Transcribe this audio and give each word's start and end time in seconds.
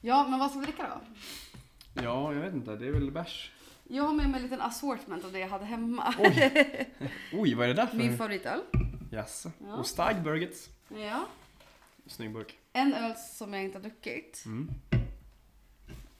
Ja, 0.00 0.26
men 0.28 0.38
vad 0.38 0.50
ska 0.50 0.60
vi 0.60 0.66
dricka 0.66 0.82
då? 0.82 1.00
Ja, 2.02 2.32
jag 2.34 2.40
vet 2.40 2.54
inte. 2.54 2.76
Det 2.76 2.86
är 2.86 2.90
väl 2.92 3.10
bärs. 3.10 3.52
Jag 3.84 4.02
har 4.02 4.12
med 4.12 4.28
mig 4.30 4.36
en 4.36 4.42
liten 4.42 4.60
assortment 4.60 5.24
av 5.24 5.32
det 5.32 5.38
jag 5.38 5.48
hade 5.48 5.64
hemma. 5.64 6.14
Oj. 6.18 6.52
Oj, 7.32 7.54
vad 7.54 7.64
är 7.64 7.68
det 7.68 7.74
där 7.74 7.86
för? 7.86 7.96
Min 7.96 8.16
favoritöl. 8.18 8.60
Jaså. 9.10 9.50
Ja. 9.66 9.74
Och 9.74 9.86
Stagburgets. 9.86 10.68
Ja. 10.88 11.26
Snygg 12.06 12.32
burk. 12.32 12.58
En 12.72 12.94
öl 12.94 13.14
som 13.16 13.54
jag 13.54 13.62
inte 13.64 13.78
har 13.78 13.82
druckit. 13.82 14.42
Mm. 14.46 14.70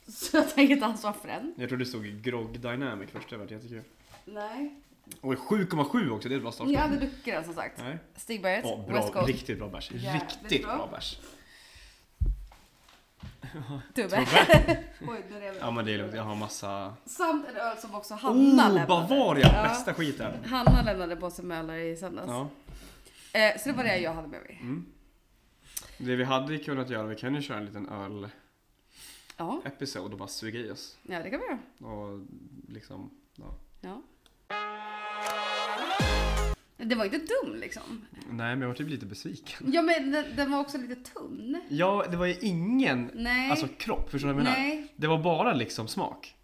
Så 0.08 0.36
jag 0.36 0.54
tänker 0.54 0.74
inte 0.74 0.86
ansvar 0.86 1.12
för 1.12 1.28
den. 1.28 1.54
Jag 1.56 1.68
tror 1.68 1.78
det 1.78 1.86
stod 1.86 2.22
Grog 2.22 2.60
Dynamic 2.60 3.10
först. 3.10 3.30
Det 3.30 3.36
var 3.36 3.46
jättekul. 3.46 3.82
Nej. 4.24 4.74
Oj, 5.20 5.36
7,7 5.36 6.10
också. 6.10 6.28
Det 6.28 6.34
är 6.34 6.36
ett 6.36 6.42
bra 6.42 6.52
start. 6.52 6.68
Jag 6.68 6.80
hade 6.80 6.96
druckit 6.96 7.24
den 7.24 7.44
som 7.44 7.54
sagt. 7.54 7.78
Nej. 7.78 7.98
Stigberget, 8.16 8.64
Ja, 8.64 8.76
West 8.76 8.88
bra, 8.88 9.12
Coast. 9.12 9.28
riktigt 9.28 9.58
bra 9.58 9.68
bärs. 9.68 9.90
Riktigt 9.90 10.62
bra. 10.62 10.76
bra 10.76 10.88
bärs. 10.92 11.18
Tubbe. 13.94 14.08
Tubbe. 14.08 14.84
Oj, 15.00 15.24
nu 15.30 15.40
rev 15.40 15.54
Ja 15.60 15.70
men 15.70 15.84
det 15.84 15.94
är 15.94 15.98
lugnt. 15.98 16.14
Jag 16.14 16.22
har 16.22 16.34
massa... 16.34 16.94
Samt 17.06 17.46
en 17.48 17.56
öl 17.56 17.76
som 17.76 17.94
också 17.94 18.14
Hanna 18.14 18.38
Oh, 18.38 18.56
lämnade. 18.56 18.86
Bavaria! 18.86 19.50
Ja. 19.54 19.62
Bästa 19.62 19.94
skiten. 19.94 20.44
Hanna 20.44 20.82
lämnade 20.82 21.16
på 21.16 21.30
sig 21.30 21.44
med 21.44 21.70
öl 21.70 21.70
i 21.70 21.96
söndags. 21.96 22.28
Ja. 22.28 22.48
Eh, 23.40 23.58
så 23.58 23.68
det 23.68 23.74
var 23.74 23.84
det 23.84 23.98
jag 23.98 24.14
hade 24.14 24.28
med 24.28 24.40
mig. 24.40 24.58
Mm. 24.62 24.86
Det 25.98 26.16
vi 26.16 26.24
hade 26.24 26.58
kunnat 26.58 26.90
göra, 26.90 27.06
vi 27.06 27.16
kan 27.16 27.34
ju 27.34 27.42
köra 27.42 27.58
en 27.58 27.64
liten 27.64 27.88
öl-episod 27.88 30.02
Ja, 30.02 30.06
och 30.12 30.18
bara 30.18 30.28
suga 30.28 30.60
i 30.60 30.70
oss. 30.70 30.98
ja 31.02 31.22
det 31.22 31.30
kan 31.30 31.40
vi 31.40 31.46
göra. 31.46 31.58
Och 31.94 32.20
liksom, 32.68 33.10
ja. 33.36 33.54
Ja. 33.80 34.02
Det 36.78 36.94
var 36.94 37.04
inte 37.04 37.18
dum 37.18 37.54
liksom. 37.56 38.06
Nej 38.30 38.30
men 38.56 38.60
jag 38.60 38.68
var 38.68 38.74
typ 38.74 38.88
lite 38.88 39.06
besviken. 39.06 39.72
Ja 39.72 39.82
men 39.82 40.10
den, 40.10 40.36
den 40.36 40.50
var 40.50 40.60
också 40.60 40.78
lite 40.78 40.94
tunn. 40.94 41.60
Ja, 41.68 42.06
det 42.10 42.16
var 42.16 42.26
ju 42.26 42.34
ingen 42.40 43.10
Nej. 43.14 43.50
alltså, 43.50 43.68
kropp, 43.78 44.10
förstår 44.10 44.28
du 44.28 44.34
vad 44.34 44.42
jag 44.42 44.44
menar? 44.44 44.58
Nej. 44.58 44.92
Det 44.96 45.06
var 45.06 45.22
bara 45.22 45.52
liksom 45.54 45.88
smak. 45.88 46.34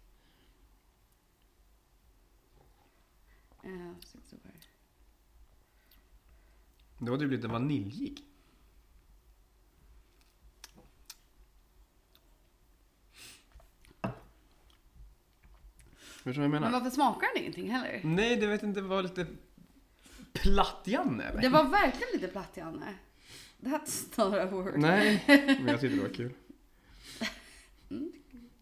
Eh, 3.63 3.69
så- 3.99 4.17
så 4.29 4.35
var 4.43 4.51
det. 4.51 4.65
Det 7.05 7.11
var 7.11 7.17
typ 7.17 7.31
lite 7.31 7.47
vaniljig. 7.47 8.21
Förstår 15.97 16.31
du 16.31 16.33
vad 16.39 16.43
jag 16.45 16.51
menar? 16.51 16.71
Men 16.71 16.71
varför 16.71 16.89
smakar 16.95 17.27
den 17.33 17.41
ingenting 17.43 17.69
heller? 17.69 18.01
Nej, 18.03 18.35
det 18.37 18.47
vet 18.47 18.63
inte, 18.63 18.81
det 18.81 18.87
var 18.87 19.03
lite 19.03 19.25
platt 20.35 20.81
Janne 20.83 21.23
eller? 21.23 21.41
Det 21.41 21.49
var 21.49 21.63
verkligen 21.63 22.07
lite 22.13 22.27
platt 22.27 22.57
Janne. 22.57 22.93
That's 23.59 24.25
not 24.25 24.33
a 24.33 24.47
word. 24.51 24.73
Nej, 24.77 25.23
men 25.27 25.67
jag 25.67 25.81
tyckte 25.81 25.97
det 25.97 26.03
var 26.03 26.13
kul. 26.13 26.33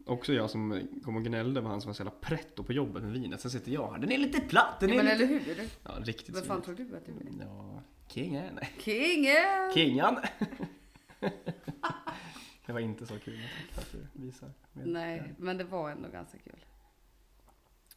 Också 0.06 0.34
jag 0.34 0.50
som 0.50 0.88
kom 1.04 1.16
och 1.16 1.24
gnällde 1.24 1.60
över 1.60 1.70
han 1.70 1.82
som 1.82 1.90
var 1.90 1.94
så 1.94 2.02
jävla 2.02 2.20
pretto 2.22 2.64
på 2.64 2.74
jobbet 2.74 3.04
med 3.04 3.12
vinet. 3.12 3.42
Sen 3.42 3.52
sitter 3.52 3.72
jag 3.72 3.92
här, 3.92 4.00
den 4.00 4.12
är 4.12 4.18
lite 4.18 4.42
platt, 4.42 4.80
den 4.80 4.90
Ja, 4.90 4.96
är 5.00 5.04
men 5.04 5.18
lite... 5.18 5.34
eller 5.34 5.56
hur? 5.56 5.70
Ja, 5.84 5.92
riktigt 6.02 6.36
Vad 6.36 6.46
fan 6.46 6.62
tror 6.62 6.76
du 6.76 6.98
att 6.98 7.06
du 7.06 7.12
är? 7.12 7.46
Ja, 7.46 7.82
kingen. 8.08 8.60
Kingen! 8.80 9.74
Kingan! 9.74 10.18
det 12.66 12.74
var 12.74 12.80
inte 12.80 13.06
så 13.06 13.20
kul. 13.20 13.40
För 13.72 13.82
att 13.82 13.92
du 13.92 14.22
visar. 14.26 14.50
Nej, 14.74 15.34
men 15.38 15.58
det 15.58 15.64
var 15.64 15.90
ändå 15.90 16.10
ganska 16.10 16.38
kul. 16.38 16.66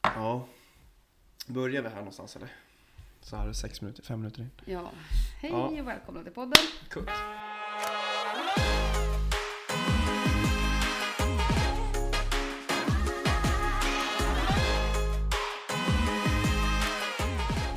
Ja. 0.02 0.46
Börjar 1.46 1.82
vi 1.82 1.88
här 1.88 1.96
någonstans 1.96 2.36
eller? 2.36 2.48
Så 3.26 3.36
här 3.36 3.48
är 3.48 3.52
sex 3.52 3.80
minuter, 3.80 4.02
fem 4.02 4.20
minuter 4.20 4.40
in. 4.42 4.50
Ja. 4.64 4.90
Hej 5.40 5.50
Ja. 5.50 5.56
och 5.66 5.88
välkomna 5.88 6.22
till 6.22 6.32
podden. 6.32 6.62
Kutt. 6.90 7.08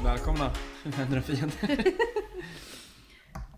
Välkomna 0.04 0.52
vänner 0.84 1.18
och 1.18 1.24
fiender. 1.24 1.84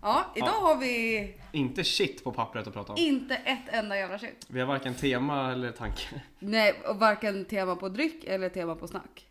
Ja, 0.02 0.24
idag 0.36 0.48
Ja. 0.48 0.66
har 0.66 0.76
vi 0.76 1.34
Inte 1.52 1.84
shit 1.84 2.24
på 2.24 2.32
pappret 2.32 2.66
att 2.66 2.72
prata 2.74 2.92
om. 2.92 2.98
inte 2.98 3.34
ett 3.36 3.68
enda 3.68 3.96
jävla 3.96 4.18
shit. 4.18 4.46
Vi 4.48 4.60
har 4.60 4.66
varken 4.66 4.94
tema 4.94 5.52
eller 5.52 5.72
tanke. 5.72 6.22
Nej, 6.38 6.74
och 6.88 6.96
varken 6.96 7.44
tema 7.44 7.76
på 7.76 7.88
dryck 7.88 8.24
eller 8.24 8.48
tema 8.48 8.74
på 8.74 8.88
snack. 8.88 9.26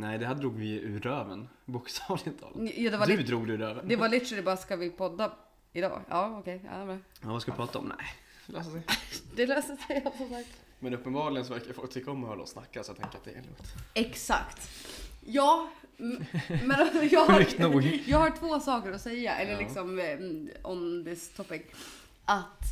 Nej, 0.00 0.18
det 0.18 0.26
här 0.26 0.34
drog 0.34 0.54
vi 0.58 0.80
ur 0.80 1.00
röven. 1.00 1.48
Bokstavligt 1.64 2.40
talat. 2.40 2.70
Ja, 2.76 2.90
det, 2.90 2.96
var 2.96 3.06
Du 3.06 3.16
lit- 3.16 3.26
drog 3.26 3.46
det 3.46 3.52
ur 3.52 3.58
röven. 3.58 3.88
det 3.88 3.96
var 3.96 4.08
literally 4.08 4.42
bara, 4.42 4.56
ska 4.56 4.76
vi 4.76 4.90
podda 4.90 5.32
idag? 5.72 6.02
Ja, 6.08 6.38
okej. 6.38 6.60
Ja, 6.64 6.84
bra. 6.84 6.98
Ja, 7.22 7.28
vad 7.28 7.42
ska 7.42 7.52
vi 7.52 7.56
prata 7.56 7.78
om? 7.78 7.92
Nej, 7.98 8.06
det 8.46 8.52
löser 8.52 8.70
sig. 8.70 8.82
Det 9.36 9.46
löser 9.46 9.76
sig 9.76 10.02
ja, 10.04 10.12
som 10.18 10.28
sagt. 10.28 10.48
Men 10.78 10.94
uppenbarligen 10.94 11.46
så 11.46 11.52
verkar 11.52 11.72
folk 11.72 11.90
tycka 11.92 12.10
om 12.10 12.24
att 12.24 12.30
höra 12.30 12.42
oss 12.42 12.50
snacka 12.50 12.84
så 12.84 12.90
jag 12.90 12.96
tänker 12.98 13.18
att 13.18 13.24
det 13.24 13.30
är 13.30 13.34
lugnt. 13.42 13.74
Exakt. 13.94 14.70
Ja, 15.26 15.70
m- 15.98 16.24
men 16.48 17.08
jag 17.10 17.26
Sjukt 17.36 17.58
nog. 17.58 17.74
har, 17.74 17.98
jag 18.06 18.18
har 18.18 18.30
två 18.30 18.60
saker 18.60 18.92
att 18.92 19.00
säga, 19.00 19.34
eller 19.36 19.52
Ja. 19.52 19.58
liksom 19.58 19.98
eh, 19.98 20.70
on 20.70 21.04
this 21.04 21.28
topic. 21.34 21.62
Att, 22.24 22.62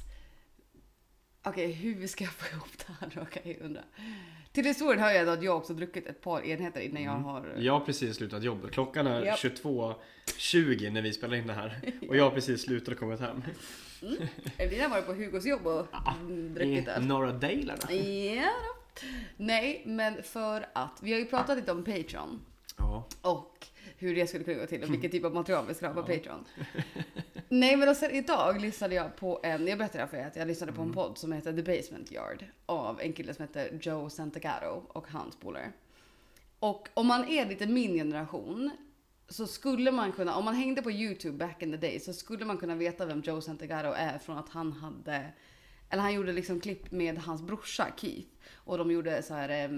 okej 1.42 1.72
hur 1.72 2.06
ska 2.06 2.24
jag 2.24 2.32
få 2.32 2.54
ihop 2.56 2.68
det 2.86 2.92
här 3.00 3.12
då 3.14 3.24
kan 3.24 3.42
jag 3.44 3.60
undra. 3.60 3.82
Till 4.54 4.64
historien 4.64 5.02
hör 5.02 5.10
jag 5.10 5.28
att 5.28 5.42
jag 5.42 5.56
också 5.56 5.74
druckit 5.74 6.06
ett 6.06 6.20
par 6.20 6.42
enheter 6.44 6.80
innan 6.80 7.02
jag 7.02 7.12
Mm. 7.12 7.24
har... 7.24 7.54
Jag 7.58 7.72
har 7.72 7.80
precis 7.80 8.16
slutat 8.16 8.42
jobbet. 8.42 8.72
Klockan 8.72 9.06
är 9.06 9.22
Japp. 9.24 9.38
22.20 9.38 10.90
när 10.90 11.02
vi 11.02 11.12
spelar 11.12 11.36
in 11.36 11.46
det 11.46 11.52
här. 11.52 11.80
Och 12.08 12.16
jag 12.16 12.24
har 12.24 12.30
precis 12.30 12.62
slutat 12.62 12.88
och 12.94 12.98
kommit 13.00 13.20
hem. 13.20 13.42
Evelina 14.58 14.82
har 14.84 14.90
varit 14.90 15.06
på 15.06 15.12
Hugos 15.14 15.46
jobb 15.46 15.66
och 15.66 15.86
mm, 16.20 16.54
druckit 16.54 16.86
I 16.86 16.90
öl. 16.90 17.06
norra 17.06 17.32
Dalarna. 17.32 17.92
Ja 17.92 18.42
då. 18.42 19.06
Nej, 19.36 19.82
men 19.86 20.22
för 20.22 20.66
att 20.72 20.98
vi 21.02 21.12
har 21.12 21.18
ju 21.18 21.26
pratat 21.26 21.56
lite 21.56 21.72
om 21.72 21.84
Patreon 21.84 22.40
Ja. 22.78 23.08
och 23.22 23.66
hur 23.96 24.14
det 24.14 24.26
skulle 24.26 24.44
kunna 24.44 24.60
gå 24.60 24.66
till 24.66 24.82
och 24.82 24.90
vilken 24.92 25.10
typ 25.10 25.24
av 25.24 25.34
material 25.34 25.64
vi 25.68 25.74
ska 25.74 25.86
ha 25.88 25.94
på 26.02 26.12
Ja. 26.12 26.16
Patreon. 26.16 26.44
Nej, 27.48 27.76
men 27.76 27.94
sen 27.94 28.10
idag 28.10 28.60
lyssnade 28.60 28.94
jag 28.94 29.16
på 29.16 29.40
en, 29.42 29.66
jag 29.66 29.78
berättade 29.78 30.06
för 30.06 30.16
er 30.16 30.26
att 30.26 30.36
jag 30.36 30.48
lyssnade 30.48 30.72
på 30.72 30.80
en 30.82 30.84
Mm. 30.88 30.94
podd 30.94 31.18
som 31.18 31.32
heter 31.32 31.52
The 31.52 31.62
Basement 31.62 32.12
Yard 32.12 32.44
av 32.66 33.00
en 33.00 33.12
kille 33.12 33.34
som 33.34 33.42
heter 33.42 33.78
Joe 33.82 34.10
Santagato 34.10 34.82
och 34.88 35.08
hans 35.10 35.36
polare. 35.36 35.72
Och 36.58 36.88
om 36.94 37.06
man 37.06 37.28
är 37.28 37.46
lite 37.46 37.66
min 37.66 37.94
generation 37.94 38.70
så 39.28 39.46
skulle 39.46 39.90
man 39.92 40.12
kunna, 40.12 40.36
om 40.36 40.44
man 40.44 40.54
hängde 40.54 40.82
på 40.82 40.90
YouTube 40.90 41.38
back 41.46 41.62
in 41.62 41.70
the 41.70 41.76
day 41.76 42.00
så 42.00 42.12
skulle 42.12 42.44
man 42.44 42.58
kunna 42.58 42.74
veta 42.74 43.06
vem 43.06 43.20
Joe 43.20 43.40
Santagato 43.40 43.92
är 43.96 44.18
från 44.18 44.38
att 44.38 44.48
han 44.48 44.72
hade 44.72 45.26
eller 45.90 46.02
han 46.02 46.14
gjorde 46.14 46.32
liksom 46.32 46.60
klipp 46.60 46.90
med 46.92 47.18
hans 47.18 47.42
brorsa 47.42 47.86
Keith 47.96 48.28
och 48.54 48.78
de 48.78 48.90
gjorde 48.90 49.22
så 49.22 49.34
här, 49.34 49.68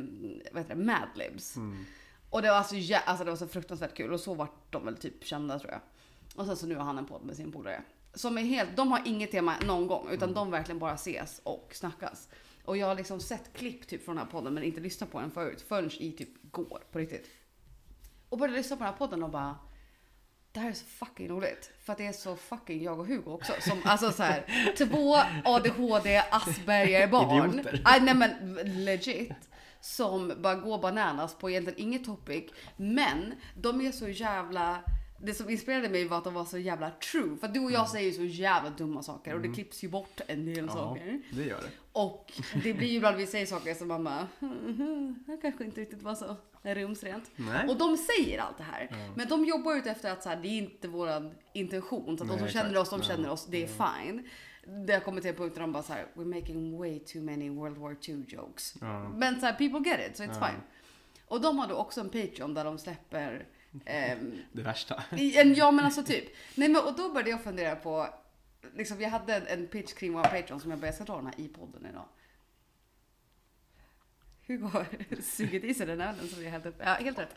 vad 0.53 0.63
heter 0.63 0.75
det, 0.75 0.85
Madlibs. 0.85 1.57
Mm. 1.57 1.85
Och 2.31 2.43
det 2.43 2.49
var, 2.49 2.57
alltså, 2.57 2.75
jä- 2.75 3.01
alltså 3.07 3.25
det 3.25 3.31
var 3.31 3.39
så 3.39 3.49
fruktansvärt 3.49 3.95
kul 3.97 4.13
och 4.13 4.21
så 4.21 4.35
vart 4.35 4.73
de 4.73 4.85
väl 4.85 4.97
typ 4.97 5.25
kända 5.25 5.59
tror 5.59 5.73
jag. 5.73 5.81
Och 6.35 6.47
sen 6.47 6.57
så 6.57 6.67
nu 6.67 6.75
har 6.77 6.85
han 6.85 6.99
en 6.99 7.07
podd 7.07 7.25
med 7.25 7.37
sin 7.37 7.53
polare. 7.53 7.83
Som 8.15 8.39
är 8.39 8.43
helt, 8.43 8.77
de 8.77 8.93
har 8.93 9.03
inget 9.05 9.31
tema 9.31 9.55
någon 9.67 9.87
gång 9.87 10.09
utan 10.11 10.35
de 10.35 10.51
verkligen 10.51 10.79
bara 10.79 10.95
ses 10.95 11.41
och 11.45 11.71
snackas. 11.75 12.29
Och 12.65 12.77
jag 12.77 12.87
har 12.87 12.95
liksom 12.95 13.21
sett 13.21 13.53
klipp 13.53 13.87
typ 13.89 14.05
från 14.05 14.17
den 14.17 14.25
här 14.25 14.33
podden 14.33 14.55
men 14.55 14.63
inte 14.63 14.81
lyssnat 14.81 15.13
på 15.13 15.21
den 15.21 15.31
förut 15.31 15.65
förrän 15.69 15.91
i 15.99 16.13
typ 16.13 16.29
går 16.53 16.83
på 16.93 16.99
riktigt. 16.99 17.27
Och 18.29 18.39
började 18.39 18.57
lyssna 18.59 18.77
på 18.77 18.85
den 18.85 18.93
här 18.93 18.99
podden 18.99 19.23
och 19.23 19.31
bara 19.31 19.57
det 20.53 20.61
här 20.61 20.69
är 20.71 20.75
så 20.75 20.85
fucking 20.85 21.29
roligt. 21.29 21.71
För 21.85 21.93
att 21.93 21.99
det 21.99 22.07
är 22.07 22.13
så 22.13 22.37
fucking 22.37 22.83
jag 22.83 23.01
och 23.01 23.07
Hugo 23.07 23.31
också. 23.31 23.53
Som, 23.61 23.81
alltså 23.85 24.13
så 24.13 24.23
här, 24.23 24.75
två 24.79 25.17
ADHD 25.45 26.23
Asperger-barn. 26.31 27.51
Idioter. 27.53 27.83
Aj, 27.85 28.01
nej 28.01 28.15
men 28.15 28.55
legit. 28.85 29.33
Som 29.87 30.33
bara 30.43 30.55
går 30.55 30.79
bananas 30.79 31.35
på 31.35 31.51
egentligen 31.51 31.79
inget 31.81 32.05
topic. 32.05 32.45
Men 32.77 33.35
de 33.55 33.81
är 33.81 33.93
så 33.93 34.09
jävla... 34.09 34.79
Det 35.23 35.35
som 35.35 35.51
inspirerade 35.51 35.89
mig 35.89 36.09
var 36.09 36.19
att 36.19 36.25
de 36.25 36.35
var 36.35 36.45
så 36.45 36.59
jävla 36.59 36.91
true. 36.91 37.37
För 37.41 37.49
du 37.49 37.61
och 37.61 37.73
jag 37.73 37.89
säger 37.89 38.07
ju 38.07 38.13
så 38.13 38.25
jävla 38.43 38.71
dumma 38.71 39.03
saker 39.03 39.35
och 39.35 39.41
det 39.41 39.49
klipps 39.49 39.85
ju 39.85 39.89
bort 39.89 40.21
en 40.27 40.45
del 40.47 40.59
Mm. 40.59 40.67
Ja, 40.69 40.73
saker. 40.75 41.21
det 41.33 41.43
gör 41.45 41.61
det. 41.61 41.71
Och 41.93 42.33
det 42.63 42.75
blir 42.75 42.89
ju 42.89 42.97
ibland 42.97 43.17
vi 43.17 43.27
säger 43.27 43.47
saker 43.47 43.75
som 43.75 43.89
man 43.89 44.05
bara, 44.05 44.29
det 45.27 45.37
kanske 45.43 45.65
inte 45.65 45.81
riktigt 45.81 46.03
var 46.03 46.15
så 46.15 46.37
rumsrent. 46.63 47.31
Nej. 47.37 47.69
Och 47.69 47.77
de 47.79 47.97
säger 47.97 48.39
allt 48.41 48.59
det 48.59 48.65
här. 48.65 49.13
Men 49.17 49.29
de 49.29 49.45
jobbar 49.45 49.75
ut 49.75 49.87
efter 49.87 50.13
att 50.13 50.23
så 50.23 50.29
här, 50.29 50.37
det 50.37 50.49
är 50.49 50.59
inte 50.59 50.89
våran 50.89 51.35
intention. 51.53 52.19
Så 52.19 52.25
att 52.25 52.29
de 52.31 52.35
Nej, 52.35 52.39
som 52.39 52.47
exakt. 52.47 52.65
känner 52.67 52.81
oss, 52.81 52.91
de 52.91 53.03
känner 53.03 53.31
oss. 53.31 53.47
Det 53.47 53.63
är 53.65 53.67
fine. 53.67 54.29
Det 54.87 54.93
har 54.93 55.01
kommit 55.01 55.23
till 55.23 55.31
en 55.31 55.37
punkt 55.37 55.55
där 55.55 55.61
de 55.61 55.73
bara 55.73 55.83
så 55.83 55.93
här, 55.93 56.07
we're 56.15 56.35
making 56.41 56.79
way 56.79 56.99
too 56.99 57.23
many 57.23 57.51
World 57.51 57.79
War 57.79 57.97
II 58.09 58.25
jokes. 58.29 58.75
Ja. 58.81 59.09
Men 59.09 59.41
så 59.41 59.47
här, 59.47 59.53
people 59.53 59.91
get 59.91 60.11
it, 60.11 60.17
so 60.17 60.23
it's 60.23 60.39
Ja. 60.41 60.47
fine. 60.47 60.61
Och 61.27 61.41
de 61.41 61.59
har 61.59 61.69
då 61.69 61.75
också 61.75 62.01
en 62.01 62.09
Patreon 62.11 62.55
där 62.55 62.65
de 62.65 62.79
släpper 62.79 63.47
ehm, 63.85 64.39
Det 64.53 64.63
värsta. 64.63 65.03
en, 65.11 65.55
ja 65.55 65.71
men 65.71 65.85
alltså 65.85 66.03
typ. 66.03 66.25
Nej 66.55 66.69
men 66.69 66.83
och 66.85 66.97
då 66.97 67.09
började 67.13 67.31
jag 67.31 67.43
fundera 67.45 67.77
på, 67.77 68.09
liksom 68.75 69.01
jag 69.01 69.11
hade 69.11 69.35
en, 69.37 69.47
en 69.47 69.67
pitch 69.67 69.93
kring 69.95 70.13
våra 70.13 70.29
Patreon 70.29 70.61
som 70.61 70.71
jag 70.71 70.81
bara, 70.81 70.87
jag 70.87 70.95
ska 70.95 71.05
dra 71.05 71.17
den 71.17 71.27
här 71.27 71.41
i 71.41 71.49
podden 71.49 71.87
idag. 71.91 72.05
Hugo 74.47 74.67
har 74.67 74.87
sugit 75.23 75.65
i 75.65 75.75
sig 75.75 75.87
den 75.87 76.01
ölen 76.01 76.29
som 76.29 76.41
vi 76.41 76.49
hällt 76.49 76.67
upp. 76.67 76.77
Ja, 76.79 76.93
helt 76.95 77.19
rätt. 77.19 77.35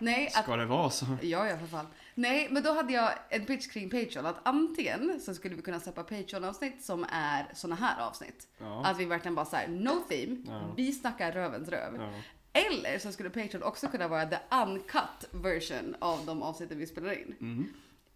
Nej, 0.00 0.26
att 0.34 0.42
Ska 0.44 0.56
det 0.56 0.66
vara 0.66 0.90
så? 0.90 1.06
Ja, 1.22 1.48
ja 1.48 1.58
för 1.58 1.66
fan. 1.66 1.86
Nej, 2.14 2.48
men 2.50 2.62
då 2.62 2.72
hade 2.72 2.92
jag 2.92 3.12
en 3.28 3.44
pitch 3.46 3.68
kring 3.68 3.90
Patreon. 3.90 4.26
Att 4.26 4.36
antingen 4.42 5.20
så 5.20 5.34
skulle 5.34 5.54
vi 5.54 5.62
kunna 5.62 5.80
släppa 5.80 6.02
Patreon-avsnitt 6.02 6.84
som 6.84 7.06
är 7.12 7.46
såna 7.54 7.74
här 7.74 8.06
avsnitt. 8.08 8.48
Ja. 8.58 8.86
Att 8.86 8.98
vi 8.98 9.04
verkligen 9.04 9.34
bara 9.34 9.46
såhär, 9.46 9.68
no 9.68 10.02
theme, 10.08 10.36
Ja. 10.46 10.74
vi 10.76 10.92
snackar 10.92 11.32
rövens 11.32 11.68
röv. 11.68 11.96
Ja. 11.96 12.10
Eller 12.52 12.98
så 12.98 13.12
skulle 13.12 13.30
Patreon 13.30 13.62
också 13.62 13.88
kunna 13.88 14.08
vara 14.08 14.26
the 14.26 14.38
uncut 14.64 15.28
version 15.30 15.96
av 15.98 16.26
de 16.26 16.42
avsnitten 16.42 16.78
vi 16.78 16.86
spelar 16.86 17.12
in. 17.12 17.34
Mm. 17.40 17.66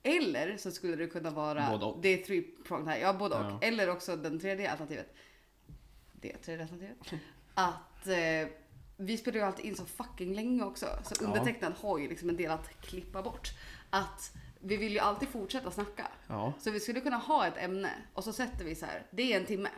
Eller 0.02 0.56
så 0.56 0.70
skulle 0.70 0.96
det 0.96 1.06
kunna 1.06 1.30
vara, 1.30 1.70
Både 1.70 1.84
och. 1.84 1.98
det 2.02 2.08
är 2.08 2.24
three 2.24 2.42
pronged 2.42 2.88
här, 2.88 2.98
ja 2.98 3.12
både 3.12 3.34
och. 3.36 3.64
Eller 3.64 3.90
också 3.90 4.16
den 4.16 4.40
tredje 4.40 4.70
alternativet. 4.70 5.14
Det 6.12 6.32
tredje 6.36 6.62
alternativet. 6.62 6.98
Att 7.54 8.06
eh, 8.06 8.48
vi 8.96 9.16
spelar 9.16 9.38
ju 9.38 9.44
alltid 9.44 9.64
in 9.64 9.76
så 9.76 9.84
fucking 9.86 10.34
länge 10.34 10.64
också. 10.64 10.86
Så 11.04 11.14
Ja. 11.20 11.26
undertecknad 11.26 11.72
har 11.72 11.98
ju 11.98 12.08
liksom 12.08 12.28
en 12.28 12.36
del 12.36 12.50
att 12.50 12.80
klippa 12.80 13.22
bort. 13.22 13.48
Att 13.90 14.32
vi 14.60 14.76
vill 14.76 14.92
ju 14.92 14.98
alltid 14.98 15.28
fortsätta 15.28 15.70
snacka. 15.70 16.06
Ja. 16.26 16.52
Så 16.60 16.70
vi 16.70 16.80
skulle 16.80 17.00
kunna 17.00 17.16
ha 17.16 17.46
ett 17.46 17.56
ämne 17.56 17.90
och 18.14 18.24
så 18.24 18.32
sätter 18.32 18.64
vi 18.64 18.74
så 18.74 18.86
här, 18.86 19.06
det 19.10 19.32
är 19.32 19.40
en 19.40 19.46
timme. 19.46 19.70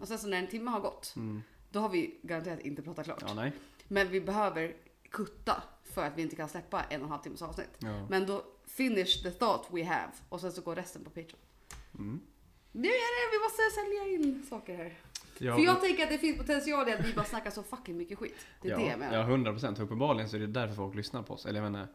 Och 0.00 0.08
sen 0.08 0.18
så 0.18 0.26
när 0.28 0.38
en 0.38 0.46
timme 0.48 0.70
har 0.70 0.80
gått, 0.80 1.12
Mm. 1.16 1.42
då 1.70 1.80
har 1.80 1.88
vi 1.88 2.18
garanterat 2.22 2.60
inte 2.60 2.82
pratat 2.82 3.04
klart. 3.06 3.22
Ja. 3.26 3.50
Men 3.88 4.08
vi 4.08 4.20
behöver 4.20 4.76
kutta 5.10 5.62
för 5.84 6.04
att 6.06 6.18
vi 6.18 6.22
inte 6.22 6.36
kan 6.36 6.48
släppa 6.48 6.82
en 6.82 7.00
och 7.00 7.04
en 7.06 7.10
halv 7.10 7.22
timmes 7.22 7.42
avsnitt. 7.42 7.70
Ja. 7.78 8.06
Men 8.08 8.26
då 8.26 8.44
finish 8.66 9.22
the 9.22 9.30
thought 9.30 9.66
we 9.70 9.84
have 9.84 10.12
och 10.28 10.40
sen 10.40 10.52
så 10.52 10.60
går 10.60 10.76
resten 10.76 11.04
på 11.04 11.10
Patreon. 11.10 11.40
Mm. 11.94 12.20
Nu 12.72 12.88
är 12.88 12.92
det, 13.30 13.36
vi 13.38 13.42
måste 13.44 13.62
sälja 13.80 14.14
in 14.14 14.46
saker 14.50 14.76
här. 14.76 14.98
Ja, 15.42 15.54
För 15.56 15.62
jag 15.62 15.80
tänker 15.80 16.02
att 16.02 16.10
det 16.10 16.18
finns 16.18 16.38
potential 16.38 16.88
i 16.88 16.92
att 16.92 17.04
vi 17.06 17.12
bara 17.12 17.24
snackar 17.24 17.50
så 17.50 17.62
fucking 17.62 17.96
mycket 17.96 18.18
skit. 18.18 18.34
Det 18.62 18.68
är 18.68 18.72
ja, 18.72 18.78
det 18.78 18.86
jag 18.86 18.98
menar. 18.98 19.16
Ja, 19.16 19.22
100 19.22 19.52
procent. 19.52 19.78
Uppenbarligen 19.78 20.28
så 20.28 20.36
är 20.36 20.40
det 20.40 20.46
därför 20.46 20.74
folk 20.74 20.94
lyssnar 20.94 21.22
på 21.22 21.34
oss. 21.34 21.46
Eller 21.46 21.62
jag 21.62 21.72
menar, 21.72 21.88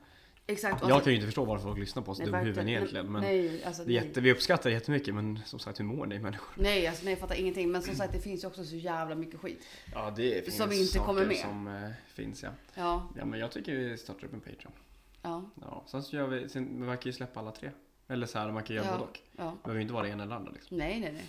Exakt. 0.47 0.81
jag 0.81 0.97
så- 0.99 1.03
kan 1.03 1.11
ju 1.13 1.15
inte 1.15 1.25
förstå 1.25 1.45
varför 1.45 1.63
folk 1.63 1.79
lyssnar 1.79 2.03
på 2.03 2.11
oss 2.11 2.17
dumhuvuden 2.19 2.69
egentligen. 2.69 3.11
Men 3.11 3.21
nej, 3.21 3.63
alltså, 3.63 3.83
det 3.83 3.93
jätte, 3.93 4.21
vi 4.21 4.31
uppskattar 4.31 4.69
det 4.69 4.73
jättemycket. 4.73 5.15
Men 5.15 5.39
som 5.45 5.59
sagt, 5.59 5.79
hur 5.79 5.85
mår 5.85 6.05
ni 6.05 6.19
människor? 6.19 6.63
nej, 6.63 6.87
alltså 6.87 7.03
nej, 7.05 7.11
jag 7.11 7.19
fattar 7.19 7.35
ingenting. 7.35 7.71
Men 7.71 7.81
som 7.81 7.95
sagt, 7.95 8.13
det 8.13 8.19
finns 8.19 8.43
ju 8.43 8.47
också 8.47 8.63
så 8.65 8.75
jävla 8.75 9.15
mycket 9.15 9.39
skit. 9.39 9.63
Ja, 9.93 10.13
det 10.15 10.45
finns 10.45 10.57
Som 10.57 10.71
inte 10.71 10.97
kommer 10.99 11.25
med. 11.25 11.37
som 11.37 11.67
eh, 11.67 11.89
finns 12.07 12.43
ja. 12.43 12.49
Ja, 12.75 13.09
Ja, 13.17 13.25
men 13.25 13.39
jag 13.39 13.51
tycker 13.51 13.75
vi 13.75 13.97
startar 13.97 14.25
upp 14.27 14.33
en 14.33 14.39
Patreon. 14.41 14.73
ja, 15.21 15.49
Ja, 15.61 15.83
sen 15.87 16.03
så 16.03 16.15
gör 16.15 16.27
vi, 16.27 16.49
sen, 16.49 16.85
man 16.85 16.97
kan 16.97 17.09
ju 17.09 17.13
släppa 17.13 17.39
alla 17.39 17.51
tre. 17.51 17.69
Eller 18.07 18.27
så 18.27 18.39
här, 18.39 18.51
man 18.51 18.63
kan 18.63 18.75
göra 18.75 18.85
Ja. 18.85 18.91
både 18.91 19.03
och. 19.03 19.19
ja. 19.37 19.43
Det 19.43 19.63
behöver 19.63 19.75
ju 19.79 19.81
inte 19.81 19.93
vara 19.93 20.03
det 20.03 20.09
ena 20.09 20.23
eller 20.23 20.35
andra 20.35 20.51
liksom. 20.51 20.77
Nej, 20.77 20.99
nej, 20.99 21.11
nej. 21.13 21.25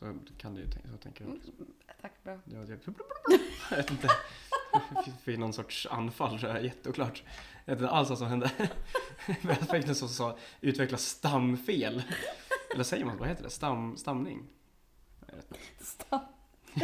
Så 0.00 0.14
kan 0.38 0.54
det 0.54 0.60
ju 0.60 0.70
tänka, 0.70 0.88
så 0.88 0.96
tänker 0.96 1.24
jag. 1.24 1.34
Liksom. 1.34 1.54
Tack, 2.00 2.12
bra. 2.22 2.38
Jag, 2.44 2.60
jag, 2.70 2.78
jag 3.70 3.76
vet 3.76 3.90
inte. 3.90 4.08
Fick 5.22 5.38
någon 5.38 5.52
sorts 5.52 5.86
anfall, 5.90 6.38
så 6.38 6.46
är 6.46 6.60
jätteoklart. 6.60 7.22
Jag 7.64 7.74
vet 7.74 7.82
inte 7.82 7.92
alls 7.92 8.08
vad 8.08 8.18
som 8.18 8.28
hände. 8.28 8.50
Jag 9.42 9.58
fick 9.58 9.86
någon 9.86 9.94
som 9.94 10.08
sa 10.08 10.38
utveckla 10.60 10.98
stamfel. 10.98 12.02
Eller 12.74 12.84
säger 12.84 13.04
man, 13.04 13.16
vad 13.16 13.28
heter 13.28 13.42
det? 13.42 13.50
Stam, 13.50 13.96
stamning? 13.96 14.48
Stam. 15.80 16.20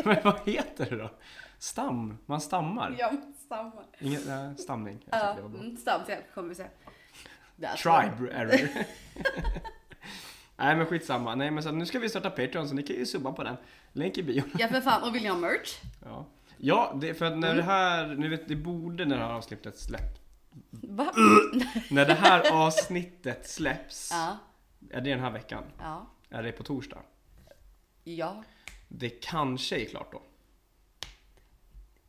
Men 0.04 0.16
vad 0.24 0.40
heter 0.48 0.90
det 0.90 0.96
då? 0.96 1.10
Stam? 1.58 2.18
Man 2.26 2.40
stammar? 2.40 2.96
Ja, 2.98 3.10
men 3.12 3.34
samma. 3.48 3.84
Inget, 3.98 4.26
nej, 4.26 4.56
stamning. 4.58 5.06
Ja, 5.10 5.38
mm, 5.38 5.76
stamfel 5.76 6.22
kommer 6.34 6.48
vi 6.48 6.54
säga. 6.54 6.70
Tribe 7.76 8.32
error. 8.32 8.70
Nej 10.56 10.76
men 10.76 10.87
skitsamma. 10.87 11.35
Nej 11.35 11.50
men 11.50 11.62
så 11.62 11.70
nu 11.73 11.87
ska 11.87 11.99
vi 11.99 12.08
starta 12.08 12.31
Patreon 12.31 12.69
så 12.69 12.75
ni 12.75 12.82
kan 12.82 12.97
ju 12.97 13.06
subba 13.06 13.32
på 13.32 13.43
den. 13.44 13.56
Länk 13.93 14.19
i 14.19 14.23
bion. 14.23 14.50
Ja, 14.58 14.69
för 14.69 14.81
fan. 14.81 15.03
Och 15.08 15.14
vill 15.14 15.23
ni 15.23 15.29
ha 15.29 15.37
merch? 15.37 15.81
Ja, 16.05 16.26
ja 16.56 16.97
det, 17.00 17.14
för 17.14 17.25
att 17.25 17.38
när 17.38 17.49
Mm. 17.49 17.56
det 17.56 17.62
här, 17.73 18.06
ni 18.14 18.29
vet 18.29 18.49
det 18.49 18.56
borde 18.56 19.05
när 19.05 19.17
det 19.19 19.23
här 19.25 19.32
avsnittet 19.32 19.79
släpps. 19.79 20.20
Va? 20.70 21.12
När 21.91 22.06
det 22.06 22.14
här 22.14 22.53
avsnittet 22.53 23.49
släpps. 23.49 24.11
Ja, 24.12 24.37
Är 24.91 25.00
det 25.00 25.11
den 25.11 25.20
här 25.20 25.31
veckan? 25.31 25.62
ja, 25.79 26.06
Är 26.31 26.43
det 26.43 26.53
på 26.53 26.62
torsdag? 26.62 26.99
ja. 28.05 28.44
Det 28.88 29.09
kanske 29.11 29.76
är 29.81 29.85
klart 29.85 30.12
då. 30.12 30.23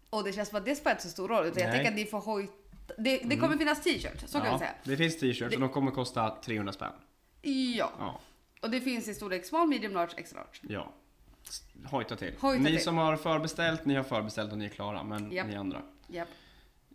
Och 0.09 0.23
det 0.23 0.33
känns 0.33 0.49
som 0.49 0.57
att 0.57 0.65
det 0.65 0.75
spelar 0.75 0.91
inte 0.91 1.03
så 1.03 1.09
stor 1.09 1.27
roll. 1.27 1.45
Utan 1.45 1.63
jag 1.63 1.71
tänker 1.71 1.89
att 1.91 1.95
ni 1.95 2.05
får 2.05 2.19
hojta. 2.21 2.53
Det, 2.97 3.17
det 3.17 3.37
kommer 3.37 3.57
finnas 3.57 3.83
t-shirts, 3.83 4.23
så 4.27 4.39
kan 4.39 4.53
vi 4.53 4.59
säga. 4.59 4.71
Det 4.83 4.97
finns 4.97 5.19
t-shirts 5.19 5.55
och 5.55 5.61
de 5.61 5.69
kommer 5.69 5.91
kosta 5.91 6.35
300 6.45 6.73
spänn. 6.73 6.91
Ja. 7.41 7.91
Ja, 7.99 8.19
Och 8.61 8.69
det 8.69 8.81
finns 8.81 9.07
i 9.07 9.13
storlek 9.13 9.45
small, 9.45 9.67
medium, 9.67 9.93
large, 9.93 10.11
extra 10.17 10.39
large. 10.39 10.59
ja. 10.75 10.93
Hojta 11.85 12.15
till. 12.15 12.33
Hojta 12.39 12.63
ni 12.63 12.69
till. 12.71 12.83
som 12.83 12.97
har 12.97 13.15
förbeställt, 13.17 13.85
ni 13.85 13.95
har 13.95 14.03
förbeställt 14.03 14.51
och 14.51 14.57
ni 14.57 14.65
är 14.65 14.69
klara. 14.69 15.03
Men 15.03 15.31
Japp. 15.31 15.47
ni 15.47 15.55
andra. 15.55 15.81
Japp. 16.07 16.27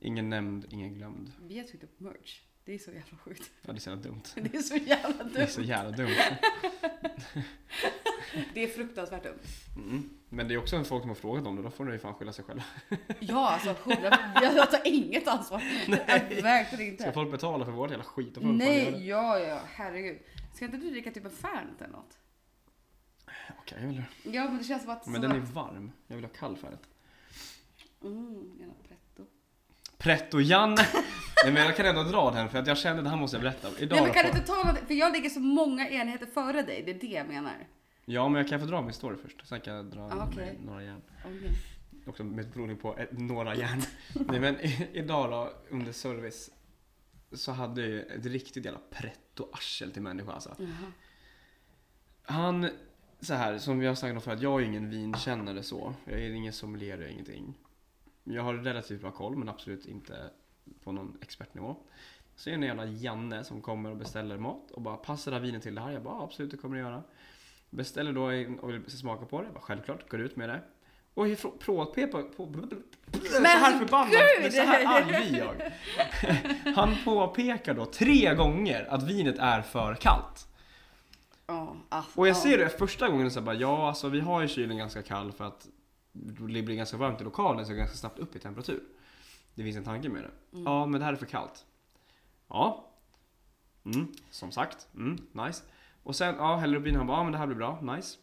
Ingen 0.00 0.30
nämnd, 0.30 0.66
ingen 0.70 0.94
glömd. 0.94 1.32
Vi 1.48 1.58
har 1.58 1.64
tryckt 1.66 1.84
upp 1.84 2.00
merch. 2.00 2.40
Det 2.64 2.74
är 2.74 2.78
så 2.78 2.90
jävla 2.90 3.18
sjukt. 3.18 3.50
Ja, 3.62 3.72
det 3.72 3.78
är 3.78 3.80
så 3.80 3.90
jävla 3.90 4.02
dumt. 4.02 4.22
Det 4.34 4.54
är 4.56 4.62
så 4.62 4.76
jävla 4.76 5.24
Det 5.24 5.42
är 5.42 5.46
så 5.46 5.60
dumt. 5.60 5.68
jävla 5.68 5.90
dumt. 5.96 6.10
Det 8.54 8.62
är 8.64 8.68
fruktansvärt 8.68 9.22
dumt. 9.22 9.38
Mm. 9.76 10.10
Men 10.28 10.48
det 10.48 10.54
är 10.54 10.58
också 10.58 10.76
en 10.76 10.84
folk 10.84 11.02
som 11.02 11.08
har 11.10 11.14
frågat 11.16 11.46
om 11.46 11.56
det, 11.56 11.62
då 11.62 11.70
får 11.70 11.84
ni 11.84 11.92
ju 11.92 11.98
fan 11.98 12.14
skylla 12.14 12.32
sig 12.32 12.44
själva. 12.44 12.62
Ja, 13.20 13.50
alltså 13.50 13.74
hundra. 13.84 14.18
Jag 14.42 14.70
tar 14.70 14.80
inget 14.84 15.28
ansvar. 15.28 15.62
Nej. 15.88 16.40
Verkligen 16.42 16.94
Ska 16.96 17.04
inte. 17.04 17.12
folk 17.12 17.30
betala 17.30 17.64
för 17.64 17.72
vårt 17.72 17.90
jävla 17.90 18.04
skit? 18.04 18.36
Nej, 18.40 19.08
ja, 19.08 19.38
ja, 19.38 19.60
herregud. 19.74 20.18
Ska 20.54 20.64
inte 20.64 20.76
du 20.76 20.90
dricka 20.90 21.10
typ 21.10 21.24
en 21.24 21.30
Fernet 21.30 21.80
eller 21.80 21.92
något? 21.92 22.18
Okej, 23.58 23.78
jag 23.80 23.88
vill. 23.88 24.02
Ja, 24.34 24.44
men 24.44 24.58
det 24.58 24.64
känns 24.64 24.82
som 24.82 24.92
att... 24.92 25.06
Men 25.06 25.20
den 25.20 25.32
är 25.32 25.38
varm. 25.38 25.92
Jag 26.06 26.16
vill 26.16 26.24
ha 26.24 26.32
kall 26.32 26.56
färg. 26.56 26.76
Mm, 28.04 28.52
gärna 28.58 28.72
pretto. 28.88 29.26
Pretto-Janne! 29.98 30.76
Nej 31.44 31.52
men 31.52 31.64
jag 31.64 31.76
kan 31.76 31.86
ändå 31.86 32.02
dra 32.02 32.30
den 32.30 32.48
för 32.48 32.58
att 32.58 32.66
jag 32.66 32.78
kände 32.78 33.02
det 33.02 33.08
här 33.08 33.16
måste 33.16 33.36
jag 33.36 33.42
berätta. 33.42 33.68
Idag 33.78 33.96
Nej, 33.96 34.04
men 34.04 34.12
kan 34.14 34.22
du 34.22 34.28
inte 34.28 34.46
ta 34.52 34.64
något? 34.64 34.78
För 34.78 34.94
jag 34.94 35.12
ligger 35.12 35.30
så 35.30 35.40
många 35.40 35.88
enheter 35.88 36.26
före 36.26 36.62
dig. 36.62 36.82
Det 36.86 36.90
är 36.90 36.98
det 37.00 37.06
jag 37.16 37.28
menar. 37.28 37.66
Ja 38.04 38.28
men 38.28 38.40
jag 38.40 38.48
kan 38.48 38.60
få 38.60 38.66
dra 38.66 38.82
min 38.82 38.92
story 38.92 39.16
först. 39.22 39.46
Sen 39.48 39.60
kan 39.60 39.74
jag 39.74 39.84
dra 39.84 40.00
Ah, 40.00 40.28
okej. 40.32 40.54
med 40.58 40.66
några 40.66 40.82
järn. 40.84 41.02
Okej. 41.24 41.50
Också 42.06 42.24
med 42.24 42.46
betoning 42.46 42.76
på 42.76 42.96
ett, 42.98 43.12
några 43.18 43.54
järn. 43.54 43.82
Nej 44.14 44.40
men 44.40 44.60
i, 44.60 44.88
idag 44.92 45.30
då 45.30 45.52
under 45.76 45.92
service 45.92 46.50
så 47.34 47.52
hade 47.52 47.80
jag 47.80 47.90
ju 47.90 48.02
ett 48.02 48.26
riktigt 48.26 48.64
jävla 48.64 48.80
pretto-arsel 48.90 49.90
till 49.92 50.02
människa 50.02 50.32
alltså. 50.32 50.56
Jaha. 50.58 50.92
Han, 52.22 52.68
så 53.20 53.34
här 53.34 53.58
som 53.58 53.84
har 53.84 53.94
sagt 53.94 54.14
om 54.14 54.20
för 54.20 54.32
att 54.32 54.42
jag 54.42 54.60
är 54.62 54.64
ingen 54.66 54.90
vinkännare 54.90 55.62
så. 55.62 55.94
Jag 56.04 56.20
är 56.20 56.30
ingen 56.30 56.52
sommelier 56.52 57.02
och 57.02 57.08
ingenting. 57.08 57.58
Jag 58.24 58.42
har 58.42 58.54
relativt 58.54 59.00
bra 59.00 59.10
koll 59.10 59.36
men 59.36 59.48
absolut 59.48 59.86
inte 59.86 60.30
på 60.84 60.92
någon 60.92 61.18
expertnivå. 61.20 61.76
Så 62.36 62.50
är 62.50 62.52
det 62.52 62.56
en 62.56 62.62
jävla 62.62 62.86
Janne 62.86 63.44
som 63.44 63.60
kommer 63.60 63.90
och 63.90 63.96
beställer 63.96 64.38
mat 64.38 64.70
och 64.70 64.82
bara 64.82 64.96
passar 64.96 65.30
det 65.30 65.36
här 65.36 65.44
vinet 65.44 65.62
till 65.62 65.74
det 65.74 65.80
här? 65.80 65.90
Jag 65.90 66.02
bara 66.02 66.14
"Ja, 66.14 66.24
absolut 66.24 66.50
det 66.50 66.56
kommer 66.56 66.76
det 66.76 66.82
göra. 66.82 67.02
Beställer 67.70 68.12
då 68.12 68.22
och 68.62 68.70
vill 68.72 68.90
smaka 68.90 69.26
på 69.26 69.38
det. 69.40 69.44
Jag 69.44 69.54
bara, 69.54 69.60
självklart, 69.60 70.08
går 70.08 70.20
ut 70.20 70.36
med 70.36 70.48
det. 70.48 70.62
Och 71.14 71.28
ifrån- 71.28 71.58
påpekar 71.66 72.22
på... 72.22 72.52
Så 73.30 73.42
här 73.42 73.78
gud! 74.10 74.42
men 74.42 74.52
så 74.52 74.62
här 74.62 74.86
arg 74.86 75.04
blir 75.04 75.38
jag. 75.38 75.72
Han 76.74 76.96
påpekar 77.04 77.74
då 77.74 77.86
tre 77.86 78.34
gånger 78.34 78.86
att 78.90 79.02
vinet 79.02 79.38
är 79.38 79.62
för 79.62 79.94
kallt. 79.94 80.48
Oh, 81.48 81.72
ah, 81.88 82.02
Och 82.14 82.28
jag 82.28 82.36
ser 82.36 82.58
det 82.58 82.68
första 82.68 83.08
gången 83.08 83.30
så 83.30 83.40
bara, 83.40 83.54
ja 83.54 83.88
alltså 83.88 84.08
vi 84.08 84.20
har 84.20 84.40
ju 84.42 84.48
kylen 84.48 84.76
ganska 84.76 85.02
kall 85.02 85.32
för 85.32 85.44
att 85.44 85.68
det 86.12 86.62
blir 86.62 86.76
ganska 86.76 86.96
varmt 86.96 87.20
i 87.20 87.24
lokalen 87.24 87.66
så 87.66 87.72
det 87.72 87.78
ganska 87.78 87.96
snabbt 87.96 88.18
upp 88.18 88.36
i 88.36 88.38
temperatur. 88.38 88.82
Det 89.54 89.62
finns 89.62 89.76
en 89.76 89.84
tanke 89.84 90.08
med 90.08 90.22
det. 90.22 90.30
Mm. 90.52 90.64
Ja 90.64 90.86
men 90.86 91.00
det 91.00 91.04
här 91.06 91.12
är 91.12 91.16
för 91.16 91.26
kallt. 91.26 91.64
Ja. 92.48 92.88
Mm, 93.84 94.12
som 94.30 94.52
sagt. 94.52 94.88
Mm, 94.94 95.18
nice. 95.32 95.62
Och 96.02 96.16
sen, 96.16 96.34
ja 96.38 96.56
häller 96.56 96.78
upp 96.78 96.86
in 96.86 96.96
han 96.96 97.06
bara, 97.06 97.16
ja 97.18 97.22
men 97.22 97.32
det 97.32 97.38
här 97.38 97.46
blir 97.46 97.56
bra, 97.56 97.80
nice. 97.80 98.18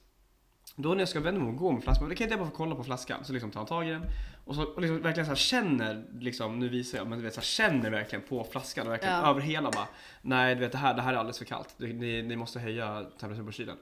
Då 0.81 0.89
när 0.89 0.99
jag 0.99 1.09
ska 1.09 1.19
vända 1.19 1.39
mig 1.39 1.49
och 1.49 1.55
gå 1.57 1.71
med 1.71 1.83
flaskan, 1.83 2.09
då 2.09 2.15
kan 2.15 2.25
inte 2.25 2.33
jag 2.33 2.39
bara 2.39 2.49
få 2.49 2.55
kolla 2.57 2.75
på 2.75 2.83
flaskan. 2.83 3.25
Så 3.25 3.33
liksom 3.33 3.51
tar 3.51 3.59
han 3.59 3.67
tag 3.67 3.87
i 3.87 3.91
den 3.91 4.05
och 4.45 4.55
så 4.55 4.63
och 4.63 4.81
liksom 4.81 5.01
verkligen 5.01 5.25
så 5.25 5.31
här 5.31 5.35
känner, 5.35 6.03
liksom, 6.19 6.59
nu 6.59 6.69
visar 6.69 6.97
jag, 6.97 7.07
men 7.07 7.17
du 7.19 7.23
vet 7.25 7.33
så 7.33 7.39
här, 7.39 7.45
känner 7.45 7.89
verkligen 7.89 8.25
på 8.29 8.43
flaskan 8.51 8.87
och 8.87 8.93
verkligen 8.93 9.15
Ja. 9.15 9.29
över 9.29 9.41
hela 9.41 9.71
bara 9.71 9.87
Nej 10.21 10.55
du 10.55 10.61
vet 10.61 10.71
det 10.71 10.77
här, 10.77 10.93
det 10.93 11.01
här 11.01 11.13
är 11.13 11.17
alldeles 11.17 11.37
för 11.37 11.45
kallt. 11.45 11.75
Ni, 11.77 12.21
ni 12.21 12.35
måste 12.35 12.59
höja 12.59 13.03
temperaturen 13.19 13.45
på 13.45 13.51
kylen. 13.51 13.77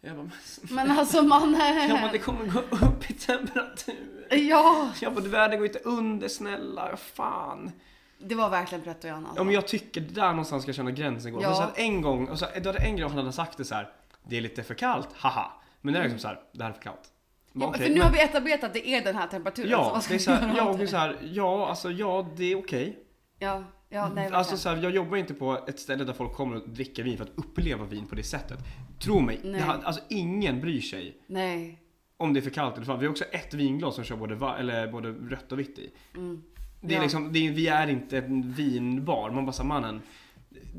Jag 0.00 0.16
bara, 0.16 0.30
men, 0.62 0.86
Men 0.86 0.98
alltså 0.98 1.22
man... 1.22 1.54
ja 1.88 1.94
men 2.00 2.12
det 2.12 2.18
kommer 2.18 2.46
gå 2.46 2.58
upp 2.86 3.10
i 3.10 3.12
temperatur. 3.12 4.26
Ja, 4.30 4.90
Jag 5.00 5.14
bara, 5.14 5.24
världen 5.24 5.58
går 5.58 5.66
inte 5.66 5.78
under 5.78 6.28
snälla, 6.28 6.96
fan. 6.96 7.70
det 8.18 8.34
var 8.34 8.50
verkligen 8.50 8.84
pretto. 8.84 9.08
Alltså. 9.08 9.32
Ja 9.36 9.44
men 9.44 9.54
jag 9.54 9.68
tycker 9.68 10.00
där 10.00 10.28
någonstans 10.30 10.62
ska 10.62 10.68
jag 10.68 10.76
känna 10.76 10.90
gränsen 10.90 11.32
går. 11.32 11.42
Ja. 11.42 11.48
Ja. 11.48 11.54
Så 11.54 11.62
att 11.62 11.78
en 11.78 12.02
gång, 12.02 12.28
och 12.28 12.38
så, 12.38 12.46
då 12.62 12.68
hade 12.68 12.78
en 12.78 12.96
gång 13.00 13.08
han 13.08 13.18
hade 13.18 13.32
sagt 13.32 13.58
det 13.58 13.64
så 13.64 13.74
här. 13.74 13.88
Det 14.24 14.36
är 14.36 14.40
lite 14.40 14.62
för 14.62 14.74
kallt, 14.74 15.08
haha. 15.14 15.52
Men 15.80 15.94
det 15.94 16.00
är 16.00 16.02
liksom 16.02 16.18
så 16.18 16.28
här, 16.28 16.40
det 16.52 16.62
här 16.62 16.70
är 16.70 16.74
för 16.74 16.82
kallt. 16.82 17.12
ja, 17.52 17.66
okej, 17.66 17.82
för 17.82 17.88
nu 17.88 17.94
men- 17.94 18.02
har 18.04 18.12
vi 18.12 18.20
etablerat 18.22 18.64
att 18.64 18.72
det 18.74 18.88
är 18.88 19.04
den 19.04 19.16
här 19.16 19.26
temperaturen. 19.26 19.70
Ja, 19.70 20.00
ska 20.00 20.12
det 20.12 20.16
är 20.16 20.18
så 20.18 20.30
här, 20.30 20.54
ja, 20.56 20.68
och 20.68 20.78
det 20.78 20.82
är 20.84 20.86
så 20.86 20.96
här, 20.96 21.16
ja, 21.32 21.68
alltså 21.68 21.90
ja, 21.90 22.28
det 22.36 22.44
är 22.52 22.58
okej. 22.58 22.98
Ja, 23.38 23.64
ja, 23.88 24.10
nej 24.14 24.30
Alltså 24.32 24.56
så 24.56 24.68
här, 24.68 24.76
jag 24.76 24.92
jobbar 24.94 25.16
inte 25.16 25.34
på 25.34 25.64
ett 25.68 25.80
ställe 25.80 26.04
där 26.04 26.12
folk 26.12 26.32
kommer 26.32 26.56
och 26.56 26.68
dricker 26.68 27.02
vin 27.02 27.16
för 27.16 27.24
att 27.24 27.32
uppleva 27.36 27.84
vin 27.84 28.06
på 28.06 28.14
det 28.14 28.22
sättet. 28.22 28.58
Tro 29.00 29.20
mig, 29.20 29.40
Nej. 29.44 29.60
har, 29.60 29.74
alltså 29.84 30.02
ingen 30.08 30.60
bryr 30.60 30.80
sig 30.80 31.16
Nej. 31.26 31.78
om 32.16 32.32
det 32.34 32.40
är 32.40 32.42
för 32.42 32.50
kallt 32.50 32.76
eller 32.76 32.86
för. 32.86 32.96
Vi 32.96 33.06
har 33.06 33.10
också 33.10 33.24
ett 33.24 33.54
vinglas 33.54 33.94
som 33.94 34.04
kör 34.04 34.16
både, 34.16 34.54
eller 34.58 34.92
både 34.92 35.08
rött 35.08 35.52
och 35.52 35.58
vitt 35.58 35.78
i. 35.78 35.90
Mm. 36.14 36.42
Det 36.80 36.94
är 36.94 36.96
Ja. 36.98 37.02
liksom, 37.02 37.32
det 37.32 37.46
är, 37.46 37.50
vi 37.52 37.68
är 37.68 37.86
inte 37.88 38.18
en 38.18 38.52
vinbar. 38.52 39.30
Man 39.30 39.46
bara 39.46 39.52
så 39.52 39.62
här, 39.62 39.68
mannen. 39.68 40.02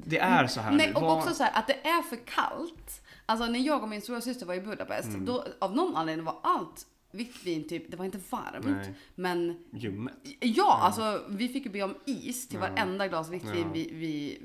Det 0.05 0.19
är 0.19 0.47
så 0.47 0.61
här 0.61 0.71
Nej, 0.71 0.87
nu. 0.87 0.93
och 0.93 1.01
Vad- 1.01 1.17
också 1.17 1.33
så 1.33 1.43
här, 1.43 1.51
att 1.59 1.67
det 1.67 1.73
är 1.87 2.01
för 2.01 2.17
kallt. 2.25 3.01
Alltså 3.29 3.45
när 3.47 3.59
jag 3.59 3.83
och 3.83 3.89
min 3.89 4.01
stora 4.01 4.21
syster 4.21 4.45
var 4.45 4.53
i 4.53 4.61
Budapest, 4.61 5.07
Mm. 5.07 5.25
då 5.25 5.45
av 5.59 5.75
någon 5.75 5.95
anledning 5.95 6.25
var 6.25 6.35
allt 6.43 6.87
vitt 7.11 7.43
vin 7.43 7.67
typ, 7.69 7.91
det 7.91 7.97
var 7.97 8.05
inte 8.05 8.19
varmt. 8.29 8.65
Nej. 8.65 8.93
Men 9.15 9.57
Ljummet. 9.71 10.13
ja, 10.39 10.79
alltså 10.81 11.21
vi 11.29 11.47
fick 11.47 11.65
ju 11.65 11.71
be 11.71 11.83
om 11.83 11.95
is 12.05 12.47
till 12.47 12.59
Ja. 12.61 12.69
varenda 12.69 13.07
glas 13.07 13.29
vitt 13.29 13.43
vin 13.45 13.63
Ja. 13.65 13.69
vi, 13.73 13.89
vi 13.93 14.41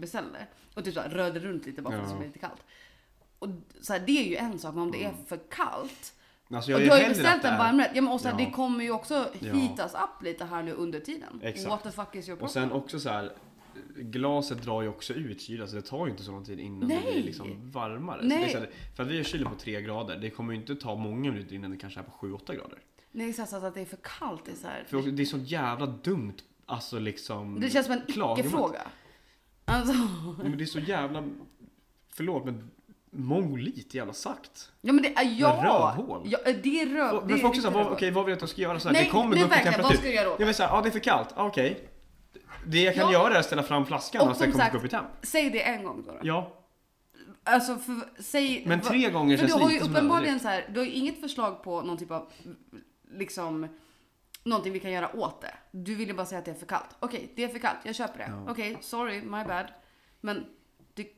beställde. 0.00 0.46
Och 0.74 0.84
typ 0.84 0.94
så 0.94 1.00
här, 1.00 1.08
rörde 1.08 1.40
runt 1.40 1.66
lite 1.66 1.82
bara 1.82 1.90
för 1.94 1.98
att 2.02 2.08
det 2.08 2.12
Ja. 2.14 2.18
bli 2.18 2.26
lite 2.26 2.38
kallt. 2.38 2.62
Och 3.38 3.48
så 3.80 3.92
här, 3.92 4.00
det 4.06 4.12
är 4.24 4.28
ju 4.28 4.36
en 4.36 4.58
sak, 4.58 4.74
men 4.74 4.82
om 4.82 4.90
det 4.90 5.04
är 5.04 5.08
Mm. 5.10 5.24
för 5.26 5.36
kallt. 5.50 6.12
Alltså 6.50 6.70
jag 6.70 6.78
Och 6.78 6.84
du 6.84 6.90
har 6.90 6.98
ju 6.98 7.08
beställt 7.08 7.44
en 7.44 7.58
varmrätt. 7.58 7.90
Ja 7.94 8.02
men 8.02 8.12
och 8.12 8.20
så 8.20 8.28
här, 8.28 8.40
Ja. 8.40 8.44
det 8.46 8.50
kommer 8.52 8.84
ju 8.84 8.90
också 8.90 9.28
Ja. 9.40 9.52
heatas 9.54 9.94
upp 9.94 10.22
lite 10.22 10.44
här 10.44 10.62
nu 10.62 10.72
under 10.72 11.00
tiden. 11.00 11.40
Exakt. 11.42 11.68
What 11.70 11.82
the 11.82 11.90
fuck 11.90 12.14
is 12.14 12.28
your 12.28 12.42
Och 12.42 12.48
problem? 12.48 12.68
sen 12.70 12.72
också 12.72 13.00
så 13.00 13.08
här. 13.08 13.32
Glaset 13.96 14.62
drar 14.62 14.82
ju 14.82 14.88
också 14.88 15.14
ut 15.14 15.40
kyla 15.40 15.66
så 15.66 15.76
det 15.76 15.82
tar 15.82 16.06
ju 16.06 16.10
inte 16.10 16.22
så 16.22 16.30
lång 16.30 16.44
tid 16.44 16.60
innan 16.60 16.88
det 16.88 16.94
Nej. 16.94 17.12
blir 17.12 17.22
liksom 17.22 17.70
varmare. 17.70 18.20
Nej. 18.22 18.44
det 18.44 18.52
så 18.52 18.58
här, 18.58 18.70
för 18.96 19.02
att 19.02 19.08
vi 19.08 19.16
har 19.16 19.24
kylen 19.24 19.48
på 19.48 19.54
3 19.58 19.82
grader, 19.82 20.16
det 20.16 20.30
kommer 20.30 20.52
ju 20.52 20.60
inte 20.60 20.76
ta 20.76 20.94
många 20.94 21.32
minuter 21.32 21.54
innan 21.54 21.70
det 21.70 21.76
kanske 21.76 22.00
är 22.00 22.04
på 22.04 22.26
7-8 22.26 22.54
grader. 22.54 22.78
Nej 23.12 23.32
så 23.32 23.42
att 23.42 23.74
det 23.74 23.80
är 23.80 23.84
för 23.84 23.98
kallt. 24.18 24.44
Det, 24.44 24.50
är 24.50 24.56
så 24.56 24.66
här. 24.66 24.84
För 24.86 25.10
det 25.10 25.22
är 25.22 25.26
så 25.26 25.38
jävla 25.38 25.86
dumt, 25.86 26.36
alltså 26.66 26.98
liksom. 26.98 27.60
det 27.60 27.70
känns 27.70 27.86
som 27.86 27.94
en 27.94 28.02
icke-fråga. 28.38 28.80
Alltså, 29.64 29.92
Nej, 29.92 30.48
Men 30.48 30.58
det 30.58 30.64
är 30.64 30.66
så 30.66 30.78
jävla, 30.78 31.24
förlåt 32.12 32.44
men 32.44 32.70
mongolit 33.10 33.94
jävla 33.94 34.12
sagt. 34.12 34.72
ja 34.80 34.92
men 34.92 35.02
det 35.02 35.14
är 35.14 35.34
ja. 35.38 35.92
rövhål. 35.96 36.22
ja 36.24 36.38
det 36.44 36.80
är 36.80 36.86
röv. 36.86 37.14
Men 37.14 37.28
det 37.28 37.34
är 37.34 37.38
för 37.38 37.48
också 37.48 37.62
så 37.62 37.68
här, 37.70 37.74
riktigt 37.74 37.74
vad, 37.74 37.74
rövhål. 37.74 37.92
okej 37.92 38.10
vad 38.10 38.24
vill 38.24 38.32
du 38.32 38.36
att 38.36 38.40
jag 38.40 38.50
ska 38.50 38.62
göra? 38.62 38.80
Så 38.80 38.88
här, 38.88 38.92
Nej, 38.92 39.04
det 39.04 39.10
kommer 39.10 39.36
gå 39.36 39.42
upp 39.42 39.46
i 39.46 39.50
verkligen, 39.50 39.64
vad 39.64 39.74
temperatur. 39.74 39.98
ska 39.98 40.06
jag 40.06 40.14
göra 40.14 40.34
åt 40.34 40.40
Ja 40.40 40.44
men 40.44 40.54
så 40.54 40.62
här, 40.62 40.70
ja 40.76 40.82
det 40.82 40.88
är 40.88 40.90
för 40.90 40.98
kallt, 40.98 41.28
okej. 41.36 41.88
Det 42.66 42.82
jag 42.82 42.94
kan 42.94 43.04
Ja. 43.04 43.12
göra 43.12 43.34
är 43.34 43.38
att 43.38 43.46
ställa 43.46 43.62
fram 43.62 43.86
flaskan 43.86 44.20
Och 44.22 44.28
och 44.30 44.36
sen 44.36 44.44
som 44.44 44.52
kommer 44.52 44.64
sagt- 44.64 44.76
upp 44.76 44.84
i 44.84 44.88
temp. 44.88 45.06
Säg 45.22 45.50
det 45.50 45.62
en 45.62 45.84
gång 45.84 46.02
då. 46.06 46.12
då. 46.12 46.18
Ja, 46.22 46.52
Alltså 47.44 47.76
för, 47.76 48.22
säg. 48.22 48.62
men 48.66 48.80
tre 48.80 49.10
gånger 49.10 49.36
känns 49.36 49.54
du 49.54 49.58
har 49.62 49.68
ju 49.68 49.74
lite 49.74 49.84
som 49.84 49.94
uppenbarligen 49.94 50.40
så 50.40 50.48
här, 50.48 50.64
du 50.72 50.80
har 50.80 50.86
ju 50.86 50.92
inget 50.92 51.20
förslag 51.20 51.62
på 51.62 51.82
någon 51.82 51.96
typ 51.98 52.10
av 52.10 52.32
liksom 53.10 53.68
någonting 54.44 54.72
vi 54.72 54.80
kan 54.80 54.90
göra 54.92 55.16
åt 55.16 55.40
det. 55.40 55.54
Du 55.70 55.94
ville 55.94 56.14
bara 56.14 56.26
säga 56.26 56.38
att 56.38 56.44
det 56.44 56.50
är 56.50 56.54
för 56.54 56.66
kallt. 56.66 56.96
Okej, 57.00 57.32
det 57.36 57.44
är 57.44 57.48
för 57.48 57.58
kallt. 57.58 57.78
Jag 57.84 57.94
köper 57.94 58.18
det. 58.18 58.26
Ja. 58.46 58.50
Okej, 58.52 58.78
sorry, 58.80 59.22
my 59.22 59.44
bad. 59.44 59.66
Men 60.20 60.44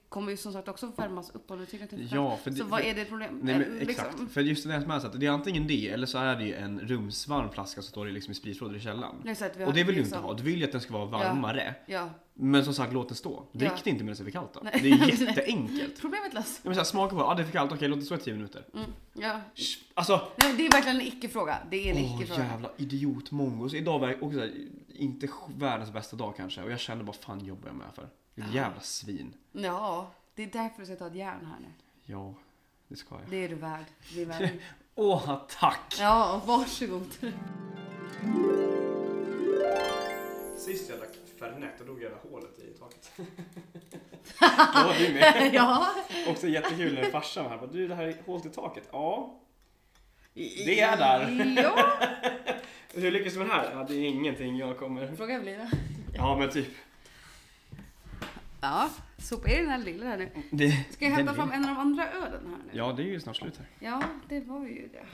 kommer 0.09 0.31
ju 0.31 0.37
som 0.37 0.53
sagt 0.53 0.69
också 0.69 0.93
värmas 0.97 1.31
upp 1.31 1.51
om 1.51 1.59
du 1.59 1.67
tycker 1.67 1.85
att 1.85 1.91
det 1.91 1.97
Ja, 1.97 2.37
för 2.37 2.51
det- 2.51 2.57
Så 2.57 2.65
vad 2.65 2.81
för- 2.81 2.89
är 2.89 2.95
det 2.95 3.05
problem? 3.05 3.41
Nej 3.43 3.59
men 3.59 3.77
Eh, 3.77 3.83
exakt, 3.89 4.09
liksom. 4.11 4.29
för 4.29 4.41
just 4.41 4.67
det 4.67 4.73
här 4.73 4.81
som 4.81 4.91
är 4.91 4.99
så 5.01 5.07
att 5.07 5.21
det 5.21 5.27
är 5.27 5.31
antingen 5.31 5.67
det 5.67 5.89
eller 5.89 6.07
så 6.07 6.19
är 6.19 6.37
det 6.37 6.45
ju 6.45 6.55
en 6.55 6.81
rumsvarm 6.81 7.51
flaska 7.51 7.83
som 7.83 7.91
står 7.91 8.07
liksom 8.07 8.33
i 8.33 8.35
spritförrådet 8.35 8.81
i 8.81 8.85
källaren. 8.85 9.15
Exakt, 9.29 9.57
Och 9.57 9.73
det 9.75 9.85
vill 9.85 9.87
du 9.87 9.93
inte 9.93 10.01
liksom- 10.01 10.23
ha, 10.23 10.35
du 10.35 10.43
vill 10.43 10.59
ju 10.59 10.65
att 10.65 10.73
den 10.73 10.81
ska 10.81 10.93
vara 10.93 11.05
varmare. 11.07 11.75
Ja, 11.87 12.11
Men 12.41 12.65
som 12.65 12.75
sagt, 12.75 12.93
låt 12.93 13.09
den 13.09 13.17
stå. 13.17 13.45
Drick 13.53 13.71
Ja. 13.71 13.77
det 13.85 13.91
inte 13.91 14.05
medan 14.05 14.17
det 14.17 14.23
är 14.23 14.25
för 14.25 14.31
kallt 14.31 14.55
då. 14.55 14.61
Nej. 14.63 14.79
Det 14.83 14.89
är 14.91 15.21
jätteenkelt. 15.27 16.01
problemet 16.01 16.35
löst. 16.35 16.61
Ja, 16.63 16.69
men 16.69 16.75
så 16.75 16.81
här, 16.81 16.85
smaka 16.85 17.15
på, 17.17 17.21
ja 17.21 17.35
det 17.35 17.43
är 17.43 17.45
för 17.45 17.53
kallt, 17.53 17.73
okej 17.73 17.89
låt 17.89 17.99
det 18.01 18.05
stå 18.07 18.15
i 18.15 18.19
10 18.19 18.35
minuter. 18.35 18.65
Mm, 18.75 18.87
ja. 19.15 19.41
Alltså, 19.95 20.29
Nej, 20.43 20.55
det 20.57 20.67
är 20.67 20.71
verkligen 20.73 21.01
en 21.01 21.07
icke-fråga. 21.07 21.59
Det 21.71 21.91
är 21.91 21.95
en 21.97 22.05
åh 22.05 22.17
icke-fråga. 22.17 22.45
jävla 22.45 22.71
idiotmongo. 22.77 23.69
Så 23.69 23.77
idag 23.77 23.99
var 23.99 24.25
också 24.25 24.39
så 24.39 24.41
här, 24.41 24.53
inte 24.95 25.29
världens 25.57 25.93
bästa 25.93 26.17
dag 26.17 26.35
kanske. 26.37 26.63
Och 26.63 26.71
jag 26.71 26.81
kände 26.81 27.05
bara, 27.05 27.13
fan 27.13 27.45
jobbar 27.45 27.67
jag 27.69 27.77
med 27.77 27.87
för? 27.95 28.09
Ett 28.39 28.55
jävla 28.55 28.81
svin. 28.81 29.35
Ja, 29.53 30.11
det 30.35 30.43
är 30.43 30.47
därför 30.47 30.81
du 30.81 30.87
ska 30.87 30.97
ta 30.97 31.07
ett 31.07 31.15
järn 31.15 31.47
här 31.47 31.59
nu. 31.61 31.69
Ja, 32.05 32.35
det 32.89 32.97
ska 32.97 33.15
jag. 33.15 33.31
Det 33.31 33.45
är 33.45 33.49
du 33.49 33.55
värd. 33.55 33.85
Det 34.15 34.23
är 34.23 34.27
värd. 34.27 34.51
Åh, 34.95 35.41
tack! 35.49 35.97
Ja, 36.01 36.43
varsågod. 36.47 37.09
Sist 40.57 40.91
jag 40.91 40.99
drack 40.99 41.09
Fernet, 41.39 41.73
då 41.79 41.85
drog 41.85 42.03
jag 42.03 42.13
det 42.13 42.29
hålet 42.31 42.59
i 42.59 42.79
taket. 42.79 43.13
Då 44.75 44.87
var 44.89 44.95
du 44.99 45.15
med. 45.15 45.51
ja. 45.55 45.95
Också 46.29 46.49
jättekul 46.49 46.95
när 46.95 47.11
farsan 47.11 47.45
var 47.45 47.51
här. 47.51 47.59
Bara, 47.59 47.71
Du, 47.71 47.89
det 47.89 47.95
här 47.95 48.05
är 48.05 48.17
hålet 48.27 48.47
i 48.47 48.49
taket. 48.49 48.89
Ja. 48.93 49.35
Det 50.35 50.81
är 50.81 50.97
där. 50.97 51.55
Ja. 51.63 51.93
Hur 52.95 53.11
lyckas 53.11 53.33
du 53.33 53.39
med 53.39 53.49
det 53.49 53.53
här? 53.53 53.71
Ja, 53.75 53.85
det 53.89 53.95
är 53.95 54.09
ingenting 54.09 54.57
jag 54.57 54.79
kommer... 54.79 55.17
Fråga 55.17 55.35
Evelina. 55.35 55.71
Ja, 56.15 56.37
men 56.39 56.51
typ. 56.51 56.69
Ja, 58.61 58.91
sopa 59.19 59.51
i 59.51 59.57
den 59.57 59.69
här 59.69 59.79
lilla 59.79 60.07
här 60.07 60.17
nu. 60.17 60.31
Det, 60.51 60.87
Ska 60.91 61.05
jag 61.05 61.13
hämta 61.13 61.35
fram 61.35 61.53
en 61.53 61.65
av 61.65 61.69
de 61.75 61.79
andra 61.81 62.11
ölen 62.13 62.47
här 62.47 62.59
nu? 62.67 62.71
Ja, 62.73 62.93
det 62.93 63.03
är 63.03 63.07
ju 63.07 63.21
snart 63.21 63.37
slut 63.37 63.57
här. 63.57 63.67
Ja, 63.79 64.03
det 64.29 64.41
var 64.41 64.61
ju 64.67 64.89
det. 64.89 65.07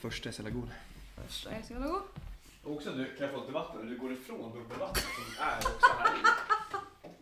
Första 0.00 0.28
är 0.28 0.32
så 0.32 0.42
jävla 0.42 0.60
god. 0.60 0.70
Första 1.26 1.50
är 1.50 1.62
så 1.62 1.72
jävla 1.72 1.88
god. 1.88 2.02
Också 2.64 2.90
du, 2.92 3.04
kan 3.04 3.26
jag 3.26 3.30
få 3.34 3.40
lite 3.40 3.52
vatten? 3.52 3.86
Du 3.86 3.98
går 3.98 4.12
ifrån 4.12 4.52
bubbelvattnet 4.52 5.04
som 5.04 5.44
är 5.46 5.58
också 5.58 5.92
här 5.98 6.14
inne. 6.18 6.28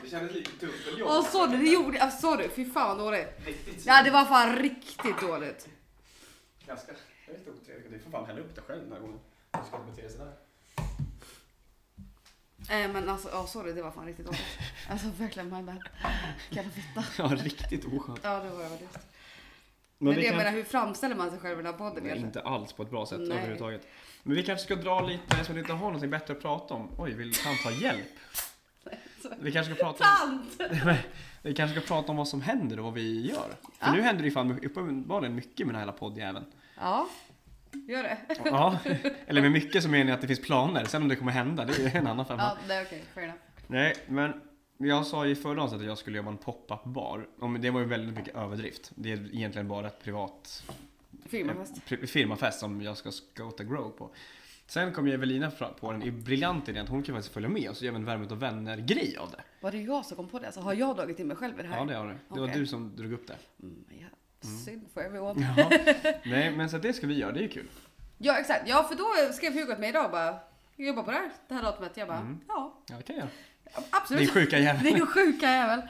Det 0.03 0.09
kändes 0.11 0.33
lite 0.35 0.67
dubbeljobb. 0.67 1.11
Åh, 1.11 1.25
så 1.25 1.47
du, 1.47 1.57
det 1.59 1.65
gjorde 1.71 1.97
jag. 1.99 2.13
Så 2.13 2.37
du, 2.37 2.49
fy 2.49 2.71
fan 2.71 2.89
vad 2.89 3.07
dåligt. 3.07 3.29
Riktigt 3.47 3.87
Ja, 3.87 4.03
det 4.05 4.11
var 4.11 4.25
fan 4.25 4.57
riktigt 4.57 5.21
dåligt. 5.21 5.69
Ganska 6.67 6.93
lite 7.29 7.51
otrevligt. 7.51 7.93
Du 7.93 7.99
får 7.99 8.11
fan 8.11 8.27
hälla 8.27 8.41
upp 8.41 8.55
det 8.55 8.61
själv 8.61 8.83
den 8.83 8.93
här 8.93 9.01
gången. 9.01 9.19
Du 9.53 9.59
ska 9.69 9.77
inte 9.77 9.91
bete 9.91 10.03
dig 10.03 10.11
sådär. 10.11 10.33
Eh, 12.71 12.93
men 12.93 13.09
alltså, 13.09 13.29
ja 13.33 13.47
sorry, 13.47 13.73
det 13.73 13.83
var 13.83 13.91
fan 13.91 14.07
riktigt 14.07 14.27
dåligt. 14.27 14.41
Alltså 14.91 15.09
verkligen 15.19 15.51
my 15.51 15.63
bad. 15.63 15.83
Jävla 16.51 16.71
fitta. 16.71 17.05
Ja, 17.19 17.25
riktigt 17.45 17.85
oskönt. 17.85 18.21
Ja, 18.23 18.39
det 18.39 18.51
var 18.51 18.69
faktiskt. 18.69 18.99
Men, 19.99 20.09
Men 20.13 20.15
det, 20.15 20.27
jag 20.27 20.37
menar, 20.37 20.51
hur 20.51 20.65
framställer 20.65 21.15
man 21.15 21.31
sig 21.31 21.39
själv 21.39 21.53
i 21.61 21.63
den 21.63 21.67
här 21.73 21.73
podden 21.79 21.95
Nej, 21.95 22.03
egentligen? 22.05 22.27
inte 22.27 22.41
alls 22.43 22.73
på 22.73 22.83
ett 22.83 22.91
bra 22.91 23.07
sätt 23.07 23.19
Nej. 23.21 23.31
överhuvudtaget. 23.33 23.87
Men 24.23 24.37
vi 24.37 24.43
kanske 24.43 24.65
ska 24.65 24.75
dra 24.77 25.01
lite, 25.01 25.23
eftersom 25.29 25.55
vi 25.55 25.61
inte 25.61 25.73
har 25.73 25.87
någonting 25.87 26.11
bättre 26.11 26.35
att 26.35 26.43
prata 26.43 26.75
om. 26.75 26.89
Oj, 26.99 27.13
vill 27.15 27.33
han 27.45 27.55
ta 27.65 27.71
hjälp? 27.71 28.09
Vi 29.39 29.53
kanske 29.53 29.75
ska 29.75 29.85
prata 29.85 30.05
om, 30.25 30.47
Sant! 30.59 30.97
vi 31.43 31.55
kanske 31.55 31.81
ska 31.81 31.95
prata 31.95 32.11
om 32.13 32.17
vad 32.17 32.29
som 32.29 32.43
händer 32.43 32.79
och 32.79 32.85
vad 32.85 32.95
vi 32.95 33.27
gör. 33.31 33.37
För 33.79 33.87
Ja. 33.87 33.93
nu 33.93 34.03
händer 34.03 34.23
det 34.23 34.29
ju 34.29 34.35
fan 34.35 34.65
uppenbarligen 34.65 35.35
mycket 35.35 35.59
med 35.67 35.75
den 35.75 35.75
här 35.75 35.81
hela 35.83 35.93
poddjäveln. 35.93 36.45
Ja, 36.81 37.09
gör 37.89 38.03
det. 38.03 38.19
Ja, 38.45 38.79
eller 39.27 39.43
med 39.43 39.53
mycket 39.53 39.83
så 39.83 39.89
menar 39.89 40.05
jag 40.05 40.15
att 40.15 40.21
det 40.21 40.27
finns 40.27 40.41
planer. 40.43 40.85
Sen 40.85 41.03
om 41.03 41.09
det 41.09 41.17
kommer 41.17 41.33
hända, 41.33 41.65
det 41.65 41.79
är 41.79 41.97
en 41.97 42.07
annan 42.07 42.27
femma. 42.27 42.43
Ja, 42.43 42.57
det 42.69 42.75
är 42.75 42.85
okej. 42.85 43.03
Enough. 43.17 43.39
Nej, 43.67 43.95
men 44.09 44.33
jag 44.79 45.07
sa 45.07 45.27
i 45.27 45.35
förra 45.35 45.63
avsnittet 45.63 45.83
att 45.83 45.89
jag 45.89 45.99
skulle 45.99 46.17
jobba 46.17 46.31
en 46.31 46.37
pop-up 46.37 46.85
bar. 46.85 47.27
Det 47.59 47.71
var 47.71 47.81
ju 47.81 47.87
väldigt 47.87 48.17
mycket 48.17 48.37
överdrift. 48.37 48.93
Det 48.95 49.13
är 49.13 49.35
egentligen 49.35 49.69
bara 49.69 49.87
ett 49.87 50.05
privat 50.05 50.65
Firmafest. 51.29 51.83
firmafest 52.11 52.61
som 52.61 52.83
jag 52.83 52.97
ska 52.97 53.11
scouta 53.11 53.65
grow 53.65 53.91
på. 53.91 54.11
Sen 54.67 54.93
kom 54.93 55.09
ju 55.09 55.15
Evelina 55.15 55.51
på 55.81 55.93
den 55.93 56.23
briljanta 56.25 56.71
idén 56.71 56.83
att 56.83 56.89
hon 56.89 57.03
kan 57.03 57.15
faktiskt 57.15 57.35
följa 57.35 57.49
med 57.49 57.71
och 57.71 57.77
så 57.77 57.85
gör 57.85 57.93
vi 57.93 57.97
en 57.99 58.05
värmet 58.05 58.31
och 58.33 58.43
vänner-grej 58.43 59.17
av 59.17 59.31
det. 59.31 59.41
Var 59.61 59.71
det 59.71 59.83
jag 59.83 60.05
som 60.05 60.17
kom 60.17 60.29
på 60.29 60.39
det? 60.39 60.47
Alltså, 60.47 60.61
har 60.61 60.75
jag 60.75 60.97
dragit 60.97 61.19
in 61.19 61.27
mig 61.27 61.37
själv 61.37 61.61
i 61.61 61.63
det 61.63 61.69
här? 61.69 61.79
Ja, 61.79 61.85
det 61.85 61.95
har 61.95 62.07
du. 62.07 62.13
Det 62.35 62.41
var 62.41 62.49
Okej. 62.49 62.61
du 62.61 62.67
som 62.67 62.97
drog 62.97 63.13
upp 63.13 63.27
det. 63.27 63.37
Mm, 63.63 63.85
ja. 63.89 64.07
Synd 64.65 64.87
for 64.95 65.01
everyone. 65.03 65.55
Ja. 65.57 65.71
Nej, 66.25 66.51
men 66.57 66.71
så 66.71 66.79
det 66.79 66.93
ska 66.93 67.07
vi 67.07 67.15
göra, 67.19 67.33
det 67.33 67.45
är 67.45 67.49
kul. 67.49 67.69
Ja, 68.19 68.39
exakt. 68.39 68.63
Ja, 68.69 68.83
för 68.83 68.95
då 68.97 69.33
skrev 69.33 69.53
Hugo 69.53 69.67
till 69.73 69.79
mig 69.81 69.89
idag 69.89 70.05
och 70.05 70.11
bara, 70.11 70.39
jag 70.77 70.87
jobbar 70.87 71.03
på 71.03 71.11
det 71.11 71.17
här, 71.17 71.31
det 71.49 71.55
här 71.55 71.63
datumet. 71.63 71.97
Jag 71.97 72.09
bara, 72.09 72.19
Mm. 72.19 72.41
ja, 72.49 72.75
Ja, 72.89 72.95
det 72.97 73.03
kan 73.03 73.17
jag. 73.17 73.27
absolut. 73.91 74.21
Din 74.21 74.29
sjuka 74.31 74.59
jävel. 74.59 74.83
Det 74.85 74.89
är 74.91 74.97
ju 74.97 75.07
sjuka 75.07 75.47
jävel. 75.51 75.81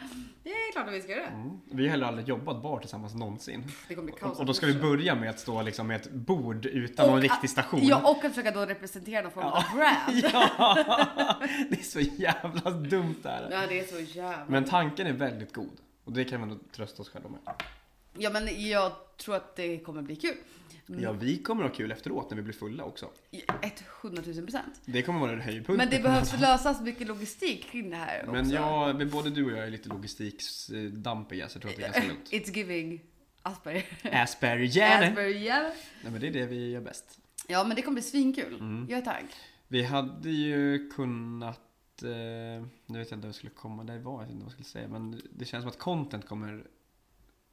Det 0.42 0.50
är 0.50 0.72
klart 0.72 0.86
att 0.88 0.92
vi 0.94 1.00
ska 1.02 1.10
göra 1.12 1.20
det. 1.22 1.26
Mm. 1.28 1.60
Vi 1.70 1.82
har 1.82 1.90
heller 1.90 2.06
aldrig 2.06 2.28
jobbat 2.28 2.62
bar 2.62 2.78
tillsammans 2.80 3.14
någonsin. 3.14 3.64
Det 3.88 3.94
kommer 3.94 4.06
bli 4.12 4.20
kaos. 4.20 4.32
Och, 4.32 4.40
och 4.40 4.46
då 4.46 4.54
ska 4.54 4.66
vi 4.66 4.74
börja 4.74 5.14
med 5.14 5.30
att 5.30 5.40
stå 5.40 5.62
liksom 5.62 5.86
med 5.86 5.96
ett 6.00 6.10
bord 6.12 6.66
utan 6.66 7.06
någon 7.06 7.14
Och 7.16 7.22
riktig 7.22 7.44
att- 7.46 7.50
station. 7.50 7.80
Ja, 7.82 8.10
och 8.10 8.24
att 8.24 8.30
försöka 8.34 8.50
då 8.50 8.60
representera 8.66 9.22
någon 9.22 9.32
form 9.32 9.44
av 9.44 9.62
Ja. 9.72 9.76
brand. 9.76 10.24
Ja, 10.32 11.36
det 11.70 11.78
är 11.80 11.82
så 11.84 12.00
jävla 12.00 12.70
dumt 12.70 13.14
det 13.22 13.28
här. 13.28 13.48
Ja, 13.50 13.60
det 13.68 13.80
är 13.80 13.84
så 13.84 14.00
jävla... 14.18 14.44
Men 14.48 14.64
tanken 14.64 15.06
är 15.06 15.12
väldigt 15.12 15.52
god. 15.54 15.80
Och 16.04 16.12
det 16.12 16.24
kan 16.24 16.40
vi 16.40 16.46
nog 16.46 16.72
trösta 16.72 17.02
oss 17.02 17.08
själva 17.08 17.28
med. 17.28 17.38
Ja, 18.18 18.30
men 18.30 18.68
jag 18.68 18.92
tror 19.16 19.36
att 19.36 19.56
det 19.56 19.78
kommer 19.78 20.02
bli 20.02 20.16
kul. 20.16 20.36
Ja, 20.86 21.12
vi 21.12 21.38
kommer 21.38 21.62
ha 21.62 21.70
kul 21.70 21.92
efteråt 21.92 22.30
när 22.30 22.36
vi 22.36 22.42
blir 22.42 22.54
fulla 22.54 22.84
också. 22.84 23.10
100 24.02 24.22
000 24.26 24.34
procent. 24.42 24.80
Det 24.84 25.02
kommer 25.02 25.20
vara 25.20 25.32
en 25.32 25.40
höjdpunkt. 25.40 25.76
Men 25.78 25.90
det 25.90 26.02
behövs 26.02 26.32
lösas 26.40 26.80
mycket 26.80 27.06
logistik 27.06 27.64
kring 27.70 27.90
det 27.90 27.96
här 27.96 28.24
Men 28.26 28.40
också. 28.40 28.54
jag, 28.54 28.96
men 28.96 29.10
både 29.10 29.30
du 29.30 29.44
och 29.44 29.58
jag 29.58 29.66
är 29.66 29.70
lite 29.70 29.88
logistikdampiga 29.88 31.48
så 31.48 31.56
jag 31.56 31.62
tror 31.62 31.70
att 31.70 31.76
det 31.76 31.82
är 31.82 31.92
ganska 31.92 32.08
lugnt. 32.08 32.30
It's 32.30 32.56
giving 32.56 33.00
Asperger. 33.42 33.84
Asperger. 34.22 35.08
Asperger. 35.08 35.62
Nej 36.02 36.12
men 36.12 36.20
det 36.20 36.26
är 36.26 36.32
det 36.32 36.46
vi 36.46 36.70
gör 36.70 36.80
bäst. 36.80 37.18
Ja, 37.48 37.64
men 37.64 37.76
det 37.76 37.82
kommer 37.82 37.94
bli 37.94 38.02
svinkul. 38.02 38.54
Mm. 38.54 38.86
Jag 38.90 38.98
är 38.98 39.02
taggad. 39.02 39.28
Vi 39.68 39.82
hade 39.82 40.30
ju 40.30 40.90
kunnat, 40.90 42.02
eh, 42.02 42.08
nu 42.86 42.98
vet 42.98 43.10
jag 43.10 43.16
inte 43.16 43.16
vad 43.16 43.24
jag 43.28 43.34
skulle 43.34 43.52
komma, 43.52 43.84
det 43.84 43.98
var 43.98 44.22
jag 44.22 44.30
inte 44.30 44.36
vad 44.36 44.44
jag 44.44 44.52
skulle 44.52 44.64
säga, 44.64 44.88
men 44.88 45.22
det 45.32 45.44
känns 45.44 45.62
som 45.62 45.70
att 45.70 45.78
content 45.78 46.26
kommer, 46.26 46.64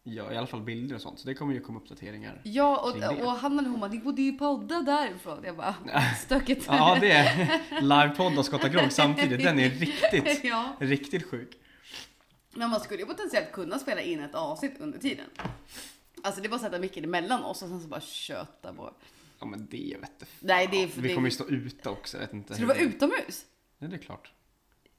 ja 0.04 0.34
i 0.34 0.38
alla 0.38 0.48
fall 0.48 0.62
bilder 0.62 0.96
och 0.96 1.02
sånt, 1.02 1.20
så 1.20 1.28
det 1.28 1.34
kommer 1.34 1.54
ju 1.54 1.60
komma 1.62 1.80
uppdateringar. 1.80 2.42
Ja, 2.44 2.78
och, 2.78 3.24
och 3.26 3.32
Hanna 3.32 3.62
och 3.62 3.80
hon 3.80 3.92
ni 3.92 4.00
borde 4.00 4.22
ju 4.22 4.38
podda 4.38 4.82
därifrån. 4.82 5.44
Jag 5.44 5.58
bara, 5.58 5.76
stökigt. 6.26 6.66
Ja 6.68 6.98
det 7.02 7.12
är 7.12 7.62
livepodd 7.82 8.38
och 8.38 8.46
skotta 8.46 8.70
grogg 8.70 8.92
samtidigt, 8.92 9.44
den 9.44 9.60
är 9.60 9.70
riktigt, 9.70 10.44
ja. 10.44 10.76
riktigt 10.80 11.26
sjuk. 11.26 11.58
Men 12.54 12.70
man 12.70 12.80
skulle 12.80 13.00
ju 13.00 13.06
potentiellt 13.06 13.52
kunna 13.52 13.80
spela 13.80 14.02
in 14.02 14.20
ett 14.20 14.36
avsnitt 14.36 14.74
under 14.80 15.00
tiden. 15.00 15.26
Alltså 16.24 16.42
det 16.42 16.48
är 16.48 16.50
bara 16.50 16.56
att 16.56 16.62
sätta 16.62 16.80
micken 16.80 17.04
emellan 17.04 17.44
oss 17.44 17.62
och 17.62 17.70
sen 17.70 17.82
så 17.82 17.88
bara 17.88 18.02
köta 18.02 18.74
på. 18.74 18.94
Ja 19.40 19.46
men 19.46 19.68
det 19.72 19.98
vet 20.02 20.20
fan. 20.20 20.28
Nej, 20.40 20.68
det 20.72 20.84
är 20.84 20.88
för- 20.88 21.02
Vi 21.02 21.08
det- 21.08 21.14
kommer 21.16 21.28
ju 21.28 21.32
stå 21.32 21.48
ute 21.48 21.90
också. 21.90 22.18
Jag 22.18 22.22
vet 22.22 22.34
inte 22.34 22.54
Ska 22.54 22.62
du 22.62 22.68
vara 22.68 22.78
utomhus? 22.78 23.46
Ja, 23.80 23.88
det 23.88 23.96
är 23.96 24.00
klart. 24.00 24.32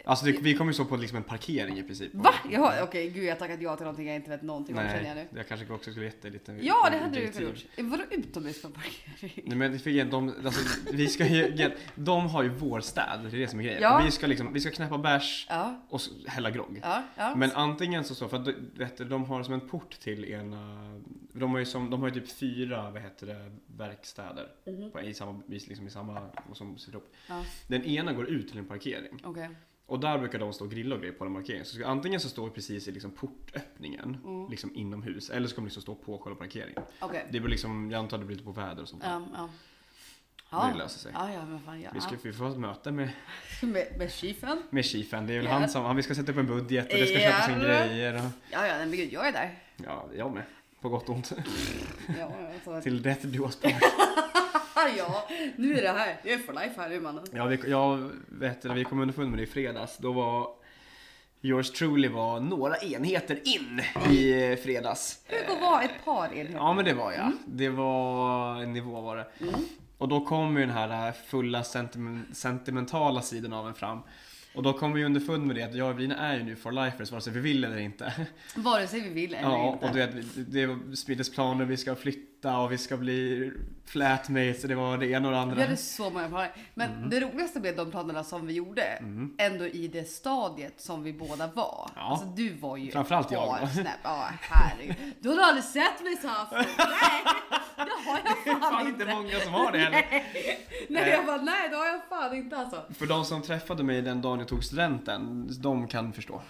Alltså 0.04 0.26
det, 0.26 0.32
vi 0.32 0.54
kommer 0.54 0.70
ju 0.70 0.74
stå 0.74 0.84
på 0.84 0.96
liksom 0.96 1.16
en 1.16 1.24
parkering 1.24 1.78
i 1.78 1.82
princip. 1.82 2.14
Va? 2.14 2.34
Okej, 2.82 3.10
gud 3.10 3.24
jag 3.24 3.32
har 3.32 3.38
tackat 3.38 3.62
ja 3.62 3.76
till 3.76 3.84
någonting 3.84 4.06
jag 4.06 4.16
inte 4.16 4.30
vet 4.30 4.42
någonting 4.42 4.78
om 4.78 4.84
känner 4.88 5.06
jag 5.08 5.16
nu. 5.16 5.26
Jag 5.36 5.48
kanske 5.48 5.72
också 5.72 5.90
skulle 5.90 6.06
gett 6.06 6.22
dig 6.22 6.30
lite 6.30 6.58
Ja, 6.60 6.88
det 6.90 6.98
hade 6.98 7.20
du 7.20 7.28
kunnat 7.28 7.48
gjort. 7.48 7.64
Vadå 7.78 8.04
utomhus 8.10 8.62
på 8.62 8.68
en 8.68 8.74
parkering? 8.74 9.44
Nej 9.46 9.56
men 9.58 9.78
för 9.78 10.04
de, 10.04 10.34
alltså, 10.44 10.80
vi 10.92 11.08
ska 11.08 11.26
ju, 11.26 11.70
de 11.94 12.26
har 12.26 12.42
ju 12.42 12.48
vår 12.48 12.80
städ, 12.80 13.20
det 13.22 13.36
är 13.36 13.40
det 13.40 13.48
som 13.48 13.58
är 13.60 13.64
grejen. 13.64 13.82
Ja. 13.82 14.02
Vi, 14.04 14.10
ska 14.10 14.26
liksom, 14.26 14.52
vi 14.52 14.60
ska 14.60 14.70
knäppa 14.70 14.98
bärs 14.98 15.46
Ja, 15.50 15.82
och 15.88 16.00
hälla 16.26 16.50
grogg. 16.50 16.80
ja, 16.82 17.02
ja. 17.16 17.34
Men 17.36 17.50
antingen 17.52 18.04
så, 18.04 18.14
så 18.14 18.28
för 18.28 18.36
att 18.36 18.48
vet, 18.74 18.96
du, 18.96 19.04
de 19.04 19.24
har 19.24 19.42
som 19.42 19.54
en 19.54 19.68
port 19.68 20.00
till 20.00 20.24
ena, 20.24 21.00
de 21.32 21.50
har 21.50 21.58
ju, 21.58 21.64
som, 21.64 21.90
de 21.90 22.00
har 22.00 22.08
ju 22.08 22.14
typ 22.14 22.32
fyra, 22.32 22.90
vad 22.90 23.02
heter 23.02 23.26
det, 23.26 23.52
verkstäder. 23.76 24.48
Mhm. 24.66 24.90
På, 24.90 25.00
I 25.00 25.14
samma, 25.14 25.42
liksom 25.46 25.86
i 25.86 25.90
samma, 25.90 26.20
och 26.50 26.56
som 26.56 26.78
sitter. 26.78 27.00
Ja, 27.28 27.44
Den 27.66 27.84
ena 27.84 28.12
går 28.12 28.28
ut 28.28 28.48
till 28.48 28.58
en 28.58 28.64
parkering. 28.66 29.20
okej. 29.24 29.48
Och 29.92 30.00
där 30.00 30.18
brukar 30.18 30.38
de 30.38 30.52
stå 30.52 30.64
och 30.64 30.70
grilla 30.70 30.94
och 30.94 31.00
grejer 31.00 31.14
på 31.14 31.24
den 31.24 31.32
markeringen. 31.32 31.66
Så 31.66 31.74
ska, 31.74 31.86
antingen 31.86 32.20
så 32.20 32.28
står 32.28 32.44
vi 32.44 32.50
precis 32.50 32.88
i 32.88 32.92
liksom 32.92 33.10
portöppningen, 33.10 34.16
Mm. 34.24 34.50
liksom 34.50 34.74
inomhus. 34.74 35.30
Eller 35.30 35.48
så 35.48 35.54
kommer 35.54 35.66
det 35.66 35.74
liksom 35.76 35.82
stå 35.82 35.94
på 35.94 36.18
själva 36.18 36.38
parkeringen. 36.38 36.82
Okej. 37.00 37.26
Det 37.30 37.40
beror 37.40 37.50
liksom, 37.50 37.90
jag 37.90 37.98
antar 37.98 38.18
det 38.18 38.24
beror 38.24 38.32
lite 38.32 38.44
på 38.44 38.52
väder 38.52 38.82
och 38.82 38.88
sånt 38.88 39.02
där. 39.02 39.10
Ja, 39.10 39.48
ja. 40.50 40.68
Det 40.72 40.78
löser 40.78 40.98
sig. 40.98 41.12
ja, 41.14 41.32
ja, 41.32 41.44
men 41.46 41.60
fan 41.60 41.80
ja. 41.80 41.90
Vi 41.94 42.00
ska 42.00 42.16
vi 42.22 42.32
får 42.32 42.44
ha 42.44 42.50
ett 42.52 42.58
möte 42.58 42.92
med, 42.92 43.10
Med, 43.62 43.86
med 43.98 44.12
chefen? 44.12 44.62
med 44.70 44.84
chefen. 44.86 45.26
Det 45.26 45.32
är 45.32 45.36
väl 45.36 45.46
Ja. 45.46 45.52
han 45.52 45.68
som, 45.68 45.84
han, 45.84 45.96
vi 45.96 46.02
ska 46.02 46.14
sätta 46.14 46.32
upp 46.32 46.38
en 46.38 46.46
budget 46.46 46.92
och 46.92 46.98
det 46.98 47.06
ska 47.06 47.18
köpas 47.18 47.48
in 47.48 47.58
grejer. 47.58 48.14
Och, 48.14 48.30
Ja, 48.50 48.66
ja, 48.66 48.78
men 48.78 48.90
gud, 48.92 49.12
jag 49.12 49.28
är 49.28 49.32
där. 49.32 49.58
ja, 49.84 50.08
jag 50.16 50.32
med. 50.34 50.42
På 50.80 50.88
gott 50.88 51.08
och 51.08 51.14
ont. 51.14 51.32
Ja. 52.64 52.80
Till 52.82 53.02
rätt 53.02 53.32
du 53.32 53.40
har 53.40 53.50
sparat. 53.50 53.82
ja, 54.98 55.28
nu 55.56 55.78
är 55.78 55.82
det 55.82 55.88
här. 55.88 56.20
Det 56.22 56.32
är 56.32 56.38
for 56.38 56.52
life 56.52 56.80
här 56.80 56.88
nu 56.88 57.00
mannen. 57.00 57.24
Ja, 57.32 57.44
vi, 57.46 57.58
jag 57.70 58.10
vet 58.28 58.64
vi 58.64 58.84
kom 58.84 59.00
underfund 59.00 59.30
med 59.30 59.38
det 59.38 59.42
i 59.42 59.46
fredags. 59.46 59.96
Då 59.98 60.12
var 60.12 60.48
Yours 61.44 61.70
truly 61.70 62.08
var 62.08 62.40
några 62.40 62.76
enheter 62.76 63.38
in 63.44 63.80
i 64.10 64.50
eh, 64.52 64.56
fredags. 64.56 65.18
Hugo 65.28 65.60
var 65.60 65.82
ett 65.82 66.04
par 66.04 66.24
enheter. 66.34 66.54
Ja 66.54 66.72
men 66.72 66.84
det 66.84 66.94
var 66.94 67.12
jag. 67.12 67.32
Det 67.46 67.68
var 67.68 68.62
en 68.62 68.72
nivå 68.72 69.00
var 69.00 69.16
det. 69.16 69.26
Mm. 69.40 69.54
Och 69.98 70.08
då 70.08 70.24
kom 70.24 70.54
ju 70.56 70.60
den 70.60 70.70
här 70.76 71.08
äh, 71.08 71.14
fulla 71.26 71.62
sentimen- 71.62 72.34
sentimentala 72.34 73.22
sidan 73.22 73.52
av 73.52 73.68
en 73.68 73.74
fram. 73.74 73.98
Och 74.54 74.62
då 74.62 74.72
kom 74.72 74.92
vi 74.92 75.04
underfund 75.04 75.46
med 75.46 75.56
det 75.56 75.62
att 75.62 75.74
jag 75.74 75.84
och 75.86 75.92
Evelina 75.92 76.16
är 76.16 76.36
ju 76.36 76.42
nu 76.42 76.56
for 76.56 76.72
lifers 76.72 77.10
vare 77.10 77.20
sig 77.20 77.32
vi 77.32 77.40
vill 77.40 77.64
eller 77.64 77.78
inte. 77.78 78.12
Vare 78.56 78.86
sig 78.86 79.00
vi 79.00 79.08
vill 79.08 79.34
eller 79.34 79.48
Ja, 79.48 79.72
inte. 79.72 79.86
och 79.86 79.92
du 79.92 79.98
vet, 80.06 80.52
det 80.52 80.66
var 80.66 80.94
spriddes 80.94 81.30
planer, 81.34 81.64
vi 81.64 81.76
ska 81.76 81.94
flytta 81.94 82.31
och 82.44 82.72
vi 82.72 82.78
ska 82.78 82.96
bli 82.96 83.52
flatmates 83.86 84.62
och 84.62 84.68
det 84.68 84.74
var 84.74 84.98
det 84.98 85.06
ena 85.06 85.28
och 85.28 85.34
det 85.34 85.40
andra. 85.40 85.54
Vi 85.56 85.62
hade 85.62 85.76
så 85.76 86.10
många 86.10 86.28
planer. 86.28 86.52
Men 86.74 86.90
Mm. 86.90 87.10
det 87.10 87.20
roligaste 87.20 87.60
med 87.60 87.76
de 87.76 87.90
planerna 87.90 88.24
som 88.24 88.46
vi 88.46 88.52
gjorde, 88.52 89.02
ändå 89.38 89.66
i 89.66 89.88
det 89.88 90.04
stadiet 90.10 90.80
som 90.80 91.02
vi 91.02 91.12
båda 91.12 91.46
var. 91.46 91.90
Ja. 91.96 92.00
Alltså 92.02 92.26
du 92.26 92.54
var 92.54 92.76
ju 92.76 92.90
Framförallt 92.90 93.30
jag 93.30 93.48
par 93.60 93.66
snäpp. 93.66 93.86
Ja, 94.02 94.28
herregud. 94.40 94.96
Du 95.20 95.28
har 95.28 95.42
aldrig 95.42 95.64
sett 95.64 96.02
mig 96.04 96.16
så 96.16 96.28
här. 96.28 96.46
Nej, 96.52 96.64
det 97.76 98.10
har 98.10 98.18
jag 98.24 98.36
Det 98.44 98.50
är 98.50 98.54
fan, 98.54 98.60
fan 98.72 98.86
inte. 98.88 99.02
inte 99.02 99.14
många 99.14 99.40
som 99.40 99.52
har 99.52 99.72
det 99.72 99.78
heller. 99.78 100.04
Nej, 100.88 101.10
jag 101.10 101.26
bara, 101.26 101.36
nej 101.42 101.68
det 101.70 101.76
har 101.76 101.86
jag 101.86 102.00
fan 102.08 102.36
inte 102.36 102.56
alltså. 102.56 102.82
För 102.98 103.06
de 103.06 103.24
som 103.24 103.42
träffade 103.42 103.82
mig 103.82 104.02
den 104.02 104.22
dagen 104.22 104.38
jag 104.38 104.48
tog 104.48 104.64
studenten, 104.64 105.48
de 105.60 105.88
kan 105.88 106.12
förstå. 106.12 106.42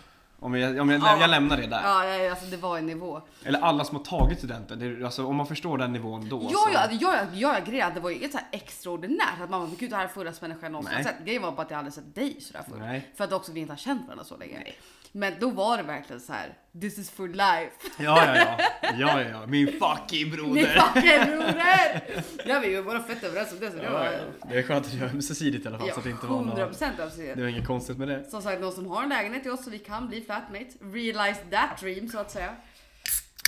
Om 0.42 0.54
jag, 0.54 0.80
om 0.80 0.90
jag, 0.90 1.00
Ja. 1.02 1.20
jag 1.20 1.30
lämnar 1.30 1.56
det 1.56 1.66
där. 1.66 1.82
Ja, 1.82 2.04
ja, 2.06 2.30
alltså 2.30 2.46
det 2.46 2.56
var 2.56 2.78
en 2.78 2.86
nivå. 2.86 3.20
Eller 3.44 3.60
alla 3.60 3.84
som 3.84 3.96
har 3.96 4.04
tagit 4.04 4.38
studenten, 4.38 4.78
det, 4.78 5.04
alltså, 5.04 5.26
om 5.26 5.36
man 5.36 5.46
förstår 5.46 5.78
den 5.78 5.92
nivån 5.92 6.28
då 6.28 6.42
Ja, 6.42 6.58
så... 6.58 6.68
ja, 6.72 6.78
alltså, 6.78 6.96
jag, 7.00 7.14
jag, 7.14 7.26
jag 7.56 7.64
grejen, 7.66 7.90
det 7.94 8.00
var 8.00 8.10
ju 8.10 8.16
inget 8.16 8.32
så 8.32 8.38
här 8.38 8.46
extraordinärt 8.52 9.40
att 9.42 9.50
man 9.50 9.60
bara, 9.66 9.70
gud 9.78 9.90
det 9.90 9.96
här 9.96 10.04
är 10.04 10.08
fullaste 10.08 10.44
människan 10.44 10.62
jag 10.62 10.72
någonsin 10.72 10.94
Nej. 10.94 11.04
sett. 11.04 11.24
Grejen 11.24 11.42
var 11.42 11.52
bara 11.52 11.62
att 11.62 11.70
jag 11.70 11.78
aldrig 11.78 11.94
sett 11.94 12.14
dig 12.14 12.40
sådär. 12.40 12.64
Nej. 12.78 13.10
För 13.14 13.24
att 13.24 13.32
också 13.32 13.52
vi 13.52 13.60
inte 13.60 13.72
har 13.72 13.78
känt 13.78 14.02
varandra 14.06 14.24
så 14.24 14.36
länge. 14.36 14.72
Men 15.12 15.32
då 15.40 15.50
var 15.50 15.76
det 15.76 15.82
verkligen 15.82 16.20
så 16.20 16.32
här: 16.32 16.54
this 16.80 16.98
is 16.98 17.10
for 17.10 17.28
life. 17.28 17.72
Ja, 17.98 18.26
ja, 18.26 18.36
ja. 18.36 18.58
Ja, 18.82 19.20
ja, 19.20 19.28
ja. 19.30 19.46
Min 19.46 19.66
fucking 19.66 20.28
Min 20.30 20.30
broder. 20.30 20.66
fucking 20.80 21.36
broder! 21.36 22.02
Ja 22.46 22.60
vi 22.60 22.74
var 22.76 22.82
bara 22.82 23.02
fett 23.02 23.24
överens 23.24 23.52
om 23.52 23.58
det 23.60 23.70
så 23.70 23.76
det 23.76 23.82
Ja, 23.82 23.92
var... 23.92 24.10
Det 24.48 24.58
är 24.58 24.62
skönt 24.62 24.86
att 24.86 24.92
göra 24.94 25.10
ömsesidigt 25.10 25.64
i 25.64 25.68
alla 25.68 25.78
fall 25.78 25.88
Ja, 25.88 25.94
så 25.94 26.00
att 26.00 26.04
det 26.04 26.10
inte 26.10 26.26
var 26.26 26.36
100 26.36 26.54
något, 26.54 26.68
procent 26.68 27.00
ömsesidigt. 27.00 27.36
Det 27.36 27.42
var 27.42 27.48
inget 27.48 27.66
konstigt 27.66 27.98
med 27.98 28.08
det. 28.08 28.30
Som 28.30 28.42
sagt, 28.42 28.60
någon 28.60 28.72
som 28.72 28.86
har 28.86 29.02
en 29.02 29.08
lägenhet 29.08 29.42
till 29.42 29.52
oss 29.52 29.64
så 29.64 29.70
vi 29.70 29.78
kan 29.78 30.08
bli 30.08 30.20
flatmates. 30.20 30.74
Realize 30.80 31.40
that 31.50 31.78
dream 31.80 32.08
så 32.08 32.18
att 32.18 32.30
säga. 32.30 32.54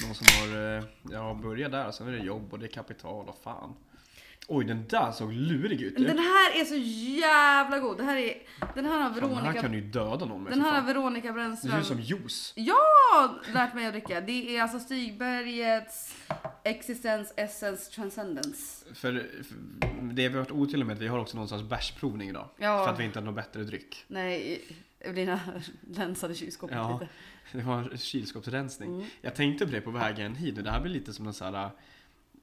Någon 0.07 0.15
som 0.15 0.27
har, 0.41 0.77
eh, 0.79 0.85
ja, 1.13 1.39
börjat 1.43 1.73
där, 1.73 1.91
sen 1.91 2.09
är 2.09 2.13
det 2.13 2.19
jobb 2.25 2.53
och 2.53 2.59
det 2.59 2.67
är 2.67 2.71
kapital 2.71 3.29
och 3.29 3.39
fan. 3.45 3.75
Oj, 4.49 4.65
den 4.65 4.85
där 4.89 5.13
såg 5.13 5.33
lurig 5.33 5.81
ut. 5.81 5.97
Den 5.97 6.19
här 6.19 6.61
är 6.61 6.65
så 6.65 6.77
jävla 7.21 7.79
god. 7.79 7.99
Det 7.99 8.05
här 8.05 8.17
är, 8.17 8.35
den 8.75 8.85
här 8.85 9.01
har 9.01 9.11
Fan, 9.11 9.21
den 9.21 9.31
här 9.31 9.43
Veronica, 9.43 9.63
kan 9.63 9.73
ju 9.75 9.81
döda 9.81 10.27
någon 10.27 10.43
med 10.43 10.53
den 10.53 10.61
här 10.61 10.81
har. 10.81 10.87
Veronica 10.87 11.33
Det 11.33 11.33
ser 11.35 11.69
Brännström 11.69 11.81
ut 11.81 11.87
som 11.87 12.01
juice. 12.01 12.53
Ja, 12.57 13.35
lärt 13.55 13.75
mig 13.75 13.87
att 13.87 13.93
dricka. 13.93 14.21
Det 14.21 14.57
är 14.57 14.63
alltså 14.63 14.79
Stigbergets 14.79 16.17
Existence, 16.65 17.35
Essence, 17.37 17.91
Transcendence. 17.93 18.85
För, 18.95 19.13
för 19.43 19.55
det 20.03 20.29
vi 20.29 20.35
har 20.35 20.45
varit 20.45 20.51
otydliga 20.51 20.87
med 20.87 20.95
att 20.95 21.03
vi 21.03 21.09
har 21.09 21.19
också 21.19 21.37
någon 21.37 21.49
sorts 21.49 21.63
bärsprovning 21.65 22.29
idag. 22.29 22.49
Ja. 22.59 22.85
För 22.85 22.93
att 22.93 23.01
vi 23.01 23.05
inte 23.05 23.19
har 23.19 23.25
någon 23.25 23.35
bättre 23.35 23.63
dryck. 23.65 24.05
Nej, 24.07 24.63
Evelina 25.01 25.41
länsade 25.97 26.35
kylskåpet 26.35 26.77
Ja. 26.77 26.99
lite. 27.01 27.13
Det 27.53 27.63
var 27.63 27.79
en 27.93 27.99
kylskåpsrensning. 27.99 28.95
Mm. 28.95 29.07
Jag 29.21 29.35
tänkte 29.35 29.67
på 29.67 29.73
det 29.73 29.81
på 29.81 29.91
vägen 29.91 30.35
hit 30.35 30.65
det 30.65 30.71
här 30.71 30.81
blir 30.81 30.93
lite 30.93 31.13
som 31.13 31.27
en 31.27 31.33
sån 31.33 31.55
här 31.55 31.71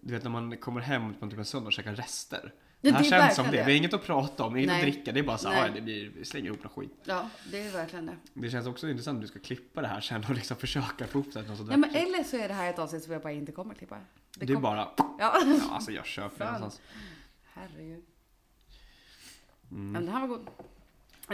du 0.01 0.13
vet 0.13 0.23
när 0.23 0.31
man 0.31 0.57
kommer 0.57 0.81
hem 0.81 1.13
på 1.13 1.29
typ 1.29 1.39
en 1.39 1.45
söndag 1.45 1.67
och 1.67 1.73
käkar 1.73 1.95
rester. 1.95 2.53
Det 2.81 2.89
Ja, 2.89 2.93
här 2.95 3.01
det 3.01 3.07
är 3.07 3.09
känns 3.21 3.35
som 3.35 3.45
det. 3.45 3.51
det. 3.51 3.57
Vi 3.57 3.63
har 3.63 3.69
inget 3.77 3.93
att 3.93 4.03
prata 4.03 4.43
om, 4.43 4.57
inget 4.57 4.71
att 4.75 4.81
dricka. 4.81 5.11
Det 5.11 5.19
är 5.19 5.23
bara 5.23 5.37
så 5.37 5.49
här, 5.49 5.67
ja, 5.67 5.73
det 5.73 5.81
blir, 5.81 6.09
vi 6.09 6.25
slänger 6.25 6.47
ihop 6.47 6.63
något 6.63 6.71
skit. 6.71 6.93
Ja, 7.03 7.29
det 7.51 7.61
är 7.67 7.71
verkligen 7.71 8.05
det. 8.05 8.15
Det 8.33 8.49
känns 8.49 8.67
också 8.67 8.89
intressant 8.89 9.15
att 9.15 9.21
du 9.21 9.27
ska 9.27 9.39
klippa 9.39 9.81
det 9.81 9.87
här 9.87 10.01
sen 10.01 10.23
och 10.29 10.35
liksom 10.35 10.57
försöka 10.65 11.07
få 11.07 11.19
ihop 11.19 11.33
det. 11.33 11.41
Något. 11.41 11.59
Ja, 11.71 11.77
men 11.77 11.95
eller 11.95 12.23
så 12.23 12.37
är 12.37 12.47
det 12.47 12.53
här 12.53 12.69
ett 12.69 12.79
avsnitt 12.79 13.03
som 13.03 13.13
jag 13.13 13.21
bara 13.21 13.33
inte 13.33 13.51
kommer 13.51 13.73
klippa. 13.73 13.97
det 14.37 14.45
är 14.49 14.53
kom- 14.53 14.61
bara, 14.61 14.89
Ja, 14.97 15.15
ja 15.19 15.69
alltså 15.71 15.91
jag 15.91 16.05
köper 16.05 16.37
det 16.37 16.45
Fan. 16.51 16.53
någonstans. 16.53 16.81
herregud. 17.53 18.03
Mm. 19.71 19.91
Men 19.91 20.05
den 20.05 20.13
här 20.13 20.21
var 20.21 20.27
god. 20.27 20.47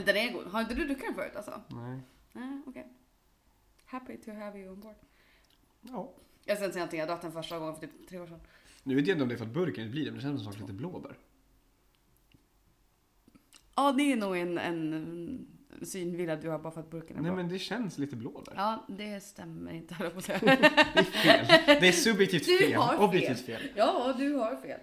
Den 0.05 0.17
är 0.17 0.31
god. 0.33 0.47
Har 0.47 0.61
inte 0.61 0.73
du 0.73 0.85
druckit 0.85 1.05
den 1.05 1.15
förut 1.15 1.35
alltså? 1.35 1.61
Nej. 1.67 1.99
Nej, 2.33 2.61
okej. 2.67 2.87
Happy 3.85 4.17
to 4.17 4.31
have 4.31 4.59
you 4.59 4.69
on 4.73 4.79
board. 4.79 4.95
Ja. 5.81 6.13
Jag 6.45 6.57
ska 6.57 6.65
inte 6.65 6.73
säga 6.73 6.81
någonting, 6.81 6.99
jag 6.99 7.09
drack 7.09 7.21
den 7.21 7.31
första 7.31 7.59
gången 7.59 7.75
för 7.75 7.81
typ 7.81 8.09
tre 8.09 8.19
år 8.19 8.27
sedan. 8.27 8.39
Nu 8.87 8.95
vet 8.95 9.07
jag 9.07 9.15
inte 9.15 9.23
om 9.23 9.29
det 9.29 9.35
är 9.35 9.37
för 9.37 9.45
att 9.45 9.53
burken 9.53 9.83
inte 9.83 9.91
blir 9.91 10.05
det, 10.05 10.11
men 10.11 10.15
det 10.19 10.23
känns 10.23 10.43
som 10.43 10.53
lite 10.61 10.73
blåbär. 10.73 11.17
Ja, 13.75 13.91
det 13.91 14.11
är 14.11 14.15
nog 14.15 14.37
en, 14.37 14.57
en 14.57 15.47
synvilla 15.83 16.35
du 16.35 16.49
har 16.49 16.59
bara 16.59 16.71
för 16.73 16.81
att 16.81 16.89
burken 16.89 17.17
är 17.17 17.21
Nej 17.21 17.31
bra. 17.31 17.35
men 17.37 17.49
det 17.49 17.59
känns 17.59 17.97
lite 17.97 18.15
blåbär. 18.15 18.53
Ja, 18.55 18.85
det 18.87 19.19
stämmer 19.23 19.71
inte 19.71 19.93
höll 19.93 20.05
jag 20.05 20.13
på 20.13 20.19
att 20.19 20.25
säga. 20.25 20.39
Det 20.93 20.99
är 20.99 21.03
fel. 21.03 21.45
Det 21.81 21.87
är 21.87 21.91
subjektivt 21.91 22.45
Du 22.45 22.57
fel. 22.57 22.73
har 22.75 22.87
fel. 22.93 22.99
Objektivt 22.99 23.39
fel. 23.45 23.61
Ja, 23.75 24.15
du 24.17 24.33
har 24.33 24.55
fel. 24.55 24.79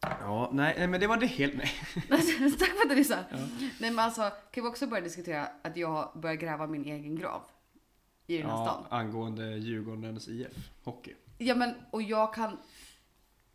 Ja, 0.00 0.50
nej 0.52 0.74
nej, 0.78 0.86
men 0.88 1.00
det 1.00 1.06
var 1.06 1.16
det 1.16 1.26
helt, 1.26 1.54
nej. 1.56 1.70
Tack 2.58 2.68
för 2.68 2.82
att 2.84 2.88
du 2.88 2.94
lyssnade. 2.94 3.24
Ja. 3.30 3.38
Nej 3.80 3.90
men 3.90 3.98
alltså, 3.98 4.30
kan 4.52 4.64
vi 4.64 4.70
också 4.70 4.86
börja 4.86 5.02
diskutera 5.04 5.48
att 5.62 5.76
jag 5.76 6.12
börjar 6.22 6.36
gräva 6.36 6.66
min 6.66 6.84
egen 6.84 7.16
grav? 7.16 7.42
I 8.26 8.38
den 8.38 8.46
här 8.50 8.64
stan. 8.64 8.84
angående 8.90 9.56
Djurgårdens 9.56 10.28
IF, 10.28 10.70
hockey. 10.84 11.14
Ja 11.38 11.54
men, 11.54 11.74
och 11.90 12.02
jag 12.02 12.34
kan 12.34 12.58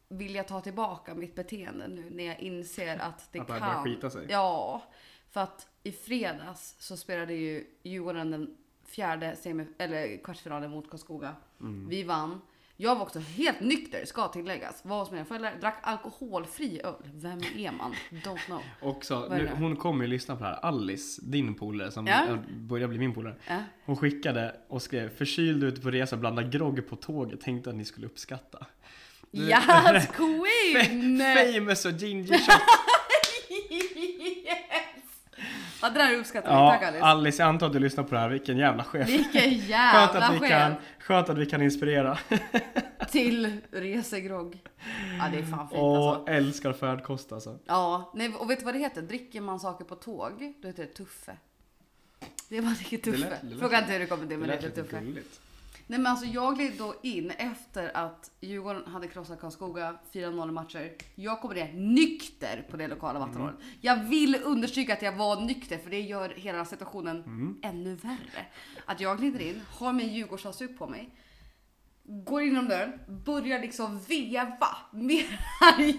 vilja 0.09 0.43
ta 0.43 0.61
tillbaka 0.61 1.15
mitt 1.15 1.35
beteende 1.35 1.87
nu 1.87 2.09
när 2.09 2.23
jag 2.23 2.39
inser 2.39 2.97
att 2.97 3.31
det 3.31 3.39
Att 3.39 3.47
det 3.47 3.53
här 3.53 3.59
kan. 3.59 3.69
börjar 3.69 3.83
skita 3.83 4.09
sig. 4.09 4.27
Ja, 4.29 4.83
för 5.29 5.41
att 5.41 5.67
i 5.83 5.91
fredags 5.91 6.75
så 6.79 6.97
spelade 6.97 7.33
ju 7.33 7.67
Djurgården 7.83 8.31
den 8.31 8.57
fjärde 8.85 9.35
semi 9.35 9.65
eller 9.77 10.23
kvartsfinalen 10.23 10.71
mot 10.71 10.89
Karlskoga. 10.89 11.35
Mm. 11.59 11.87
Vi 11.89 12.03
vann. 12.03 12.41
Jag 12.77 12.95
var 12.95 13.01
också 13.01 13.19
helt 13.19 13.59
nykter, 13.59 14.05
ska 14.05 14.27
tilläggas. 14.27 14.81
Var 14.85 14.99
hos 14.99 15.11
mina 15.11 15.25
föräldrar, 15.25 15.53
drack 15.61 15.79
alkoholfri 15.81 16.81
öl. 16.83 16.93
Vem 17.13 17.39
är 17.57 17.71
man? 17.71 17.93
Don't 18.11 18.45
know. 18.45 18.61
Också, 18.81 19.27
nu, 19.29 19.49
hon 19.57 19.75
kommer 19.75 20.03
ju 20.05 20.09
lyssna 20.09 20.35
på 20.35 20.43
det 20.43 20.49
här. 20.49 20.65
Alice, 20.65 21.21
din 21.23 21.55
polare 21.55 21.91
som 21.91 22.07
Ja. 22.07 22.25
ja. 22.27 22.37
börjar 22.57 22.87
bli 22.87 22.97
min 22.99 23.13
polare. 23.13 23.35
Äh? 23.47 23.57
Hon 23.85 23.97
skickade 23.97 24.55
och 24.67 24.81
skrev 24.81 25.17
förkyld 25.17 25.63
ute 25.63 25.81
på 25.81 25.91
resa, 25.91 26.17
blanda 26.17 26.43
grogg 26.43 26.87
på 26.89 26.95
tåget, 26.95 27.41
tänkte 27.41 27.69
att 27.69 27.75
ni 27.75 27.85
skulle 27.85 28.07
uppskatta. 28.07 28.65
Yes 29.31 30.07
queen! 30.15 31.21
Famous 31.53 31.85
och 31.85 31.91
ginger 31.91 32.37
shot. 32.37 32.61
Ja, 35.83 35.89
det 35.89 35.99
där 35.99 36.15
uppskattar 36.17 36.49
vi. 36.65 36.71
Tack 36.71 36.83
Ja, 36.83 36.87
Alice. 36.87 37.03
Alice, 37.05 37.41
jag 37.43 37.49
antar 37.49 37.67
att 37.67 37.73
du 37.73 37.79
lyssnar 37.79 38.03
på 38.03 38.15
det 38.15 38.21
här. 38.21 38.29
Vilken 38.29 38.57
jävla 38.57 38.83
chef. 38.83 39.09
Vilken 39.09 39.41
Skönt 39.41 39.63
jävla 39.69 40.27
att, 40.27 40.33
vi 40.35 40.39
kan, 40.49 40.71
chef 40.75 40.79
skönt 40.99 41.29
att 41.29 41.37
vi 41.37 41.45
kan 41.45 41.61
inspirera. 41.61 42.17
till 43.11 43.57
resegrogg. 43.71 44.59
Ja, 45.19 45.29
det 45.31 45.37
är 45.39 45.43
fan 45.43 45.69
fint 45.69 45.81
Och 45.81 46.07
alltså. 46.15 46.31
älskar 46.31 46.73
färdkost 46.73 47.31
alltså. 47.31 47.59
Ja, 47.65 48.11
nej, 48.15 48.33
och 48.39 48.49
vet 48.49 48.59
du 48.59 48.65
vad 48.65 48.73
det 48.73 48.79
heter? 48.79 49.01
Dricker 49.01 49.41
man 49.41 49.59
saker 49.59 49.85
på 49.85 49.95
tåg, 49.95 50.53
då 50.61 50.67
heter 50.67 50.83
det 50.83 50.89
tuffe. 50.93 51.37
Det 52.49 52.57
är 52.57 52.61
Det 52.61 53.11
lät- 53.11 53.29
tuffe. 53.29 53.37
det 53.41 53.55
Fråga 53.59 53.79
inte 53.79 53.91
hur 53.91 53.99
det 53.99 54.05
kommer 54.05 54.21
till, 54.27 54.29
Det 54.29 54.37
men 54.37 54.47
det 54.49 54.55
lät 54.55 54.63
heter 54.65 54.83
tuffe. 54.83 54.99
gulligt. 54.99 55.39
Nej 55.87 55.99
men 55.99 56.07
alltså 56.07 56.25
jag 56.25 56.55
gled 56.55 56.73
då 56.77 56.95
in 57.03 57.31
efter 57.31 57.97
att 57.97 58.31
Djurgården 58.41 58.87
hade 58.87 59.07
krossat 59.07 59.41
Karlskoga 59.41 59.95
4-0 60.13 60.51
matcher. 60.51 60.91
Jag 61.15 61.41
kommer 61.41 61.55
ner 61.55 61.73
nykter 61.73 62.65
på 62.71 62.77
det 62.77 62.87
lokala 62.87 63.19
vattenhålet. 63.19 63.55
Jag 63.81 64.03
vill 64.03 64.35
understryka 64.43 64.93
att 64.93 65.01
jag 65.01 65.17
var 65.17 65.41
nykter 65.41 65.77
för 65.77 65.89
det 65.89 66.01
gör 66.01 66.29
hela 66.29 66.65
situationen 66.65 67.23
ännu 67.63 67.95
värre. 67.95 68.45
Att 68.85 69.01
jag 69.01 69.17
glider 69.17 69.39
in, 69.39 69.61
har 69.79 69.93
min 69.93 70.13
Djurgårdshalsduk 70.13 70.77
på 70.77 70.87
mig. 70.87 71.09
Går 72.05 72.41
in 72.41 72.47
genom 72.47 72.67
dörren, 72.67 72.99
börjar 73.25 73.59
liksom 73.59 73.99
veva 73.99 74.67
med 74.91 75.25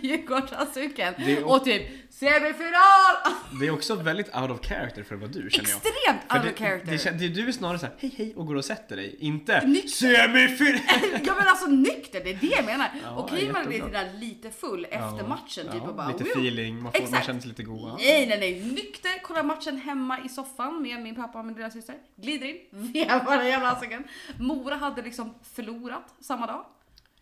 Djurgårdshalsduken. 0.03 1.15
Och 1.45 1.65
typ 1.65 2.04
semifinal! 2.15 3.35
Det 3.61 3.67
är 3.67 3.71
också 3.71 3.95
väldigt 3.95 4.37
out 4.37 4.51
of 4.51 4.67
character 4.67 5.03
för 5.03 5.17
vad 5.17 5.31
du 5.31 5.51
känner 5.51 5.69
jag. 5.71 5.77
Extremt 5.77 6.21
För 6.29 6.37
out 6.39 6.45
det, 6.45 6.53
of 6.53 6.59
character. 6.59 6.91
Det, 6.93 6.97
kän- 6.97 7.19
det, 7.19 7.29
du 7.29 7.49
är 7.49 7.53
snarare 7.53 7.79
såhär 7.79 7.95
hej 7.99 8.15
hej 8.17 8.33
och 8.37 8.47
går 8.47 8.55
och 8.55 8.65
sätter 8.65 8.97
dig. 8.97 9.17
Inte 9.19 9.67
Nykter. 9.67 9.89
semifinal! 9.89 10.81
ja 11.27 11.35
men 11.39 11.49
alltså 11.49 11.67
nykter, 11.67 12.21
det 12.25 12.31
är 12.31 12.35
det 12.41 12.47
jag 12.47 12.65
menar. 12.65 12.89
Ja, 13.03 13.17
Okej 13.17 13.53
man 13.53 13.67
blir 13.67 13.77
jättebra. 13.79 14.01
där 14.05 14.13
lite 14.21 14.51
full 14.51 14.85
efter 14.91 15.29
matchen 15.29 15.65
typ 15.67 15.75
Ja, 15.75 15.89
och 15.89 15.95
bara 15.95 16.09
lite 16.09 16.25
feeling, 16.25 16.83
man, 16.83 16.93
får, 16.93 17.11
man 17.11 17.23
känner 17.23 17.41
sig 17.41 17.49
lite 17.49 17.63
goa. 17.63 17.97
Nej 17.97 18.27
nej 18.27 18.39
nej, 18.41 18.65
nykter, 18.73 19.23
kollar 19.23 19.43
matchen 19.43 19.77
hemma 19.79 20.19
i 20.25 20.29
soffan 20.29 20.83
med 20.83 21.01
min 21.03 21.15
pappa 21.15 21.39
och 21.39 21.45
min 21.47 21.55
lilla 21.55 21.71
syster. 21.71 21.95
Glider 22.17 22.47
in, 22.47 22.57
vevar 22.71 23.37
den 23.39 23.47
jävla 23.47 23.69
halsduken. 23.69 24.05
Mora 24.39 24.77
hade 24.77 25.03
liksom 25.03 25.35
förlorat 25.55 26.15
samma 26.21 26.47
dag. 26.47 26.65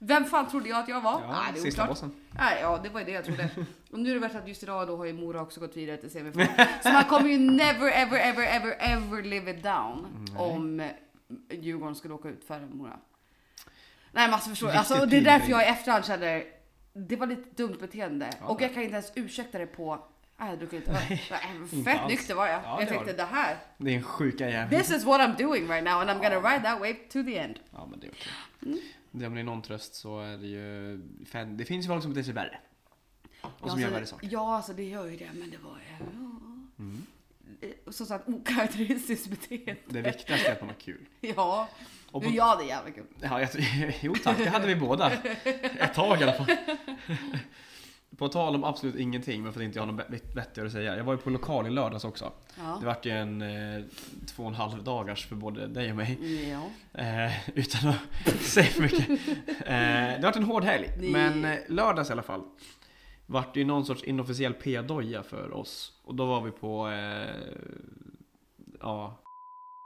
Vem 0.05 0.25
fan 0.25 0.49
trodde 0.51 0.69
jag 0.69 0.79
att 0.79 0.88
jag 0.88 1.01
var? 1.01 1.23
Ja, 1.23 1.33
Nej, 1.33 1.53
det 1.53 1.59
är 1.59 1.62
sista 1.62 1.87
bossen. 1.87 2.12
Nej, 2.31 2.59
ja, 2.61 2.81
det 2.83 2.88
var 2.88 3.01
ju 3.01 3.07
det 3.07 3.12
jag 3.12 3.25
trodde. 3.25 3.51
Och 3.91 3.99
nu 3.99 4.11
är 4.11 4.15
det 4.15 4.21
värt 4.21 4.35
att 4.35 4.49
just 4.49 4.62
idag 4.62 4.88
då 4.88 4.97
har 4.97 5.05
ju 5.05 5.12
Mora 5.12 5.43
också 5.43 5.61
gått 5.61 5.77
vidare 5.77 5.97
till 5.97 6.11
semifinal. 6.11 6.49
Så 6.83 6.88
man 6.93 7.05
kommer 7.05 7.29
ju 7.29 7.38
never 7.38 7.91
ever 7.91 8.19
ever 8.19 8.43
ever 8.43 8.77
ever 8.79 9.23
live 9.23 9.51
it 9.51 9.62
down 9.62 10.27
om 10.37 10.81
eh, 10.81 10.91
Djurgården 11.51 11.95
skulle 11.95 12.15
åka 12.15 12.29
ut 12.29 12.45
före 12.45 12.67
Mora. 12.73 12.99
Nej 14.12 14.27
men 14.27 14.35
alltså 14.35 14.51
förstår 14.51 14.67
du? 14.67 14.73
Alltså, 14.73 15.07
det 15.07 15.17
är 15.17 15.21
därför 15.21 15.51
jag 15.51 15.62
i 15.62 15.67
efterhand 15.67 16.05
känner 16.05 16.45
det 16.93 17.17
var 17.17 17.27
lite 17.27 17.62
dumt 17.62 17.77
beteende. 17.81 18.31
Ja. 18.41 18.47
Och 18.47 18.62
jag 18.62 18.75
kan 18.75 18.83
inte 18.83 18.95
ens 18.95 19.12
ursäkta 19.15 19.59
det 19.59 19.67
på 19.67 20.05
Nej, 20.37 20.51
jag 20.51 20.59
druckit 20.59 20.79
inte 20.79 20.91
öl. 20.91 20.99
Nej, 21.09 21.85
Fett 21.85 22.09
nykter 22.09 22.35
var 22.35 22.47
jag. 22.47 22.61
Ja, 22.65 22.77
jag 22.79 22.81
det 22.81 22.87
tänkte 22.87 23.11
du. 23.11 23.17
det 23.17 23.25
här. 23.25 23.57
Det 23.79 23.91
är 23.91 23.97
en 23.97 24.03
sjuka 24.03 24.49
jävel. 24.49 24.81
This 24.81 24.91
is 24.91 25.05
what 25.05 25.21
I'm 25.21 25.37
doing 25.43 25.69
right 25.69 25.85
now 25.85 26.01
and 26.01 26.11
I'm 26.11 26.23
gonna 26.23 26.51
ride 26.51 26.65
that 26.65 26.81
wave 26.81 26.95
to 26.95 27.23
the 27.25 27.38
end. 27.38 27.59
Ja 27.73 27.87
men 27.91 28.01
det 28.01 28.07
är 28.07 28.11
okej. 28.11 28.33
Mm. 28.62 28.79
Det 29.12 29.27
om 29.27 29.35
det 29.35 29.40
är 29.40 29.44
någon 29.44 29.62
tröst 29.62 29.94
så 29.94 30.20
är 30.20 30.37
det 30.38 30.46
ju, 30.46 31.01
fan, 31.27 31.57
det 31.57 31.64
finns 31.64 31.85
ju 31.85 31.88
folk 31.88 32.03
som 32.03 32.12
beter 32.12 32.22
sig 32.25 32.35
värre. 32.35 32.59
Och 33.42 33.70
som 33.70 33.81
Ja, 33.81 33.87
gör 33.87 33.87
alltså, 33.87 33.90
värre 33.94 34.07
saker. 34.07 34.29
Ja, 34.33 34.57
alltså 34.57 34.72
det 34.72 34.85
gör 34.85 35.07
ju 35.07 35.16
det, 35.16 35.31
men 35.35 35.51
det 35.51 35.59
var 35.59 35.79
ju... 35.79 36.07
Mm. 36.79 37.07
Ja. 37.87 37.92
Som 37.92 38.07
sagt, 38.07 38.29
okaraktäristiskt 38.29 39.27
beteende. 39.31 39.77
Det 39.87 40.03
viktigaste 40.03 40.48
är 40.48 40.53
att 40.53 40.61
man 40.61 40.68
har 40.68 40.77
kul. 40.77 41.07
Ja, 41.20 41.68
Och 42.11 42.22
nu 42.22 42.29
på, 42.29 42.35
jag 42.35 42.44
hade 42.44 42.64
jävligt 42.64 42.94
kul. 42.94 43.05
ja, 43.20 43.40
jag, 43.40 43.48
jo 44.01 44.14
tack, 44.25 44.38
det 44.38 44.48
hade 44.48 44.66
vi 44.66 44.77
båda. 44.77 45.12
Ett 45.12 45.94
tag 45.94 46.20
i 46.20 46.22
alla 46.22 46.33
fall. 46.33 46.46
På 48.16 48.29
tal 48.29 48.55
om 48.55 48.64
absolut 48.64 48.94
ingenting, 48.96 49.42
men 49.42 49.53
för 49.53 49.61
att 49.61 49.64
inte 49.64 49.79
jag 49.79 49.87
har 49.87 49.92
något 49.92 50.11
vett- 50.11 50.37
vettigare 50.37 50.66
att 50.66 50.72
säga. 50.72 50.96
Jag 50.96 51.05
var 51.05 51.12
ju 51.12 51.18
på 51.18 51.31
lokal 51.31 51.66
i 51.66 51.70
lördags 51.70 52.05
också. 52.05 52.33
Ja. 52.59 52.77
Det 52.81 52.87
vart 52.87 53.07
ju 53.07 53.11
en 53.11 53.42
eh, 53.42 53.85
två 54.27 54.42
och 54.42 54.48
en 54.48 54.55
halv 54.55 54.85
dagars 54.85 55.27
för 55.27 55.37
både 55.37 55.66
dig 55.66 55.90
och 55.90 55.96
mig. 55.96 56.48
ja. 56.51 56.70
Eh, 57.01 57.51
utan 57.59 57.88
att 57.90 57.98
säga 58.40 58.66
för 58.66 58.83
mycket. 58.83 59.09
Eh, 59.48 59.66
det 59.66 60.20
vart 60.22 60.37
en 60.37 60.42
hård 60.42 60.64
helg. 60.64 60.90
Ni- 60.98 61.11
Men 61.11 61.44
eh, 61.44 61.59
lördags 61.68 62.09
i 62.09 62.12
alla 62.12 62.22
fall. 62.22 62.42
Vart 63.27 63.55
det 63.55 63.61
ju 63.61 63.66
någon 63.66 63.85
sorts 63.87 64.05
inofficiell 64.05 64.55
p-doja 64.55 65.22
för 65.22 65.53
oss. 65.53 65.92
Och 66.05 66.14
då 66.14 66.27
var 66.27 66.40
vi 66.40 66.51
på, 66.51 66.88
eh, 66.88 67.35
ja, 68.81 69.18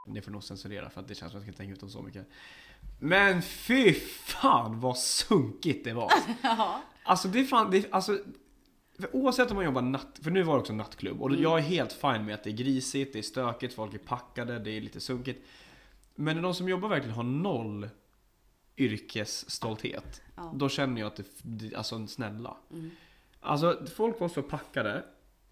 det 0.06 0.22
får 0.22 0.30
nog 0.30 0.44
censurera 0.44 0.90
för 0.90 1.00
att 1.00 1.08
det 1.08 1.14
känns 1.14 1.32
som 1.32 1.40
att 1.40 1.46
jag 1.46 1.54
ska 1.54 1.58
tänka 1.62 1.72
ut 1.74 1.80
dem 1.80 1.90
så 1.90 2.02
mycket. 2.02 2.26
Men 2.98 3.42
fy 3.42 3.92
fan 4.24 4.80
vad 4.80 4.98
sunkigt 4.98 5.85
det 5.85 5.92
var. 5.92 6.12
ja. 6.42 6.82
Alltså 7.04 7.28
det 7.28 7.40
är 7.40 7.44
fan, 7.44 7.70
det 7.70 7.76
är, 7.78 7.85
alltså 7.90 8.18
oavsett 9.12 9.50
om 9.50 9.56
man 9.56 9.64
jobbar 9.64 9.82
natt, 9.82 10.20
för 10.22 10.30
nu 10.30 10.42
var 10.42 10.54
det 10.54 10.61
också 10.61 10.72
nattklubb 10.72 11.22
och 11.22 11.28
Mm. 11.30 11.42
jag 11.42 11.59
är 11.59 11.62
helt 11.62 11.92
fine 11.92 12.24
med 12.24 12.35
att 12.35 12.44
det 12.44 12.50
är 12.50 12.56
grisigt, 12.56 13.12
det 13.12 13.18
är 13.18 13.22
stökigt, 13.22 13.74
folk 13.74 13.94
är 13.94 13.98
packade, 13.98 14.59
det 14.59 14.70
är 14.70 14.80
lite 14.80 15.00
sunkigt. 15.00 15.46
Men 16.14 16.37
när 16.37 16.42
de 16.42 16.54
som 16.54 16.68
jobbar 16.68 16.88
verkligen 16.88 17.16
har 17.16 17.22
noll 17.22 17.88
yrkesstolthet, 18.76 20.22
Ja. 20.37 20.52
då 20.54 20.68
känner 20.68 21.00
jag 21.00 21.06
att 21.09 21.16
det, 21.16 21.24
det 21.42 21.74
alltså 21.74 22.06
snälla. 22.06 22.56
Mm. 22.72 22.90
Alltså 23.40 23.78
folk 23.96 24.20
var 24.20 24.28
så 24.28 24.42
packade 24.42 25.04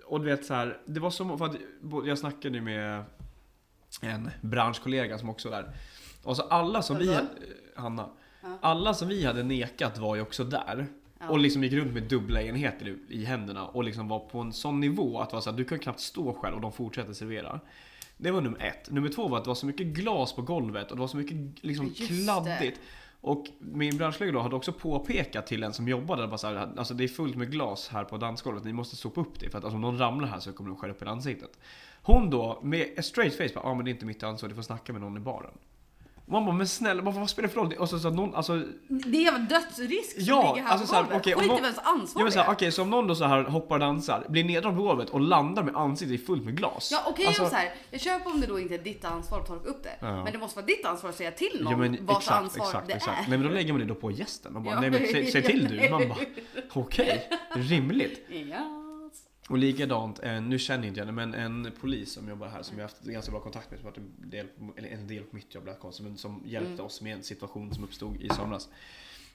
och 0.04 0.20
du 0.20 0.26
vet 0.26 0.44
så 0.44 0.54
här, 0.54 0.80
det 0.87 1.00
var 1.00 1.11
som, 1.11 1.38
för 1.38 1.44
att 1.46 1.57
jag 2.07 2.18
snackade 2.18 2.54
ju 2.59 2.61
med 2.64 3.04
en 4.00 4.30
branschkollega 4.40 5.18
som 5.18 5.28
också 5.30 5.50
var 5.50 5.62
där. 5.62 5.74
Och 6.24 6.37
så 6.37 6.42
alla 6.42 6.82
som 6.82 6.98
vi, 6.98 7.06
Vadå? 7.06 7.20
Hanna, 7.76 8.08
Ja. 8.42 8.48
alla 8.60 8.94
som 8.94 9.08
vi 9.08 9.24
hade 9.24 9.42
nekat 9.42 9.98
var 9.98 10.14
ju 10.16 10.22
också 10.22 10.44
där. 10.44 10.87
Ja. 11.20 11.28
Och 11.28 11.38
liksom 11.38 11.64
gick 11.64 11.72
runt 11.72 11.92
med 11.94 12.02
dubbla 12.02 12.42
enheter 12.42 12.88
i- 12.88 12.98
i 13.08 13.24
händerna 13.24 13.66
och 13.66 13.84
liksom 13.84 14.08
var 14.08 14.18
på 14.18 14.38
en 14.40 14.52
sån 14.52 14.80
nivå 14.80 15.20
att 15.20 15.32
vara 15.32 15.42
så 15.42 15.50
här, 15.50 15.56
du 15.56 15.64
kan 15.64 15.78
knappt 15.78 16.00
stå 16.00 16.32
själv 16.32 16.54
och 16.54 16.60
de 16.60 16.72
fortsätter 16.72 17.12
servera. 17.12 17.60
Det 18.16 18.30
var 18.30 18.40
nummer 18.40 18.62
ett. 18.64 18.90
Nummer 18.90 19.08
två 19.08 19.28
var 19.28 19.38
att 19.38 19.44
det 19.44 19.48
var 19.48 19.54
så 19.54 19.66
mycket 19.66 19.87
glas 19.87 20.32
på 20.32 20.42
golvet 20.42 20.90
och 20.90 20.96
det 20.96 21.00
var 21.00 21.08
så 21.08 21.16
mycket 21.16 21.64
liksom 21.64 21.87
Just 21.87 21.98
det. 21.98 22.06
kladdigt. 22.24 22.80
Och 23.20 23.46
min 23.58 23.96
branschkollega 23.96 24.32
då 24.32 24.40
hade 24.42 24.56
också 24.56 24.72
påpekat 24.72 25.46
till 25.46 25.62
en 25.62 25.72
som 25.72 25.88
jobbade 25.88 26.22
där, 26.22 26.28
bara 26.28 26.38
så 26.38 26.46
här, 26.46 26.68
alltså 26.76 26.94
det 26.94 27.04
är 27.04 27.08
fullt 27.08 27.37
med 27.37 27.50
glas 27.50 27.88
här 27.88 28.04
på 28.04 28.16
dansgolvet, 28.16 28.64
ni 28.64 28.72
måste 28.72 28.96
sopa 28.96 29.20
upp 29.20 29.40
det 29.40 29.50
för 29.50 29.58
att 29.58 29.64
alltså, 29.64 29.74
om 29.74 29.80
någon 29.80 29.98
ramlar 29.98 30.28
här 30.28 30.40
så 30.40 30.52
kommer 30.52 30.70
de 30.70 30.76
skära 30.78 30.90
upp 30.90 31.02
i 31.02 31.06
ansiktet. 31.06 31.58
Hon 32.02 32.30
då 32.30 32.60
med 32.62 33.04
straight 33.04 33.37
face 33.37 33.48
bara, 33.54 33.64
ja 33.64 33.70
ah, 33.70 33.74
men 33.74 33.84
det 33.84 33.90
är 33.90 33.92
inte 33.92 34.06
mitt 34.06 34.22
ansvar, 34.22 34.48
du 34.48 34.54
får 34.54 34.62
snacka 34.62 34.92
med 34.92 35.02
någon 35.02 35.16
i 35.16 35.20
baren. 35.20 35.50
Man 36.26 36.44
bara, 36.44 36.54
men 36.54 36.68
snälla, 36.68 37.02
vad, 37.02 37.30
spelar 37.30 37.48
det 37.48 37.54
för 37.54 37.60
roll? 37.60 37.72
Och 37.78 37.88
så, 37.88 37.98
så 37.98 38.08
att 38.08 38.14
någon, 38.14 38.34
alltså, 38.34 38.62
Det 38.88 39.26
är 39.26 39.34
en 39.34 39.46
dödsrisk 39.46 40.12
som 40.14 40.24
Ja, 40.24 40.52
ligger 40.54 40.66
här 40.68 40.72
alltså 40.72 40.94
på 40.94 41.00
golvet. 41.02 41.16
okej, 41.20 41.34
Skit 41.34 41.58
i 41.58 41.62
vems 41.62 41.78
ansvar 41.84 42.24
det 42.24 42.37
är. 42.37 42.50
Okej, 42.52 42.72
så 42.72 42.82
om 42.82 42.90
någon 42.90 43.06
då 43.06 43.14
så 43.14 43.24
här 43.24 43.42
hoppar 43.42 43.74
och 43.76 43.80
dansar, 43.80 44.26
blir 44.28 44.44
neddragen 44.44 44.76
på 44.78 44.82
golvet 44.82 45.10
och 45.10 45.20
landar 45.20 45.62
med 45.62 45.76
ansiktet 45.76 46.26
fullt 46.26 46.44
med 46.44 46.56
glas. 46.56 46.88
Ja 46.92 47.02
okej, 47.06 47.26
Alltså- 47.26 47.48
så 47.48 47.54
här, 47.56 47.74
jag 47.90 48.00
köper 48.00 48.30
om 48.30 48.40
det 48.40 48.46
då 48.46 48.58
inte 48.60 48.74
är 48.74 48.78
ditt 48.78 49.04
ansvar 49.04 49.40
att 49.40 49.46
ta 49.46 49.54
upp 49.54 49.82
det. 49.82 49.96
Ja. 50.00 50.24
Men 50.24 50.32
det 50.32 50.38
måste 50.38 50.56
vara 50.56 50.66
ditt 50.66 50.87
ansvar 50.87 51.10
att 51.10 51.16
säga 51.16 51.30
till 51.30 51.60
någon 51.62 51.72
Ja 51.72 51.78
men 51.78 52.06
vars 52.06 52.16
exakt, 52.16 52.38
ansvar 52.42 52.66
exakt, 52.66 52.87
det 52.88 52.94
exakt. 52.94 53.18
är. 53.26 53.28
Nej 53.30 53.38
men 53.38 53.48
då 53.48 53.54
lägger 53.54 53.72
man 53.72 53.80
det 53.80 53.87
då 53.87 53.94
på 53.94 54.10
gästen 54.10 54.56
och 54.56 54.62
bara, 54.62 54.74
Ja. 54.74 54.80
nej 54.80 54.90
men 54.90 55.00
säg, 55.00 55.30
säg 55.32 55.42
till 55.42 55.68
du. 55.68 55.90
Man 55.90 56.08
bara, 56.08 56.18
okej, 56.72 57.28
rimligt. 57.54 58.26
Ja. 58.28 58.84
Och 59.48 59.59
likadant, 59.59 60.20
eh, 60.22 60.42
nu 60.42 60.59
känner 60.59 60.88
inte 60.88 61.00
jag 61.00 61.09
det, 61.09 61.12
men 61.12 61.35
en 61.35 61.72
polis 61.80 62.12
som 62.12 62.28
jobbar 62.28 62.48
här 62.48 62.62
som 62.62 62.78
jag 62.78 62.85
haft 62.85 63.00
ganska 63.04 63.33
bra 63.33 63.40
kontakt 63.40 63.70
med, 63.70 63.80
som 63.80 63.85
varit 63.88 63.98
en 63.98 64.30
del, 64.30 64.46
eller 64.76 64.88
en 64.88 65.07
del 65.09 65.22
på 65.22 65.37
mitt 65.37 65.54
jobb, 65.54 65.68
konstigt, 65.80 66.07
men 66.07 66.16
som 66.16 66.42
hjälpte 66.44 66.72
Mm. 66.72 66.85
oss 66.87 67.00
med 67.00 67.16
en 67.16 67.22
situation 67.22 67.74
som 67.74 67.85
uppstod 67.85 68.16
i 68.16 68.28
somras. 68.28 68.68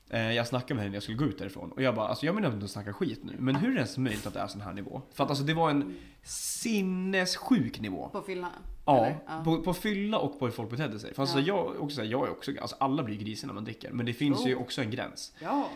Eh, 0.09 0.31
Jag 0.31 0.47
snackade 0.47 0.73
med 0.73 0.83
henne 0.83 0.89
när 0.91 0.95
jag 0.95 1.03
skulle 1.03 1.17
gå 1.17 1.25
ut 1.25 1.37
därifrån 1.39 1.71
och 1.71 1.81
jag 1.81 1.95
bara, 1.95 2.07
alltså 2.07 2.25
jag 2.25 2.35
menar 2.35 2.53
inte 2.53 2.65
att 2.65 2.71
snacka 2.71 2.93
skit 2.93 3.19
nu, 3.23 3.35
men 3.39 3.55
hur 3.55 3.67
är 3.69 3.71
det 3.73 3.77
ens 3.77 3.97
möjligt 3.97 4.27
att 4.27 4.33
det 4.33 4.39
är 4.39 4.47
sån 4.47 4.61
här 4.61 4.73
nivå? 4.73 5.01
För 5.13 5.23
att 5.23 5.29
alltså 5.29 5.43
det 5.45 5.53
var 5.53 5.69
en 5.69 5.95
sinnessjuk 6.23 7.79
nivå. 7.79 8.09
På 8.09 8.21
fyllan? 8.21 8.51
Ja, 8.85 9.11
ja. 9.27 9.41
På, 9.43 9.61
på 9.61 9.73
fylla 9.73 10.17
och 10.19 10.39
på 10.39 10.45
hur 10.45 10.51
folk 10.53 10.69
betedde 10.69 10.99
sig. 10.99 11.13
För 11.13 11.21
alltså 11.23 11.39
Ja. 11.39 11.45
jag, 11.45 11.81
också, 11.83 12.03
jag 12.03 12.27
är 12.27 12.31
också, 12.31 12.51
alltså 12.61 12.75
alla 12.79 13.03
blir 13.03 13.15
griser 13.17 13.47
när 13.47 13.53
man 13.53 13.63
dricker, 13.63 13.91
men 13.91 14.05
det 14.05 14.13
finns 14.13 14.45
ju 14.45 14.55
Oh. 14.55 14.61
också 14.61 14.81
en 14.81 14.91
gräns. 14.91 15.33
Ja. 15.43 15.69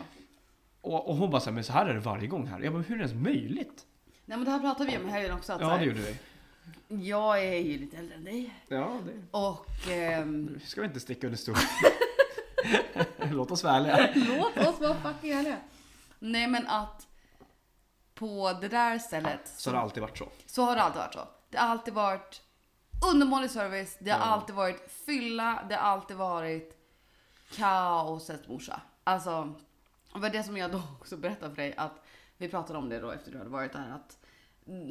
Och, 0.82 1.10
och 1.10 1.16
hon 1.16 1.32
bara 1.32 1.42
såhär, 1.42 1.56
men 1.56 1.64
så 1.64 1.74
här 1.74 1.86
är 1.86 1.94
det 1.94 2.00
varje 2.00 2.28
gång 2.28 2.48
här. 2.48 2.60
Jag 2.62 2.74
bara, 2.74 2.82
hur 2.82 2.96
är 2.96 3.00
det 3.00 3.06
ens 3.10 3.24
möjligt? 3.24 3.86
Nej 4.26 4.38
men 4.38 4.46
det 4.46 4.52
här 4.52 4.60
pratade 4.60 4.92
vi 4.92 4.98
om 4.98 5.08
i 5.08 5.12
helgen 5.12 5.34
också. 5.38 5.54
Att 5.54 5.62
Ja, 5.62 5.78
det 5.78 5.86
gjorde 5.86 6.00
vi. 6.00 6.18
Jag 7.08 7.40
är 7.46 7.58
ju 7.60 7.78
lite 7.78 7.98
äldre 7.98 8.16
än 8.16 8.24
dig. 8.24 8.54
Ja, 8.68 8.98
det 9.06 9.38
Och 9.38 9.68
ehm, 9.90 10.44
Nu 10.46 10.60
ska 10.60 10.82
vi 10.82 10.88
inte 10.88 11.00
sticka 11.00 11.28
under 11.28 11.38
stol. 11.38 11.56
Låt 13.32 13.52
oss 13.52 13.64
vara 13.64 13.76
ärliga. 13.76 14.10
låt 14.38 14.58
oss 14.68 14.80
vara 14.80 14.96
fucking 14.96 15.32
ärliga. 15.32 15.58
Nej 16.20 16.48
men 16.48 16.68
att 16.68 17.08
på 18.14 18.58
det 18.62 18.68
där 18.68 19.00
stället 19.00 19.48
Så 19.58 19.70
har 19.70 19.76
det 19.76 19.82
alltid 19.82 20.02
varit 20.02 20.18
så. 20.18 20.28
så 20.46 20.64
har 20.64 20.76
det 20.76 20.82
alltid 20.82 21.00
varit 21.02 21.14
så. 21.14 21.28
Det 21.50 21.58
har 21.58 21.68
alltid 21.68 21.94
varit 21.94 22.42
undermålig 23.12 23.52
service, 23.52 23.98
det 24.00 24.12
har 24.12 24.20
Ja. 24.20 24.26
alltid 24.26 24.56
varit 24.56 24.92
fylla, 25.06 25.66
det 25.70 25.76
har 25.76 25.82
alltid 25.92 26.18
varit 26.18 26.78
kaosets 27.56 28.48
morsa. 28.48 28.82
Alltså, 29.04 29.54
det 30.14 30.20
var 30.20 30.30
det 30.30 30.44
som 30.44 30.58
jag 30.58 30.72
då 30.72 30.82
också 31.02 31.18
berättade 31.18 31.56
för 31.56 31.62
dig 31.62 31.74
att 31.78 32.03
vi 32.44 32.50
pratade 32.50 32.80
om 32.80 32.90
det 32.90 33.00
då 33.00 33.12
efter 33.12 33.32
du 33.32 33.38
hade 33.38 33.50
varit 33.50 33.74
där 33.74 33.90
att 33.96 34.18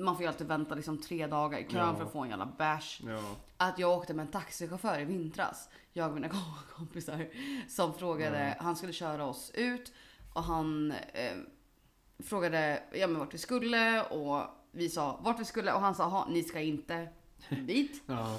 man 0.00 0.14
får 0.14 0.22
ju 0.22 0.28
alltid 0.28 0.46
vänta 0.46 0.74
liksom 0.74 0.98
tre 0.98 1.26
dagar 1.26 1.58
i 1.58 1.62
kön 1.64 1.88
Ja. 1.88 1.94
för 1.96 2.04
att 2.04 2.12
få 2.12 2.20
en 2.22 2.30
jävla 2.30 2.46
bärs. 2.46 3.00
Ja. 3.06 3.22
Att 3.56 3.78
jag 3.78 3.90
åkte 3.98 4.14
med 4.14 4.26
en 4.26 4.32
taxichaufför 4.32 5.00
i 5.00 5.04
vintras, 5.04 5.68
jag 5.92 6.08
och 6.08 6.14
mina 6.14 6.28
kompisar, 6.76 7.28
som 7.68 7.94
frågade, 7.94 8.56
han 8.60 8.76
skulle 8.76 8.92
köra 8.92 9.24
oss 9.26 9.50
ut 9.54 9.92
och 10.34 10.42
han 10.42 10.92
eh, 11.12 11.36
frågade 12.24 12.82
ja, 12.92 13.06
men 13.06 13.18
vart 13.18 13.34
vi 13.34 13.38
skulle 13.38 14.02
och 14.02 14.42
vi 14.70 14.88
sa 14.88 15.20
vart 15.22 15.40
vi 15.40 15.44
skulle 15.44 15.72
och 15.72 15.80
han 15.80 15.94
sa, 15.94 16.02
"Jaha, 16.02 16.26
ni 16.30 16.42
ska 16.42 16.60
inte 16.60 17.08
dit. 17.48 18.02
Ja. 18.06 18.38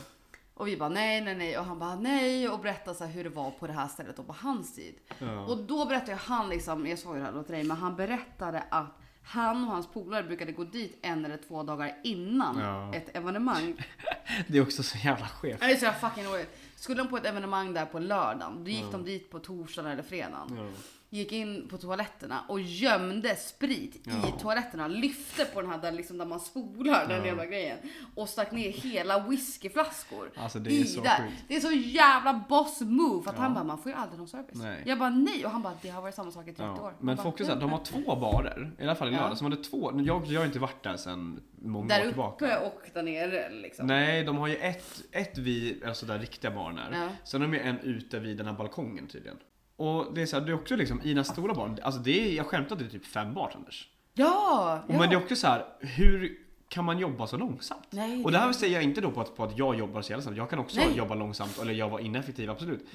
Och 0.56 0.68
vi 0.68 0.78
bara 0.78 0.90
nej, 0.90 1.22
nej, 1.22 1.36
nej 1.36 1.58
och 1.58 1.66
han 1.66 1.80
bara 1.80 1.96
nej 1.96 2.50
och 2.50 2.60
berättade 2.60 2.98
så 2.98 3.06
hur 3.06 3.24
det 3.24 3.30
var 3.30 3.52
på 3.52 3.68
det 3.68 3.74
här 3.74 3.88
stället 3.88 4.20
och 4.20 4.28
på 4.28 4.36
hans 4.40 4.76
tid. 4.76 4.96
Ja. 5.20 5.40
Och 5.46 5.58
då 5.58 5.86
berättade 5.86 6.16
han 6.18 6.50
liksom, 6.50 6.88
jag 6.88 7.00
sa 7.00 7.14
ju 7.16 7.20
det 7.20 7.26
här 7.26 7.44
till 7.44 7.54
dig, 7.54 7.64
men 7.64 7.78
han 7.78 7.96
berättade 7.96 8.64
att 8.70 9.00
han 9.24 9.64
och 9.64 9.70
hans 9.72 9.88
polare 9.88 10.24
brukade 10.24 10.52
gå 10.52 10.64
dit 10.64 10.98
en 11.02 11.26
eller 11.26 11.38
två 11.48 11.64
dagar 11.64 11.96
innan 12.04 12.60
Ja. 12.60 12.94
ett 12.96 13.16
evenemang 13.18 13.74
Det 14.48 14.58
är 14.58 14.62
också 14.62 14.84
så 14.84 14.98
jävla 14.98 15.28
skevt. 15.28 15.60
Det 15.60 15.66
är 15.66 15.76
så 15.76 15.86
jävla 15.86 16.10
fucking 16.10 16.26
roligt. 16.26 16.58
Skulle 16.76 17.02
de 17.04 17.08
på 17.10 17.18
ett 17.18 17.26
evenemang 17.26 17.74
där 17.74 17.86
på 17.86 18.00
lördagen, 18.00 18.64
då 18.64 18.70
gick 18.70 18.92
de 18.92 19.04
dit 19.06 19.30
på 19.30 19.40
torsdagen 19.40 19.92
eller 19.92 20.04
fredagen. 20.04 20.58
Ja. 20.58 20.68
Gick 21.14 21.32
in 21.32 21.68
på 21.68 21.78
toaletterna 21.78 22.44
och 22.48 22.62
gömde 22.62 23.36
sprit 23.36 24.02
Ja. 24.06 24.28
i 24.30 24.42
toaletterna. 24.42 24.88
Lyfte 24.88 25.46
på 25.46 25.62
den 25.62 25.70
här 25.72 25.78
där, 25.82 25.92
liksom, 25.92 26.18
där 26.18 26.26
man 26.26 26.40
spolar 26.40 27.08
den 27.08 27.20
Ja. 27.20 27.26
jävla 27.26 27.46
grejen. 27.46 27.78
Och 28.16 28.30
stack 28.30 28.52
ner 28.52 28.70
hela 28.72 29.20
whiskyflaskor 29.28 30.32
Alltså, 30.36 30.60
det 30.60 30.70
är 30.70 30.74
i 30.74 30.84
så 30.86 31.02
där. 31.02 31.18
sjukt. 31.18 31.44
Det 31.48 31.56
är 31.56 31.60
så 31.60 31.72
jävla 31.72 32.44
boss 32.50 32.82
move. 32.82 33.24
För 33.24 33.30
att 33.30 33.36
Ja. 33.38 33.42
han 33.44 33.54
bara, 33.54 33.64
man 33.64 33.78
får 33.78 33.92
ju 33.92 33.98
aldrig 33.98 34.20
någon 34.20 34.28
service. 34.28 34.50
Nej. 34.62 34.84
Jag 34.86 35.00
bara 35.00 35.10
nej. 35.10 35.46
Och 35.46 35.52
han 35.52 35.62
bara, 35.62 35.74
det 35.82 35.90
har 35.90 36.02
varit 36.02 36.16
samma 36.16 36.32
sak 36.32 36.48
i 36.48 36.54
30 36.54 36.62
Ja. 36.64 36.82
år. 36.84 36.94
Men 37.00 37.18
folk 37.18 37.40
är 37.40 37.46
så 37.46 37.54
här, 37.54 37.60
de 37.60 37.70
har 37.72 37.86
två 37.86 38.16
barer, 38.16 38.72
i 38.80 38.84
alla 38.84 38.96
fall 38.96 39.10
i 39.10 39.14
Ja. 39.14 39.22
lördag, 39.22 39.38
som 39.38 39.52
hade 39.52 39.64
två. 39.64 39.92
Jag, 40.06 40.26
jag 40.26 40.42
har 40.42 40.46
inte 40.46 40.60
varit 40.60 40.84
där 40.84 40.98
sedan 40.98 41.40
många 41.62 41.88
Där 41.88 42.02
år 42.02 42.06
tillbaka. 42.08 42.46
uppe 42.58 42.66
och 42.66 42.82
där 42.94 43.04
nere 43.04 43.50
liksom. 43.50 43.88
Nej, 43.88 44.24
de 44.24 44.38
har 44.38 44.48
ju 44.48 44.56
ett, 44.56 45.02
ett 45.12 45.38
vid, 45.38 45.84
alltså 45.84 46.06
där 46.06 46.20
riktiga 46.20 46.52
baren 46.52 46.78
är. 46.78 47.10
Sen 47.24 47.42
har 47.42 47.48
de 47.48 47.54
ju 47.58 47.60
en 47.64 47.80
ute 47.80 48.20
vid 48.20 48.38
den 48.38 48.46
här 48.46 48.54
balkongen 48.54 49.08
tydligen. 49.08 49.38
Och 49.84 50.14
det 50.14 50.22
är 50.22 50.26
så 50.26 50.40
här, 50.40 50.46
det 50.46 50.52
är 50.52 50.56
också 50.56 50.76
liksom 50.76 51.02
i 51.02 51.08
den 51.08 51.18
här 51.18 51.24
stora 51.24 51.54
baren, 51.54 51.78
alltså 51.84 52.02
det 52.02 52.28
är, 52.28 52.36
jag 52.36 52.46
skämtar 52.46 52.76
det 52.76 52.86
är 52.86 52.90
typ 52.90 53.06
fem 53.06 53.34
bartenders. 53.34 53.90
Ja! 54.14 54.84
Och 54.88 54.94
ja. 54.94 55.00
Men 55.00 55.10
det 55.10 55.16
är 55.16 55.24
också 55.24 55.36
så 55.36 55.48
här, 55.48 55.66
hur 55.80 56.38
kan 56.68 56.86
man 56.86 57.00
jobba 57.00 57.28
så 57.28 57.38
långsamt? 57.38 57.88
Nej, 57.90 58.24
och 58.24 58.32
det 58.32 58.38
här 58.38 58.54
säger 58.54 58.74
jag 58.74 58.84
inte 58.84 59.02
då 59.02 59.12
på 59.12 59.22
att, 59.22 59.36
på 59.36 59.44
att 59.44 59.58
jag 59.58 59.76
jobbar 59.76 60.02
så 60.02 60.12
jävla 60.12 60.22
snabbt. 60.22 60.38
Jag 60.38 60.50
kan 60.50 60.60
också 60.60 60.80
Nej. 60.80 60.98
jobba 60.98 61.16
långsamt 61.16 61.60
eller 61.62 61.74
jag 61.74 61.90
var 61.90 62.00
ineffektiv, 62.00 62.50
absolut. 62.50 62.86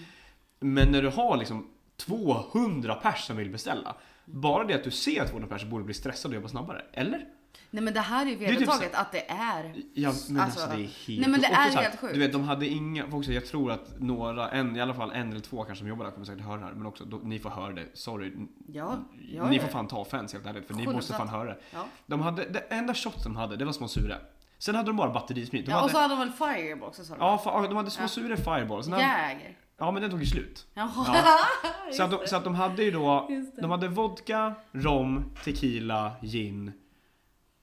Men 0.61 0.93
när 0.93 1.03
du 1.03 1.09
har 1.09 1.37
liksom 1.37 1.71
200 1.97 2.95
pers 2.95 3.27
som 3.27 3.37
vill 3.37 3.51
beställa. 3.51 3.97
Bara 4.25 4.65
det 4.65 4.75
att 4.75 4.85
du 4.85 4.91
ser 4.91 5.27
200 5.27 5.49
pers 5.49 5.65
borde 5.65 5.85
bli 5.85 5.95
stressad 5.95 6.31
och 6.31 6.35
jobba 6.35 6.49
snabbare. 6.49 6.85
Eller? 6.93 7.25
Nej 7.71 7.85
men 7.85 7.95
det 7.95 8.01
här 8.01 8.27
är 8.27 8.31
ju 8.31 8.37
typ 8.37 8.49
vedertaget 8.49 8.95
att 8.95 9.13
det 9.13 9.31
är. 9.31 9.75
Ja, 9.95 10.13
men 10.29 10.41
alltså, 10.41 10.61
Alltså, 10.63 10.77
det 10.77 10.83
är 10.83 11.07
helt 11.07 11.21
nej, 11.21 11.29
men 11.29 11.41
det 11.41 11.47
och 11.47 11.53
är 11.53 11.57
här, 11.57 11.83
helt 11.83 12.01
sjukt. 12.01 12.15
Du 12.15 12.21
vet, 12.21 12.33
de 12.33 12.45
hade 12.45 12.67
inga, 12.67 13.07
för 13.11 13.17
också, 13.17 13.33
jag 13.33 13.47
tror 13.47 13.73
att 13.73 14.01
några, 14.01 14.51
en, 14.51 14.77
i 14.77 14.81
alla 14.81 14.95
fall 14.95 15.11
en 15.13 15.31
eller 15.31 15.41
två 15.41 15.57
kanske 15.57 15.77
som 15.81 15.89
jobbar 15.89 16.05
där 16.05 16.13
kommer 16.13 16.27
säkert 16.27 16.45
höra 16.45 16.57
det 16.57 16.65
här. 16.65 16.73
Men 16.73 16.87
också, 16.87 17.05
då, 17.05 17.17
ni 17.17 17.39
får 17.39 17.51
höra 17.51 17.73
det. 17.73 17.87
Sorry. 17.95 18.33
Ja, 18.73 18.97
ja, 19.33 19.49
ni 19.49 19.57
ja. 19.57 19.63
får 19.63 19.69
fan 19.69 19.89
ta 19.89 19.99
offense 19.99 20.37
helt 20.37 20.47
ärligt, 20.47 20.67
för 20.67 20.75
ni 20.75 20.87
100%. 20.87 20.93
måste 20.93 21.13
fan 21.13 21.29
höra 21.29 21.45
det. 21.45 21.59
Ja. 21.71 21.85
De 22.07 22.21
hade, 22.21 22.45
det 22.49 22.59
enda 22.61 22.95
shot 22.95 23.25
de 23.25 23.37
hade, 23.37 23.57
det 23.57 23.65
var 23.65 23.73
små 23.73 23.89
sura. 23.89 24.17
Sen 24.59 24.75
hade 24.75 24.89
de 24.89 24.97
bara 24.97 25.11
batterisprit. 25.11 25.67
De 25.67 25.71
ja, 25.71 25.77
och 25.77 25.81
hade, 25.81 25.93
så 25.93 25.99
hade 25.99 26.15
de 26.15 26.19
väl 26.19 26.31
Fireball 26.33 26.89
också 26.89 27.05
sa 27.05 27.15
de? 27.15 27.21
ja, 27.45 27.67
de 27.69 27.77
hade 27.77 27.91
små 27.91 28.05
Ja. 28.05 28.09
sura 28.09 28.37
Fireball. 28.37 28.85
Sen 28.85 28.93
Jäger. 28.93 29.57
ja, 29.79 29.91
men 29.91 30.03
den 30.03 30.11
tog 30.11 30.21
ju 30.21 30.27
slut. 30.27 30.67
Jaha. 30.75 31.25
Så 31.93 32.03
att, 32.03 32.11
de, 32.11 32.19
så 32.27 32.37
att 32.37 32.45
de 32.45 32.55
hade 32.55 32.83
ju 32.83 32.91
då, 32.91 33.29
de 33.61 33.71
hade 33.71 33.89
vodka, 33.89 34.55
rom, 34.73 35.25
tequila, 35.45 36.13
gin, 36.23 36.73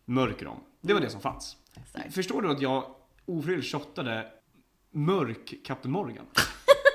mörk 0.06 0.42
rom. 0.44 0.60
Det 0.82 0.94
var 0.94 1.02
det 1.02 1.10
som 1.10 1.22
fanns. 1.22 1.58
Exakt. 1.84 2.14
Förstår 2.16 2.42
du 2.42 2.52
att 2.52 2.62
jag 2.62 2.84
ofrivilligt 3.26 3.72
shottade 3.72 4.26
mörk 4.92 5.54
Captain 5.66 5.92
Morgan? 5.92 6.26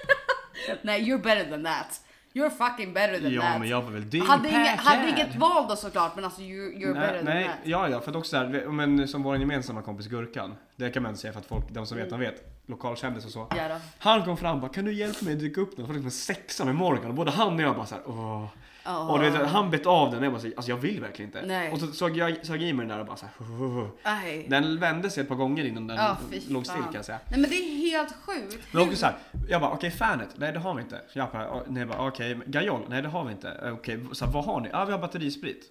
Nej, 0.83 1.03
you're 1.03 1.23
better 1.23 1.51
than 1.51 1.65
that. 1.65 2.01
You're 2.33 2.51
fucking 2.51 2.93
better 2.93 3.21
than 3.21 3.33
Ja, 3.33 3.41
that. 3.43 3.61
men 3.61 3.69
jag 3.69 3.83
var 3.83 3.91
väl 3.91 4.11
din 4.11 4.23
hade, 4.23 4.49
inget, 4.49 4.81
hade 4.81 5.09
inget 5.09 5.37
val 5.37 5.67
då 5.69 5.77
såklart, 5.77 6.15
men 6.17 6.25
alltså 6.25 6.41
you, 6.43 6.73
you're 6.73 6.93
Nej, 6.95 7.01
better 7.01 7.23
nej, 7.23 7.45
than 7.45 7.53
that. 7.57 7.67
ja, 7.67 7.89
ja, 7.89 8.01
för 8.01 8.11
att 8.11 8.17
också 8.17 8.37
där, 8.37 8.69
men 8.69 9.09
som 9.09 9.23
vår 9.23 9.37
gemensamma 9.37 9.83
kompis 9.83 10.07
Gurkan, 10.07 10.55
det 10.77 10.91
kan 10.91 11.03
man 11.03 11.17
säga 11.17 11.33
för 11.33 11.41
att 11.41 11.47
folk, 11.47 11.65
de 11.71 11.87
som 11.87 11.99
vet, 11.99 12.11
de 12.11 12.21
vet, 12.21 12.63
lokalkändis 12.67 13.25
och 13.25 13.31
så. 13.31 13.47
Ja. 13.57 13.79
Han 13.99 14.25
kom 14.25 14.37
fram 14.37 14.55
och 14.55 14.61
bara, 14.61 14.73
kan 14.73 14.85
du 14.85 14.93
hjälpa 14.93 15.25
mig 15.25 15.35
att 15.35 15.41
dyka 15.41 15.61
upp 15.61 15.77
den? 15.77 15.87
För 15.87 15.93
liksom 15.95 16.07
en 16.07 16.11
sexa 16.11 16.65
med 16.65 16.75
Morgan 16.75 17.07
och 17.09 17.15
både 17.15 17.31
han 17.31 17.55
och 17.55 17.61
jag 17.63 17.77
bara 17.77 17.87
såhär, 17.87 18.05
åh. 18.07 18.47
Ja. 18.85 19.09
Och 19.13 19.19
du 19.21 19.31
vet, 19.31 19.47
han 19.49 19.71
bet 19.71 19.87
av 19.87 20.11
den 20.11 20.19
och 20.19 20.25
jag 20.25 20.33
bara, 20.33 20.41
så, 20.43 20.47
alltså 20.47 20.71
jag 20.71 20.77
vill 20.77 21.01
verkligen 21.01 21.29
inte. 21.29 21.43
Nej. 21.47 21.73
Och 21.73 21.81
så 21.81 21.87
såg 21.87 22.17
jag 22.17 22.47
såg 22.47 22.63
i 22.63 22.73
mig 22.73 22.87
den 22.87 22.89
där 22.97 23.01
och 23.01 23.07
bara 23.07 23.17
såhär. 23.17 24.49
Den 24.51 24.79
vände 24.81 25.11
sig 25.11 25.23
ett 25.23 25.29
par 25.29 25.35
gånger 25.37 25.65
innan 25.65 25.87
den 25.87 26.17
fy 26.31 26.41
låg 26.53 26.67
still 26.67 26.83
kan 26.83 26.95
jag 26.95 27.05
säga. 27.05 27.21
Nej 27.31 27.41
men 27.41 27.51
det 27.51 27.57
är 27.57 27.77
helt 27.91 28.15
sjukt. 28.27 28.67
Men 28.73 28.83
också 28.83 28.97
såhär, 28.97 29.15
jag 29.49 29.61
bara 29.61 29.71
okej 29.71 29.91
fanet, 29.91 30.29
nej 30.37 30.53
det 30.53 30.59
har 30.59 30.75
vi 30.75 30.83
inte. 30.83 31.01
Så 31.13 31.19
jag 31.19 31.31
bara, 31.33 31.43
"Ja, 31.45 31.63
nej, 31.69 31.87
bara 31.87 32.09
okej, 32.09 32.39
gajol, 32.47 32.87
nej 32.89 33.03
det 33.03 33.09
har 33.09 33.25
vi 33.25 33.33
inte. 33.33 33.71
Okej, 33.73 34.01
så 34.13 34.25
här, 34.25 34.33
vad 34.33 34.45
har 34.45 34.61
ni? 34.61 34.69
Ja 34.73 34.85
vi 34.85 34.93
har 34.93 34.99
batterisprit. 34.99 35.65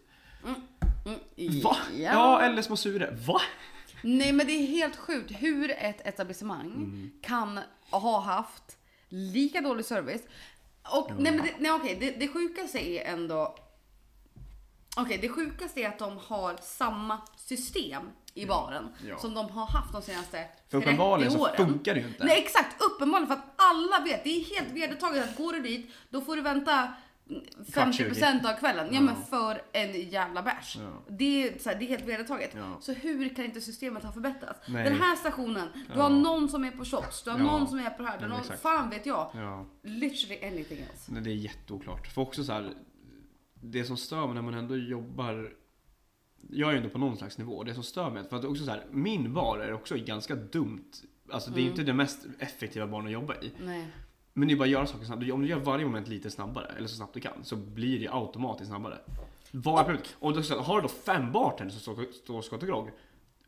Mm, 0.45 1.59
Va? 1.63 1.75
Ja, 1.97 2.41
eller 2.41 2.61
små 2.61 2.75
sure. 2.75 3.09
Va? 3.27 3.41
Nej 4.03 4.31
men 4.33 4.47
det 4.47 4.51
är 4.53 4.67
helt 4.67 4.95
sjukt 4.95 5.31
hur 5.31 5.71
ett 5.71 6.07
etablissemang 6.07 6.65
Mm. 6.65 7.11
kan 7.21 7.59
ha 7.91 8.19
haft 8.19 8.63
lika 9.09 9.61
dålig 9.61 9.85
service. 9.85 10.21
Och 10.83 11.11
nej 11.17 11.31
men 11.31 11.45
det, 11.45 11.53
nej, 11.59 11.71
okej, 11.71 11.97
det, 11.99 12.11
det 12.11 12.27
sjukaste 12.27 12.79
är 12.89 13.13
ändå 13.13 13.55
Okej, 14.97 15.17
det 15.21 15.29
sjukaste 15.29 15.81
är 15.81 15.87
att 15.87 15.99
de 15.99 16.17
har 16.27 16.57
samma 16.61 17.21
system 17.37 18.03
i 18.33 18.45
baren 18.45 18.87
Ja. 19.07 19.17
som 19.17 19.33
de 19.33 19.49
har 19.49 19.65
haft 19.65 19.93
de 19.93 20.01
senaste 20.01 20.31
För 20.69 20.77
30 20.77 20.77
uppenbarligen 20.77 21.31
så 21.31 21.39
åren. 21.41 21.55
funkar 21.57 21.93
det 21.95 21.99
ju 22.01 22.07
inte. 22.07 22.23
Nej 22.25 22.37
exakt, 22.43 22.81
uppenbarligen 22.83 23.27
för 23.27 23.35
att 23.35 23.53
alla 23.57 24.03
vet, 24.03 24.23
det 24.23 24.29
är 24.29 24.55
helt 24.55 24.71
vedertaget 24.73 25.23
att 25.29 25.37
går 25.37 25.53
du 25.53 25.59
dit, 25.61 25.91
då 26.09 26.21
får 26.21 26.35
du 26.35 26.41
vänta 26.41 26.93
50% 27.29 28.45
av 28.53 28.59
kvällen. 28.59 28.87
Ja, 28.87 28.93
Ja. 28.93 29.01
men 29.01 29.15
för 29.23 29.61
en 29.71 30.09
jävla 30.09 30.41
bärs. 30.43 30.77
Ja. 30.79 31.03
Det, 31.07 31.43
är, 31.47 31.59
så 31.59 31.69
här, 31.69 31.79
det 31.79 31.85
är 31.85 31.87
helt 31.87 32.05
vedertaget. 32.07 32.51
Ja. 32.55 32.77
Så 32.81 32.93
hur 32.93 33.29
kan 33.35 33.45
inte 33.45 33.61
systemet 33.61 34.03
ha 34.03 34.11
förbättrats? 34.11 34.59
Nej. 34.67 34.83
Den 34.83 34.93
här 35.01 35.15
stationen, 35.15 35.67
du 35.93 35.99
har 35.99 36.09
någon 36.09 36.49
som 36.49 36.63
är 36.63 36.71
på 36.71 36.85
shots, 36.85 37.23
du 37.23 37.29
har 37.31 37.37
någon 37.37 37.67
som 37.67 37.79
är 37.79 37.89
på 37.89 38.03
det 38.03 38.09
här, 38.09 38.17
du 38.17 38.23
har 38.23 38.29
någon, 38.29 38.57
fan 38.57 38.89
vet 38.89 39.05
jag. 39.05 39.31
Ja, 39.33 39.65
Literally 39.83 40.47
anything 40.47 40.79
else. 40.79 41.11
men 41.11 41.23
det 41.23 41.29
är 41.29 41.35
jätteoklart. 41.35 42.07
För 42.07 42.21
också 42.21 42.43
så 42.43 42.53
här, 42.53 42.73
det 43.53 43.83
som 43.83 43.97
stör 43.97 44.25
mig 44.25 44.35
när 44.35 44.41
man 44.41 44.53
ändå 44.53 44.77
jobbar 44.77 45.53
jag 46.51 46.69
är 46.69 46.73
ju 46.73 46.77
ändå 46.77 46.89
på 46.89 46.97
någon 46.97 47.17
slags 47.17 47.37
nivå. 47.37 47.63
Det 47.63 47.73
som 47.73 47.83
stör 47.83 48.09
mig, 48.09 48.23
för 48.29 48.37
att 48.37 48.45
också 48.45 48.65
så 48.65 48.71
här, 48.71 48.85
min 48.91 49.33
bar 49.33 49.59
är 49.59 49.73
också 49.73 49.95
ganska 49.97 50.35
dumt. 50.35 50.91
Alltså 51.31 51.49
det 51.51 51.57
är 51.59 51.61
Mm. 51.61 51.71
inte 51.71 51.83
det 51.83 51.93
mest 51.93 52.25
effektiva 52.39 52.87
barn 52.87 53.05
att 53.05 53.11
jobba 53.11 53.35
i. 53.35 53.51
Nej. 53.63 53.87
Men 54.39 54.47
det 54.47 54.53
är 54.53 54.55
bara 54.55 54.63
att 54.63 54.69
göra 54.69 54.85
saker 54.85 55.05
snabbt. 55.05 55.31
Om 55.31 55.41
du 55.41 55.47
gör 55.47 55.59
varje 55.59 55.85
moment 55.85 56.07
lite 56.07 56.29
snabbare, 56.31 56.71
eller 56.77 56.87
så 56.87 56.95
snabbt 56.95 57.13
du 57.13 57.19
kan, 57.19 57.43
så 57.43 57.55
blir 57.55 57.99
det 57.99 58.07
automatiskt 58.11 58.67
snabbare. 58.69 58.97
Var 59.51 59.83
punkt. 59.83 60.15
Och 60.19 60.33
då, 60.33 60.43
så- 60.43 60.59
har 60.59 60.75
du 60.75 60.81
då 60.81 60.87
fem 60.87 61.31
bartenders 61.31 61.73
som 61.81 61.95
står- 61.95 62.11
står 62.11 62.37
och 62.37 62.43
skottar 62.43 62.67
grogg, 62.67 62.89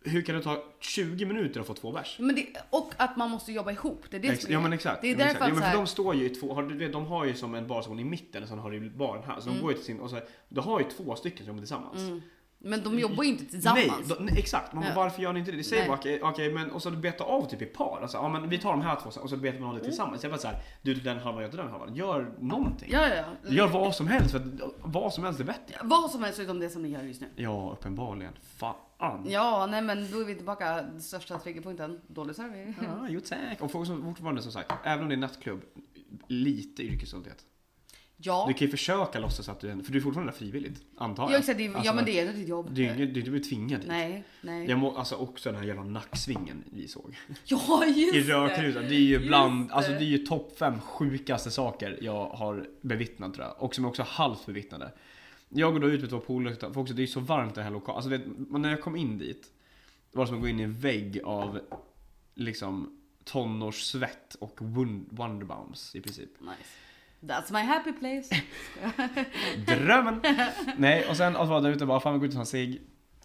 hur 0.04 0.22
kan 0.22 0.36
det 0.36 0.42
ta 0.44 0.64
20 0.80 1.26
minuter 1.26 1.60
att 1.62 1.68
få 1.68 1.74
två 1.74 1.92
bärs? 1.92 2.18
Men 2.20 2.36
det, 2.36 2.48
och 2.70 2.94
att 2.98 3.18
man 3.18 3.30
måste 3.30 3.52
jobba 3.52 3.72
ihop. 3.72 4.06
Det 4.10 4.18
är 4.18 4.22
det 4.22 4.28
Ex- 4.28 4.46
är 4.46 4.52
ja 4.52 4.62
men 4.62 4.74
exakt. 4.74 5.02
Det 5.02 5.12
är 5.12 5.16
därför 5.16 5.48
ja, 5.48 5.54
men 5.54 5.64
för 5.72 5.78
de 5.78 5.88
står 5.88 6.16
ju 6.16 6.26
i 6.26 6.30
två, 6.30 6.54
har, 6.54 6.64
du 6.64 6.78
vet, 6.78 6.92
de 6.94 7.06
har 7.06 7.26
ju 7.26 7.34
som 7.34 7.56
en 7.56 7.68
barstation 7.68 8.00
i 8.00 8.04
mitten 8.04 8.44
och 8.44 8.50
sen 8.50 8.60
har 8.60 8.72
du 8.72 8.90
baren 8.90 9.24
här. 9.24 9.40
Så 9.40 9.48
Mm. 9.50 9.56
de 9.56 9.62
går 9.62 9.72
ju 9.72 9.78
till 9.78 9.86
sin, 9.86 10.00
och 10.00 10.10
så, 10.10 10.20
då 10.50 10.62
har 10.62 10.80
ju 10.80 10.86
två 10.86 11.16
stycken 11.16 11.38
som 11.38 11.48
jobbar 11.48 11.60
tillsammans. 11.60 12.24
Men 12.64 12.84
de 12.84 13.00
jobbar 13.00 13.24
ju 13.24 13.30
inte 13.30 13.46
tillsammans. 13.46 13.88
Nej, 14.08 14.18
nej, 14.20 14.40
exakt. 14.40 14.74
Man, 14.74 14.84
Ja. 14.84 14.90
Varför 14.96 15.22
gör 15.22 15.34
ni 15.34 15.40
inte 15.40 15.52
det? 15.52 15.58
Det 15.58 15.64
säger 15.64 15.82
Nej. 15.82 15.90
bara 15.90 15.98
okej, 15.98 16.20
okej, 16.24 16.54
men 16.54 16.72
och 16.72 16.82
så 16.82 16.92
beta 16.92 17.24
av 17.24 17.50
typ 17.50 17.62
i 17.62 17.66
par. 17.66 18.00
Alltså, 18.02 18.18
ja, 18.18 18.30
men 18.30 18.50
vi 18.50 18.58
tar 18.58 18.72
de 18.72 18.82
här 18.82 18.96
två 18.96 19.10
och 19.22 19.30
så 19.30 19.38
betar 19.38 19.60
man 19.60 19.68
av 19.70 19.74
det 19.76 19.80
Mm. 19.80 19.90
tillsammans. 19.90 20.24
Jag 20.24 20.32
bara 20.32 20.38
såhär, 20.42 20.58
du 20.82 20.94
den 20.94 21.20
halvan, 21.20 21.44
jag 21.44 21.52
den 21.52 21.68
halvan. 21.70 21.96
Gör 21.96 22.34
någonting. 22.40 22.90
Ja, 22.92 23.08
ja, 23.08 23.16
ja. 23.44 23.52
Gör 23.52 23.68
vad 23.68 23.96
som 23.96 24.08
helst, 24.08 24.32
för 24.32 24.38
att 24.40 24.46
vad 24.84 25.14
som 25.14 25.24
helst 25.24 25.40
är 25.40 25.44
bättre. 25.44 25.76
Vad 25.84 26.12
som 26.12 26.24
helst 26.24 26.40
utom 26.40 26.60
det 26.60 26.70
som 26.70 26.82
ni 26.82 26.90
gör 26.90 27.04
just 27.04 27.22
nu. 27.22 27.28
Ja, 27.36 27.70
uppenbarligen. 27.80 28.34
Fan. 28.58 28.76
Ja, 29.26 29.68
nej 29.72 29.82
men 29.82 30.12
då 30.12 30.20
är 30.20 30.26
vi 30.26 30.36
tillbaka 30.36 30.84
till 30.92 31.04
största 31.04 31.40
triggerpunkten. 31.40 32.02
Dålig 32.08 32.36
service. 32.36 32.76
Ja, 32.82 33.06
jo 33.10 33.20
tack. 33.20 33.62
Och 33.62 33.72
folk 33.72 33.88
som 33.88 34.04
fortfarande 34.04 34.42
som 34.42 34.52
sagt, 34.52 34.72
även 34.84 35.04
om 35.04 35.10
det 35.10 35.16
är 35.16 35.18
nattklubb, 35.18 35.62
lite 36.28 36.84
yrkesstolthet. 36.84 37.38
Ja. 38.24 38.46
Du 38.48 38.54
kan 38.54 38.66
ju 38.68 38.72
försöka 38.72 39.20
låtsas 39.20 39.50
att 39.50 39.60
du 39.60 39.70
är 39.70 39.78
för 39.84 39.92
du 39.92 39.98
är 39.98 40.02
fortfarande 40.02 40.34
frivilligt, 40.34 40.82
antar 40.98 41.24
jag. 41.24 41.32
Ja, 41.32 41.38
exakt, 41.38 41.58
det, 41.58 41.64
ja 41.64 41.78
Alltså, 41.78 41.94
men 41.94 42.06
det 42.06 42.20
är 42.20 42.34
ditt 42.34 42.48
jobb. 42.48 42.74
Du 42.74 42.86
är 42.86 43.18
inte 43.18 43.40
tvingad 43.40 43.80
dit. 43.82 43.88
Nej, 43.90 44.24
nej. 44.42 44.70
Jag 44.70 44.80
må, 44.80 44.98
alltså 44.98 45.16
också 45.16 45.52
den 45.52 45.60
här 45.60 45.68
jävla 45.68 45.84
nacksvingen 45.84 46.64
vi 46.72 46.88
såg. 46.88 47.18
Ja, 47.46 47.86
just 47.86 48.16
I 48.16 48.22
rökrutan. 48.22 48.84
Det 48.84 48.96
är 48.96 49.00
ju 49.00 49.20
bland, 49.20 49.68
det. 49.70 49.74
alltså 49.74 49.92
det 49.92 49.98
är 49.98 50.02
ju 50.02 50.18
topp 50.18 50.58
fem 50.58 50.80
sjukaste 50.80 51.52
saker 51.52 51.98
jag 52.02 52.26
har 52.30 52.68
bevittnat 52.82 53.34
tror 53.34 53.46
jag. 53.48 53.62
Och 53.64 53.76
som 53.76 53.84
jag 53.84 53.90
också 53.90 54.04
halvt 54.08 54.46
bevittnade. 54.46 54.92
Jag 55.50 55.74
går 55.74 55.80
då 55.80 55.90
ut 55.90 56.02
med 56.02 56.10
två 56.10 56.20
polare, 56.20 56.56
för 56.56 56.78
också 56.78 56.94
det 56.94 57.00
är 57.00 57.06
ju 57.06 57.08
så 57.08 57.20
varmt 57.20 57.52
i 57.52 57.56
den 57.56 57.64
här 57.64 57.72
lokalen. 57.72 57.96
Alltså 57.96 58.10
det, 58.10 58.58
när 58.60 58.70
jag 58.70 58.82
kom 58.82 58.96
in 58.96 59.18
dit, 59.18 59.48
det 60.12 60.18
var 60.18 60.26
som 60.26 60.36
att 60.36 60.42
gå 60.42 60.48
in 60.48 60.60
i 60.60 60.64
en 60.64 60.80
vägg 60.80 61.22
av 61.24 61.60
liksom 62.36 62.98
tonårssvett 63.24 64.36
och 64.40 64.60
won- 64.60 65.06
wonderbombs 65.10 65.96
i 65.96 66.02
princip. 66.02 66.30
Nice. 66.40 66.54
That's 67.22 67.52
my 67.52 67.60
happy 67.60 67.92
place. 67.92 68.36
Drömmen! 69.68 70.22
Nej, 70.78 71.06
och 71.10 71.18
sen 71.18 71.36
att 71.36 71.50
vara 71.50 71.62
där 71.62 71.70
ute 71.70 71.84
och 71.84 71.88
bara, 71.88 72.00
fan 72.00 72.14
vi 72.14 72.20
går 72.20 72.26
ut 72.28 72.32
och 72.32 72.36
tar 72.36 72.42
en 72.42 72.46
cigg. 72.46 72.82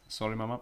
Sorry 0.08 0.36
mamma. 0.36 0.60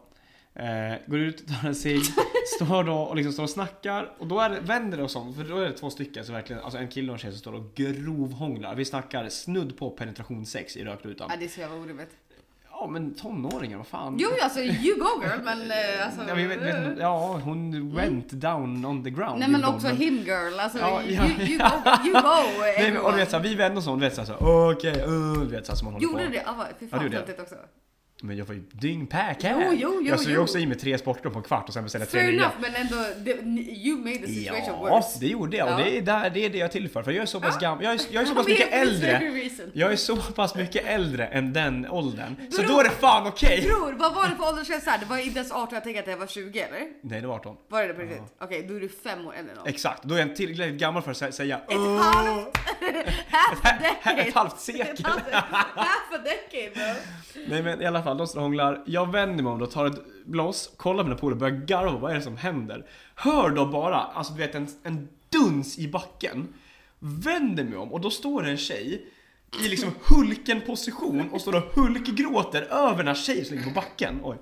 Eh, 0.55 0.94
går 1.07 1.18
ut, 1.18 1.47
tar 1.49 1.68
en 1.68 1.75
cigg, 1.75 2.03
står 2.57 2.85
då 2.85 2.94
och 2.94 3.16
liksom 3.16 3.33
står 3.33 3.42
och 3.42 3.51
snackar 3.51 4.14
och 4.18 4.27
då 4.27 4.40
är 4.40 4.51
det, 4.51 4.61
vänder 4.61 4.99
det 4.99 5.05
och 5.05 5.11
sånt, 5.11 5.37
för 5.37 5.44
då 5.44 5.57
är 5.57 5.68
det 5.68 5.73
två 5.73 5.90
stycken 5.90 6.25
som 6.25 6.35
verkligen, 6.35 6.62
alltså 6.62 6.79
en 6.79 6.88
kille 6.88 7.09
och 7.09 7.14
en 7.14 7.18
tjej 7.18 7.31
som 7.31 7.38
står 7.40 7.53
och 7.53 7.75
grovhånglar. 7.75 8.75
Vi 8.75 8.85
snackar 8.85 9.29
snudd 9.29 9.79
på 9.79 9.90
penetrationssex 9.90 10.77
i 10.77 10.85
rökrutan. 10.85 11.29
ja, 11.31 11.37
det 11.38 11.44
är 11.44 11.49
så 11.49 11.61
jävla 11.61 11.77
orimligt. 11.77 12.11
Ja 12.85 12.90
men 12.90 13.14
tonåringar, 13.14 13.77
vad 13.77 13.87
fan. 13.87 14.16
Jo, 14.18 14.29
alltså 14.42 14.61
you 14.61 14.99
go 14.99 15.23
girl, 15.23 15.40
men 15.44 15.70
eh, 15.70 15.77
alltså. 16.07 16.20
Ja, 16.29 16.35
men 16.35 16.42
jag 16.42 16.49
vet, 16.49 16.59
inte- 16.61 16.97
ja 17.01 17.40
hon 17.44 17.94
went 17.97 18.31
down 18.31 18.85
on 18.85 19.05
the 19.05 19.11
ground. 19.11 19.38
Nej 19.38 19.49
men 19.49 19.61
gjorde 19.61 19.66
hon, 19.66 19.75
också 19.75 19.88
him 19.88 20.14
girl, 20.16 20.61
alltså 20.61 20.79
Ja, 20.79 21.03
you, 21.03 21.12
ja, 21.14 21.25
you, 21.47 21.59
ja. 21.59 21.83
go, 21.85 21.90
you 22.09 22.23
go 22.23 22.29
Nej, 22.61 22.75
men, 22.79 22.87
och 22.87 22.87
everyone. 22.87 23.11
du 23.12 23.16
vet 23.16 23.31
såhär, 23.31 23.42
vi 23.42 23.55
vände 23.55 23.79
oss 23.79 23.87
om, 23.87 23.99
du 24.01 24.05
vet 24.07 24.14
såhär, 24.14 24.27
så, 24.38 24.70
okej, 24.73 25.05
uh, 25.07 25.40
du 25.40 25.47
vet 25.47 25.66
såhär 25.66 25.77
som 25.77 25.85
man 25.85 25.94
håller 25.94 26.05
Gjorde 26.07 26.18
på. 26.25 26.31
du 26.31 26.37
det? 26.37 26.42
Ah, 26.47 26.55
vad- 26.59 26.66
fy 26.79 26.85
Ja, 26.85 26.88
fan 26.90 26.99
det 26.99 27.05
gjorde 27.05 27.16
jag. 27.16 27.27
töntigt 27.27 27.40
också. 27.53 27.55
Men 28.26 28.37
jag 28.37 28.44
var 28.44 28.54
ju 28.54 28.60
dyngpack 28.72 29.42
här. 29.42 29.52
Jo, 29.64 29.72
jo, 29.72 29.98
jo, 30.02 30.08
jag 30.08 30.20
såg 30.20 30.30
ju 30.32 30.38
också 30.38 30.58
i 30.58 30.66
mig 30.66 30.78
tre 30.78 30.98
sportdrycker 30.98 31.30
på 31.30 31.38
en 31.38 31.42
kvart 31.44 31.68
och 31.68 31.74
sen 31.74 31.82
beställde 31.84 32.06
tre 32.06 32.20
Fair 32.20 32.32
nya. 32.32 32.40
enough, 32.42 32.54
men 32.60 32.74
ändå, 32.74 32.96
you 33.70 33.98
made 33.98 34.18
the 34.18 34.26
situation 34.26 34.74
Ja, 34.88 34.96
worse. 34.96 35.18
det 35.20 35.26
gjorde 35.26 35.56
jag 35.56 35.66
och 35.74 35.80
Ja. 35.80 35.84
det 35.84 35.98
är, 35.98 36.02
där, 36.02 36.30
det 36.30 36.44
är 36.44 36.50
det 36.50 36.58
jag 36.58 36.64
är 36.66 36.72
till 36.72 36.88
för. 36.88 37.02
Jag 37.12 37.16
är 37.22 37.26
så 37.26 37.40
pass 37.40 37.54
Ja. 37.60 37.68
gammal, 37.68 37.84
jag 37.84 37.94
är, 37.94 38.00
jag 38.10 38.22
är 38.22 38.26
så 38.26 38.34
pass 38.40 38.46
mycket 38.48 38.72
äldre. 38.72 39.42
Jag 39.72 39.92
är 39.92 39.96
så 39.96 40.16
pass 40.16 40.54
mycket 40.54 40.87
äldre 40.87 41.26
än 41.26 41.52
den 41.52 41.87
åldern. 41.90 42.37
Så 42.50 42.62
Bror. 42.62 42.72
då 42.72 42.80
är 42.80 42.84
det 42.84 42.90
fan 42.90 43.26
okej! 43.26 43.60
Bror, 43.62 43.92
vad 43.92 44.14
var 44.14 44.28
det 44.28 44.37
för 44.37 44.48
åldersgräns 44.48 44.87
här? 44.87 44.98
Det 44.98 45.06
var 45.06 45.18
inte 45.18 45.38
ens 45.38 45.52
18, 45.52 45.74
jag 45.74 45.84
tänker 45.84 46.00
att 46.00 46.06
det 46.06 46.16
var 46.16 46.26
20 46.26 46.60
eller? 46.60 46.80
Nej, 47.02 47.20
det 47.20 47.26
var 47.26 47.34
18. 47.34 47.56
Var 47.68 47.80
det 47.82 47.88
det 47.88 47.94
på 47.94 48.00
riktigt? 48.00 48.22
Okej, 48.40 48.64
då 48.68 48.76
är 48.76 48.80
du 48.80 48.88
fem 48.88 49.26
år 49.26 49.34
äldre 49.38 49.52
än 49.52 49.58
oss. 49.58 49.68
Exakt, 49.68 50.02
då 50.02 50.14
är 50.14 50.18
jag 50.18 50.37
tillräckligt 50.37 50.80
gammal 50.80 51.02
för 51.02 51.10
att 51.10 51.16
sä- 51.16 51.30
säga 51.30 51.56
Ett 51.68 51.76
halvt, 51.78 52.56
half 53.28 53.64
a 53.64 53.68
decade. 53.80 54.22
ett 54.22 54.34
halvt 54.34 54.60
sekel. 54.60 54.96
Half 55.32 56.12
a 56.12 56.18
decade 56.24 56.70
bro. 56.74 57.44
Nej 57.48 57.62
men 57.62 57.82
i 57.82 57.87
alla 57.87 58.02
fall, 58.02 58.13
de 58.18 58.27
står 58.27 58.40
och 58.40 58.44
hånglar. 58.44 58.83
Jag 58.87 59.12
vänder 59.12 59.44
mig 59.44 59.53
om 59.53 59.62
och 59.62 59.70
tar 59.70 59.87
ett 59.87 60.24
blås, 60.24 60.72
kollar 60.77 61.05
mina 61.05 61.16
polare 61.16 61.35
och 61.35 61.40
börjar 61.40 61.57
garva. 61.57 61.98
Vad 61.98 62.11
är 62.11 62.14
det 62.14 62.22
som 62.22 62.37
händer? 62.37 62.87
Hör 63.14 63.50
då 63.50 63.66
bara, 63.66 63.96
alltså 63.96 64.33
du 64.33 64.38
vet 64.38 64.55
en, 64.55 64.68
en 64.83 65.09
duns 65.29 65.79
i 65.79 65.88
backen. 65.88 66.55
Vänder 66.98 67.64
mig 67.64 67.77
om 67.77 67.92
och 67.92 68.00
då 68.00 68.11
står 68.11 68.42
det 68.42 68.50
en 68.50 68.57
tjej 68.57 69.07
i 69.64 69.68
liksom 69.68 69.90
hulken 70.09 70.61
position 70.61 71.31
och 71.31 71.40
står 71.40 71.57
och 71.57 71.74
hulkgråter 71.74 72.62
över 72.62 72.96
den 72.96 73.07
här 73.07 73.14
tjejen 73.14 73.44
som 73.44 73.57
ligger 73.57 73.70
på 73.70 73.74
backen. 73.74 74.20
Oj. 74.22 74.37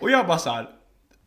Och 0.00 0.10
jag 0.10 0.26
bara 0.26 0.38
så 0.38 0.50
här 0.50 0.70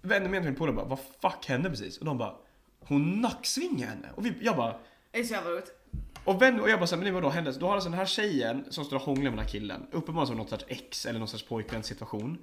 vänder 0.02 0.30
mig 0.30 0.40
till 0.40 0.50
min 0.50 0.56
polare 0.56 0.76
och 0.78 0.88
bara, 0.88 0.98
vad 1.22 1.32
fuck 1.32 1.46
hände 1.46 1.70
precis? 1.70 1.98
Och 1.98 2.06
de 2.06 2.18
bara, 2.18 2.36
hon 2.80 3.22
nacksvingade 3.22 3.92
henne. 3.92 4.08
Och 4.16 4.26
vi, 4.26 4.34
jag 4.42 4.56
bara, 4.56 4.76
Det 5.12 5.20
är 5.20 5.24
så 5.24 5.34
jävla 5.34 5.50
roligt 5.50 5.81
och, 6.26 6.42
vän, 6.42 6.60
och 6.62 6.70
jag 6.70 6.80
bara 6.80 6.88
såhär, 6.88 7.04
men 7.04 7.14
vadå 7.14 7.30
hände? 7.30 7.52
Då 7.52 7.66
har 7.68 7.74
alltså 7.74 7.90
den 7.90 7.98
här 8.00 8.06
tjejen 8.06 8.66
som 8.70 8.86
står 8.86 8.96
och 8.98 9.04
hånglar 9.04 9.24
med 9.24 9.32
den 9.32 9.40
här 9.40 9.52
killen, 9.52 9.88
uppenbarligen 9.92 10.28
som 10.28 10.38
något 10.38 10.50
sorts 10.50 10.66
ex 10.68 11.06
eller 11.06 11.20
någon 11.20 11.28
sorts 11.28 11.44
pojkväns 11.46 11.86
situation. 11.88 12.38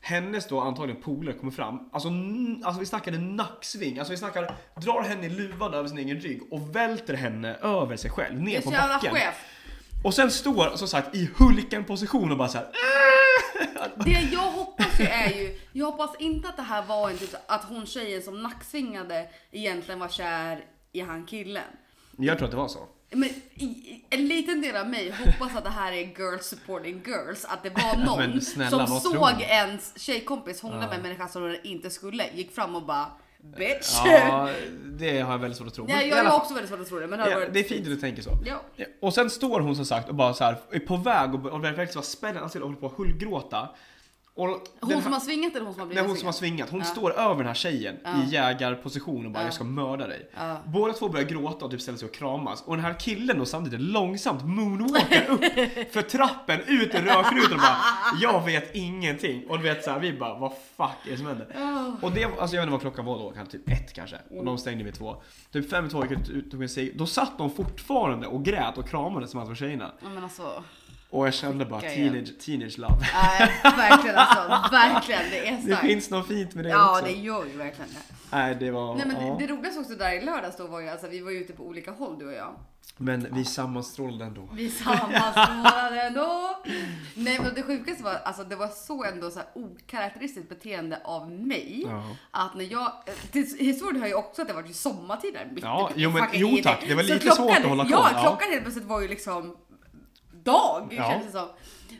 Hennes 0.00 0.48
då 0.48 0.60
antagligen 0.60 1.02
polare 1.02 1.34
kommer 1.36 1.52
fram, 1.52 1.88
alltså, 1.92 2.08
alltså 2.64 2.80
vi 2.80 2.86
snackade 2.86 3.18
nacksving, 3.18 3.98
alltså 3.98 4.10
vi 4.12 4.16
snackar 4.16 4.54
drar 4.76 5.02
henne 5.02 5.26
i 5.26 5.28
luvan 5.30 5.74
över 5.74 5.88
sin 5.88 5.98
egen 5.98 6.20
rygg 6.20 6.52
och 6.52 6.76
välter 6.76 7.14
henne 7.14 7.54
över 7.54 7.96
sig 7.96 8.10
själv, 8.10 8.36
Det 8.38 8.42
ner 8.44 8.60
på 8.60 8.70
backen. 8.70 9.14
chef. 9.14 9.34
Och 10.04 10.14
sen 10.14 10.30
står 10.30 10.76
som 10.76 10.88
sagt 10.88 11.14
i 11.14 11.30
hulken 11.38 11.84
position 11.84 12.30
och 12.32 12.38
bara 12.38 12.48
såhär 12.48 12.68
Det 14.04 14.28
jag 14.32 14.40
hoppas 14.52 15.00
ju 15.00 15.04
är 15.04 15.30
ju, 15.30 15.58
jag 15.72 15.86
hoppas 15.86 16.16
inte 16.18 16.48
att 16.48 16.56
det 16.56 16.62
här 16.62 16.82
var 16.86 17.10
en 17.10 17.18
typ, 17.18 17.34
att 17.46 17.64
hon 17.64 17.86
tjejen 17.86 18.22
som 18.22 18.42
nacksvingade 18.42 19.28
egentligen 19.50 20.00
var 20.00 20.08
kär 20.08 20.64
i 20.92 21.00
han 21.00 21.26
killen. 21.26 21.62
Jag 22.16 22.38
tror 22.38 22.44
att 22.46 22.50
det 22.50 22.56
var 22.56 22.68
så. 22.68 22.86
Men 23.10 23.28
en 24.10 24.28
liten 24.28 24.60
del 24.60 24.76
av 24.76 24.88
mig 24.88 25.10
hoppas 25.10 25.56
att 25.56 25.64
det 25.64 25.70
här 25.70 25.92
är 25.92 26.04
girls 26.18 26.46
supporting 26.46 27.02
girls. 27.06 27.44
Att 27.44 27.62
det 27.62 27.70
var 27.70 28.04
någon 28.06 28.40
snälla, 28.40 28.86
som 28.86 29.00
såg 29.00 29.40
ens 29.40 29.98
tjejkompis 29.98 30.60
hångla 30.62 30.78
med 30.86 30.92
en 30.92 31.02
människa 31.02 31.28
som 31.28 31.42
den 31.42 31.56
inte 31.62 31.90
skulle. 31.90 32.24
Gick 32.34 32.54
fram 32.54 32.74
och 32.74 32.82
bara 32.82 33.06
bitch. 33.56 34.00
Ja, 34.04 34.50
det 34.84 35.20
har 35.20 35.32
jag 35.32 35.38
väldigt 35.38 35.58
svårt 35.58 35.68
att 35.68 35.74
tro. 35.74 35.88
I 35.88 36.08
jag 36.08 36.24
har 36.24 36.36
också 36.36 36.54
väldigt 36.54 36.70
svårt 36.70 36.80
att 36.80 36.88
tro 36.88 36.98
det. 36.98 37.06
Men 37.06 37.18
det, 37.18 37.30
Ja, 37.30 37.38
varit 37.38 37.54
det 37.54 37.60
är 37.60 37.64
fint 37.64 37.80
att 37.80 37.92
du 37.92 37.96
tänker 37.96 38.22
så. 38.22 38.38
Ja. 38.44 38.60
Och 39.00 39.14
sen 39.14 39.30
står 39.30 39.60
hon 39.60 39.76
som 39.76 39.84
sagt 39.84 40.08
och 40.08 40.14
bara 40.14 40.34
så 40.34 40.44
här 40.44 40.56
är 40.70 40.78
på 40.78 40.96
väg 40.96 41.34
och, 41.34 41.46
och 41.46 41.64
verkligen 41.64 41.88
var 41.94 42.02
spännande 42.02 42.58
och 42.58 42.64
håller 42.64 42.76
på 42.76 42.86
att 42.86 42.92
hullgråta. 42.92 43.68
Och 44.40 44.48
Hon 44.80 44.92
här- 44.92 45.00
som 45.00 45.12
har 45.12 45.20
svingat 45.20 45.54
eller 45.56 45.64
hon 45.64 45.74
som 45.74 45.80
har 45.80 45.86
Nej, 45.86 45.94
blivit 45.94 46.08
hon 46.10 46.16
som 46.18 46.26
har 46.26 46.32
svingat, 46.32 46.70
hon 46.70 46.78
Ja. 46.80 46.84
står 46.86 47.12
över 47.18 47.36
den 47.36 47.46
här 47.46 47.54
tjejen 47.54 47.96
Ja. 48.04 48.10
i 48.22 48.28
jägarposition 48.34 49.26
och 49.26 49.32
bara 49.32 49.40
Ja. 49.40 49.44
jag 49.44 49.54
ska 49.54 49.64
mörda 49.64 50.06
dig. 50.06 50.30
Båda 50.64 50.92
två 50.92 51.08
börjar 51.08 51.26
gråta 51.26 51.64
och 51.64 51.70
typ 51.70 51.80
ställer 51.80 51.98
sig 51.98 52.08
och 52.08 52.14
kramas. 52.14 52.62
Och 52.66 52.76
den 52.76 52.84
här 52.84 52.94
killen 53.00 53.38
då 53.38 53.44
samtidigt 53.44 53.80
långsamt 53.80 54.44
moonwalkar 54.44 55.30
upp 55.30 55.40
för 55.92 56.02
trappen 56.02 56.60
ut 56.66 56.94
i 56.94 56.98
rökrutan 56.98 57.52
och 57.52 57.58
bara 57.58 57.76
Jag 58.20 58.44
vet 58.44 58.74
ingenting. 58.76 59.46
Och 59.48 59.56
du 59.58 59.64
vet 59.64 59.84
såhär, 59.84 59.98
vi 60.00 60.12
bara 60.12 60.38
vad 60.38 60.52
fuck 60.76 61.06
är 61.06 61.10
det 61.10 61.16
som 61.16 61.26
händer? 61.26 61.46
Och 62.02 62.12
det, 62.12 62.24
alltså 62.24 62.56
jag 62.56 62.62
vet 62.62 62.66
inte 62.66 62.70
vad 62.70 62.80
klockan 62.80 63.04
var 63.04 63.18
då, 63.18 63.30
kanske 63.30 63.58
typ 63.58 63.68
ett 63.70 63.92
kanske. 63.92 64.16
Och 64.30 64.44
de 64.44 64.58
stängde 64.58 64.84
vid 64.84 64.94
två. 64.94 65.16
Typ 65.52 65.70
fem 65.70 65.86
i 65.86 65.90
två 65.90 66.02
gick 66.02 66.12
ut 66.28 66.44
och 66.44 66.50
tog 66.50 66.62
en 66.62 66.68
cigg. 66.68 66.92
Då 66.98 67.06
satt 67.06 67.38
de 67.38 67.50
fortfarande 67.50 68.26
och 68.26 68.44
grät 68.44 68.78
och 68.78 68.88
kramades 68.88 69.30
som 69.30 69.40
alltså 69.40 69.54
tjejerna. 69.54 69.90
Ja, 70.02 70.08
men 70.08 70.24
alltså. 70.24 70.62
Och 71.10 71.26
jag 71.26 71.34
kände 71.34 71.64
bara 71.64 71.80
teenage, 71.80 72.38
teenage 72.40 72.78
love. 72.78 72.96
Nej, 73.14 73.52
verkligen 73.76 74.16
alltså. 74.16 74.70
Verkligen. 74.76 75.30
Det 75.30 75.48
är 75.48 75.56
Det 75.56 75.62
starkt. 75.62 75.80
finns 75.80 76.10
något 76.10 76.28
fint 76.28 76.54
med 76.54 76.64
det 76.64 76.70
Ja, 76.70 76.90
också. 76.92 77.04
det 77.04 77.12
gör 77.12 77.44
ju 77.46 77.56
verkligen 77.56 77.90
det. 77.90 78.14
Nej, 78.32 78.54
det 78.60 78.70
var... 78.70 78.94
Nej, 78.96 79.06
men 79.06 79.26
ja. 79.26 79.36
det, 79.38 79.46
det 79.46 79.52
roligaste 79.52 79.80
också 79.80 79.94
där 79.94 80.12
i 80.12 80.24
lördags 80.24 80.56
då 80.56 80.66
var 80.66 80.80
ju 80.80 80.88
alltså 80.88 81.06
vi 81.08 81.20
var 81.20 81.30
ute 81.32 81.52
på 81.52 81.66
olika 81.66 81.90
håll 81.90 82.18
du 82.18 82.26
och 82.26 82.32
jag. 82.32 82.54
Men 82.96 83.26
vi 83.34 83.44
sammanstrålade 83.44 84.24
ändå. 84.24 84.48
Vi 84.52 84.70
sammanstrålade 84.70 86.02
ändå. 86.02 86.56
Nej 87.14 87.38
men 87.42 87.54
det 87.54 87.62
sjukaste 87.62 88.02
var 88.02 88.14
alltså 88.24 88.44
det 88.44 88.56
var 88.56 88.68
så 88.68 89.04
ändå 89.04 89.30
så 89.30 89.38
här 89.38 89.48
okaraktäristiskt 89.54 90.48
beteende 90.48 91.00
av 91.04 91.30
mig. 91.30 91.82
Ja. 91.86 92.02
Att 92.30 92.54
när 92.54 92.72
jag, 92.72 92.92
historien 93.58 94.00
har 94.00 94.08
ju 94.08 94.14
också 94.14 94.42
att 94.42 94.48
det 94.48 94.54
var 94.54 94.62
ju 94.62 94.72
sommartid 94.72 95.34
där. 95.34 95.48
mitt 95.54 95.64
Ja, 95.64 95.90
jo, 95.96 96.10
men- 96.10 96.24
jo, 96.32 96.56
tack. 96.62 96.84
Det 96.88 96.94
var 96.94 97.02
lite 97.02 97.30
svårt 97.30 97.50
att 97.58 97.64
hålla 97.64 97.82
koll, 97.84 97.92
Ja, 97.92 98.10
ja. 98.14 98.20
klockan 98.22 98.50
helt 98.50 98.62
plötsligt 98.62 98.86
var 98.86 99.00
ju 99.00 99.08
liksom 99.08 99.56
dag 100.44 100.88
Ja. 100.90 101.04
kändes 101.10 101.26
det 101.26 101.32
som. 101.32 101.48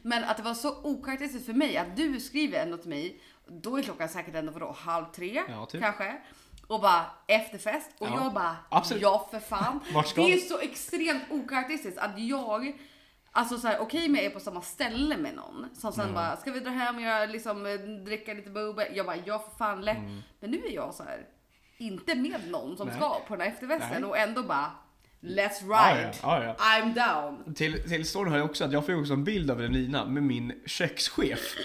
Men 0.03 0.25
att 0.25 0.37
det 0.37 0.43
var 0.43 0.55
så 0.55 0.83
okaraktäristiskt 0.83 1.47
för 1.47 1.53
mig 1.53 1.77
att 1.77 1.97
du 1.97 2.21
skriver 2.21 2.63
ändå 2.63 2.77
till 2.77 2.89
mig, 2.91 3.21
då 3.49 3.79
är 3.79 3.83
klockan 3.83 4.09
säkert 4.09 4.35
ändå 4.35 4.53
vadå, 4.53 4.73
halv 4.79 5.05
tre 5.15 5.43
Ja, 5.49 5.67
typ. 5.67 5.81
kanske. 5.83 6.17
Och 6.67 6.81
bara 6.81 7.07
efterfest 7.27 7.91
och 7.99 8.07
Ja, 8.09 8.21
jag 8.25 8.33
bara 8.33 8.57
absolut. 8.69 9.03
ja 9.03 9.29
för 9.31 9.41
fan. 9.41 9.81
Det 10.15 10.33
är 10.33 10.37
så 10.39 10.59
extremt 10.59 11.23
okaraktäristiskt 11.31 11.99
att 11.99 12.19
jag 12.21 12.79
Alltså 13.33 13.59
såhär 13.59 13.79
okej 13.81 14.09
med 14.09 14.25
är 14.25 14.31
på 14.31 14.41
samma 14.41 14.61
ställe 14.63 15.17
med 15.17 15.35
någon 15.35 15.67
som 15.75 15.93
sen 15.93 16.15
bara 16.15 16.37
ska 16.37 16.53
vi 16.53 16.61
dra 16.61 16.71
hem 16.71 16.97
och 16.97 17.03
göra, 17.03 17.27
liksom, 17.27 17.67
eh, 17.67 17.73
dricka 18.05 18.35
lite 18.35 18.51
bubbel? 18.51 18.87
Jag 18.97 19.07
bara 19.07 19.17
ja 19.25 19.39
för 19.39 19.57
fan 19.59 19.81
lätt. 19.81 19.99
Men 20.41 20.51
nu 20.51 20.63
är 20.67 20.71
jag 20.75 20.95
så 20.95 21.03
här 21.03 21.27
inte 21.79 22.15
med 22.15 22.49
någon 22.51 22.77
som 22.77 22.89
Mm. 22.89 23.01
Nej. 23.01 23.09
ska 23.11 23.21
på 23.21 23.37
den 23.37 23.41
här 23.41 23.49
efterfesten 23.53 24.03
Nej. 24.03 24.11
och 24.11 24.19
ändå 24.19 24.43
bara 24.43 24.71
let's 25.23 25.63
Ja, 25.69 25.95
ride. 25.97 26.13
ja, 26.23 26.45
ja, 26.45 26.55
I'm 26.59 26.95
down. 26.95 27.55
Till, 27.55 27.89
till 27.89 28.07
storyn 28.07 28.31
har 28.33 28.39
jag 28.39 28.45
också 28.51 28.65
att 28.65 28.73
jag 28.73 28.87
får 28.87 29.01
också 29.01 29.13
en 29.13 29.25
bild 29.25 29.51
av 29.51 29.61
Evelina 29.63 30.05
med 30.05 30.23
min 30.23 30.53
kökschef. 30.67 31.57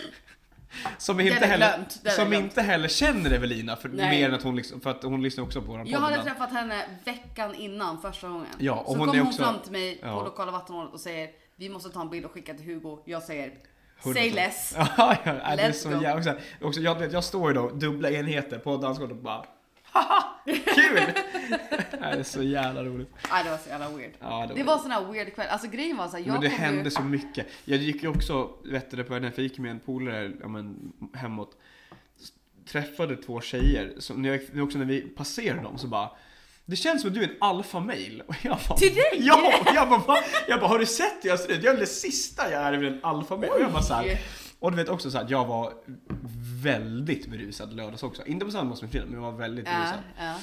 Som, 0.97 1.19
inte 1.19 1.45
heller, 1.45 1.85
som 2.15 2.33
inte 2.33 2.61
heller 2.61 2.87
känner 2.87 3.31
Evelina 3.31 3.75
för 3.75 3.89
Nej. 3.89 4.09
mer 4.19 4.29
än 4.29 4.35
att 4.35 4.43
hon, 4.43 4.55
liksom, 4.55 4.81
för 4.81 4.89
att 4.89 5.03
hon 5.03 5.23
lyssnar 5.23 5.43
också 5.43 5.61
på 5.61 5.71
våran 5.71 5.87
Jag 5.87 5.99
hade 5.99 6.23
träffat 6.23 6.51
henne 6.51 6.85
veckan 7.05 7.55
innan 7.55 8.01
första 8.01 8.27
gången. 8.29 8.47
Ja, 8.57 8.73
och 8.73 8.91
så 8.93 8.97
hon 8.97 9.07
kom 9.07 9.17
hon 9.19 9.27
också- 9.27 9.43
fram 9.43 9.59
till 9.59 9.71
mig 9.71 9.99
ja. 10.01 10.19
på 10.19 10.23
lokala 10.25 10.51
vattenhålet 10.51 10.93
och 10.93 10.99
säger 10.99 11.29
vi 11.55 11.69
måste 11.69 11.89
ta 11.89 12.01
en 12.01 12.09
bild 12.09 12.25
och 12.25 12.31
skicka 12.31 12.53
till 12.53 12.65
Hugo. 12.65 12.99
Jag 13.05 13.23
säger 13.23 13.51
100%. 14.03 14.13
say 14.13 14.31
less. 14.31 14.73
Ja, 14.97 15.15
ja, 15.23 15.33
Let's 15.33 15.93
go. 15.97 16.01
jävla... 16.03 16.35
Också, 16.61 16.79
jag, 16.81 17.13
jag 17.13 17.23
står 17.23 17.49
ju 17.49 17.55
då 17.55 17.69
dubbla 17.69 18.09
enheter 18.11 18.59
på 18.59 18.77
dansgolvet 18.77 19.17
och 19.17 19.23
bara 19.23 19.45
Haha! 19.95 20.23
Kul! 20.45 20.95
det 21.91 22.05
är 22.05 22.23
så 22.23 22.43
jävla 22.43 22.83
roligt. 22.83 23.09
Nej 23.31 23.43
det 23.43 23.49
var 23.49 23.57
så 23.57 23.69
jävla 23.69 23.89
weird. 23.89 24.11
Ja, 24.19 24.51
Det 24.55 24.63
var 24.63 24.77
sån 24.77 24.91
här 24.91 25.11
weird 25.11 25.35
kväll. 25.35 25.47
Alltså 25.49 25.67
grejen 25.67 25.97
var 25.97 26.07
så 26.07 26.17
här, 26.17 26.23
jag 26.23 26.33
men 26.33 26.41
det 26.41 26.47
hände 26.47 26.83
ju... 26.83 26.91
så 26.91 27.01
mycket. 27.01 27.47
Jag 27.65 27.79
gick 27.79 28.03
ju 28.03 28.09
också, 28.09 28.49
vet 28.63 28.91
du, 28.91 29.03
på 29.03 29.15
en 29.15 29.23
jag 29.23 29.39
gick 29.39 29.57
med 29.57 29.71
en 29.71 29.79
polare 29.79 30.31
ja, 30.41 30.47
men, 30.47 30.93
hemåt. 31.13 31.57
Träffade 32.71 33.15
två 33.15 33.41
tjejer, 33.41 33.93
som 33.99 34.21
när, 34.21 34.29
jag, 34.53 34.63
också 34.63 34.77
när 34.77 34.85
vi 34.85 35.01
passerade 35.01 35.61
dem 35.61 35.77
så 35.77 35.87
bara 35.87 36.09
det 36.65 36.75
känns 36.75 37.01
som 37.01 37.09
att 37.09 37.13
du 37.13 37.23
är 37.23 37.27
en 37.27 37.35
alfa-mail. 37.39 38.23
Och 38.27 38.35
jag 38.41 38.57
bara, 38.69 38.77
Till 38.77 38.95
dig? 38.95 39.17
Ja! 39.19 39.53
Jag 39.75 39.89
bara, 39.89 40.17
jag 40.47 40.59
bara, 40.59 40.67
har 40.67 40.79
du 40.79 40.85
sett 40.85 41.17
hur 41.21 41.29
jag 41.29 41.39
ser 41.39 41.51
ut? 41.51 41.63
Jag 41.63 41.75
är 41.75 41.79
det 41.79 41.87
sista 41.87 42.51
jag 42.51 42.61
är 42.61 42.73
en 42.73 42.99
alfa-mail. 43.03 43.51
Och 43.51 43.61
jag 43.61 43.71
bara 43.71 43.83
så 43.83 43.93
här. 43.93 44.19
Och 44.65 44.71
du 44.71 44.77
vet 44.77 44.89
också 44.89 45.11
så 45.11 45.17
att 45.17 45.29
jag 45.29 45.45
var 45.45 45.73
väldigt 46.63 47.27
berusad 47.27 47.73
lördags 47.73 48.03
också. 48.03 48.25
Inte 48.25 48.45
på 48.45 48.51
samma 48.51 48.75
som 48.75 48.89
Frida, 48.89 49.05
men 49.05 49.13
jag 49.13 49.31
var 49.31 49.31
väldigt 49.39 49.65
Ja, 49.67 49.73
berusad. 49.77 49.99
ja. 50.17 50.35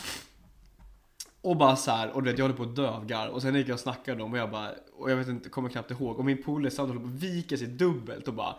Och 1.40 1.56
bara 1.56 1.76
så 1.76 1.90
här, 1.90 2.10
och 2.10 2.22
du 2.22 2.30
vet 2.30 2.38
jag 2.38 2.44
håller 2.44 2.56
på 2.56 2.62
att 2.62 2.76
dö 2.76 2.88
av 2.88 3.06
garv. 3.06 3.30
Och 3.32 3.42
sen 3.42 3.54
gick 3.54 3.68
jag 3.68 3.74
och 3.74 3.80
snackade 3.80 4.16
med 4.16 4.24
dem 4.24 4.32
och 4.32 4.38
jag 4.38 4.50
bara, 4.50 4.70
och 4.98 5.10
jag 5.10 5.16
vet 5.16 5.28
inte, 5.28 5.48
kommer 5.48 5.68
knappt 5.68 5.90
ihåg. 5.90 6.18
Och 6.18 6.24
min 6.24 6.42
polare 6.42 6.70
satt 6.70 6.88
höll 6.88 6.98
på 7.00 7.06
att 7.06 7.10
vika 7.12 7.56
sig 7.56 7.66
dubbelt 7.66 8.28
och 8.28 8.34
bara 8.34 8.54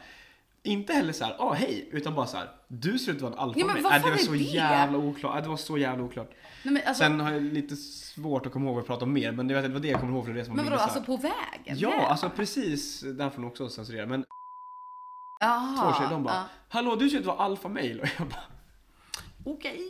inte 0.66 0.94
heller 0.94 1.14
så 1.14 1.26
här, 1.26 1.36
ah 1.40 1.54
hej, 1.54 1.90
utan 1.92 2.16
bara 2.16 2.26
så 2.28 2.38
här, 2.38 2.50
du 2.68 3.00
ser 3.00 3.12
ut 3.12 3.16
att 3.18 3.22
vara 3.22 3.34
en 3.34 3.40
alfa 3.40 3.60
Ja, 3.60 3.66
men 3.66 3.78
Äh, 3.78 4.04
det 4.04 4.10
var 4.12 4.18
så 4.18 4.32
det? 4.32 4.38
jävla 4.38 4.98
oklart, 4.98 5.36
äh, 5.38 5.44
det 5.44 5.50
var 5.50 5.58
så 5.58 5.78
jävla 5.78 6.04
oklart. 6.04 6.32
Nej, 6.64 6.74
men 6.74 6.82
alltså, 6.88 7.04
Sen 7.04 7.20
har 7.20 7.32
jag 7.32 7.44
lite 7.44 7.76
svårt 7.76 8.46
att 8.46 8.52
komma 8.54 8.66
ihåg 8.66 8.74
vad 8.76 8.82
jag 8.82 8.88
pratade 8.88 9.06
om 9.06 9.14
mer, 9.14 9.32
men 9.32 9.48
det 9.48 9.68
var 9.70 9.80
det 9.80 9.88
jag 9.88 10.00
kommer 10.00 10.14
ihåg 10.14 10.26
för 10.26 10.34
det 10.34 10.46
som 10.46 10.56
var 10.56 10.64
men 10.64 10.72
vadå, 10.72 10.84
alltså 10.84 11.04
på 11.04 11.18
vägen? 11.18 11.78
Ja, 11.80 12.08
alltså 12.08 12.30
precis, 12.30 13.00
där 13.02 13.30
får 13.30 13.42
nog 13.42 13.52
också 13.52 13.70
censurera. 13.70 14.06
Men 14.06 14.26
Aha, 15.44 15.92
två 15.92 15.98
tjejer, 15.98 16.10
de 16.12 16.24
bara, 16.24 16.34
ja. 16.36 16.44
hallå 16.70 16.96
du 16.96 17.10
ser 17.10 17.18
ut 17.18 17.22
att 17.22 17.28
vara 17.28 17.46
alfa 17.46 17.70
mail 17.70 18.00
och 18.00 18.08
jag 18.18 18.28
bara, 18.28 18.44
Okej. 19.46 19.82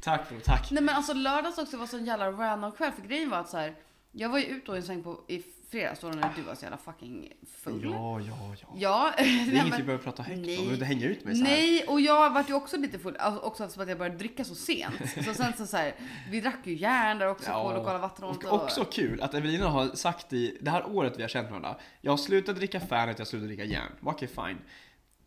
tack 0.00 0.28
bror, 0.28 0.40
tack. 0.40 0.70
Nej 0.70 0.82
men 0.82 0.94
alltså 0.96 1.12
lördags 1.12 1.58
också 1.58 1.76
var 1.76 1.86
sån 1.86 2.04
jävla 2.04 2.32
random 2.32 2.72
kväll 2.72 2.92
för 2.92 3.02
grejen 3.02 3.30
var 3.30 3.38
att 3.38 3.48
så 3.48 3.56
här, 3.58 3.74
jag 4.12 4.28
var 4.28 4.38
ju 4.38 4.44
ute 4.44 4.70
och 4.70 4.76
en 4.76 4.82
sväng 4.82 5.02
på 5.02 5.20
i 5.28 5.42
fredags 5.70 6.00
då 6.00 6.08
när 6.08 6.32
du 6.36 6.42
var 6.42 6.54
så 6.54 6.62
jävla 6.64 6.78
fucking 6.78 7.32
full. 7.62 7.84
Ja, 7.84 8.20
ja, 8.20 8.54
ja. 8.60 8.68
Ja. 8.76 9.12
Det 9.16 9.22
är 9.22 9.26
nej, 9.26 9.50
inget 9.50 9.68
men- 9.68 9.78
vi 9.78 9.82
behöver 9.82 10.04
prata 10.04 10.22
högt 10.22 10.36
om, 10.38 10.42
vi 10.42 10.56
behöver 10.56 10.72
inte 10.74 10.84
hänga 10.84 11.06
ut 11.06 11.24
mig 11.24 11.34
så 11.36 11.44
här. 11.44 11.50
Nej, 11.56 11.84
och 11.88 12.00
jag 12.00 12.30
vart 12.30 12.48
ju 12.50 12.54
också 12.54 12.76
lite 12.76 12.98
full. 12.98 13.16
Alltså 13.16 13.40
också 13.42 13.64
eftersom 13.64 13.82
att 13.82 13.88
jag 13.88 13.98
började 13.98 14.16
dricka 14.18 14.44
så 14.44 14.54
sent. 14.54 14.94
Så 15.24 15.34
sen 15.34 15.52
så, 15.58 15.66
så 15.66 15.76
här, 15.76 15.94
vi 16.30 16.40
drack 16.40 16.58
ju 16.64 16.74
järn 16.76 17.18
där 17.18 17.26
också 17.28 17.52
på 17.52 17.72
lokala 17.72 17.98
vattenhålet. 17.98 18.44
Och 18.44 18.62
också 18.62 18.84
kul 18.84 19.20
att 19.22 19.34
Evelina 19.34 19.68
har 19.68 19.88
sagt 19.88 20.32
i 20.32 20.58
det 20.60 20.70
här 20.70 20.86
året 20.96 21.14
vi 21.18 21.22
har 21.22 21.28
känt 21.28 21.48
varandra. 21.48 21.76
Jag 22.00 22.12
har 22.12 22.16
slutat 22.16 22.56
dricka 22.56 22.80
Fanet, 22.80 23.18
jag 23.18 23.24
har 23.24 23.28
slutat 23.28 23.48
dricka 23.48 23.64
järn. 23.64 23.92
Okej, 24.02 24.28
fine. 24.28 24.58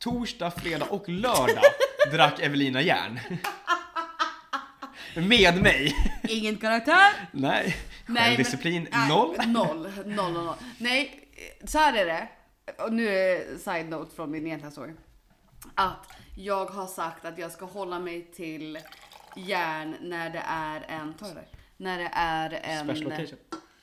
Torsdag, 0.06 0.51
fredag 0.51 0.86
och 0.89 1.10
lördag 1.10 1.64
drack 2.12 2.39
Evelina 2.39 2.82
järn. 2.82 3.20
Med 5.16 5.62
mig. 5.62 5.95
Ingen 6.30 6.58
karaktär. 6.58 7.30
Nej, 7.32 7.76
Nej, 8.06 8.24
självdisciplin 8.24 8.88
men- 8.91 8.99
nej, 8.99 9.10
noll. 9.10 9.36
Noll, 9.47 9.89
noll, 10.06 10.32
noll, 10.34 10.45
noll. 10.45 10.56
Nej, 10.78 11.30
så 11.64 11.78
här 11.78 11.93
är 11.93 12.06
det. 12.06 12.28
Och 12.84 12.93
nu 12.93 13.08
är 13.08 13.39
det 13.39 13.60
side 13.60 13.89
note 13.89 14.16
från 14.16 14.32
min 14.32 14.47
egentliga 14.47 14.72
story. 14.72 14.91
Att 15.76 16.08
jag 16.36 16.66
har 16.66 16.88
sagt 16.88 17.26
att 17.26 17.38
jag 17.38 17.51
ska 17.51 17.66
hålla 17.66 17.99
mig 17.99 18.32
till 18.36 18.80
järn 19.36 19.95
när 20.01 20.30
det 20.30 20.43
är 20.47 20.86
en, 20.88 21.14
ta 21.14 21.28
det 21.28 21.34
där. 21.34 21.47
När 21.78 21.99
det 21.99 22.10
är 22.14 22.60
en... 22.64 22.86
Special 22.86 23.08
occasion. 23.08 23.38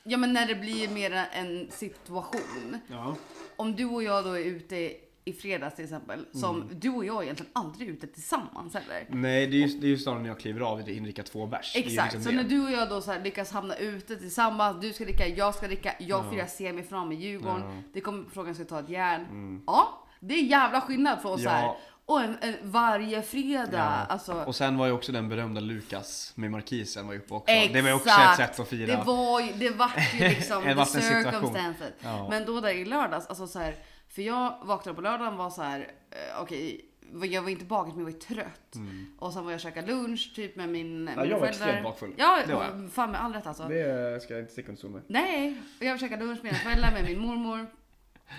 Ja 0.04 0.16
men 0.16 0.32
när 0.32 0.46
det 0.46 0.54
blir 0.54 0.88
mer 0.88 1.26
en 1.32 1.70
situation. 1.70 2.78
Ja. 2.86 3.16
Om 3.56 3.76
du 3.76 3.84
och 3.84 4.02
jag 4.02 4.24
då 4.24 4.30
är 4.38 4.44
ute 4.44 4.96
i 5.24 5.32
fredags 5.32 5.74
till 5.76 5.84
exempel. 5.84 6.26
Som 6.32 6.56
Mm. 6.62 6.68
du 6.80 6.90
och 6.90 7.04
jag 7.04 7.18
är 7.18 7.22
egentligen 7.22 7.52
aldrig 7.52 7.88
ute 7.88 8.06
tillsammans 8.06 8.74
heller. 8.74 9.06
Nej, 9.08 9.46
det 9.46 9.56
är 9.62 9.66
ju, 9.66 9.78
det 9.78 9.86
är 9.86 9.88
ju 9.88 9.98
snarare 9.98 10.20
när 10.22 10.28
jag 10.28 10.40
kliver 10.40 10.60
av 10.60 10.88
i 10.88 10.96
inrika 10.96 11.22
två 11.22 11.46
bärs. 11.46 11.76
Är 11.76 11.80
Exakt, 11.80 12.14
liksom 12.14 12.32
så 12.32 12.36
när 12.36 12.44
du 12.44 12.64
och 12.64 12.70
jag 12.72 12.88
då 12.88 13.00
så 13.00 13.18
lyckas 13.18 13.52
hamna 13.52 13.76
ute 13.76 14.16
tillsammans, 14.16 14.80
du 14.80 14.92
ska 14.92 15.04
dricka, 15.04 15.26
jag 15.28 15.54
ska 15.54 15.66
dricka, 15.66 15.94
jag 15.98 16.30
firar 16.30 16.46
semifinal 16.46 17.08
med 17.08 17.20
Djurgården, 17.20 17.60
Ja. 17.60 17.70
Mm. 17.70 17.82
det 17.92 18.00
kommer 18.00 18.24
frågan 18.30 18.54
ska 18.54 18.64
ta 18.64 18.80
ett 18.80 18.88
järn. 18.88 19.62
Ja, 19.66 20.06
det 20.20 20.34
är 20.34 20.42
jävla 20.42 20.80
skillnad 20.80 21.22
från 21.22 21.38
så 21.38 21.44
Ja. 21.44 21.50
här. 21.50 21.74
Och 22.06 22.20
en, 22.22 22.36
en, 22.40 22.54
varje 22.62 23.22
fredag, 23.22 23.66
Ja. 23.72 24.12
alltså. 24.12 24.32
Och 24.32 24.54
sen 24.56 24.76
var 24.78 24.86
ju 24.86 24.92
också 24.92 25.12
den 25.12 25.28
berömda 25.28 25.60
Lukas 25.60 26.32
med 26.34 26.50
Markisen 26.50 27.06
var 27.06 27.12
ju 27.14 27.18
uppe 27.20 27.34
också. 27.34 27.52
Exakt. 27.52 27.74
Det 27.74 27.82
var 27.82 27.88
ju 27.88 27.94
också 27.94 28.08
ett 28.10 28.36
sätt 28.36 28.60
att 28.60 28.68
fira. 28.68 28.96
Det 28.96 29.02
var 29.04 29.40
ju, 29.40 29.52
det 29.52 29.70
vart 29.70 30.14
ju 30.14 30.18
liksom 30.28 30.62
the 30.62 30.84
circumstances. 31.00 31.92
Ja. 32.00 32.26
Men 32.30 32.44
då 32.46 32.60
där 32.60 32.74
i 32.74 32.84
lördags, 32.84 33.26
alltså 33.26 33.46
så 33.46 33.58
här, 33.58 33.74
för 34.14 34.22
jag 34.22 34.58
vaknade 34.62 34.96
på 34.96 35.00
lördagen 35.02 35.36
var 35.36 35.50
så 35.50 35.62
här, 35.62 35.92
eh, 36.10 36.40
okej, 36.42 36.88
jag 37.22 37.42
var 37.42 37.50
inte 37.50 37.64
bakis 37.64 37.94
men 37.94 38.04
jag 38.06 38.12
var 38.12 38.18
trött. 38.20 38.76
Och 39.18 39.32
sen 39.32 39.44
var 39.44 39.50
jag 39.50 39.56
och 39.56 39.60
käkade 39.60 39.86
lunch 39.92 40.32
typ 40.34 40.56
med 40.56 40.68
min 40.68 41.08
Mm. 41.08 41.30
jag 41.30 41.40
var 41.40 41.46
extremt 41.46 41.82
bakfull. 41.84 42.14
Ja, 42.16 42.40
Det 42.46 42.54
var 42.54 42.64
jag. 42.64 42.90
fan 42.92 43.10
med 43.10 43.22
all 43.22 43.32
rätt 43.32 43.46
alltså. 43.46 43.68
Det 43.68 44.22
ska 44.22 44.34
jag 44.34 44.42
inte 44.42 44.52
sticka 44.52 44.68
under 44.68 44.78
stol 44.78 44.90
med. 44.90 45.02
Nej, 45.06 45.60
och 45.80 45.84
jag 45.86 46.00
käkade 46.00 46.24
lunch 46.24 46.42
med 46.42 46.52
mina 46.52 46.58
föräldrar, 46.64 46.92
med 46.92 47.04
min 47.04 47.18
mormor. 47.18 47.66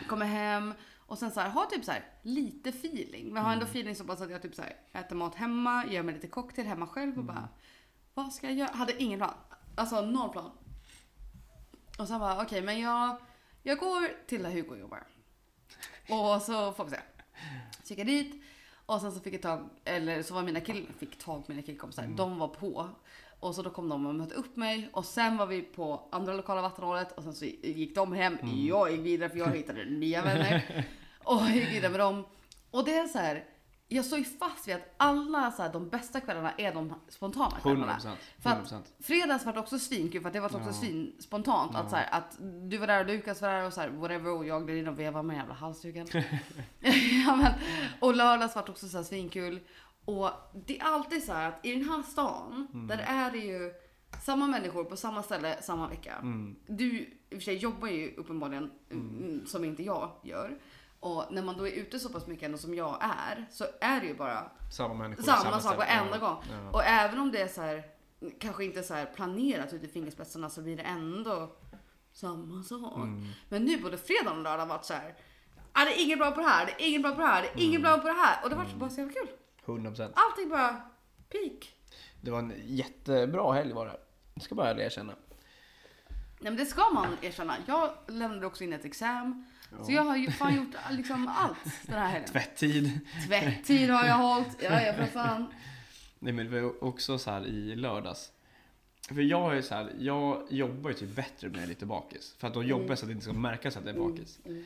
Kommer 0.07 0.25
hem 0.25 0.73
och 0.97 1.17
sen 1.17 1.31
så 1.31 1.39
här, 1.39 1.49
har 1.49 1.65
typ 1.65 1.85
så 1.85 1.91
här 1.91 2.03
lite 2.21 2.69
feeling. 2.69 3.33
Men 3.33 3.43
har 3.43 3.53
ändå 3.53 3.65
feeling 3.65 3.95
så 3.95 4.03
pass 4.03 4.21
att 4.21 4.31
jag 4.31 4.41
typ 4.41 4.55
så 4.55 4.61
här, 4.61 4.75
äter 5.01 5.15
mat 5.15 5.35
hemma, 5.35 5.85
gör 5.85 6.03
mig 6.03 6.13
lite 6.15 6.27
cocktail 6.27 6.67
hemma 6.67 6.87
själv 6.87 7.17
och 7.17 7.23
bara 7.23 7.49
vad 8.13 8.33
ska 8.33 8.47
jag 8.47 8.55
göra? 8.55 8.69
Hade 8.73 9.03
ingen 9.03 9.19
plan. 9.19 9.33
Alltså 9.75 10.01
noll 10.01 10.29
plan. 10.29 10.51
Och 11.99 12.07
sen 12.07 12.19
bara 12.19 12.41
okej, 12.41 12.61
men 12.61 12.79
jag, 12.79 13.17
jag 13.63 13.77
går 13.77 14.27
till 14.27 14.43
där 14.43 14.49
Hugo 14.51 14.75
jobbar. 14.75 15.03
Och 16.09 16.41
så 16.41 16.71
får 16.71 16.83
vi 16.85 16.89
se. 16.91 16.99
Så 17.83 17.93
gick 17.93 17.99
jag 17.99 18.07
dit 18.07 18.43
och 18.85 19.01
sen 19.01 19.11
så 19.11 19.19
fick 19.19 19.33
jag 19.33 19.41
tag, 19.41 19.69
eller 19.85 20.23
så 20.23 20.33
var 20.33 20.43
mina 20.43 20.59
kill, 20.59 20.87
fick 20.99 21.17
tag 21.19 21.45
på 21.45 21.51
mina 21.51 21.61
killkompisar. 21.61 22.03
De 22.15 22.37
var 22.39 22.47
på. 22.47 22.89
Och 23.39 23.55
så 23.55 23.61
då 23.61 23.69
kom 23.69 23.89
de 23.89 24.05
och 24.05 24.15
mötte 24.15 24.35
upp 24.35 24.55
mig 24.55 24.89
och 24.93 25.05
sen 25.05 25.37
var 25.37 25.45
vi 25.45 25.61
på 25.61 26.07
andra 26.11 26.33
lokala 26.33 26.61
vattenhålet 26.61 27.11
och 27.11 27.23
sen 27.23 27.33
så 27.33 27.45
gick 27.45 27.95
de 27.95 28.13
hem. 28.13 28.37
Jag 28.67 28.91
gick 28.91 29.01
vidare 29.01 29.29
för 29.29 29.37
jag 29.37 29.55
hittade 29.55 29.85
nya 29.85 30.21
vänner. 30.21 30.85
Och 31.23 31.41
jag 31.41 31.55
gick 31.55 31.71
vidare 31.71 31.91
med 31.91 31.99
dem. 31.99 32.23
Och 32.71 32.85
det 32.85 32.97
är 32.97 33.07
så 33.07 33.17
här. 33.17 33.43
Jag 33.93 34.05
står 34.05 34.19
ju 34.19 34.25
fast 34.25 34.67
vid 34.67 34.75
att 34.75 34.93
alla 34.97 35.51
så 35.51 35.61
här, 35.61 35.73
de 35.73 35.89
bästa 35.89 36.19
kvällarna 36.21 36.51
är 36.57 36.73
de 36.73 36.93
spontana 37.09 37.59
kvällarna. 37.61 37.97
100%. 37.99 38.15
För 38.39 38.49
att 38.49 38.71
100%. 38.71 38.81
fredags 38.99 39.45
var 39.45 39.53
det 39.53 39.59
också 39.59 39.79
svinkul 39.79 40.21
för 40.21 40.27
att 40.29 40.33
det 40.33 40.39
var 40.39 40.55
också 40.55 40.69
Ja. 40.69 40.73
svin 40.73 41.15
spontant. 41.19 41.75
Att, 41.75 41.89
så 41.89 41.95
här, 41.95 42.07
att 42.11 42.37
du 42.69 42.77
var 42.77 42.87
där 42.87 42.99
och 42.99 43.05
Lukas 43.07 43.41
var 43.41 43.49
där 43.49 43.65
och 43.65 43.73
så 43.73 43.81
här, 43.81 43.89
whatever 43.89 44.29
och 44.31 44.45
jag 44.45 44.65
gled 44.67 44.77
in 44.77 44.87
och 44.87 44.99
vevade 44.99 45.23
med 45.27 45.35
jävla 45.37 45.53
halsduken. 45.53 46.07
ja, 47.25 47.35
men, 47.35 47.53
och 47.99 48.15
lördags 48.15 48.55
var 48.55 48.63
det 48.65 48.71
också 48.71 48.87
så 48.87 48.97
här 48.97 49.03
svinkul. 49.03 49.59
Och 50.05 50.29
det 50.65 50.79
är 50.79 50.83
alltid 50.83 51.23
så 51.23 51.33
här 51.33 51.49
att 51.49 51.65
i 51.65 51.75
den 51.75 51.89
här 51.89 52.03
stan, 52.03 52.67
Mm. 52.73 52.87
där 52.87 52.97
är 53.07 53.31
det 53.31 53.37
ju 53.37 53.73
samma 54.21 54.47
människor 54.47 54.83
på 54.83 54.95
samma 54.97 55.23
ställe 55.23 55.61
samma 55.61 55.87
vecka. 55.87 56.13
Mm. 56.21 56.55
Du 56.67 56.85
i 56.97 57.09
och 57.29 57.33
för 57.37 57.39
sig 57.39 57.55
jobbar 57.55 57.87
ju 57.87 58.15
uppenbarligen 58.15 58.71
mm, 58.91 59.45
som 59.45 59.63
inte 59.65 59.83
jag 59.83 60.09
gör. 60.23 60.57
Och 61.03 61.25
när 61.33 61.41
man 61.41 61.57
då 61.57 61.67
är 61.67 61.71
ute 61.71 61.99
så 61.99 62.09
pass 62.09 62.27
mycket 62.27 62.45
ändå 62.45 62.57
som 62.57 62.75
jag 62.75 62.97
är, 63.01 63.45
så 63.51 63.65
är 63.81 63.99
det 64.01 64.07
ju 64.07 64.15
bara 64.15 64.51
Samma 64.71 64.93
människor. 64.93 65.23
samma, 65.23 65.51
sak 65.51 65.61
ställe. 65.61 65.77
varenda 65.77 66.17
gång. 66.17 66.43
Ja. 66.51 66.69
Och 66.71 66.83
även 66.83 67.19
om 67.19 67.31
det 67.31 67.41
är 67.41 67.47
så 67.47 67.61
här, 67.61 67.83
kanske 68.39 68.65
inte 68.65 68.83
så 68.83 69.05
planerat 69.15 69.73
ut 69.73 69.83
i 69.83 69.87
fingerspetsarna 69.87 70.49
så 70.49 70.61
blir 70.61 70.77
det 70.77 70.83
ändå 70.83 71.55
samma 72.13 72.63
sak. 72.63 72.97
Mm. 72.97 73.27
Men 73.49 73.63
nu 73.65 73.77
både 73.81 73.97
fredag 73.97 74.31
och 74.31 74.41
lördag 74.43 74.65
varit 74.65 74.85
så 74.85 74.93
här. 74.93 75.15
Ah, 75.73 75.85
det 75.85 75.99
är 76.01 76.05
ingen 76.05 76.19
bra 76.19 76.31
på 76.31 76.41
det 76.41 76.47
här, 76.47 76.65
det 76.65 76.83
är 76.83 76.89
ingen 76.89 77.01
bra 77.01 77.11
på 77.15 77.21
det 77.21 77.27
här, 77.27 77.41
det 77.41 77.47
är 77.47 77.65
ingen 77.65 77.81
Mm. 77.81 77.91
bra 77.91 77.97
på 78.01 78.07
det 78.07 78.13
här. 78.13 78.43
Och 78.43 78.49
det 78.49 78.55
var 78.55 78.65
bara 78.75 78.89
så 78.89 78.99
jävla 78.99 79.13
kul. 79.13 79.27
100%. 79.65 80.11
Allting 80.15 80.49
bara 80.49 80.81
peak. 81.29 81.75
Det 82.21 82.31
var 82.31 82.39
en 82.39 82.53
jättebra 82.65 83.53
helg 83.53 83.73
var 83.73 83.85
det. 83.85 83.97
Jag 84.33 84.43
ska 84.43 84.55
bara 84.55 84.71
erkänna. 84.83 85.13
Nej 86.39 86.51
men 86.51 86.55
det 86.57 86.65
ska 86.65 86.89
man 86.89 87.07
erkänna. 87.21 87.55
Jag 87.65 87.91
lämnade 88.07 88.45
också 88.47 88.63
in 88.63 88.73
ett 88.73 88.85
exam. 88.85 89.45
Så 89.81 89.91
jag 89.91 90.03
har 90.03 90.17
ju 90.17 90.31
fan 90.31 90.55
gjort 90.55 90.75
liksom 90.91 91.27
allt 91.27 91.57
den 91.81 91.99
här 91.99 92.07
helgen. 92.07 92.29
Tvättid. 92.29 92.99
Tvättid 93.27 93.89
har 93.89 94.05
jag 94.05 94.17
hållit. 94.17 94.57
Ja, 94.59 94.81
ja 94.81 94.93
för 94.93 95.05
fan. 95.05 95.45
Nej 96.19 96.33
men 96.33 96.51
det 96.51 96.61
var 96.61 96.83
också 96.83 97.17
så 97.17 97.31
här 97.31 97.45
i 97.47 97.75
lördags. 97.75 98.31
För 99.07 99.21
jag 99.21 99.57
är 99.57 99.61
så 99.61 99.75
här, 99.75 99.93
jag 99.99 100.47
jobbar 100.49 100.89
ju 100.89 100.95
typ 100.95 101.15
bättre 101.15 101.47
när 101.49 101.55
jag 101.55 101.63
är 101.63 101.67
lite 101.67 101.85
bakis. 101.85 102.35
För 102.37 102.47
att 102.47 102.53
då 102.53 102.63
jobbar 102.63 102.89
jag 102.89 102.97
så 102.97 103.05
att 103.05 103.09
det 103.09 103.13
inte 103.13 103.23
ska 103.23 103.33
märkas 103.33 103.77
att 103.77 103.85
jag 103.85 103.95
är 103.95 103.99
bakis. 103.99 104.39
Mm. 104.45 104.65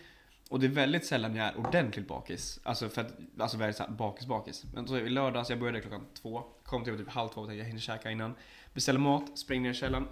Och 0.49 0.60
det 0.60 0.66
är 0.66 0.72
väldigt 0.72 1.05
sällan 1.05 1.36
jag 1.36 1.47
är 1.47 1.58
ordentligt 1.58 2.08
bakis. 2.08 2.60
Alltså 2.64 2.89
för 2.89 3.01
att, 3.01 3.12
alltså 3.39 3.58
väldigt 3.58 3.76
så 3.76 3.84
här 3.84 3.91
bakis 3.91 4.28
bakis. 4.28 4.64
Men 4.74 4.88
så 4.88 4.97
i 4.97 5.10
lördags, 5.10 5.49
jag 5.49 5.60
började 5.60 5.82
klockan 5.82 6.05
två. 6.22 6.43
Kom 6.64 6.84
till 6.84 6.97
typ 6.97 7.10
halv 7.10 7.30
två 7.30 7.41
och 7.41 7.47
tänkte 7.47 7.60
jag 7.60 7.66
hinner 7.66 7.80
käka 7.80 8.12
innan. 8.12 8.36
Beställer 8.74 8.99
mat, 8.99 9.38
springer 9.38 9.64
ner 9.64 9.70
i 9.70 9.74
källaren. 9.74 10.08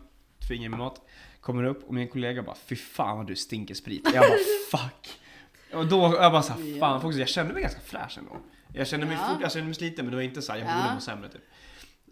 Tvingar 0.48 0.70
mig 0.70 0.80
mat. 0.80 1.02
Kommer 1.46 1.64
upp 1.64 1.84
och 1.88 1.94
min 1.94 2.08
kollega 2.08 2.44
bara 2.44 2.56
fy 2.56 2.76
fan 2.76 3.18
vad 3.18 3.28
du 3.28 3.36
stinker 3.36 3.74
sprit. 3.74 4.10
Jag 4.14 4.24
bara 4.30 4.80
fuck. 4.80 5.20
Och 5.74 5.88
då 5.88 5.98
jag 6.22 6.32
bara 6.32 6.42
såhär, 6.42 6.62
Ja. 6.66 6.80
fan 6.80 7.06
också, 7.06 7.20
jag 7.20 7.30
kände 7.30 7.54
mig 7.54 7.62
ganska 7.62 7.82
fräsch 7.82 8.18
ändå. 8.18 8.32
Jag 8.74 8.88
kände 8.88 9.06
mig, 9.06 9.18
Ja. 9.22 9.28
fort, 9.34 9.42
jag 9.42 9.52
kände 9.52 9.66
mig 9.66 9.76
sliten 9.76 10.06
men 10.06 10.12
det 10.12 10.16
var 10.16 10.24
inte 10.24 10.42
såhär, 10.42 10.60
jag 10.60 10.68
Ja. 10.70 10.82
borde 10.84 10.94
må 10.96 11.02
sämre 11.02 11.30
typ. 11.30 11.42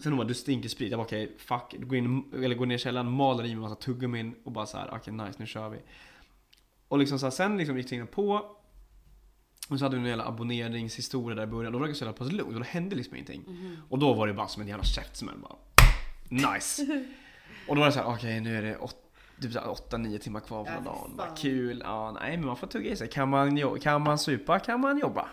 Sen 0.03 0.11
hon 0.11 0.17
bara, 0.17 0.27
du 0.27 0.34
stinker 0.34 0.69
sprit. 0.69 0.91
Jag 0.91 0.97
bara 0.99 1.05
okej, 1.05 1.36
fuck. 1.38 1.75
Går, 1.79 1.97
in, 1.97 2.34
eller 2.36 2.55
går 2.55 2.65
ner 2.65 2.75
i 2.75 2.79
källaren, 2.79 3.11
maler 3.11 3.43
i 3.43 3.47
mig 3.47 3.53
en 3.53 3.59
massa 3.59 3.75
tuggummin 3.75 4.36
och 4.43 4.51
bara 4.51 4.65
så 4.65 4.77
här, 4.77 4.89
okej 4.93 5.13
nice, 5.13 5.36
nu 5.38 5.45
kör 5.45 5.69
vi. 5.69 5.79
Och 6.88 6.97
liksom 6.99 7.19
så 7.19 7.25
här, 7.25 7.31
sen 7.31 7.57
liksom 7.57 7.77
gick 7.77 7.88
tiden 7.88 8.07
på. 8.07 8.34
Och 9.69 9.79
så 9.79 9.86
hade 9.86 9.95
vi 9.95 10.01
en 10.01 10.07
jävla 10.07 10.25
abonneringshistoria 10.27 11.36
där 11.36 11.43
i 11.43 11.47
början. 11.47 11.73
Då 11.73 11.79
var 11.79 11.88
det 11.88 11.95
så 11.95 12.05
jävla 12.05 12.17
pass 12.17 12.31
lugnt 12.31 12.53
och 12.53 12.59
då 12.59 12.65
hände 12.65 12.95
liksom 12.95 13.15
ingenting. 13.15 13.43
Och 13.89 13.99
då 13.99 14.13
var 14.13 14.27
det 14.27 14.34
bara 14.34 14.47
som 14.47 14.61
en 14.61 14.67
jävla 14.67 14.84
käftsmäll 14.84 15.38
bara. 15.38 15.55
Nice! 16.53 16.81
och 17.67 17.75
då 17.75 17.79
var 17.79 17.86
det 17.88 17.91
så 17.93 17.99
här, 17.99 18.07
okej 18.15 18.41
nu 18.41 18.57
är 18.57 18.61
det 18.61 18.77
åt, 18.77 18.95
typ 19.41 19.51
8-9 19.51 20.17
timmar 20.17 20.39
kvar 20.39 20.63
på 20.63 20.71
Ja, 20.71 20.79
dagen. 20.79 21.13
Fan. 21.17 21.36
kul. 21.38 21.81
Ja, 21.86 22.11
nej 22.11 22.38
men 22.38 22.45
man 22.45 22.57
får 22.57 22.67
tugga 22.67 22.91
i 22.91 22.95
sig. 22.95 23.09
Kan 23.09 23.29
man, 23.29 23.79
kan 23.79 24.01
man 24.01 24.19
supa 24.19 24.59
kan 24.59 24.79
man 24.81 24.97
jobba. 24.99 25.27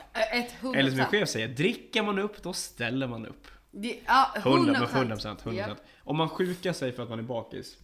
Eller 0.74 0.88
som 0.88 0.96
min 0.96 1.06
chef 1.06 1.28
säger, 1.28 1.48
dricker 1.48 2.02
man 2.02 2.18
upp 2.18 2.42
då 2.42 2.52
ställer 2.52 3.06
man 3.06 3.26
upp. 3.26 3.46
Det- 3.70 4.00
Ja, 4.06 4.26
100 4.36 4.50
hundra 4.58 4.72
men 4.72 4.82
100 4.88 5.14
procent. 5.16 5.42
procent. 5.42 5.66
100 5.66 5.76
Om 5.98 6.16
man 6.16 6.28
sjukar 6.28 6.72
sig 6.72 6.92
för 6.92 7.02
att 7.02 7.08
man 7.10 7.18
är 7.18 7.22
bakis, 7.22 7.76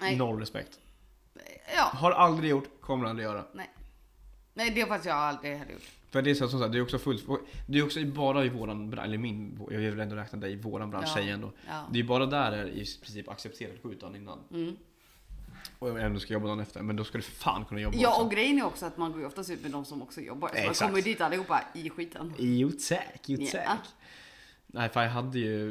Nej. 0.00 0.16
noll 0.16 0.38
respekt. 0.40 0.78
Ja, 1.76 1.82
Har 1.82 2.10
aldrig 2.12 2.50
gjort, 2.50 2.80
kommer 2.80 3.08
aldrig 3.08 3.24
göra. 3.28 3.44
nej. 3.54 3.70
Nej, 4.54 4.70
det 4.74 4.86
faktiskt 4.86 5.06
jag 5.06 5.16
aldrig 5.16 5.56
heller 5.56 5.72
gjort. 5.72 5.82
För 6.10 6.22
det 6.22 6.30
är 6.30 6.34
så 6.34 6.48
som 6.48 6.60
sagt, 6.60 6.72
det 6.72 6.78
är 6.78 6.82
också 6.82 6.98
fullt, 6.98 7.24
det 7.66 7.78
är 7.78 7.84
också 7.84 8.04
bara 8.04 8.44
i 8.44 8.48
våran 8.48 8.90
bransch, 8.90 9.04
eller 9.04 9.18
min, 9.18 9.60
jag 9.70 9.78
vill 9.78 10.00
ändå 10.00 10.16
räkna 10.16 10.38
dig 10.38 10.52
i 10.52 10.56
våran 10.56 10.90
bransch 10.90 11.06
Ja. 11.08 11.14
tjej 11.22 11.30
ändå. 11.30 11.52
Ja. 11.68 11.82
Det 11.92 11.98
är 11.98 12.02
ju 12.02 12.08
bara 12.08 12.26
där 12.26 12.50
det 12.50 12.56
är 12.56 12.66
i 12.66 12.72
princip 13.02 13.28
accepterat 13.28 13.74
att 13.76 13.82
gå 13.82 13.92
ut 13.92 14.00
dagen 14.00 14.16
innan. 14.16 14.38
Mm. 14.50 14.76
Och 15.80 16.00
ändå 16.00 16.20
ska 16.20 16.32
jobba 16.32 16.46
dagen 16.46 16.60
efter, 16.60 16.82
men 16.82 16.96
då 16.96 17.04
ska 17.04 17.18
du 17.18 17.22
fan 17.22 17.64
kunna 17.64 17.80
jobba 17.80 17.96
Ja, 17.98 18.08
också. 18.08 18.22
och 18.22 18.30
grejen 18.30 18.58
är 18.58 18.64
också 18.64 18.86
att 18.86 18.96
man 18.96 19.12
går 19.12 19.20
ju 19.20 19.26
oftast 19.26 19.50
ut 19.50 19.62
med 19.62 19.70
de 19.70 19.84
som 19.84 20.02
också 20.02 20.20
jobbar. 20.20 20.48
Så 20.48 20.54
man 20.54 20.62
Exakt. 20.62 20.80
kommer 20.80 20.98
ju 20.98 21.04
dit 21.04 21.20
allihopa 21.20 21.62
i 21.74 21.90
skiten. 21.90 22.32
Jo 22.38 22.70
tack, 22.88 23.20
jo 23.26 23.46
tack. 23.52 23.88
Nej 24.66 24.88
för 24.88 25.02
jag 25.02 25.10
hade 25.10 25.38
ju 25.38 25.70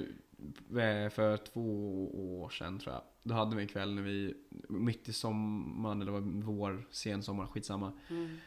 eh, 0.69 1.09
för 1.09 1.37
två 1.37 2.41
år 2.41 2.49
sedan 2.49 2.79
tror 2.79 2.93
jag. 2.93 3.01
Då 3.23 3.33
hade 3.33 3.55
vi 3.55 3.61
en 3.61 3.67
kväll 3.67 3.93
när 3.95 4.01
vi, 4.01 4.33
mitt 4.69 5.09
i 5.09 5.13
sommaren 5.13 6.01
eller 6.01 6.11
var 6.11 6.21
vår, 6.43 6.87
sen 6.91 7.23
sommar, 7.23 7.47
skitsamma. 7.47 7.91
Mm. 8.09 8.37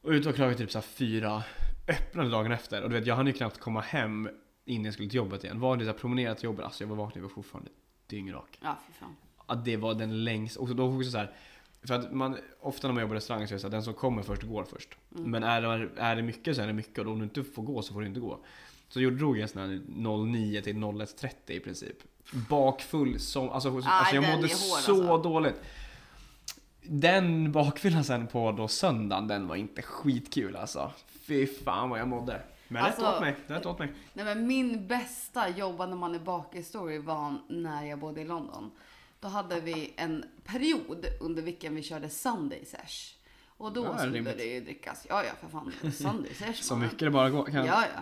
Och 0.00 0.10
ute 0.10 0.28
och 0.28 0.34
klagade 0.34 0.58
typ 0.58 0.70
så 0.70 0.80
fyra, 0.80 1.42
öppnade 1.88 2.30
dagen 2.30 2.52
efter. 2.52 2.82
Och 2.82 2.90
du 2.90 2.96
vet 2.96 3.06
jag 3.06 3.16
hann 3.16 3.26
ju 3.26 3.32
knappt 3.32 3.58
komma 3.58 3.80
hem 3.80 4.28
innan 4.64 4.84
jag 4.84 4.94
skulle 4.94 5.08
till 5.08 5.16
jobbet 5.16 5.44
igen. 5.44 5.60
Var 5.60 5.76
det 5.76 5.84
så 5.84 5.90
här 5.90 5.98
promenerat 5.98 6.38
till 6.38 6.44
jobbet, 6.44 6.64
alltså 6.64 6.84
jag 6.84 6.88
var 6.88 6.96
vaken, 6.96 7.22
jag 7.22 7.28
var 7.28 7.34
fortfarande 7.34 7.70
dyngrak. 8.06 8.58
Ja, 8.62 8.78
fy 8.86 8.92
fan. 8.92 9.16
Att 9.52 9.64
det 9.64 9.76
var 9.76 9.94
den 9.94 10.24
längst, 10.24 10.56
och 10.56 10.76
då 10.76 10.96
också 10.96 11.10
så 11.10 11.18
här. 11.18 11.30
För 11.84 11.94
att 11.94 12.12
man, 12.12 12.36
ofta 12.60 12.88
när 12.88 12.94
man 12.94 13.00
jobbar 13.00 13.14
i 13.14 13.16
restaurang 13.16 13.48
så 13.48 13.52
är 13.52 13.56
det 13.56 13.60
så 13.60 13.66
att 13.66 13.72
den 13.72 13.82
som 13.82 13.94
kommer 13.94 14.22
först 14.22 14.42
går 14.42 14.64
först. 14.64 14.88
Men 15.08 15.42
är 15.42 15.60
det, 15.62 15.90
är 15.96 16.16
det 16.16 16.22
mycket 16.22 16.56
så 16.56 16.62
är 16.62 16.66
det 16.66 16.72
mycket 16.72 16.98
och 16.98 17.12
om 17.12 17.18
du 17.18 17.24
inte 17.24 17.44
får 17.44 17.62
gå 17.62 17.82
så 17.82 17.92
får 17.92 18.00
du 18.00 18.06
inte 18.06 18.20
gå. 18.20 18.38
Så 18.88 19.00
jag 19.02 19.18
drog 19.18 19.36
jag 19.36 19.42
en 19.42 19.48
sån 19.48 19.62
här 19.62 19.80
09 20.26 20.62
till 20.62 20.76
01.30 20.76 21.30
i 21.46 21.60
princip. 21.60 21.96
Bakfull 22.48 23.20
som, 23.20 23.50
alltså, 23.50 23.76
alltså 23.76 24.14
jag 24.14 24.24
den 24.24 24.30
mådde 24.30 24.48
är 24.48 24.70
hård, 24.70 24.80
så 24.80 25.12
alltså. 25.12 25.30
dåligt. 25.30 25.60
Den 26.82 27.52
bakfyllan 27.52 28.04
sen 28.04 28.26
på 28.26 28.52
då 28.52 28.68
söndagen, 28.68 29.28
den 29.28 29.46
var 29.48 29.56
inte 29.56 29.82
skitkul 29.82 30.56
alltså. 30.56 30.92
Fy 31.26 31.46
fan 31.46 31.90
vad 31.90 32.00
jag 32.00 32.08
mådde. 32.08 32.42
Men 32.68 32.84
rätt 32.84 32.94
Alltså- 32.94 33.14
åt 33.14 33.20
mig, 33.20 33.36
rätt 33.46 33.66
åt 33.66 33.78
mig. 33.78 33.92
Nej, 34.12 34.24
men 34.24 34.46
min 34.46 34.86
bästa 34.86 35.48
jobba 35.48 35.86
när 35.86 35.96
man 35.96 36.14
är 36.14 36.18
bakis-story 36.18 36.98
var 36.98 37.34
när 37.48 37.84
jag 37.84 37.98
bodde 37.98 38.20
i 38.20 38.24
London. 38.24 38.70
Då 39.22 39.28
hade 39.28 39.60
vi 39.60 39.94
en 39.96 40.24
period 40.44 41.06
under 41.20 41.42
vilken 41.42 41.74
vi 41.74 41.82
körde 41.82 42.08
Sunday 42.08 42.64
Sesh. 42.64 43.16
Och 43.46 43.72
då 43.72 43.84
Ja, 43.84 43.98
skulle 43.98 44.16
rimligt. 44.16 44.36
det 44.38 44.44
ju 44.44 44.60
drickas. 44.60 45.06
Ja, 45.08 45.24
ja, 45.24 45.32
för 45.40 45.48
fan. 45.48 45.72
Sunday 45.92 46.34
Sesh. 46.34 46.52
Så 46.62 46.76
mycket 46.76 46.98
det 46.98 47.10
bara 47.10 47.30
går. 47.30 47.44
Kan. 47.44 47.66
Ja, 47.66 47.84
ja. 47.94 48.00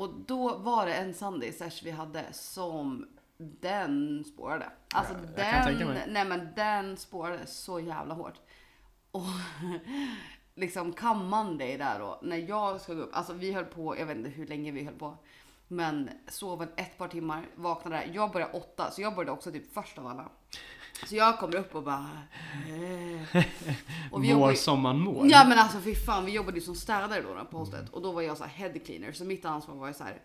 Och 0.00 0.10
då 0.26 0.56
var 0.56 0.86
det 0.86 0.94
en 0.94 1.14
Sunday 1.14 1.52
Sesh 1.52 1.84
vi 1.84 1.90
hade 1.90 2.24
som 2.32 3.08
den 3.38 4.24
spårade. 4.24 4.70
Alltså 4.94 5.14
Ja, 5.36 5.70
den, 5.70 5.98
nej 6.08 6.24
men 6.24 6.48
den 6.56 6.96
spårade 6.96 7.46
så 7.46 7.80
jävla 7.80 8.14
hårt. 8.14 8.40
Och 9.10 9.22
liksom 10.54 10.92
come 10.92 11.24
Monday 11.24 11.76
där 11.76 11.98
då, 11.98 12.20
när 12.22 12.36
jag 12.36 12.80
ska 12.80 12.94
gå 12.94 13.02
upp, 13.02 13.16
alltså 13.16 13.32
vi 13.32 13.52
höll 13.52 13.64
på, 13.64 13.98
jag 13.98 14.06
vet 14.06 14.16
inte 14.16 14.30
hur 14.30 14.46
länge 14.46 14.70
vi 14.72 14.84
höll 14.84 14.94
på. 14.94 15.16
Men 15.68 16.10
sov 16.28 16.66
ett 16.76 16.98
par 16.98 17.08
timmar, 17.08 17.46
vaknade. 17.54 18.04
Jag 18.12 18.32
började 18.32 18.52
åtta, 18.52 18.90
så 18.90 19.02
jag 19.02 19.14
började 19.14 19.32
också 19.32 19.52
typ 19.52 19.74
först 19.74 19.98
av 19.98 20.06
alla. 20.06 20.28
Så 21.08 21.16
jag 21.16 21.38
kommer 21.38 21.56
upp 21.56 21.74
och 21.74 21.82
bara... 21.82 22.10
Eh. 22.68 23.44
Och 24.10 24.24
vi 24.24 24.32
Vår 24.34 24.50
ju- 24.50 24.56
sommaren 24.56 25.00
mår. 25.00 25.26
Ja 25.30 25.44
men 25.48 25.58
alltså 25.58 25.78
fy 25.80 25.94
fan, 25.94 26.24
vi 26.24 26.32
jobbade 26.32 26.58
ju 26.58 26.64
som 26.64 26.74
städare 26.74 27.22
då 27.22 27.44
på 27.50 27.58
hostet 27.58 27.88
och 27.88 28.02
då 28.02 28.12
var 28.12 28.22
jag 28.22 28.36
så 28.36 28.44
här 28.44 28.50
head 28.68 28.78
cleaner 28.78 29.12
så 29.12 29.24
mitt 29.24 29.44
ansvar 29.44 29.74
var 29.74 29.88
ju 29.88 29.94
så 29.94 30.04
här 30.04 30.20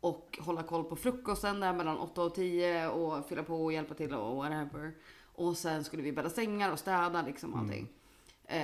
och 0.00 0.38
hålla 0.40 0.62
koll 0.62 0.84
på 0.84 0.96
frukosten 0.96 1.60
där 1.60 1.72
mellan 1.72 1.98
8 1.98 2.22
och 2.22 2.34
10 2.34 2.88
och 2.88 3.28
fylla 3.28 3.42
på 3.42 3.64
och 3.64 3.72
hjälpa 3.72 3.94
till 3.94 4.14
och 4.14 4.36
whatever. 4.36 4.92
Och 5.34 5.56
sen 5.56 5.84
skulle 5.84 6.02
vi 6.02 6.12
bädda 6.12 6.30
sängar 6.30 6.72
och 6.72 6.78
städa 6.78 7.22
liksom 7.22 7.54
allting. 7.54 7.82
Eh, 7.82 8.01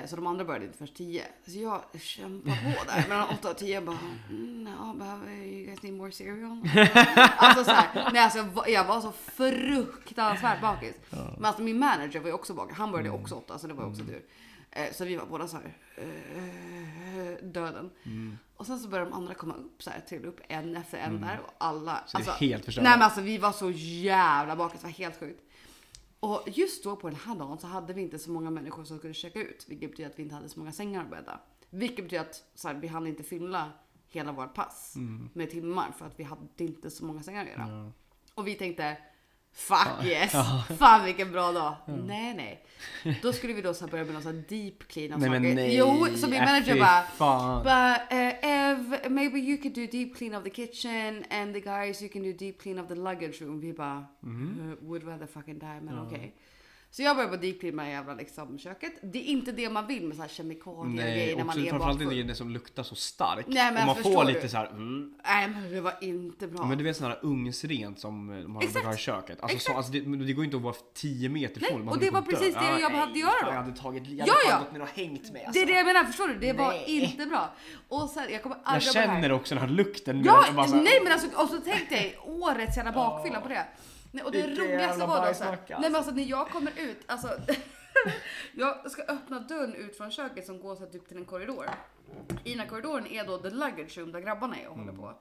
Så 0.07 0.17
de 0.17 0.27
andra 0.27 0.45
började 0.45 0.65
inte 0.65 0.79
först 0.79 0.95
10. 0.95 1.25
Så 1.47 1.59
jag 1.59 1.83
kämpade 2.01 2.57
på 2.79 2.85
där 2.85 3.09
mellan 3.09 3.29
8 3.29 3.51
och 3.51 3.57
10 3.59 3.75
jag 3.75 3.85
bara 3.85 3.99
mm, 4.31 4.69
ja, 4.79 4.95
behöver 4.99 5.33
you 5.33 5.65
guys 5.67 5.83
need 5.83 5.95
more 5.95 6.13
cereal? 6.13 6.63
alltså 7.37 7.65
så 7.65 7.71
här, 7.71 8.11
nej, 8.13 8.23
alltså, 8.23 8.39
jag 8.39 8.45
var- 8.45 8.69
jag 8.69 8.85
var 8.85 9.01
så 9.01 9.13
fruktansvärt 9.13 10.61
bakis. 10.61 10.95
Men 11.11 11.45
alltså 11.45 11.63
min 11.63 11.79
manager 11.79 12.21
var 12.21 12.27
ju 12.29 12.33
också 12.35 12.55
bakis. 12.55 12.77
Han 12.77 12.93
började 12.93 13.11
också 13.11 13.35
8 13.35 13.59
så 13.59 13.67
det 13.67 13.75
var 13.75 13.85
ju 13.85 13.91
också 13.91 14.05
tur. 14.05 14.23
Eh, 14.71 14.93
Så 14.93 15.05
vi 15.05 15.17
var 15.17 15.27
båda 15.27 15.49
så 15.49 15.57
här 15.57 15.77
eh, 15.97 17.45
döden. 17.47 17.91
Och 18.57 18.67
sen 18.67 18.79
så 18.79 18.89
började 18.89 19.11
de 19.11 19.17
andra 19.17 19.35
komma 19.35 19.55
upp 19.55 19.83
så 19.83 19.91
här, 19.91 20.01
trilla 20.01 20.29
upp 20.29 20.41
en 20.49 20.77
efter 20.77 20.99
en 20.99 21.21
där 21.21 21.41
och 21.47 21.55
alla. 21.59 22.03
Så 22.07 22.19
är 22.19 22.23
helt 22.41 22.65
förstört. 22.65 22.85
Nej 22.85 22.93
men 22.93 23.03
alltså 23.03 23.21
vi 23.21 23.39
var 23.39 23.53
så 23.53 23.71
jävla 23.71 24.57
bakis, 24.57 24.81
det 24.81 24.87
var 24.87 24.93
helt 24.93 25.21
sjukt. 25.21 25.43
Och 26.21 26.43
just 26.47 26.85
då 26.85 26.97
på 26.97 27.09
den 27.09 27.19
här 27.19 27.35
dagen 27.35 27.59
så 27.59 27.67
hade 27.67 27.93
vi 27.93 28.03
inte 28.03 28.19
så 28.19 28.31
många 28.31 28.51
människor 28.51 28.85
som 28.85 28.99
skulle 28.99 29.15
checka 29.15 29.43
ut. 29.43 29.65
Vilket 29.69 29.91
betyder 29.91 30.11
att 30.11 30.19
vi 30.19 30.23
inte 30.23 30.35
hade 30.35 30.49
så 30.49 30.59
många 30.59 30.73
sängar 30.73 31.05
att 31.05 31.11
bädda. 31.11 31.41
Vilket 31.71 32.05
betyder 32.05 32.23
att 32.23 32.45
så 32.55 32.69
här, 32.69 32.75
vi 32.75 32.87
hann 32.87 33.07
inte 33.07 33.23
fylla 33.23 33.73
hela 34.09 34.33
vårt 34.33 34.55
pass 34.55 34.95
med 35.33 35.51
timmar 35.51 35.93
för 35.99 36.07
att 36.07 36.21
vi 36.21 36.25
hade 36.25 36.47
inte 36.57 36.91
så 36.91 37.05
många 37.05 37.23
sängar 37.23 37.43
att 37.43 37.51
göra. 37.51 37.69
Ja. 37.69 37.93
Och 38.35 38.47
vi 38.47 38.55
tänkte 38.55 38.99
Fuck 39.53 40.05
yes! 40.05 40.33
Fan 40.79 41.05
vilken 41.05 41.33
bra 41.33 41.53
dag! 41.53 41.75
Nej 41.87 42.35
nej. 42.35 42.65
Då 43.23 43.33
skulle 43.33 43.53
vi 43.53 43.63
då 43.63 43.75
så 43.75 43.87
börja 43.87 44.05
med 44.05 44.13
någon 44.15 44.23
så 44.23 44.29
här 44.29 44.43
deep 44.49 44.89
clean 44.89 45.13
av 45.13 45.21
Nej 45.21 45.31
men 45.31 45.43
saker. 45.43 45.55
nej. 45.55 45.77
Jo, 45.77 46.07
så 46.17 46.29
min 46.29 46.41
Äh, 46.43 46.45
manager 46.47 46.79
bara 46.79 47.03
fan. 47.03 47.63
But 47.63 48.13
uh, 48.19 48.49
Ev, 48.51 49.11
maybe 49.11 49.39
you 49.39 49.57
could 49.63 49.75
do 49.75 49.87
deep 49.99 50.17
clean 50.17 50.35
of 50.35 50.45
the 50.45 50.51
kitchen 50.51 51.25
and 51.31 51.55
the 51.55 51.61
guys 51.61 52.03
you 52.03 52.11
can 52.13 52.23
do 52.23 52.33
deep 52.33 52.63
clean 52.63 52.79
of 52.79 52.89
the 52.89 52.95
luggage 52.95 53.41
room. 53.43 53.61
Vi 53.61 53.73
bara 53.73 54.07
Mhm. 54.21 54.71
uh, 54.83 54.89
would 54.89 55.05
rather 55.07 55.27
fucking 55.27 55.59
die 55.59 55.81
men 55.83 55.99
okej. 55.99 56.35
Så 56.91 57.03
jag 57.03 57.17
började 57.17 57.37
på 57.37 57.43
deep 57.43 57.61
clean 57.61 57.77
med 57.77 57.91
jävla 57.91 58.15
liksom 58.15 58.59
köket. 58.59 58.93
Det 59.03 59.19
är 59.19 59.25
inte 59.25 59.53
det 59.53 59.71
man 59.71 59.87
vill 59.87 60.07
med 60.07 60.17
så 60.17 60.23
här 60.23 60.29
kemikalier 60.29 60.79
och 60.81 60.89
Nej, 60.89 61.13
grejer 61.15 61.37
när 61.37 61.45
man 61.45 61.59
är 61.59 61.69
framförallt 61.71 61.99
bakfull. 61.99 62.19
inte 62.19 62.33
det 62.33 62.37
som 62.37 62.51
luktar 62.51 62.83
så 62.83 62.95
starkt. 62.95 63.49
Nej, 63.49 63.73
men 63.73 63.81
och 63.83 63.87
man 63.87 63.95
förstår 63.97 64.13
får 64.13 64.25
du? 64.25 64.33
lite 64.33 64.49
så 64.49 64.57
här. 64.57 64.67
Mm. 64.67 65.15
Nej 65.25 65.49
men 65.49 65.71
det 65.73 65.81
var 65.81 65.95
inte 66.01 66.47
bra. 66.47 66.65
Men 66.67 66.79
du 66.79 66.85
vet 66.85 66.97
sådana 66.97 67.15
här 67.15 67.25
ugnsrent 67.25 68.01
som 68.01 68.31
eh, 68.31 68.39
de 68.43 68.55
har 68.55 68.63
Exakt. 68.63 68.75
brukar 68.75 68.89
ha 68.89 68.95
i 68.95 68.99
köket. 68.99 69.39
Alltså, 69.41 69.59
så, 69.59 69.77
alltså 69.77 69.93
det, 69.93 70.01
det 70.27 70.33
går 70.33 70.45
inte 70.45 70.57
att 70.57 70.63
vara 70.63 70.75
10 70.95 71.29
meter 71.29 71.61
Nej, 71.61 71.71
ifrån. 71.71 71.85
Man 71.85 71.95
och 71.95 72.01
det 72.01 72.11
var 72.11 72.19
att 72.19 72.27
dö. 72.27 72.31
precis 72.33 72.55
det 72.55 72.65
jag 72.65 72.81
nej, 72.81 72.91
behövde 72.91 73.19
göra 73.19 73.33
då. 73.45 73.49
Jag 73.49 73.63
hade 73.63 73.77
tagit, 73.77 74.07
jag 74.07 74.29
Ja, 74.29 74.35
hade 74.45 74.51
ja. 74.51 74.59
gått 74.59 74.73
ner 74.73 74.83
och 74.83 74.89
hängt 74.89 75.33
med. 75.33 75.33
Det 75.43 75.47
Alltså. 75.47 75.63
är 75.63 75.67
det 75.67 75.73
jag 75.73 75.87
menar, 75.87 76.05
förstår 76.05 76.29
du? 76.29 76.39
Det 76.39 76.53
var 76.53 76.69
Nej. 76.69 76.85
inte 76.87 77.27
bra. 77.27 77.55
Och 77.89 78.09
sen, 78.11 78.25
jag 78.33 78.43
kommer 78.43 78.57
jag 78.57 78.75
aldrig 78.75 78.93
det 78.95 78.99
här. 79.01 79.07
känner 79.17 79.33
också 79.33 79.55
den 79.55 79.65
här 79.65 79.71
lukten. 79.75 80.23
Ja, 80.25 80.45
Jag 80.47 80.55
bara 80.55 80.67
här, 80.67 80.75
nej 80.83 81.01
men 81.05 81.13
alltså, 81.13 81.29
och 81.43 81.49
så 81.49 81.57
tänk 81.65 81.91
dig 81.91 82.19
årets 82.27 82.77
jävla 82.77 82.93
bakfylla 82.93 83.41
på 83.41 83.49
det. 83.49 83.67
Nej, 84.11 84.25
och 84.25 84.33
det 84.33 84.47
roligaste 84.47 85.07
var 85.07 85.27
då 85.27 85.35
så 85.35 85.45
här, 85.45 85.51
bajsmacka, 85.51 85.79
nej 85.79 85.91
men 85.91 85.97
alltså 85.97 86.13
när 86.15 86.23
jag 86.23 86.49
kommer 86.49 86.73
ut, 86.81 86.99
alltså 87.07 87.29
jag 88.55 88.91
ska 88.91 89.03
öppna 89.03 89.41
dörren 89.41 89.75
ut 89.75 89.97
från 89.97 90.11
köket 90.11 90.47
som 90.47 90.61
går 90.61 90.77
så 90.77 90.85
här, 90.85 90.91
typ 90.93 91.09
till 91.09 91.17
en 91.17 91.25
korridor. 91.25 91.71
I 92.45 92.51
den 92.51 92.61
här 92.61 92.67
korridoren 92.67 93.07
är 93.07 93.25
då 93.27 93.39
the 93.39 93.51
luggage 93.51 93.99
room 93.99 94.13
där 94.13 94.21
grabbarna 94.21 94.57
är 94.57 94.69
och 94.69 94.77
håller 94.79 94.93
på. 94.93 95.15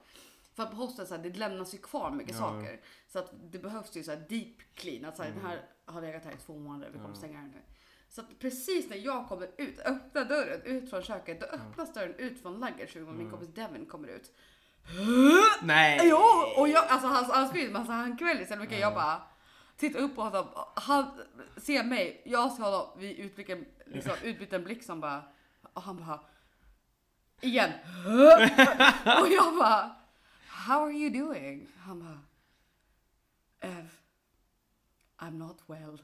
För 0.54 0.62
att 0.62 0.70
på 0.70 0.76
hostet 0.76 1.08
så 1.08 1.14
här, 1.16 1.22
det 1.22 1.38
lämnas 1.38 1.74
ju 1.74 1.78
kvar 1.78 2.10
mycket 2.10 2.36
Mm. 2.36 2.44
Ja. 2.44 2.60
saker. 2.62 2.80
Så 3.08 3.18
att 3.18 3.30
det 3.52 3.58
behövs 3.58 3.96
ju 3.96 4.02
så 4.04 4.10
här 4.10 4.26
deep 4.28 4.56
clean. 4.74 5.04
Att 5.04 5.16
så 5.16 5.22
här, 5.22 5.30
den 5.30 5.46
här 5.46 5.62
har 5.84 6.00
legat 6.02 6.24
här 6.24 6.32
i 6.32 6.36
två 6.46 6.56
månader, 6.58 6.90
vi 6.92 6.98
kommer 6.98 7.14
stänga 7.14 7.38
den 7.40 7.50
nu. 7.50 7.62
Så 8.08 8.20
att 8.20 8.38
precis 8.38 8.90
när 8.90 8.96
jag 8.96 9.28
kommer 9.28 9.48
ut, 9.56 9.78
öppnar 9.78 10.24
dörren 10.24 10.62
ut 10.62 10.90
från 10.90 11.02
köket, 11.02 11.40
då 11.40 11.46
öppnas 11.46 11.94
dörren 11.94 12.14
ut 12.14 12.42
från 12.42 12.60
luggage 12.60 12.96
room 12.96 13.08
och 13.08 13.14
min 13.14 13.30
kompis 13.30 13.48
Devin 13.48 13.86
kommer 13.86 14.08
ut. 14.08 14.32
Nej. 15.60 16.00
Jo, 16.02 16.16
och 16.56 16.68
jag, 16.68 16.84
alltså 16.88 17.08
han, 17.08 17.24
han 17.24 17.48
skryter 17.48 17.68
men 17.72 17.76
alltså, 17.76 17.92
han 17.92 18.16
kväljer 18.16 18.46
så 18.46 18.56
mycket. 18.56 18.80
Jag 18.80 18.94
bara 18.94 19.22
tittar 19.76 20.00
upp 20.00 20.16
på 20.16 20.22
honom. 20.22 20.46
Han 20.74 21.20
ser 21.56 21.82
mig, 21.84 22.22
jag 22.24 22.52
ser 22.52 22.62
honom. 22.62 22.86
Vi 22.98 23.18
utbyter, 23.20 23.64
liksom, 23.86 24.12
utbyter 24.22 24.56
en 24.56 24.64
blick 24.64 24.82
som 24.84 25.00
bara, 25.00 25.22
och 25.72 25.82
han 25.82 25.96
bara 25.96 26.20
igen. 27.40 27.70
och 29.22 29.28
jag 29.28 29.56
bara 29.58 29.94
How 30.48 30.84
are 30.84 30.92
you 30.92 31.10
doing? 31.10 31.68
Han 31.86 32.00
bara 32.00 32.18
Ev, 33.60 33.88
I'm 35.18 35.38
not 35.38 35.58
well. 35.66 35.90
och 35.90 36.00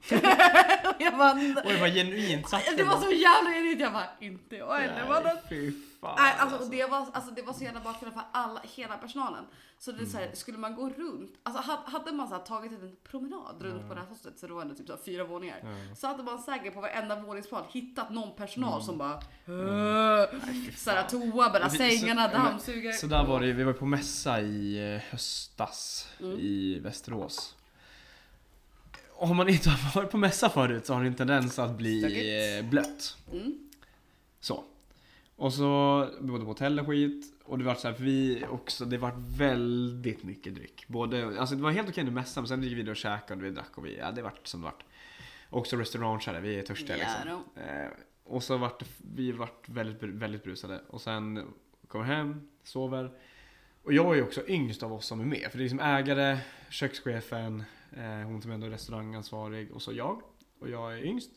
jag 1.02 1.18
bara, 1.18 1.32
Oj 1.64 1.80
vad 1.80 1.94
genuint 1.94 2.48
sagt. 2.48 2.76
det 2.76 2.84
var 2.84 3.00
så 3.00 3.10
jävla 3.10 3.50
genuint. 3.50 3.80
Jag 3.80 3.92
bara, 3.92 4.08
inte 4.20 4.56
jag 4.56 4.74
heller. 4.74 5.08
mannen." 5.08 5.22
Nej, 5.24 5.42
Fy 5.48 5.72
fan. 6.04 6.14
Nej, 6.18 6.34
alltså, 6.38 6.58
och 6.58 6.70
det, 6.70 6.86
var, 6.90 7.06
alltså, 7.12 7.30
det 7.34 7.42
var 7.42 7.52
så 7.52 7.64
jävla 7.64 7.80
bakfylla 7.80 8.12
för 8.12 8.22
alla, 8.32 8.60
hela 8.62 8.96
personalen. 8.96 9.44
Så 9.78 9.92
det 9.92 10.02
är 10.02 10.06
så 10.06 10.16
Mm. 10.16 10.28
här, 10.28 10.36
skulle 10.36 10.58
man 10.58 10.74
gå 10.74 10.88
runt, 10.88 11.32
alltså 11.42 11.62
ha- 11.62 11.82
hade 11.86 12.12
man 12.12 12.28
så 12.28 12.34
här, 12.34 12.42
tagit 12.42 12.72
en 12.72 12.96
promenad 13.10 13.56
runt 13.62 13.88
på 13.88 13.94
det 13.94 14.00
här 14.00 14.06
hostet 14.08 14.38
så 14.38 14.46
det 14.46 14.52
var 14.52 14.62
ändå 14.62 14.74
typ 14.74 14.86
så 14.86 14.92
här, 14.92 15.00
fyra 15.04 15.24
våningar. 15.24 15.76
Så 15.96 16.06
hade 16.06 16.22
man 16.22 16.38
säkert 16.42 16.74
på 16.74 16.80
varenda 16.80 17.20
våningsplan 17.20 17.64
hittat 17.70 18.10
någon 18.10 18.36
personal 18.36 18.82
som 18.82 18.98
bara 18.98 19.14
"Åh", 19.14 20.40
så 20.76 20.90
här, 20.90 21.08
toa, 21.08 21.56
Mm. 21.56 21.70
Så- 21.70 21.76
sängarna, 21.76 22.28
dammsugare. 22.28 22.92
Så 22.92 23.06
där 23.06 23.24
var 23.24 23.40
det 23.40 23.52
vi 23.52 23.64
var 23.64 23.72
på 23.72 23.86
mässa 23.86 24.40
i 24.40 24.94
eh, 24.94 25.00
höstas 25.10 26.08
Mm. 26.20 26.38
i 26.40 26.78
Västerås. 26.78 27.54
Om 29.16 29.36
man 29.36 29.48
inte 29.48 29.70
har 29.70 29.94
varit 30.00 30.10
på 30.10 30.16
mässa 30.18 30.48
förut 30.50 30.86
så 30.86 30.94
har 30.94 31.00
det 31.02 31.06
en 31.08 31.14
tendens 31.14 31.58
att 31.58 31.76
bli 31.76 32.58
eh, 32.58 32.64
blött. 32.70 33.16
Mm. 33.32 33.58
Så. 34.40 34.64
Och 35.44 35.52
så, 35.52 36.04
vi 36.20 36.26
bodde 36.26 36.44
på 36.44 36.50
hotell 36.50 36.80
och 36.80 36.86
skit. 36.86 37.34
Och 37.44 37.58
det 37.58 37.64
var 37.64 37.74
så 37.74 37.88
här, 37.88 37.94
för 37.94 38.04
vi 38.04 38.44
också, 38.50 38.84
det 38.84 38.98
var 38.98 39.12
väldigt 39.38 40.22
mycket 40.22 40.54
dryck. 40.54 40.84
Både, 40.88 41.40
alltså 41.40 41.56
det 41.56 41.62
var 41.62 41.70
helt 41.70 41.88
okej 41.88 42.00
under 42.00 42.12
mässan 42.12 42.42
men 42.42 42.48
sen 42.48 42.62
gick 42.62 42.78
vi 42.78 42.90
och 42.90 42.96
käkade 42.96 43.40
och 43.40 43.46
vi 43.46 43.50
drack 43.50 43.78
och 43.78 43.86
vi, 43.86 43.98
ja 43.98 44.10
det 44.10 44.22
vart 44.22 44.46
som 44.46 44.60
det 44.60 44.64
vart. 44.64 44.84
Också 45.50 45.76
restaurangkärre, 45.76 46.40
vi 46.40 46.58
är 46.58 46.62
törstiga 46.62 46.96
liksom. 46.96 47.44
Eh, 47.56 47.88
och 48.24 48.42
så 48.42 48.56
vart 48.56 48.82
vi 49.14 49.32
vart 49.32 49.68
väldigt, 49.68 50.02
väldigt 50.02 50.44
brusade. 50.44 50.80
Och 50.88 51.00
sen 51.00 51.46
kommer 51.88 52.04
hem, 52.04 52.48
sover. 52.62 53.10
Och 53.82 53.92
jag 53.92 54.18
är 54.18 54.22
också 54.22 54.48
yngst 54.48 54.82
av 54.82 54.92
oss 54.92 55.06
som 55.06 55.20
är 55.20 55.24
med. 55.24 55.48
För 55.50 55.58
det 55.58 55.62
är 55.62 55.68
liksom 55.68 55.80
ägare, 55.80 56.38
kökschefen, 56.70 57.64
eh, 57.96 58.26
hon 58.26 58.42
som 58.42 58.50
ändå 58.50 58.66
är 58.66 58.70
restaurangansvarig 58.70 59.72
och 59.72 59.82
så 59.82 59.92
jag. 59.92 60.22
Och 60.58 60.70
jag 60.70 60.94
är 60.94 61.04
yngst. 61.04 61.30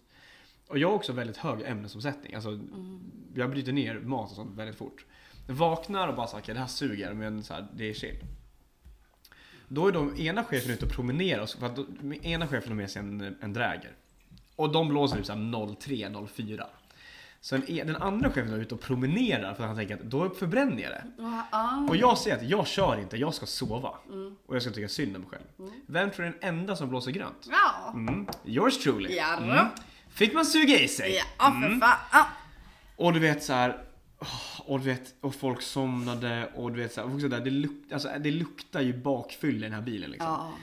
Och 0.67 0.77
jag 0.77 0.87
har 0.87 0.95
också 0.95 1.13
väldigt 1.13 1.37
hög 1.37 1.61
ämnesomsättning. 1.61 2.33
Alltså, 2.33 2.49
Mm. 2.49 2.99
jag 3.35 3.49
bryter 3.49 3.71
ner 3.71 3.99
mat 3.99 4.29
och 4.29 4.35
sånt 4.35 4.57
väldigt 4.57 4.75
fort. 4.77 5.05
Jag 5.47 5.53
vaknar 5.55 6.07
och 6.07 6.15
bara 6.15 6.27
såhär, 6.27 6.43
okay, 6.43 6.53
det 6.53 6.59
här 6.59 6.67
suger 6.67 7.13
men 7.13 7.43
så 7.43 7.53
här, 7.53 7.67
det 7.73 7.89
är 7.89 7.93
chill. 7.93 8.19
Då 9.67 9.87
är 9.87 9.91
de 9.91 10.17
ena 10.19 10.43
chefen 10.43 10.71
ute 10.71 10.85
och 10.85 10.91
promenerar, 10.91 11.45
för 11.45 11.65
att 11.65 11.75
då, 11.75 11.85
ena 12.21 12.47
chefen 12.47 12.69
har 12.69 12.75
med 12.75 12.91
sig 12.91 12.99
en, 12.99 13.35
en 13.41 13.53
dräger. 13.53 13.91
Och 14.55 14.71
de 14.71 14.87
blåser 14.87 15.23
såhär 15.23 15.39
03-04. 15.39 16.63
Så 17.41 17.55
den, 17.57 17.65
e- 17.71 17.83
den 17.85 17.95
andra 17.95 18.31
chefen 18.31 18.53
är 18.53 18.57
ute 18.57 18.75
och 18.75 18.81
promenerar 18.81 19.53
för 19.53 19.63
att 19.63 19.67
han 19.69 19.77
tänker 19.77 19.93
att 19.95 20.01
då 20.03 20.29
förbränner 20.29 20.81
jag 20.83 20.91
det. 20.91 21.03
Ah. 21.51 21.77
Och 21.89 21.95
jag 21.95 22.17
säger 22.17 22.37
att 22.37 22.49
jag 22.49 22.67
kör 22.67 22.99
inte, 22.99 23.17
jag 23.17 23.33
ska 23.33 23.45
sova. 23.45 23.93
Mm. 24.09 24.35
Och 24.45 24.55
jag 24.55 24.61
ska 24.61 24.71
tycka 24.71 24.87
synd 24.87 25.15
om 25.15 25.21
mig 25.21 25.31
själv. 25.31 25.71
Vem 25.85 26.11
tror 26.11 26.25
du 26.25 26.29
är 26.31 26.35
den 26.41 26.49
enda 26.59 26.75
som 26.75 26.89
blåser 26.89 27.11
grönt? 27.11 27.47
Ja. 27.49 27.91
Mm. 27.93 28.27
Yours 28.45 28.77
truly. 28.83 29.15
Ja. 29.15 29.37
Mm. 29.37 29.65
Fick 30.17 30.33
man 30.33 30.45
suga 30.45 30.79
i 30.79 30.87
sig. 30.87 31.23
Ja, 31.37 31.45
för 31.61 31.79
fan. 31.79 31.97
Ah. 32.11 32.25
Och 32.95 33.13
du 33.13 33.19
vet 33.19 33.43
så 33.43 33.53
här. 33.53 33.83
Och 34.59 34.79
du 34.79 34.85
vet, 34.85 35.15
och 35.21 35.35
folk 35.35 35.61
somnade 35.61 36.49
och 36.55 36.71
du 36.71 36.81
vet 36.81 36.93
så 36.93 37.01
här, 37.01 37.07
och 37.07 37.15
också 37.15 37.27
där, 37.27 37.39
det, 37.39 37.49
luk, 37.49 37.91
alltså, 37.91 38.09
det 38.19 38.31
luktar 38.31 38.81
ju 38.81 38.97
bakfyll 38.97 39.57
i 39.57 39.59
den 39.59 39.73
här 39.73 39.81
bilen 39.81 40.11
liksom. 40.11 40.29
Ja. 40.29 40.53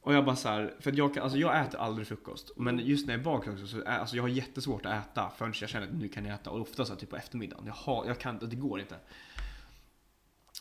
Och 0.00 0.14
jag 0.14 0.24
bara 0.24 0.36
så 0.36 0.48
här, 0.48 0.74
för 0.80 0.92
jag, 0.96 1.14
kan, 1.14 1.22
alltså 1.22 1.38
jag 1.38 1.60
äter 1.60 1.80
aldrig 1.80 2.08
frukost. 2.08 2.50
Men 2.56 2.78
just 2.78 3.06
när 3.06 3.14
jag 3.14 3.20
är 3.20 3.24
bakis 3.24 3.52
också 3.52 3.66
så 3.66 3.84
alltså 3.84 4.16
jag 4.16 4.22
har 4.22 4.28
jättesvårt 4.28 4.86
att 4.86 5.04
äta 5.04 5.30
förrän 5.38 5.54
jag 5.60 5.70
känner 5.70 5.86
att 5.86 5.92
nu 5.92 6.08
kan 6.08 6.24
jag 6.24 6.34
äta. 6.34 6.50
Och 6.50 6.60
ofta 6.60 6.84
så 6.84 6.92
här, 6.92 7.00
typ 7.00 7.10
på 7.10 7.16
eftermiddagen. 7.16 7.66
Jag, 7.66 7.72
har, 7.72 8.06
jag 8.06 8.18
kan 8.18 8.38
det 8.38 8.56
går 8.56 8.80
inte. 8.80 8.96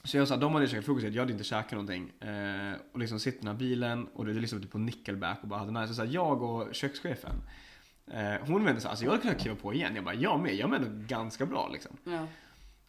Så 0.03 0.17
jag 0.17 0.27
sa, 0.27 0.37
de 0.37 0.53
hade 0.53 0.67
käkat 0.67 0.85
frukost, 0.85 1.07
jag 1.07 1.21
hade 1.21 1.31
inte 1.31 1.43
käkat 1.43 1.71
någonting. 1.71 2.09
Eh, 2.19 2.73
och 2.93 2.99
liksom 2.99 3.19
sitter 3.19 3.37
i 3.37 3.41
den 3.41 3.47
här 3.47 3.59
bilen 3.59 4.07
och 4.07 4.25
det 4.25 4.31
är 4.31 4.35
liksom 4.35 4.61
typ 4.61 4.71
på 4.71 4.77
nickelback 4.77 5.39
och 5.41 5.47
bara 5.47 5.59
hade 5.59 5.71
nice. 5.71 5.87
Så, 5.87 5.93
så 5.93 6.01
här, 6.05 6.13
jag 6.13 6.41
och 6.41 6.75
kökschefen, 6.75 7.41
eh, 8.11 8.47
hon 8.47 8.63
vände 8.65 8.81
sig, 8.81 8.89
alltså 8.89 9.05
jag 9.05 9.11
hade 9.11 9.21
kunnat 9.21 9.39
kliva 9.41 9.55
på 9.55 9.73
igen. 9.73 9.95
Jag 9.95 10.03
bara, 10.03 10.15
jag 10.15 10.39
med, 10.39 10.55
jag 10.55 10.73
ändå 10.73 10.87
ganska 11.07 11.45
bra 11.45 11.69
liksom. 11.73 11.91
Ja. 12.03 12.27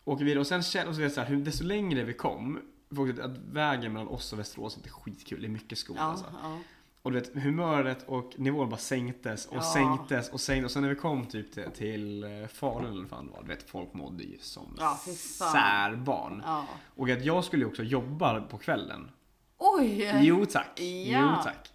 Åker 0.05 0.25
vidare 0.25 0.41
och 0.41 0.47
sen 0.47 0.63
känner 0.63 0.89
och 0.89 0.95
så 0.95 1.01
vet 1.01 1.05
jag 1.07 1.13
så 1.15 1.21
här, 1.21 1.29
hur, 1.29 1.45
desto 1.45 1.65
längre 1.65 2.05
vi 2.05 2.13
kom, 2.13 2.59
folk, 2.97 3.19
att 3.21 3.39
vägen 3.53 3.93
mellan 3.93 4.09
oss 4.09 4.33
och 4.33 4.39
Västerås 4.39 4.75
är 4.75 4.79
inte 4.79 4.91
skitkul, 4.91 5.41
det 5.41 5.47
är 5.47 5.51
mycket 5.51 5.79
skog 5.79 5.97
Ja, 5.99 6.03
alltså. 6.03 6.27
ja. 6.43 6.59
Och 7.03 7.13
du 7.13 7.21
vet, 7.21 7.35
humöret 7.43 8.05
och 8.09 8.33
nivån 8.37 8.69
bara 8.71 8.77
sänktes 8.77 9.47
och 9.47 9.57
Ja. 9.57 9.63
sänktes 9.75 10.29
och 10.31 10.41
sänktes. 10.41 10.65
Och 10.65 10.71
sen 10.71 10.83
när 10.83 10.89
vi 10.89 10.95
kom 10.95 11.27
typ 11.27 11.53
till, 11.53 11.65
till 11.75 12.25
eh, 12.25 12.47
Falun 12.49 12.91
eller 12.93 13.01
vad 13.01 13.09
fan 13.11 13.31
var, 13.33 13.43
du 13.43 13.49
vet 13.49 13.71
folk 13.71 13.95
mådde 13.95 14.23
ju 14.25 14.39
som 14.41 14.77
Ja, 14.79 14.99
särbarn. 15.17 16.43
ja. 16.47 16.65
Och 16.97 17.11
att 17.11 17.25
jag 17.25 17.45
skulle 17.45 17.63
ju 17.63 17.69
också 17.69 17.83
jobba 17.83 18.41
på 18.41 18.59
kvällen. 18.59 19.11
Oj! 19.59 20.13
Jo 20.21 20.47
tack, 20.47 20.81
Ja. 20.81 21.37
jo 21.37 21.43
tack. 21.45 21.71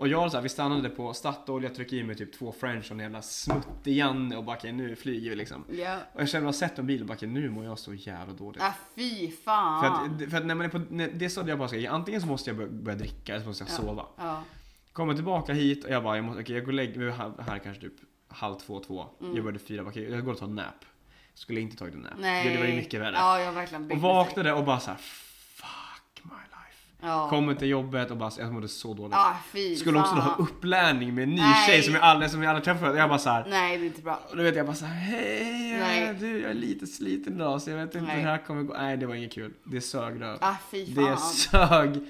Och 0.00 0.08
jag 0.08 0.30
så 0.30 0.36
här, 0.36 0.42
vi 0.42 0.48
stannade 0.48 0.88
på 0.90 1.14
Statoil, 1.14 1.62
jag 1.62 1.74
tryckte 1.74 1.96
i 1.96 2.04
mig 2.04 2.16
typ 2.16 2.32
två 2.32 2.52
french 2.52 2.84
och 2.84 2.90
en 2.90 2.98
jävla 2.98 3.22
smuttig 3.22 3.96
Janne 3.96 4.36
och 4.36 4.44
bara 4.44 4.56
okej, 4.56 4.72
nu 4.72 4.96
flyger 4.96 5.30
vi 5.30 5.36
liksom. 5.36 5.64
Ja. 5.72 5.96
Och 6.12 6.20
jag 6.20 6.28
kände 6.28 6.48
att 6.48 6.54
jag 6.60 6.68
sett 6.70 6.78
en 6.78 6.86
bil 6.86 7.00
och 7.00 7.06
bara 7.06 7.14
okej, 7.14 7.28
nu 7.28 7.50
mår 7.50 7.64
jag 7.64 7.78
så 7.78 7.94
jävla 7.94 8.34
dåligt. 8.34 8.62
Ah, 8.62 8.72
fy 8.94 9.30
För 9.30 9.42
fan. 9.42 9.84
att, 9.84 10.30
för 10.30 10.36
att 10.38 10.46
när 10.46 10.54
man 10.54 10.66
är 10.66 10.70
på, 10.70 10.78
när, 10.90 11.08
det 11.08 11.30
sa 11.30 11.48
jag 11.48 11.58
bara 11.58 11.68
så 11.68 11.76
här, 11.76 11.88
antingen 11.88 12.20
så 12.20 12.26
måste 12.26 12.50
jag 12.50 12.56
börja, 12.56 12.70
börja 12.70 12.98
dricka 12.98 13.32
eller 13.32 13.42
så 13.42 13.48
måste 13.48 13.64
jag 13.64 13.70
Ja. 13.70 13.76
sova. 13.76 14.06
Ja. 14.16 14.42
Kommer 14.92 15.14
tillbaka 15.14 15.52
hit 15.52 15.84
och 15.84 15.90
jag 15.90 16.02
bara, 16.02 16.16
jag 16.16 16.24
måste, 16.24 16.42
okej 16.42 16.54
jag 16.54 16.64
går 16.64 16.72
och 16.72 16.74
lägger 16.76 16.98
mig 17.00 17.10
här, 17.10 17.32
här 17.38 17.58
kanske 17.58 17.82
typ 17.82 17.94
halv 18.28 18.54
två, 18.54 18.80
två. 18.80 19.06
Mm. 19.20 19.34
Jag 19.34 19.44
började 19.44 19.58
fyra, 19.64 19.82
bara, 19.82 19.90
okej 19.90 20.10
jag 20.10 20.24
går 20.24 20.32
och 20.32 20.38
tar 20.38 20.46
en 20.46 20.54
nap. 20.54 20.84
Skulle 21.34 21.60
inte 21.60 21.76
tagit 21.76 21.94
en 21.94 22.00
nap. 22.00 22.12
Nej. 22.18 22.44
Det, 22.48 22.54
det 22.54 22.58
var 22.60 22.66
ju 22.66 22.76
mycket 22.76 23.00
värre. 23.00 23.14
Ja, 23.16 23.40
jag 23.40 23.52
verkligen 23.52 23.92
och 23.92 23.98
vaknade 23.98 24.52
och 24.52 24.64
bara 24.64 24.80
så 24.80 24.90
här, 24.90 24.98
fuck 24.98 26.22
my 26.24 26.30
life. 26.30 26.82
sig. 26.86 26.89
Ja. 27.02 27.28
Kommer 27.28 27.54
till 27.54 27.68
jobbet 27.68 28.10
och 28.10 28.16
bara, 28.16 28.30
jag 28.38 28.52
mådde 28.52 28.68
så 28.68 28.94
dåligt. 28.94 29.14
Ah, 29.16 29.36
fy 29.52 29.76
Skulle 29.76 29.98
också 29.98 30.14
då 30.14 30.20
ha 30.20 30.36
upplärning 30.36 31.14
med 31.14 31.22
en 31.24 31.30
ny 31.30 31.36
Nej. 31.40 31.66
tjej 31.66 31.82
som 31.82 31.94
jag 31.94 32.02
aldrig, 32.02 32.30
som 32.30 32.42
jag 32.42 32.50
aldrig 32.50 32.64
träffat. 32.64 32.96
Jag 32.96 33.08
bara 33.08 33.18
så 33.18 33.30
här, 33.30 33.46
Nej, 33.48 33.78
det 33.78 33.84
är 33.84 33.86
inte 33.86 34.02
bra. 34.02 34.20
och 34.30 34.36
då 34.36 34.42
vet 34.42 34.56
jag 34.56 34.66
bara 34.66 34.76
så 34.76 34.84
här, 34.84 34.94
hej 34.94 35.78
Nej. 35.80 36.16
du 36.20 36.40
jag 36.40 36.50
är 36.50 36.54
lite 36.54 36.86
sliten 36.86 37.34
idag 37.34 37.62
så 37.62 37.70
jag 37.70 37.76
vet 37.76 37.94
inte 37.94 38.06
Nej. 38.06 38.16
hur 38.16 38.22
det 38.24 38.30
här 38.30 38.38
kommer 38.46 38.62
gå. 38.62 38.74
Nej 38.78 38.96
det 38.96 39.06
var 39.06 39.14
inget 39.14 39.32
kul. 39.32 39.52
Det 39.64 39.80
sög 39.80 40.20
röv. 40.22 40.38
Ah, 40.40 40.54
fy 40.70 40.94
fan. 40.94 41.04
Det 41.04 41.16
sög. 41.16 42.00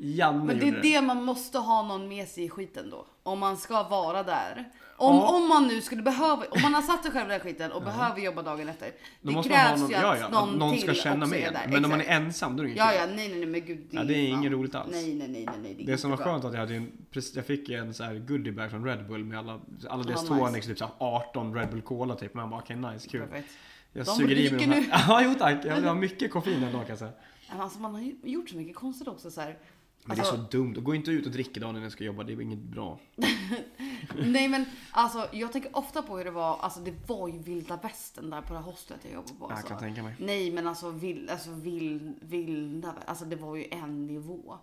Janne 0.00 0.44
Men 0.44 0.58
det 0.58 0.66
gjorde 0.66 0.78
är 0.78 0.82
det 0.82 1.00
man 1.02 1.24
måste 1.24 1.58
ha 1.58 1.82
någon 1.82 2.08
med 2.08 2.28
sig 2.28 2.44
i 2.44 2.48
skiten 2.48 2.90
då. 2.90 3.06
Om 3.22 3.38
man 3.38 3.56
ska 3.56 3.82
vara 3.82 4.22
där. 4.22 4.64
Om, 4.96 5.16
Ja. 5.16 5.36
om 5.36 5.48
man 5.48 5.66
nu 5.66 5.80
skulle 5.80 6.02
behöva, 6.02 6.44
om 6.50 6.62
man 6.62 6.74
har 6.74 6.82
satt 6.82 7.02
sig 7.02 7.12
själv 7.12 7.28
i 7.28 7.32
den 7.32 7.40
skiten 7.40 7.72
och 7.72 7.82
behöver 7.82 8.20
jobba 8.20 8.42
dagen 8.42 8.68
efter. 8.68 8.86
Då 9.20 9.28
det 9.28 9.32
måste 9.34 9.50
man 9.52 9.58
ha 9.60 9.66
krävs 9.68 9.80
någon, 9.80 9.90
ju 9.90 9.96
ja, 9.96 10.12
att 10.12 10.20
ja, 10.20 10.28
någon, 10.28 10.48
att 10.50 10.56
någon 10.58 10.78
ska 10.78 10.92
till 10.92 11.00
känna 11.02 11.24
också 11.24 11.36
är 11.36 11.40
med. 11.40 11.52
där. 11.52 11.68
Men 11.72 11.84
om 11.84 11.90
man 11.90 12.00
är 12.00 12.04
ensam 12.04 12.56
då 12.56 12.62
är 12.62 12.64
det 12.66 12.70
inget 12.70 12.78
Ja, 12.84 12.90
kul. 12.90 12.98
ja, 13.00 13.06
nej, 13.06 13.28
nej, 13.28 13.38
nej, 13.38 13.46
men 13.46 13.64
gud. 13.66 13.86
Ja, 13.90 14.04
det 14.04 14.14
är 14.14 14.28
inget 14.28 14.52
roligt 14.52 14.74
alls. 14.74 14.88
Nej, 14.92 15.14
nej, 15.14 15.28
nej, 15.28 15.46
nej, 15.62 15.74
nej. 15.76 15.84
Det 15.86 15.98
som 15.98 16.10
var 16.10 16.16
skönt 16.16 16.42
var 16.42 16.50
att 16.50 16.54
jag 16.54 16.60
hade 16.60 16.74
en, 16.74 16.92
precis- 17.10 17.36
jag 17.36 17.46
fick 17.46 17.68
en 17.68 17.94
så 17.94 18.04
här 18.04 18.14
goodiebag 18.14 18.70
från 18.70 18.84
Red 18.84 19.06
Bull 19.08 19.24
med 19.24 19.38
alla, 19.38 19.60
alla 19.88 20.02
deras 20.02 20.22
Ja, 20.22 20.28
tonics, 20.36 20.54
nice. 20.54 20.68
typ 20.68 20.78
så 20.78 20.84
här 20.84 20.94
18 20.98 21.54
Red 21.54 21.70
Bull 21.70 21.82
Cola 21.82 22.14
typ. 22.14 22.34
Man 22.34 22.50
bara 22.50 22.60
okej 22.60 22.76
nice, 22.76 23.08
kul. 23.08 23.20
Perfekt. 23.20 23.48
Jag 23.92 24.06
De 24.06 24.10
suger 24.14 24.36
i 24.38 24.50
mig 24.50 24.60
de 24.66 24.72
här. 24.72 24.80
nu. 24.80 24.86
Ja 25.08 25.22
jo 25.24 25.34
tack, 25.38 25.64
jag 25.64 25.80
har 25.80 25.94
mycket 26.06 26.30
koffein 26.32 26.60
den 26.60 26.72
dagen 26.72 26.80
kan 26.80 26.88
jag 26.90 26.98
säga. 26.98 27.12
Men 27.50 27.60
Alltså 27.60 27.78
man 27.80 27.94
har 27.94 28.00
ju 28.02 28.14
gjort 28.22 28.48
så 28.50 28.56
mycket 28.56 28.76
konstigt 28.76 29.08
också 29.08 29.30
så 29.30 29.40
här. 29.40 29.58
Men 30.06 30.16
det 30.16 30.22
är 30.22 30.26
Alltså, 30.26 30.36
så 30.36 30.50
dumt, 30.58 30.74
gå 30.74 30.94
inte 30.94 31.10
ut 31.10 31.26
och 31.26 31.32
dricka 31.32 31.60
dagen 31.60 31.70
innan 31.70 31.82
jag 31.82 31.92
ska 31.92 32.04
jobba, 32.04 32.22
det 32.22 32.32
är 32.32 32.40
inget 32.40 32.58
bra. 32.58 32.98
Nej 34.24 34.48
men 34.48 34.64
alltså 34.90 35.28
jag 35.32 35.52
tänker 35.52 35.76
ofta 35.76 36.02
på 36.02 36.16
hur 36.18 36.24
det 36.24 36.30
var, 36.30 36.58
alltså 36.58 36.80
det 36.80 36.94
var 37.08 37.28
ju 37.28 37.38
vilda 37.38 37.76
västern 37.76 38.30
där 38.30 38.40
på 38.42 38.52
det 38.52 38.58
här 38.58 38.66
hostlet 38.66 39.00
jag 39.02 39.12
jobbade 39.12 39.34
på. 39.38 39.44
Jag 39.44 39.52
Alltså. 39.52 39.68
kan 39.68 39.78
tänka 39.78 40.02
mig. 40.02 40.14
Nej 40.18 40.50
men 40.50 40.66
alltså, 40.66 40.90
vild, 40.90 41.30
alltså 41.30 41.50
vild, 41.50 42.18
vilda, 42.20 42.94
alltså 43.06 43.24
det 43.24 43.36
var 43.36 43.56
ju 43.56 43.64
en 43.70 44.06
nivå. 44.06 44.58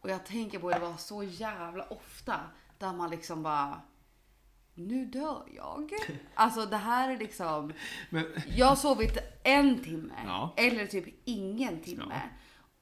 Och 0.00 0.10
jag 0.10 0.24
tänker 0.26 0.58
på 0.58 0.70
det 0.70 0.78
var 0.78 0.96
så 0.96 1.22
jävla 1.22 1.84
ofta 1.84 2.40
där 2.78 2.92
man 2.92 3.10
liksom 3.10 3.42
bara 3.42 3.80
nu 4.74 5.04
dör 5.06 5.42
jag. 5.56 5.90
Alltså 6.34 6.66
det 6.66 6.76
här 6.76 7.10
är 7.10 7.18
liksom, 7.18 7.72
Men, 8.10 8.24
jag 8.56 8.66
har 8.66 8.76
sovit 8.76 9.18
en 9.44 9.82
timme 9.84 10.14
Ja. 10.26 10.54
eller 10.56 10.86
typ 10.86 11.04
ingen 11.24 11.80
timme. 11.80 12.20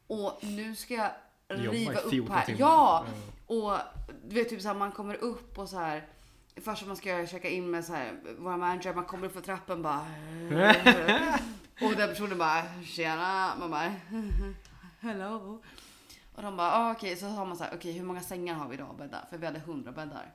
Och 0.07 0.39
nu 0.43 0.75
ska 0.77 0.95
jag 0.95 1.11
riva 1.49 2.01
upp 2.01 2.11
14 2.11 2.36
här. 2.36 2.45
timmar. 2.45 2.61
Ja! 2.61 3.07
Och 3.47 3.72
du 4.24 4.34
vet 4.34 4.49
typ 4.49 4.62
så 4.62 4.68
här, 4.68 4.74
man 4.74 4.92
kommer 4.92 5.14
upp 5.14 5.59
och 5.59 5.68
så 5.68 5.78
här. 5.78 6.07
Först 6.57 6.86
man 6.86 6.97
ska 6.97 7.26
checka 7.26 7.49
in 7.49 7.70
med 7.70 7.84
så 7.84 7.92
här, 7.92 8.12
våra 8.38 8.57
manager, 8.57 8.95
man 8.95 9.05
kommer 9.05 9.26
upp 9.26 9.32
för 9.32 9.40
trappen 9.40 9.82
bara. 9.82 10.07
och 11.80 11.97
den 11.97 12.09
personen 12.09 12.38
bara 12.38 12.62
tjena. 12.84 13.53
Man 13.61 13.70
bara 13.70 13.95
hello. 15.01 15.62
Och 16.34 16.42
de 16.42 16.57
bara 16.57 16.72
ah, 16.72 16.92
okej 16.92 17.16
så 17.16 17.26
har 17.26 17.47
man 17.47 17.57
så 17.57 17.64
här 17.64 17.72
okej 17.74 17.92
hur 17.92 18.05
många 18.05 18.20
sängar 18.20 18.55
har 18.55 18.68
vi 18.68 18.74
idag 18.74 18.88
att 18.90 18.99
bädda? 18.99 19.26
För 19.30 19.38
vi 19.38 19.47
hade 19.47 19.59
100 19.59 19.92
bäddar. 19.92 20.32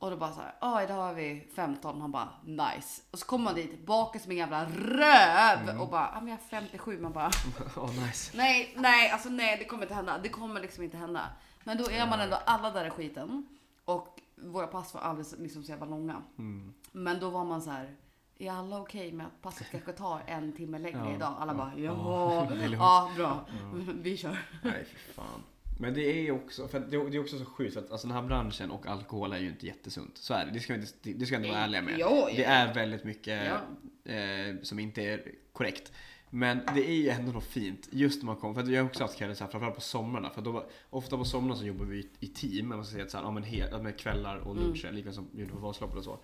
Och 0.00 0.10
då 0.10 0.16
bara 0.16 0.32
så 0.32 0.40
här, 0.40 0.54
ja 0.60 0.82
idag 0.82 0.94
har 0.94 1.14
vi 1.14 1.48
15. 1.54 2.00
Han 2.00 2.10
bara 2.10 2.28
nice. 2.44 3.02
Och 3.10 3.18
så 3.18 3.26
kommer 3.26 3.44
man 3.44 3.54
dit 3.54 3.86
bakis 3.86 4.22
som 4.22 4.30
en 4.30 4.38
jävla 4.38 4.64
röv 4.64 5.80
och 5.80 5.88
bara, 5.88 6.10
ja 6.14 6.20
men 6.20 6.28
jag 6.28 6.36
har 6.36 6.42
57. 6.60 7.00
Man 7.00 7.12
bara 7.12 7.28
oh, 7.76 8.06
nice. 8.06 8.36
nej, 8.36 8.74
nej, 8.76 9.10
alltså 9.10 9.28
nej 9.28 9.56
det 9.58 9.64
kommer 9.64 9.82
inte 9.82 9.94
hända. 9.94 10.18
Det 10.22 10.28
kommer 10.28 10.60
liksom 10.60 10.84
inte 10.84 10.96
hända. 10.96 11.20
Men 11.64 11.78
då 11.78 11.90
är 11.90 12.06
man 12.06 12.20
ändå 12.20 12.36
alla 12.44 12.70
där 12.70 12.84
i 12.84 12.90
skiten. 12.90 13.46
Och 13.84 14.20
våra 14.36 14.66
pass 14.66 14.94
var 14.94 15.00
alldeles 15.00 15.34
liksom 15.38 15.62
så 15.62 15.70
jävla 15.70 15.86
långa. 15.86 16.22
Mm. 16.38 16.74
Men 16.92 17.20
då 17.20 17.30
var 17.30 17.44
man 17.44 17.62
så 17.62 17.70
här. 17.70 17.96
Är 18.38 18.52
alla 18.52 18.80
okej 18.80 19.12
med 19.12 19.26
att 19.26 19.42
passet 19.42 19.66
kanske 19.70 19.92
tar 20.02 20.22
en 20.26 20.52
timme 20.52 20.78
längre 20.78 21.04
Ja, 21.04 21.14
idag? 21.14 21.34
Alla 21.38 21.52
ja, 21.52 21.58
bara 21.58 21.72
ja, 21.76 22.48
ja, 22.58 22.70
ja 22.72 23.10
bra, 23.16 23.46
vi 23.94 24.16
kör. 24.16 24.38
Nej 24.62 24.84
fy 24.84 25.12
fan. 25.12 25.42
Men 25.80 25.94
det 25.94 26.02
är 26.28 26.30
också, 26.32 26.68
för 26.68 26.80
det 26.80 26.96
är 26.96 27.18
också 27.20 27.38
så 27.38 27.44
sjukt 27.44 27.74
för 27.74 27.80
att 27.80 27.90
alltså, 27.90 28.06
den 28.06 28.16
här 28.16 28.22
branschen 28.22 28.70
och 28.70 28.86
alkohol 28.86 29.32
är 29.32 29.38
ju 29.38 29.48
inte 29.48 29.66
jättesunt. 29.66 30.18
Så 30.18 30.34
är 30.34 30.44
det, 30.46 30.50
det 30.52 30.60
ska 30.60 30.74
vi 30.74 30.80
inte, 30.80 30.92
det 31.12 31.26
ska 31.26 31.36
vi 31.38 31.42
inte 31.44 31.54
vara 31.56 31.64
ärliga 31.64 31.82
med. 31.82 31.94
Jo, 31.98 32.08
jo. 32.12 32.36
Det 32.36 32.44
är 32.44 32.74
väldigt 32.74 33.04
mycket 33.04 33.42
Ja. 34.04 34.12
eh, 34.14 34.56
som 34.62 34.78
inte 34.78 35.02
är 35.02 35.22
korrekt. 35.52 35.92
Men 36.30 36.60
det 36.74 36.90
är 36.90 36.94
ju 36.94 37.08
ändå 37.08 37.32
något 37.32 37.44
fint 37.44 37.88
just 37.90 38.22
när 38.22 38.26
man 38.26 38.36
kommer, 38.36 38.54
för 38.54 38.60
att 38.62 38.68
jag 38.68 38.82
har 38.82 38.86
också 38.88 39.04
haft 39.04 39.16
kvällar 39.18 39.34
så 39.34 39.44
här, 39.44 39.50
framförallt 39.50 39.74
på 39.76 39.80
somrarna. 39.80 40.30
För 40.30 40.42
då, 40.42 40.66
ofta 40.90 41.16
på 41.16 41.24
somrarna 41.24 41.56
så 41.56 41.64
jobbar 41.66 41.84
vi 41.84 42.08
i, 42.20 42.26
team, 42.26 42.68
man 42.68 42.84
ska 42.84 42.92
säga 42.92 43.04
att 43.04 43.10
så 43.10 43.16
här, 43.18 43.24
ja, 43.24 43.30
men 43.30 43.42
hel, 43.42 43.82
med 43.82 43.98
kvällar 43.98 44.36
och 44.36 44.52
Mm. 44.52 44.64
luncher, 44.64 44.92
lika 44.92 45.12
som 45.12 45.28
vi 45.32 45.40
gjorde 45.40 45.52
på 45.52 45.58
Vasaloppet 45.58 45.98
och 45.98 46.04
så. 46.04 46.18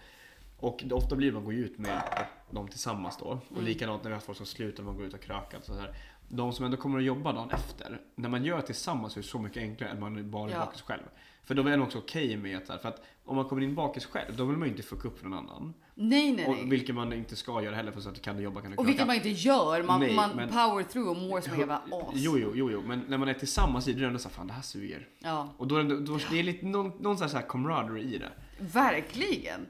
Och 0.58 0.82
det, 0.86 0.94
ofta 0.94 1.16
blir 1.16 1.32
man 1.32 1.44
går 1.44 1.54
ut 1.54 1.78
med 1.78 2.02
dem 2.50 2.68
tillsammans 2.68 3.16
då. 3.18 3.24
Och 3.24 3.52
Mm. 3.52 3.64
likadant 3.64 4.02
när 4.02 4.10
vi 4.10 4.14
har 4.14 4.20
folk 4.20 4.36
som 4.38 4.46
slutar, 4.46 4.82
man 4.82 4.96
går 4.96 5.06
ut 5.06 5.14
och 5.14 5.20
krökar. 5.20 5.60
Så 5.62 5.74
här. 5.74 5.94
De 6.28 6.52
som 6.52 6.64
ändå 6.64 6.76
kommer 6.76 6.98
att 6.98 7.04
jobba 7.04 7.32
dagen 7.32 7.50
efter, 7.50 8.00
när 8.14 8.28
man 8.28 8.44
gör 8.44 8.56
det 8.56 8.62
tillsammans 8.62 9.12
så 9.12 9.18
är 9.18 9.22
det 9.22 9.28
så 9.28 9.38
mycket 9.38 9.62
enklare 9.62 9.90
än 9.90 10.00
man 10.00 10.30
bara 10.30 10.50
är 10.50 10.54
Ja. 10.54 10.58
bakis 10.64 10.82
själv. 10.82 11.02
För 11.44 11.54
då 11.54 11.62
är 11.68 11.76
det 11.76 11.82
också 11.82 11.98
okej 11.98 12.36
med 12.36 12.56
att, 12.56 12.66
så 12.66 12.78
för 12.78 12.88
att 12.88 13.02
om 13.24 13.36
man 13.36 13.44
kommer 13.44 13.62
in 13.62 13.74
bakis 13.74 14.06
själv, 14.06 14.36
då 14.36 14.44
vill 14.44 14.56
man 14.56 14.68
ju 14.68 14.74
inte 14.74 14.86
fucka 14.86 15.08
upp 15.08 15.22
någon 15.22 15.32
annan. 15.34 15.74
Nej, 15.94 16.32
nej, 16.32 16.46
Och, 16.46 16.54
nej. 16.56 16.66
vilket 16.68 16.94
man 16.94 17.12
inte 17.12 17.36
ska 17.36 17.62
göra 17.62 17.74
heller 17.74 17.92
för 17.92 18.00
så 18.00 18.08
att 18.08 18.22
kan 18.22 18.36
du 18.36 18.42
jobba 18.42 18.60
kan 18.60 18.70
du 18.70 18.76
Och 18.76 18.84
vilket 18.88 18.96
kröka. 18.98 19.06
man 19.06 19.16
inte 19.16 19.28
gör. 19.28 19.82
Man, 19.82 20.00
Nej, 20.00 20.14
man 20.16 20.30
men- 20.36 20.48
power 20.48 20.82
through 20.82 21.08
och 21.10 21.16
mår 21.16 21.40
som 21.40 21.52
en 21.52 21.58
jävla 21.58 21.76
as. 21.76 22.10
Jo, 22.14 22.38
jo, 22.38 22.52
jo, 22.54 22.70
jo, 22.70 22.82
men 22.86 23.04
när 23.08 23.18
man 23.18 23.28
är 23.28 23.34
tillsammans 23.34 23.88
i 23.88 23.92
det, 23.92 23.98
då 23.98 24.00
är 24.00 24.02
det 24.02 24.06
ändå 24.08 24.18
så 24.18 24.28
fan 24.28 24.46
det 24.46 24.52
här 24.52 24.62
suger. 24.62 25.08
Ja, 25.18 25.54
Och 25.58 25.66
då 25.66 25.82
det, 25.82 26.00
då, 26.00 26.18
det 26.30 26.38
är 26.38 26.42
lite 26.42 26.66
någon, 26.66 26.92
någon 27.00 27.18
sån 27.18 27.28
här 27.28 27.42
camaraderie 27.48 28.02
i 28.14 28.18
det. 28.18 28.30
verkligen. 28.58 29.66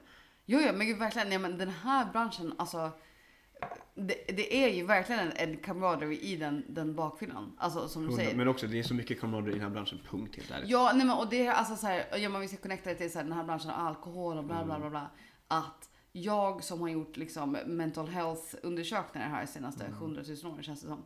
Jo, 0.46 0.58
ja, 0.60 0.72
men 0.72 0.86
gud, 0.86 0.98
verkligen. 0.98 1.28
Nej, 1.28 1.38
men 1.38 1.58
den 1.58 1.70
här 1.70 2.06
branschen, 2.12 2.54
alltså. 2.58 2.90
Det, 3.94 4.14
det 4.36 4.64
är 4.64 4.68
ju 4.68 4.86
verkligen 4.86 5.20
en, 5.20 5.32
en 5.36 5.56
camaraderie 5.56 6.20
i 6.20 6.36
den, 6.36 6.64
den 6.68 6.94
bakfyllan. 6.94 7.56
Alltså 7.58 7.88
som 7.88 8.06
du 8.06 8.16
säger. 8.16 8.36
Men 8.36 8.48
också, 8.48 8.66
det 8.66 8.78
är 8.78 8.82
så 8.82 8.94
mycket 8.94 9.20
camaraderie 9.20 9.56
i 9.56 9.58
den 9.58 9.68
här 9.68 9.74
branschen, 9.74 10.00
punkt 10.10 10.36
helt 10.36 10.50
ärligt. 10.50 10.70
Ja, 10.70 10.92
nej 10.94 11.06
men 11.06 11.16
och 11.16 11.30
det 11.30 11.46
är 11.46 11.52
alltså 11.52 11.76
så 11.76 11.86
här, 11.86 12.04
ja 12.16 12.28
men 12.28 12.40
vi 12.40 12.48
ska 12.48 12.56
connecta 12.56 12.90
det 12.90 12.96
till 12.96 13.12
så 13.12 13.18
här, 13.18 13.24
den 13.24 13.32
här 13.32 13.44
branschen 13.44 13.70
av 13.70 13.86
alkohol 13.86 14.38
och 14.38 14.44
bla 14.44 14.64
bla 14.64 14.78
bla 14.78 14.90
bla. 14.90 15.10
Att 15.48 15.88
jag 16.12 16.64
som 16.64 16.80
har 16.80 16.88
gjort 16.88 17.16
liksom 17.16 17.56
mental 17.66 18.08
health 18.08 18.54
undersökningar 18.62 19.28
här 19.28 19.40
de 19.40 19.46
senaste 19.46 19.84
100 19.84 20.22
000 20.42 20.52
åren 20.52 20.62
känns 20.62 20.80
det 20.80 20.86
som. 20.86 21.04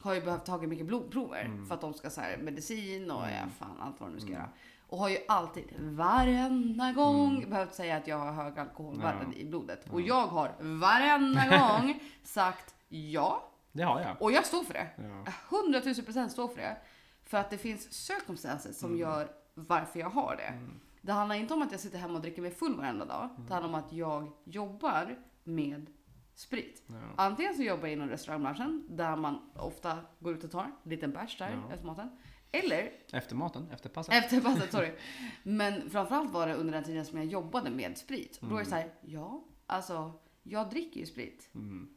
Har 0.00 0.14
ju 0.14 0.20
behövt 0.20 0.44
ta 0.44 0.58
mycket 0.58 0.86
blodprover 0.86 1.50
för 1.68 1.74
att 1.74 1.80
de 1.80 1.94
ska 1.94 2.10
så 2.10 2.20
här 2.20 2.36
medicin 2.36 3.10
och 3.10 3.22
ja, 3.22 3.48
fan 3.58 3.76
allt 3.80 4.00
vad 4.00 4.08
de 4.08 4.14
nu 4.14 4.20
ska 4.20 4.30
göra. 4.30 4.48
Och 4.88 4.98
har 4.98 5.08
ju 5.08 5.18
alltid, 5.28 5.64
varenda 5.78 6.92
gång, 6.92 7.50
behövt 7.50 7.74
säga 7.74 7.96
att 7.96 8.06
jag 8.06 8.18
har 8.18 8.32
höga 8.32 8.62
alkoholvärden 8.62 9.34
i 9.34 9.44
blodet. 9.44 9.86
Och 9.90 10.00
jag 10.00 10.26
har 10.26 10.54
varenda 10.60 11.58
gång 11.58 12.00
sagt 12.22 12.74
ja. 12.88 13.50
Det 13.72 13.82
har 13.82 14.00
jag. 14.00 14.22
Och 14.22 14.32
jag 14.32 14.46
står 14.46 14.62
för 14.64 14.74
det. 14.74 14.86
Ja. 14.96 15.58
100 15.64 15.80
000 15.84 15.94
procent 15.94 16.32
står 16.32 16.48
för 16.48 16.56
det. 16.56 16.76
För 17.22 17.38
att 17.38 17.50
det 17.50 17.58
finns 17.58 17.92
circumstances 17.92 18.78
som 18.78 18.96
gör 18.96 19.28
varför 19.54 20.00
jag 20.00 20.10
har 20.10 20.36
det. 20.36 20.52
Det 21.00 21.12
handlar 21.12 21.36
inte 21.36 21.54
om 21.54 21.62
att 21.62 21.72
jag 21.72 21.80
sitter 21.80 21.98
hemma 21.98 22.14
och 22.14 22.20
dricker 22.20 22.42
mig 22.42 22.50
full 22.50 22.76
varenda 22.76 23.04
dag. 23.04 23.28
Det 23.38 23.52
handlar 23.54 23.68
om 23.68 23.74
att 23.84 23.92
jag 23.92 24.32
jobbar 24.44 25.18
med 25.44 25.86
sprit. 26.34 26.82
Ja. 26.86 26.94
Antingen 27.16 27.54
så 27.54 27.62
jobbar 27.62 27.82
jag 27.82 27.92
inom 27.92 28.08
restaurangbranschen 28.08 28.84
där 28.90 29.16
man 29.16 29.50
ofta 29.56 29.98
går 30.20 30.34
ut 30.34 30.44
och 30.44 30.50
tar 30.50 30.62
en 30.64 30.72
liten 30.82 31.12
bärs 31.12 31.38
där 31.38 31.50
Ja. 31.68 31.74
efter 31.74 31.86
maten. 31.86 32.10
Eller 32.52 32.90
Efter 33.12 33.36
maten, 33.36 33.70
efter 33.72 33.88
passet. 33.88 34.14
efter 34.14 34.40
passet, 34.40 34.72
sorry. 34.72 34.90
Men 35.42 35.90
framförallt 35.90 36.32
var 36.32 36.46
det 36.46 36.54
under 36.54 36.72
den 36.74 36.84
tiden 36.84 37.04
som 37.06 37.18
jag 37.18 37.26
jobbade 37.26 37.70
med 37.70 37.98
sprit. 37.98 38.38
Och 38.42 38.48
då 38.48 38.56
är 38.56 38.60
det 38.60 38.66
så 38.70 38.74
här, 38.74 38.92
ja, 39.00 39.44
alltså 39.66 40.12
jag 40.42 40.70
dricker 40.70 41.00
ju 41.00 41.06
sprit. 41.06 41.50
Mm. 41.54 41.88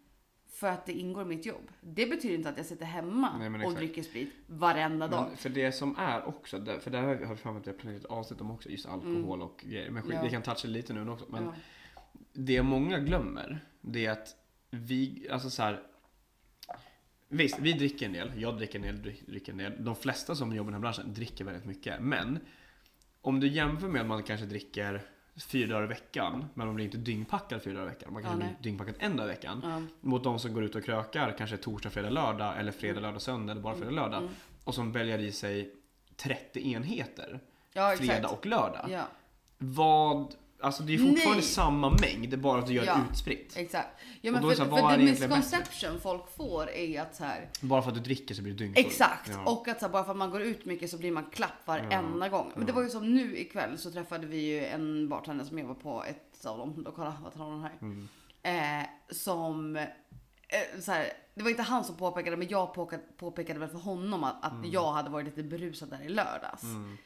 För 0.51 0.67
att 0.67 0.85
det 0.85 0.93
ingår 0.93 1.21
i 1.21 1.25
mitt 1.25 1.45
jobb. 1.45 1.71
Det 1.81 2.05
betyder 2.05 2.35
inte 2.35 2.49
att 2.49 2.57
jag 2.57 2.65
sitter 2.65 2.85
hemma 2.85 3.37
Nej, 3.37 3.65
och 3.65 3.73
dricker 3.73 4.03
sprit 4.03 4.33
varenda 4.47 5.07
dag. 5.07 5.25
Men 5.27 5.37
för 5.37 5.49
det 5.49 5.71
som 5.71 5.95
är 5.97 6.25
också, 6.27 6.65
för 6.79 6.91
där 6.91 7.01
har 7.01 7.15
vi 7.15 7.35
för 7.35 7.51
mig 7.51 7.59
att 7.59 7.65
har 7.65 7.73
planerat 7.73 8.05
avsnitt 8.05 8.41
om 8.41 8.51
också, 8.51 8.69
just 8.69 8.85
alkohol 8.85 9.41
och 9.41 9.63
grejer. 9.67 9.91
Men 9.91 10.03
skit, 10.03 10.11
Mm. 10.11 10.17
Ja. 10.17 10.23
vi 10.23 10.29
kan 10.29 10.41
toucha 10.41 10.67
lite 10.67 10.93
nu 10.93 11.09
också. 11.09 11.25
Men 11.29 11.43
ja. 11.45 11.53
det 12.33 12.63
många 12.63 12.99
glömmer, 12.99 13.59
det 13.81 14.05
är 14.05 14.11
att 14.11 14.35
vi, 14.69 15.27
alltså 15.31 15.49
så 15.49 15.63
här. 15.63 15.83
Visst, 17.29 17.59
vi 17.59 17.73
dricker 17.73 18.05
en 18.05 18.13
del. 18.13 18.31
Jag 18.41 18.57
dricker 18.57 18.79
en 18.79 18.85
del, 18.85 19.13
dricker 19.27 19.51
en 19.51 19.57
del. 19.57 19.83
De 19.83 19.95
flesta 19.95 20.35
som 20.35 20.55
jobbar 20.55 20.71
i 20.71 20.73
den 20.73 20.83
här 20.83 20.91
branschen 20.91 21.13
dricker 21.13 21.45
väldigt 21.45 21.65
mycket. 21.65 22.01
Men 22.01 22.39
om 23.21 23.39
du 23.39 23.47
jämför 23.47 23.87
med 23.87 24.01
att 24.01 24.07
man 24.07 24.23
kanske 24.23 24.45
dricker 24.45 25.01
fyra 25.47 25.67
dagar 25.67 25.83
i 25.83 25.87
veckan, 25.87 26.45
men 26.53 26.67
man 26.67 26.75
blir 26.75 26.85
inte 26.85 26.97
dyngpackad 26.97 27.61
fyra 27.63 27.73
dagar 27.73 27.87
i 27.87 27.89
veckan. 27.89 28.13
Man 28.13 28.23
kanske 28.23 28.39
Ja, 28.39 28.47
blir 28.47 28.63
dyngpackad 28.63 28.95
en 28.99 29.17
dag 29.17 29.25
i 29.25 29.29
veckan. 29.29 29.61
Ja. 29.63 29.81
Mot 30.01 30.23
de 30.23 30.39
som 30.39 30.53
går 30.53 30.63
ut 30.63 30.75
och 30.75 30.83
krökar 30.83 31.35
kanske 31.37 31.57
torsdag, 31.57 31.89
fredag, 31.89 32.09
lördag 32.09 32.59
eller 32.59 32.71
fredag, 32.71 32.99
lördag, 32.99 33.21
söndag 33.21 33.51
eller 33.51 33.61
bara 33.61 33.75
fredag, 33.75 33.91
lördag. 33.91 34.21
Mm. 34.21 34.33
Och 34.63 34.75
som 34.75 34.91
väljer 34.91 35.19
i 35.19 35.31
sig 35.31 35.73
30 36.15 36.71
enheter 36.73 37.39
ja, 37.73 37.95
fredag 37.97 38.27
och 38.29 38.45
lördag. 38.45 38.89
Vad, 39.57 40.33
alltså 40.61 40.83
det 40.83 40.93
är 40.93 40.97
fortfarande 40.97 41.33
Nej. 41.35 41.41
samma 41.41 41.89
mängd, 41.89 42.29
det 42.29 42.35
är 42.35 42.37
bara 42.37 42.59
att 42.59 42.67
du 42.67 42.73
gör 42.73 42.83
Ja. 42.85 42.95
det 42.95 43.11
utspritt. 43.11 43.53
exakt. 43.57 43.87
Ja, 44.21 44.29
Och 44.29 44.33
men 44.33 44.41
då 44.43 44.49
är 44.51 44.55
för, 44.55 44.65
det 44.65 44.75
här, 44.75 44.89
för 44.89 44.97
det 44.97 45.03
misconception 45.03 45.99
folk 45.99 46.35
får 46.35 46.69
är 46.69 47.01
att 47.01 47.15
så 47.15 47.23
här, 47.23 47.49
Bara 47.61 47.81
för 47.81 47.89
att 47.89 47.95
du 47.95 48.01
dricker 48.01 48.35
så 48.35 48.41
blir 48.41 48.53
du 48.53 48.57
dyngfull. 48.65 48.85
Exakt! 48.85 49.29
Ja. 49.45 49.51
Och 49.51 49.67
att 49.67 49.79
så 49.79 49.85
här, 49.85 49.93
bara 49.93 50.03
för 50.03 50.11
att 50.11 50.17
man 50.17 50.31
går 50.31 50.41
ut 50.41 50.65
mycket 50.65 50.89
så 50.89 50.97
blir 50.97 51.11
man 51.11 51.25
klapp 51.31 51.65
varenda 51.67 52.29
gång. 52.29 52.51
Men 52.55 52.65
det 52.65 52.71
Ja. 52.71 52.75
var 52.75 52.83
ju 52.83 52.89
som 52.89 53.13
nu 53.15 53.37
ikväll 53.37 53.77
så 53.77 53.91
träffade 53.91 54.27
vi 54.27 54.37
ju 54.37 54.65
en 54.65 55.09
bartender 55.09 55.45
som 55.45 55.59
jobbar 55.59 55.73
på 55.73 56.03
ett 56.03 56.45
av 56.45 56.57
dem. 56.57 56.83
Då 56.83 56.91
kolla 56.91 57.13
vad 57.23 57.33
tar 57.33 57.43
hon 57.43 57.61
här. 57.61 57.77
Mm. 57.81 58.07
Eh, 58.43 58.87
som, 59.11 59.75
eh, 59.75 59.83
så 60.81 60.91
här, 60.91 61.07
det 61.35 61.43
var 61.43 61.49
inte 61.49 61.61
han 61.61 61.83
som 61.83 61.95
påpekade 61.95 62.37
men 62.37 62.47
jag 62.47 62.73
påpekade, 62.73 63.03
påpekade 63.17 63.59
väl 63.59 63.69
för 63.69 63.77
honom 63.77 64.23
att, 64.23 64.45
att 64.45 64.53
jag 64.73 64.91
hade 64.91 65.09
varit 65.09 65.25
lite 65.25 65.43
berusad 65.43 65.89
där 65.89 66.01
i 66.05 66.09
lördags. 66.09 66.63
Mm. 66.63 66.97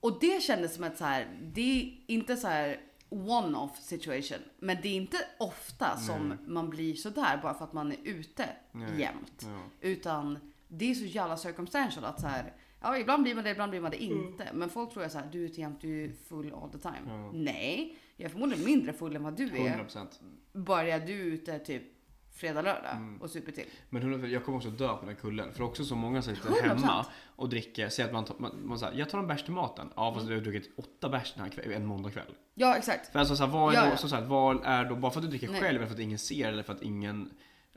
Och 0.00 0.20
det 0.20 0.42
kändes 0.42 0.74
som 0.74 0.84
att 0.84 0.96
så 0.96 1.04
här, 1.04 1.26
det 1.42 1.80
är 1.82 1.96
inte 2.06 2.36
så 2.36 2.48
här 2.48 2.80
one-off 3.10 3.76
situation. 3.80 4.38
Men 4.58 4.76
det 4.82 4.88
är 4.88 4.94
inte 4.96 5.16
ofta 5.38 5.96
som 5.96 6.34
man 6.46 6.70
blir 6.70 6.94
sådär 6.94 7.38
bara 7.42 7.54
för 7.54 7.64
att 7.64 7.72
man 7.72 7.92
är 7.92 7.98
ute 8.04 8.48
Nej. 8.72 9.00
jämt. 9.00 9.42
Ja. 9.42 9.60
Utan 9.80 10.38
det 10.68 10.90
är 10.90 10.94
så 10.94 11.04
jävla 11.04 11.36
circumstantial 11.36 12.04
att 12.04 12.20
så 12.20 12.26
här, 12.26 12.52
ja 12.80 12.98
ibland 12.98 13.22
blir 13.22 13.34
man 13.34 13.44
det, 13.44 13.50
ibland 13.50 13.70
blir 13.70 13.80
man 13.80 13.90
det 13.90 14.04
Mm. 14.06 14.26
inte. 14.28 14.48
Men 14.54 14.68
folk 14.70 14.90
tror 14.92 15.02
jag 15.02 15.12
så 15.12 15.18
här, 15.18 15.28
du 15.32 15.40
är 15.40 15.44
ute 15.44 15.60
jämt, 15.60 15.80
du 15.80 16.04
är 16.04 16.12
full 16.28 16.52
all 16.54 16.70
the 16.70 16.78
time. 16.78 17.00
Ja. 17.06 17.30
Nej, 17.32 17.96
jag 18.16 18.24
är 18.24 18.28
förmodligen 18.32 18.64
mindre 18.64 18.92
full 18.92 19.16
än 19.16 19.22
vad 19.22 19.36
du 19.36 19.44
är. 19.56 19.78
100%. 19.86 20.06
Bara 20.52 20.98
du 20.98 21.20
är 21.20 21.24
ute 21.24 21.58
typ 21.58 21.82
fredag, 22.38 22.62
lördag 22.62 22.92
Mm. 22.96 23.22
och 23.22 23.30
super 23.30 23.52
till. 23.52 23.64
Men 23.90 24.02
100%, 24.02 24.26
jag 24.26 24.44
kommer 24.44 24.58
också 24.58 24.70
dö 24.70 24.96
på 24.96 25.06
den 25.06 25.16
kullen. 25.16 25.52
För 25.52 25.62
också 25.64 25.84
så 25.84 25.94
många 25.94 26.22
som 26.22 26.36
sitter 26.36 26.48
100%. 26.50 26.68
hemma 26.68 27.06
och 27.36 27.48
dricker, 27.48 27.88
säger 27.88 28.08
att 28.08 28.12
man, 28.12 28.26
man, 28.38 28.66
man 28.68 28.78
säger, 28.78 28.98
jag 28.98 29.10
tar 29.10 29.18
en 29.18 29.26
bärs 29.26 29.42
till 29.42 29.52
maten. 29.52 29.88
Ja 29.96 30.14
fast 30.14 30.26
du 30.28 30.34
har 30.34 30.40
druckit 30.40 30.70
åtta 30.78 31.08
bärs 31.08 31.32
den 31.34 31.42
här 31.44 31.50
kväll, 31.50 31.72
en 31.72 31.86
måndagkväll. 31.86 32.34
Ja 32.54 32.76
exakt. 32.76 33.12
För 33.12 33.18
alltså 33.18 33.36
så 33.36 33.44
här, 33.44 33.52
vad 33.52 33.72
är 33.74 33.76
Ja, 33.76 33.84
då, 33.84 33.90
ja. 33.90 33.96
så 33.96 34.16
här, 34.16 34.22
vad 34.24 34.64
är 34.64 34.84
då, 34.84 34.96
bara 34.96 35.12
för 35.12 35.18
att 35.20 35.24
du 35.24 35.30
dricker 35.30 35.48
Nej. 35.50 35.60
själv 35.60 35.76
eller 35.76 35.86
för 35.86 35.94
att 35.94 36.00
ingen 36.00 36.18
ser 36.18 36.48
eller 36.48 36.62
för 36.62 36.72
att 36.72 36.82
ingen, 36.82 37.30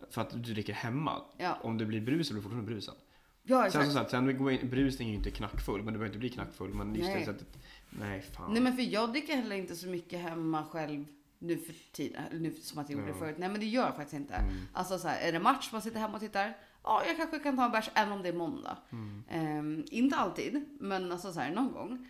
för 0.09 0.21
att 0.21 0.29
du 0.31 0.53
dricker 0.53 0.73
hemma. 0.73 1.21
Ja, 1.37 1.57
Om 1.61 1.77
du 1.77 1.85
blir 1.85 2.01
brusad 2.01 2.33
blir 2.33 2.35
du 2.35 2.43
fortfarande 2.43 2.71
brusad. 2.71 2.95
ja 3.43 3.57
Sen 3.57 3.65
exakt. 3.67 3.85
så, 3.85 3.91
så 3.91 3.99
här, 3.99 4.07
sen 4.07 4.37
går 4.37 4.51
in, 4.51 4.73
är 4.73 5.01
ju 5.03 5.13
inte 5.15 5.31
knackfull, 5.31 5.75
men 5.83 5.85
du 5.93 5.99
behöver 5.99 6.05
inte 6.05 6.19
bli 6.19 6.29
knackfull. 6.29 6.73
Men 6.73 6.95
just 6.95 7.07
Nej. 7.07 7.19
det 7.19 7.25
sättet, 7.25 7.57
nej 7.89 8.21
fan. 8.21 8.53
Nej 8.53 8.61
men 8.61 8.75
för 8.75 8.83
jag 8.83 9.11
dricker 9.11 9.35
heller 9.35 9.55
inte 9.55 9.75
så 9.75 9.87
mycket 9.87 10.19
hemma 10.19 10.63
själv 10.71 11.05
nu 11.41 11.57
för 11.57 11.73
tiden. 11.91 12.23
Nu 12.31 12.51
som 12.53 12.79
att 12.79 12.89
jag 12.89 12.99
gjorde 12.99 13.11
det 13.11 13.19
förut. 13.19 13.35
Nej 13.39 13.49
men 13.49 13.59
det 13.59 13.65
gör 13.65 13.85
jag 13.85 13.95
faktiskt 13.95 14.13
inte. 14.13 14.33
Mm. 14.33 14.55
Alltså 14.73 14.99
så 14.99 15.07
här, 15.07 15.21
är 15.27 15.31
det 15.31 15.39
match 15.39 15.69
man 15.73 15.81
sitter 15.81 15.99
hemma 15.99 16.13
och 16.13 16.19
tittar? 16.19 16.57
Ja, 16.83 17.03
jag 17.07 17.17
kanske 17.17 17.39
kan 17.39 17.55
ta 17.57 17.65
en 17.65 17.71
bärs 17.71 17.89
även 17.93 18.13
om 18.13 18.21
det 18.23 18.29
är 18.29 18.33
måndag. 18.33 18.77
Mm. 18.91 19.23
Ehm, 19.29 19.85
inte 19.91 20.15
alltid, 20.15 20.65
men 20.79 21.11
alltså 21.11 21.33
så 21.33 21.39
här 21.39 21.51
någon 21.51 21.71
gång. 21.71 22.07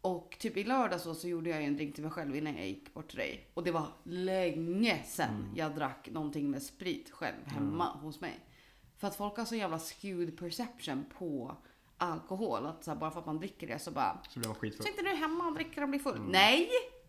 Och 0.00 0.36
typ 0.38 0.56
i 0.56 0.64
lördag 0.64 1.00
så, 1.00 1.14
så 1.14 1.28
gjorde 1.28 1.50
jag 1.50 1.64
en 1.64 1.76
drink 1.76 1.94
till 1.94 2.04
mig 2.04 2.12
själv 2.12 2.36
innan 2.36 2.56
jag 2.56 2.66
gick 2.66 2.94
bort 2.94 3.08
till 3.08 3.18
dig. 3.18 3.50
Och 3.54 3.64
det 3.64 3.70
var 3.70 3.86
länge 4.04 5.02
sedan 5.04 5.30
Mm. 5.30 5.56
jag 5.56 5.74
drack 5.74 6.08
någonting 6.12 6.50
med 6.50 6.62
sprit 6.62 7.10
själv 7.10 7.46
hemma 7.46 7.84
hos 7.92 8.20
mig. 8.20 8.40
För 8.98 9.08
att 9.08 9.16
folk 9.16 9.36
har 9.36 9.44
så 9.44 9.54
jävla 9.54 9.78
skewed 9.78 10.38
perception 10.38 11.04
på 11.18 11.56
alkohol. 11.98 12.66
Att 12.66 12.84
så 12.84 12.90
här, 12.90 12.98
bara 12.98 13.10
för 13.10 13.20
att 13.20 13.26
man 13.26 13.38
dricker 13.38 13.66
det 13.66 13.78
så 13.78 13.90
bara, 13.90 14.18
Så 14.28 14.38
blir 14.38 14.48
man 14.48 14.56
skitfull. 14.56 14.86
sitter 14.86 15.02
du 15.02 15.10
hemma 15.10 15.46
och 15.46 15.54
dricker 15.54 15.82
och 15.82 15.88
blir 15.88 16.00
full? 16.00 16.20
Nej! 16.30 16.68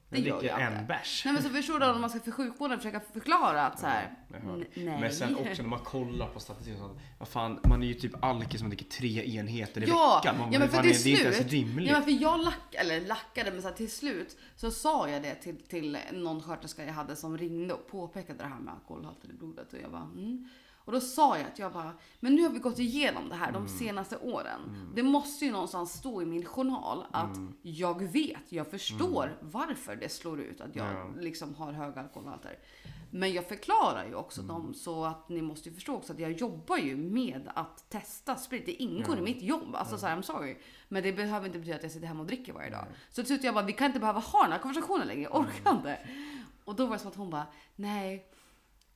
Det 0.10 0.20
gör 0.20 0.44
jag 0.44 0.62
en 0.62 0.74
inte. 0.74 0.86
bärs. 0.86 1.22
Nej 1.26 1.34
men 1.34 1.44
så 1.44 1.50
förstår 1.50 1.80
du 1.80 1.86
om 1.86 2.02
man 2.02 2.10
ska 2.10 2.20
för 2.20 2.32
sjukvården 2.32 2.78
försöka 2.78 3.00
förklara 3.14 3.66
att 3.66 3.80
så 3.80 3.86
här, 3.88 4.14
nej. 4.28 4.68
Men 5.02 5.12
sen 5.12 5.36
också 5.36 5.62
när 5.62 5.70
man 5.70 5.80
kollar 5.80 6.28
på 6.28 6.40
statistiken, 6.40 6.80
så 6.80 7.00
vad 7.18 7.28
fan, 7.28 7.60
man 7.70 7.84
är 7.84 7.88
ju 7.88 7.94
typ 7.94 8.24
alkis 8.24 8.60
som 8.60 8.70
dricker 8.70 8.86
tre 8.86 9.36
enheter 9.38 9.84
i 9.84 9.86
Ja, 9.90 10.22
veckan. 10.24 10.40
Man, 10.40 10.54
ja 10.54 10.60
men 10.60 10.68
för 10.70 10.76
fan, 10.76 10.84
till 10.86 10.92
är- 10.92 11.04
det 11.04 11.10
är 11.10 11.12
inte 11.12 11.24
ens 11.24 11.38
slut, 11.38 11.52
rimligt. 11.52 11.88
ja 11.90 11.94
men 11.94 12.04
för 12.04 12.12
jag 12.22 12.40
lack, 12.40 12.74
eller 12.76 13.02
lackade 13.02 13.52
men 13.52 13.62
så 13.62 13.68
här, 13.68 13.76
till 13.76 13.92
slut 13.92 14.38
så 14.56 14.72
sa 14.72 15.10
jag 15.10 15.22
det 15.22 15.36
till, 15.36 15.56
till 15.58 15.98
någon 16.14 16.42
sköterska 16.44 16.86
jag 16.86 16.94
hade 16.94 17.16
som 17.16 17.38
ringde 17.38 17.74
och 17.74 17.88
påpekade 17.88 18.40
det 18.44 18.50
här 18.50 18.60
med 18.60 18.74
alkoholhalten 18.74 19.32
i 19.32 19.34
blodet 19.34 19.74
och 19.74 19.80
jag 19.84 19.92
bara 19.92 20.02
mm. 20.16 20.50
Och 20.90 20.94
då 20.96 21.02
sa 21.02 21.38
jag 21.38 21.48
att 21.48 21.60
jag 21.60 21.74
bara, 21.74 21.92
men 22.20 22.36
nu 22.36 22.42
har 22.44 22.50
vi 22.50 22.60
gått 22.60 22.80
igenom 22.80 23.30
det 23.30 23.36
här 23.36 23.50
Mm. 23.50 23.62
de 23.64 23.70
senaste 23.70 24.18
åren. 24.18 24.92
Det 24.96 25.04
måste 25.04 25.46
ju 25.46 25.52
någonstans 25.52 25.94
stå 25.94 26.22
i 26.22 26.26
min 26.26 26.46
journal 26.46 27.06
att 27.12 27.36
Mm. 27.38 27.54
jag 27.62 28.04
vet, 28.04 28.52
jag 28.52 28.68
förstår 28.68 29.38
varför 29.42 29.96
det 29.96 30.10
slår 30.10 30.40
ut 30.42 30.62
att 30.62 30.76
jag 30.76 30.94
Ja. 30.94 31.08
liksom 31.20 31.56
har 31.56 31.72
höga 31.72 32.02
alkoholhalter. 32.02 32.60
Men 33.12 33.34
jag 33.34 33.46
förklarar 33.48 34.06
ju 34.06 34.16
också 34.16 34.42
Mm. 34.42 34.54
dem 34.56 34.74
så 34.74 35.06
att 35.06 35.30
ni 35.30 35.42
måste 35.42 35.70
ju 35.70 35.76
förstå 35.76 35.96
också 35.96 36.14
att 36.14 36.20
jag 36.20 36.32
jobbar 36.32 36.78
ju 36.78 36.98
med 36.98 37.52
att 37.56 37.90
testa 37.90 38.36
sprit. 38.36 38.66
Det 38.66 38.72
ingår 38.84 39.18
i 39.18 39.22
mitt 39.22 39.42
jobb. 39.42 39.76
Alltså 39.76 39.98
så 39.98 40.08
här, 40.08 40.18
I'm 40.18 40.22
sorry. 40.22 40.58
Men 40.88 41.04
det 41.04 41.14
behöver 41.14 41.46
inte 41.48 41.60
betyda 41.60 41.76
att 41.76 41.84
jag 41.84 41.92
sitter 41.92 42.08
hemma 42.08 42.20
och 42.20 42.28
dricker 42.28 42.54
varje 42.54 42.70
dag. 42.70 42.86
Så 43.10 43.16
till 43.16 43.26
slut 43.26 43.44
jag 43.44 43.54
bara, 43.54 43.66
vi 43.66 43.74
kan 43.74 43.88
inte 43.88 44.00
behöva 44.00 44.20
ha 44.20 44.44
den 44.44 44.52
här 44.52 44.60
konversationen 44.60 45.08
längre. 45.08 45.22
Jag 45.22 45.36
orkar 45.36 45.72
inte. 45.76 46.00
Och 46.66 46.76
då 46.76 46.86
var 46.86 46.94
det 46.96 47.00
som 47.00 47.10
att 47.12 47.16
hon 47.18 47.30
bara, 47.30 47.46
nej. 47.76 48.26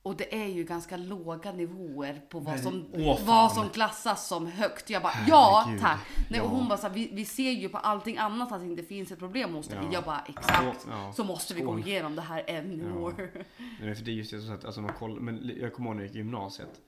Och 0.04 0.16
det 0.16 0.34
är 0.42 0.46
ju 0.46 0.64
ganska 0.64 0.96
låga 0.96 1.52
nivåer 1.52 2.22
på 2.28 2.38
vad 2.40 2.60
som, 2.60 2.86
åh, 2.92 3.20
vad 3.26 3.52
som 3.52 3.68
klassas 3.70 4.28
som 4.28 4.46
högt. 4.46 4.90
Jag 4.90 5.02
bara, 5.02 5.12
ja 5.28 5.62
Herregud. 5.66 5.80
tack. 5.82 6.00
Nej, 6.30 6.40
och 6.40 6.46
Ja. 6.46 6.50
hon 6.50 6.68
bara, 6.68 6.78
så 6.78 6.86
här, 6.86 6.94
vi, 6.94 7.10
vi 7.12 7.24
ser 7.24 7.50
ju 7.50 7.68
på 7.68 7.78
allting 7.78 8.16
annat 8.18 8.52
att 8.52 8.60
det 8.60 8.66
inte 8.66 8.82
finns 8.82 9.12
ett 9.12 9.18
problem 9.18 9.54
hos 9.54 9.68
dig. 9.68 9.78
Ja. 9.82 9.88
Jag 9.92 10.04
bara, 10.04 10.24
exakt. 10.28 10.86
Ja. 10.90 11.12
Så 11.12 11.24
måste 11.24 11.54
vi 11.54 11.60
gå 11.60 11.72
Skål. 11.72 11.80
igenom 11.88 12.16
det 12.16 12.22
här 12.22 12.44
ännu 12.46 12.84
Ja. 12.88 12.94
more. 12.94 13.14
Nej, 13.36 13.44
men 13.80 13.96
för 13.96 14.04
det 14.04 14.10
är 14.10 14.14
just 14.14 14.30
det 14.30 14.40
så 14.40 14.52
att 14.52 14.64
alltså, 14.64 14.80
man 14.80 14.92
kollar, 14.92 15.20
men 15.20 15.52
jag 15.60 15.72
kommer 15.74 15.88
ihåg 15.90 15.96
när 15.96 16.02
jag 16.02 16.06
gick 16.08 16.14
i 16.14 16.18
gymnasiet. 16.18 16.80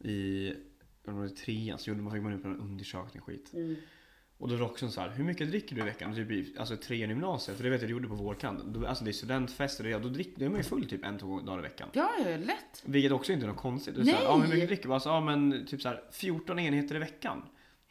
I 0.00 0.52
jag 1.06 1.36
trean 1.36 1.78
så 1.78 1.90
gjorde 1.90 2.02
man, 2.02 2.12
fick 2.12 2.22
man 2.22 2.32
ut 2.32 2.42
på 2.42 2.48
en 2.48 2.60
undersökning 2.60 3.22
skit. 3.22 3.50
Mm. 3.54 3.76
Och 4.38 4.48
då 4.48 4.54
var 4.54 4.60
det 4.60 4.70
också 4.70 4.88
så 4.88 5.00
här, 5.00 5.08
hur 5.08 5.24
mycket 5.24 5.48
dricker 5.48 5.74
du 5.74 5.80
i 5.80 5.84
veckan? 5.84 6.14
Typ 6.14 6.58
alltså 6.58 6.76
trean 6.76 7.10
i 7.10 7.12
gymnasiet, 7.12 7.56
för 7.56 7.64
det 7.64 7.70
vet 7.70 7.80
jag 7.80 7.88
du 7.88 7.92
gjorde 7.92 8.08
på 8.08 8.14
vårkanten. 8.14 8.86
Alltså 8.86 9.04
det 9.04 9.10
är 9.10 9.12
studentfester 9.12 9.84
och 9.84 9.90
det, 9.90 9.98
då, 9.98 10.08
drick, 10.08 10.36
då 10.36 10.44
är 10.44 10.48
man 10.48 10.58
ju 10.58 10.64
full 10.64 10.88
typ 10.88 11.04
en, 11.04 11.18
två 11.18 11.40
dagar 11.40 11.58
i 11.58 11.62
veckan. 11.62 11.88
Ja, 11.92 12.10
ja, 12.18 12.36
lätt. 12.36 12.82
Vilket 12.84 13.12
också 13.12 13.32
inte 13.32 13.46
är 13.46 13.48
något 13.48 13.56
konstigt. 13.56 13.94
Det 13.94 14.00
är 14.00 14.04
Så 14.04 14.10
här, 14.10 14.18
Nej! 14.18 14.26
ja, 14.28 14.36
hur 14.36 14.54
mycket 14.54 14.68
dricker 14.68 14.88
du? 14.88 14.94
Alltså, 14.94 15.08
ja 15.08 15.20
men 15.20 15.66
typ 15.66 15.82
så 15.82 15.88
här 15.88 16.02
14 16.12 16.58
enheter 16.58 16.96
i 16.96 16.98
veckan. 16.98 17.42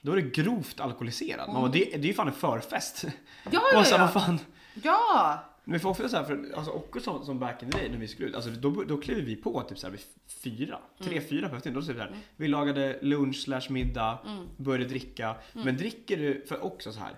Då 0.01 0.11
är 0.11 0.15
det 0.15 0.21
grovt 0.21 0.79
alkoholiserad. 0.79 1.47
Man 1.53 1.61
bara, 1.61 1.71
det, 1.71 1.79
det 1.79 1.95
är 1.95 1.99
ju 1.99 2.13
fan 2.13 2.27
en 2.27 2.33
förfest. 2.33 3.05
Ja, 3.51 3.61
ja, 3.73 3.79
Och 3.79 3.85
så 3.85 3.95
här, 3.95 4.01
ja. 4.01 4.11
vad 4.13 4.23
fan. 4.23 4.39
Ja! 4.83 5.43
Men 5.65 5.79
för 5.79 5.89
ofta 5.89 6.09
så 6.09 6.17
här, 6.17 6.23
för, 6.23 6.51
alltså 6.55 6.71
också 6.71 6.99
som, 6.99 7.25
som 7.25 7.39
back 7.39 7.63
in 7.63 7.69
the 7.71 7.77
day 7.77 7.89
när 7.89 7.97
vi 7.97 8.07
skulle 8.07 8.29
ut, 8.29 8.35
alltså 8.35 8.49
då, 8.51 8.83
då 8.83 8.97
klev 8.97 9.17
vi 9.17 9.35
på 9.35 9.61
typ 9.61 9.77
så 9.77 9.87
här 9.87 9.91
vid 9.91 10.01
fyra, 10.43 10.79
tre, 11.03 11.11
Mm. 11.17 11.23
fyra 11.29 11.49
på 11.49 11.55
eftermiddagen. 11.55 11.87
Då 11.87 11.93
så 11.93 11.99
här, 11.99 12.15
Vi 12.35 12.47
lagade 12.47 12.99
lunch 13.01 13.35
slash 13.43 13.69
middag, 13.69 14.19
Mm. 14.25 14.47
började 14.57 14.85
dricka. 14.89 15.35
Men 15.53 15.77
dricker 15.77 16.17
du, 16.17 16.45
för 16.47 16.63
också 16.63 16.91
så 16.91 16.99
här. 16.99 17.15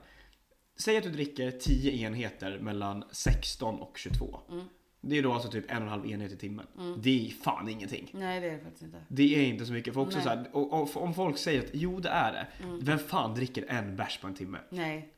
Säg 0.79 0.97
att 0.97 1.03
du 1.03 1.09
dricker 1.09 1.51
10 1.51 1.91
enheter 1.91 2.59
mellan 2.59 3.03
16 3.11 3.75
och 3.79 3.97
22. 3.97 4.39
Mm. 4.51 4.65
Det 5.01 5.17
är 5.17 5.23
då 5.23 5.33
alltså 5.33 5.49
typ 5.51 5.71
en 5.71 5.77
och 5.77 5.83
en 5.83 5.87
halv 5.89 6.07
enhet 6.11 6.31
i 6.31 6.37
timmen. 6.37 6.65
Det 6.97 7.27
är 7.27 7.31
fan 7.31 7.69
ingenting. 7.69 8.09
Nej, 8.13 8.39
det 8.41 8.47
är 8.47 8.51
det 8.51 8.59
faktiskt 8.59 8.83
inte. 8.83 8.97
Det 9.07 9.35
är 9.35 9.43
inte 9.45 9.65
så 9.65 9.73
mycket. 9.73 9.93
För 9.93 10.01
också 10.01 10.17
Nej. 10.17 10.23
så 10.23 10.29
här, 10.29 10.49
och, 10.51 10.73
och, 10.81 11.03
om 11.03 11.13
folk 11.13 11.37
säger 11.37 11.59
att 11.61 11.69
jo 11.73 11.99
det 11.99 12.09
är 12.09 12.31
det. 12.33 12.47
Vem 12.81 12.99
fan 12.99 13.35
dricker 13.35 13.65
en 13.67 13.95
bärs 13.95 14.17
på 14.21 14.27
en 14.27 14.33
timme? 14.35 14.57
Nej. 14.69 15.13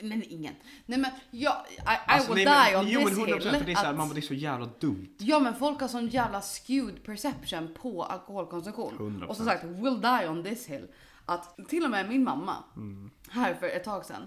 Men 0.00 0.22
ingen. 0.22 0.54
Nej 0.86 0.98
men 0.98 1.10
jag, 1.30 1.52
I, 1.70 1.74
I 1.74 1.86
Alltså, 2.06 2.34
will 2.34 2.44
nej, 2.44 2.70
die 2.72 2.76
men, 2.78 2.86
on 2.86 2.90
jo, 2.92 3.08
this 3.08 3.18
100% 3.18 3.26
hill. 3.26 3.40
för 3.58 3.64
det 3.66 3.72
är, 3.72 3.74
så 3.74 3.82
här, 3.82 3.90
att- 3.90 3.96
man, 3.96 4.08
det 4.08 4.18
är 4.18 4.22
så 4.22 4.34
jävla 4.34 4.66
dumt. 4.80 5.08
Ja 5.18 5.38
men 5.38 5.54
folk 5.54 5.80
har 5.80 5.88
sån 5.88 6.08
jävla 6.08 6.40
skewed 6.42 7.04
perception 7.04 7.74
på 7.82 8.04
alkoholkonsumtion. 8.04 8.94
100%. 8.98 9.26
Och 9.26 9.36
som 9.36 9.46
sagt, 9.46 9.64
will 9.64 10.00
die 10.00 10.28
on 10.28 10.44
this 10.44 10.66
hill. 10.66 10.88
Att 11.26 11.56
till 11.68 11.84
och 11.84 11.90
med 11.90 12.08
min 12.08 12.24
mamma, 12.24 12.56
Mm. 12.76 13.10
här 13.28 13.54
för 13.54 13.66
ett 13.66 13.84
tag 13.84 14.04
sedan, 14.04 14.22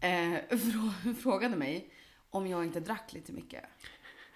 eh, 0.00 0.08
frå- 0.56 1.14
frågade 1.14 1.56
mig 1.56 1.90
om 2.30 2.46
jag 2.46 2.64
inte 2.64 2.80
drack 2.80 3.12
lite 3.12 3.32
mycket. 3.32 3.64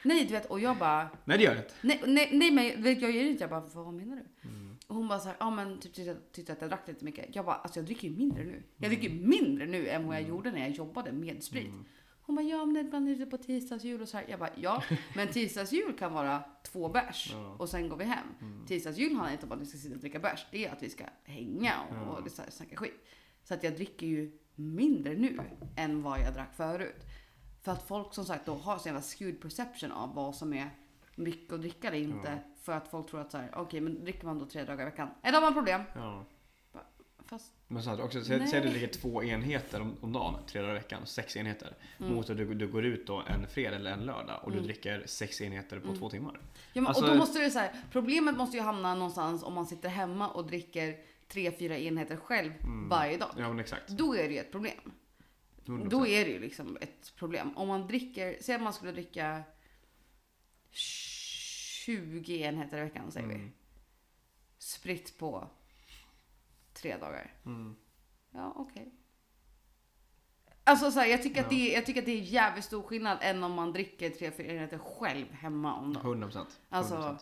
Nej 0.03 0.25
du 0.25 0.33
vet, 0.33 0.47
och 0.47 0.61
jag 0.61 0.77
bara, 0.77 1.09
Nej 1.25 1.39
det 1.39 1.45
gör 1.45 1.55
det 1.55 1.61
inte. 1.61 1.75
nej, 1.81 2.03
nej, 2.07 2.29
nej 2.33 2.51
men 2.51 2.83
jag 3.01 3.11
gör 3.11 3.25
inte. 3.25 3.43
Jag 3.43 3.51
bara, 3.51 3.61
vad 3.61 3.95
menar 3.95 4.17
du? 4.17 4.49
Och 4.87 4.95
hon 4.97 5.09
bara 5.09 5.19
så 5.19 5.29
här, 5.29 5.37
ja 5.41 5.51
men 5.51 5.81
typ 5.81 5.95
tyckte, 5.95 6.17
tyckte 6.33 6.53
att 6.53 6.61
jag 6.61 6.71
drack 6.71 6.89
lite 6.89 7.05
mycket. 7.05 7.37
Jag 7.37 7.45
bara, 7.45 7.55
alltså 7.57 7.79
jag 7.79 7.87
dricker 7.87 8.09
ju 8.09 8.17
mindre 8.17 8.45
nu. 8.45 8.63
Jag 8.77 8.91
dricker 8.91 9.09
ju 9.09 9.27
mindre 9.27 9.67
nu 9.67 9.89
än 9.89 10.07
vad 10.07 10.17
jag 10.17 10.23
gjorde 10.29 10.51
när 10.53 10.61
jag 10.61 10.71
jobbade 10.71 11.13
med 11.13 11.43
sprit. 11.43 11.71
Hon 12.23 12.37
bara, 12.37 12.43
ja 12.47 12.65
men 12.65 12.75
det 12.75 12.81
är 12.81 12.85
ibland 12.85 13.09
ute 13.09 13.27
på 13.27 13.37
tisdagsjul 13.39 14.03
och 14.03 14.09
så 14.09 14.17
här. 14.17 14.27
Jag 14.29 14.39
bara, 14.39 14.51
ja 14.57 14.83
men 15.17 15.29
tisdagsjul 15.29 15.97
kan 15.99 16.13
vara 16.13 16.45
två 16.63 16.89
bärs 16.89 17.31
Ja. 17.33 17.57
och 17.59 17.69
sen 17.69 17.89
går 17.89 17.97
vi 17.97 18.05
hem. 18.05 18.27
Tisdagsjul 18.67 19.13
handlar 19.15 19.33
inte 19.33 19.47
om 19.47 19.53
att 19.53 19.61
vi 19.61 19.67
ska 19.67 19.79
sitta 19.79 19.95
och 19.95 20.01
dricka 20.01 20.19
bärs. 20.19 20.47
Det 20.51 20.67
är 20.67 20.73
att 20.73 20.83
vi 20.83 20.91
ska 20.91 21.05
hänga 21.25 21.73
och, 21.91 21.97
Ja. 21.97 22.01
och 22.25 22.31
så 22.31 22.43
här, 22.43 22.51
snacka 22.51 22.77
skit. 22.77 23.07
Så 23.45 23.55
att 23.55 23.63
jag 23.65 23.75
dricker 23.75 24.07
ju 24.07 24.39
mindre 24.55 25.15
nu 25.15 25.41
än 25.77 26.03
vad 26.03 26.21
jag 26.21 26.35
drack 26.35 26.55
förut. 26.57 27.05
För 27.63 27.73
att 27.73 27.89
folk 27.89 28.15
som 28.15 28.25
sagt 28.25 28.47
då 28.47 28.55
har 28.55 28.79
så 28.79 28.89
jävla 28.89 29.03
skewed 29.03 29.41
perception 29.41 29.93
av 29.93 30.15
vad 30.15 30.35
som 30.35 30.53
är 30.53 30.71
mycket 31.17 31.53
att 31.53 31.61
dricka 31.61 31.89
eller 31.89 31.99
inte. 31.99 32.31
Ja. 32.31 32.55
För 32.63 32.73
att 32.73 32.89
folk 32.89 33.11
tror 33.11 33.21
att 33.21 33.31
så 33.33 33.39
här, 33.39 33.51
okej 33.55 33.81
men 33.81 34.05
dricker 34.05 34.27
man 34.27 34.39
då 34.39 34.47
tre 34.47 34.65
dagar 34.65 34.83
i 34.83 34.91
veckan, 34.91 35.09
är 35.23 35.33
det 35.33 35.41
man 35.41 35.53
problem. 35.55 35.83
Ja. 35.95 36.25
Fast 37.29 37.53
Men 37.69 37.83
så 37.83 37.91
här, 37.91 38.01
också, 38.01 38.25
säg, 38.25 38.47
säg 38.47 38.59
att 38.59 38.65
du 38.67 38.71
dricker 38.71 38.87
två 39.01 39.23
enheter 39.23 39.81
om, 39.81 39.97
om 40.01 40.13
dagen, 40.13 40.35
tre 40.47 40.61
dagar 40.61 40.75
i 40.75 40.79
veckan, 40.79 41.07
sex 41.07 41.37
enheter. 41.37 41.77
Mm. 41.99 42.15
Mot 42.15 42.31
att 42.31 42.37
du, 42.37 42.55
du 42.55 42.69
går 42.69 42.85
ut 42.85 43.07
då 43.07 43.23
en 43.27 43.47
fredag 43.47 43.77
eller 43.77 43.93
en 43.93 44.01
lördag 44.01 44.41
och 44.45 44.53
du 44.53 44.61
dricker 44.61 45.03
sex 45.07 45.41
enheter 45.41 45.81
på 45.81 45.97
två 45.97 46.11
timmar. 46.11 46.41
Ja, 46.73 46.81
men, 46.81 46.87
Alltså- 46.87 47.05
och 47.05 47.11
då 47.11 47.15
måste 47.17 47.39
det 47.39 47.51
så 47.51 47.59
här, 47.59 47.71
problemet 47.93 48.37
måste 48.37 48.57
ju 48.57 48.63
hamna 48.63 48.95
någonstans 48.95 49.43
om 49.43 49.55
man 49.55 49.67
sitter 49.67 49.89
hemma 49.89 50.29
och 50.29 50.47
dricker 50.47 50.97
tre, 51.29 51.51
fyra 51.53 51.79
enheter 51.79 52.17
själv 52.17 52.53
Mm. 52.63 52.89
varje 52.89 53.17
dag. 53.19 53.31
Ja 53.39 53.49
men 53.49 53.59
exakt. 53.61 53.89
Då 53.89 54.17
är 54.17 54.29
det 54.29 54.35
ju 54.35 54.39
ett 54.41 54.53
problem. 54.53 54.93
100%. 55.65 55.89
Då 55.91 56.07
är 56.07 56.25
det 56.25 56.31
ju 56.31 56.39
liksom 56.39 56.79
ett 56.81 57.13
problem. 57.17 57.57
Om 57.57 57.69
man 57.69 57.87
dricker, 57.87 58.37
säg 58.41 58.55
att 58.55 58.63
man 58.63 58.73
skulle 58.73 58.93
dricka 58.93 59.43
20 61.87 62.43
enheter 62.43 62.79
i 62.79 62.81
veckan 62.81 63.13
säger 63.13 63.27
vi. 63.27 63.35
Mm. 63.35 63.53
Spritt 64.59 65.19
på 65.19 65.49
tre 66.73 66.97
dagar. 66.97 67.35
Mm. 67.47 67.77
Ja, 68.31 68.53
okej. 68.57 68.95
Alltså 70.65 70.91
så 70.91 71.01
här, 71.01 71.07
jag, 71.07 71.23
tycker 71.23 71.41
att 71.41 71.53
Ja. 71.53 71.59
det, 71.59 71.73
jag 71.73 71.87
tycker 71.87 72.01
att 72.01 72.07
det 72.07 72.13
är 72.13 72.21
jävligt 72.21 72.65
stor 72.65 72.83
skillnad 72.83 73.19
än 73.21 73.45
om 73.45 73.53
man 73.53 73.73
dricker 73.73 74.11
tre, 74.11 74.31
fyra 74.31 74.53
enheter 74.53 74.79
själv 74.79 75.33
hemma 75.33 75.75
om 75.77 75.93
dagen. 75.93 76.07
100 76.07 76.27
procent. 76.27 76.61
Alltså, 76.69 77.19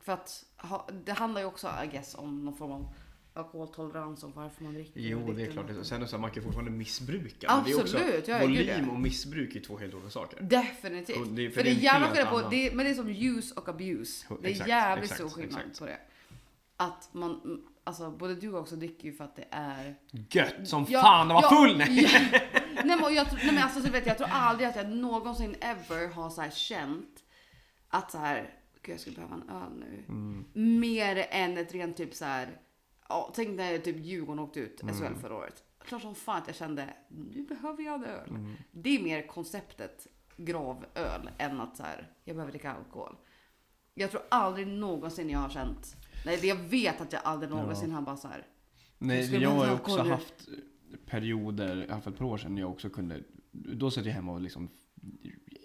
För 0.00 0.12
att 0.12 0.44
ha, 0.56 0.88
det 1.04 1.12
handlar 1.12 1.40
ju 1.40 1.46
också 1.46 1.70
I 1.84 1.86
guess 1.86 2.14
om 2.14 2.44
någon 2.44 2.56
form 2.56 2.72
av 2.72 2.94
alkoholtolerans 3.36 4.24
och 4.24 4.34
varför 4.34 4.64
man 4.64 4.74
dricker. 4.74 5.00
Jo, 5.00 5.32
det 5.32 5.42
är 5.42 5.50
klart. 5.52 5.68
det. 5.68 5.84
Sen 5.84 6.02
är 6.02 6.06
så 6.06 6.14
att 6.16 6.20
man 6.22 6.30
kan 6.30 6.42
fortfarande 6.42 6.70
missbruka. 6.70 7.46
men 7.54 7.64
det 7.64 7.70
är 7.70 7.80
Absolut, 7.80 8.18
också, 8.18 8.30
ja, 8.30 8.38
gud, 8.38 8.48
volym 8.48 8.84
ja. 8.86 8.92
och 8.92 9.00
missbruk 9.00 9.56
är 9.56 9.60
två 9.60 9.78
helt 9.78 9.94
olika 9.94 10.10
saker. 10.10 10.40
Definitivt. 10.42 11.16
Och 11.16 11.26
det- 11.26 11.50
för, 11.50 11.54
för 11.54 11.62
det 11.64 11.70
är 11.70 11.74
det 11.74 11.80
är 11.80 11.84
jävla 11.84 12.08
skillnad 12.08 12.30
på, 12.42 12.48
det, 12.50 12.74
men 12.74 12.84
det 12.86 12.90
är 12.90 12.94
som 12.94 13.08
use 13.08 13.54
och 13.54 13.68
abuse. 13.68 14.26
Det 14.42 14.48
är 14.48 14.50
exakt, 14.50 14.68
jävligt 14.68 15.04
exakt, 15.12 15.20
stor 15.30 15.42
skillnad 15.42 15.60
exakt. 15.60 15.78
på 15.78 15.86
det. 15.86 15.98
Att 16.76 17.08
man, 17.12 17.62
alltså 17.84 18.10
både 18.10 18.34
du 18.34 18.48
och 18.52 18.60
också 18.60 18.76
dricker 18.76 19.04
ju 19.08 19.12
för 19.14 19.24
att 19.24 19.36
det 19.36 19.48
är... 19.50 19.94
Gött 20.30 20.54
som 20.68 20.86
Ja, 20.88 21.02
fan, 21.02 21.28
det 21.28 21.34
var 21.34 21.42
ja, 21.42 21.48
full! 21.50 21.76
Nej. 21.78 22.02
Ja. 22.32 22.38
nej, 22.84 22.98
men 23.00 23.14
jag, 23.14 23.30
tror- 23.30 23.40
nej 23.44 23.54
men 23.54 23.62
alltså 23.62 23.80
så 23.80 23.90
vet 23.90 24.06
jag, 24.06 24.10
jag 24.10 24.18
tror 24.18 24.28
aldrig 24.32 24.68
att 24.68 24.76
jag 24.76 24.88
någonsin 24.90 25.56
ever 25.60 26.08
har 26.08 26.30
så 26.30 26.40
här 26.40 26.50
känt 26.50 27.22
att 27.88 28.10
så 28.10 28.18
här, 28.18 28.50
gud 28.82 28.92
jag 28.94 29.00
skulle 29.00 29.16
behöva 29.16 29.34
en 29.34 29.48
öl 29.50 29.72
nu. 29.78 30.04
Mm. 30.08 30.44
Mer 30.80 31.26
än 31.30 31.58
ett 31.58 31.72
rent 31.74 31.96
typ 31.96 32.14
så 32.14 32.24
här, 32.24 32.48
ja, 33.08 33.32
tänk 33.34 33.48
när 33.48 33.78
typ 33.78 33.96
Djurgården 33.96 34.38
åkte 34.38 34.60
ut 34.60 34.82
Mm. 34.82 34.94
SHL 34.94 35.14
förra 35.20 35.34
året. 35.36 35.62
Klart 35.84 36.02
som 36.02 36.14
fan 36.14 36.42
att 36.42 36.46
jag 36.46 36.56
kände, 36.56 36.94
nu 37.08 37.42
behöver 37.42 37.82
jag 37.82 37.94
en 37.94 38.04
öl. 38.04 38.28
Mm. 38.30 38.54
Det 38.70 38.96
är 38.96 39.02
mer 39.02 39.26
konceptet 39.26 40.06
gravöl 40.36 41.30
än 41.38 41.60
att 41.60 41.76
så 41.76 41.82
här, 41.82 42.10
jag 42.24 42.36
behöver 42.36 42.52
dricka 42.52 42.72
alkohol. 42.72 43.16
Jag 43.94 44.10
tror 44.10 44.22
aldrig 44.28 44.66
någonsin 44.66 45.30
jag 45.30 45.38
har 45.38 45.48
känt, 45.48 45.96
nej 46.26 46.46
jag 46.46 46.56
vet 46.56 47.00
att 47.00 47.12
jag 47.12 47.22
aldrig 47.24 47.50
Ja. 47.52 47.56
någonsin 47.56 47.90
har 47.90 48.02
bara 48.02 48.16
så 48.16 48.28
här. 48.28 48.46
Nej, 48.98 49.42
jag 49.42 49.50
har 49.50 49.72
också 49.74 50.02
nu? 50.02 50.10
haft 50.10 50.48
perioder, 51.06 51.76
i 51.84 51.90
alla 51.90 52.00
fall 52.00 52.12
ett 52.12 52.18
par 52.18 52.26
år 52.26 52.38
sedan, 52.38 52.54
när 52.54 52.60
jag 52.62 52.70
också 52.70 52.90
kunde, 52.90 53.22
då 53.52 53.90
satt 53.90 54.06
jag 54.06 54.12
hemma 54.12 54.32
och 54.32 54.40
liksom 54.40 54.68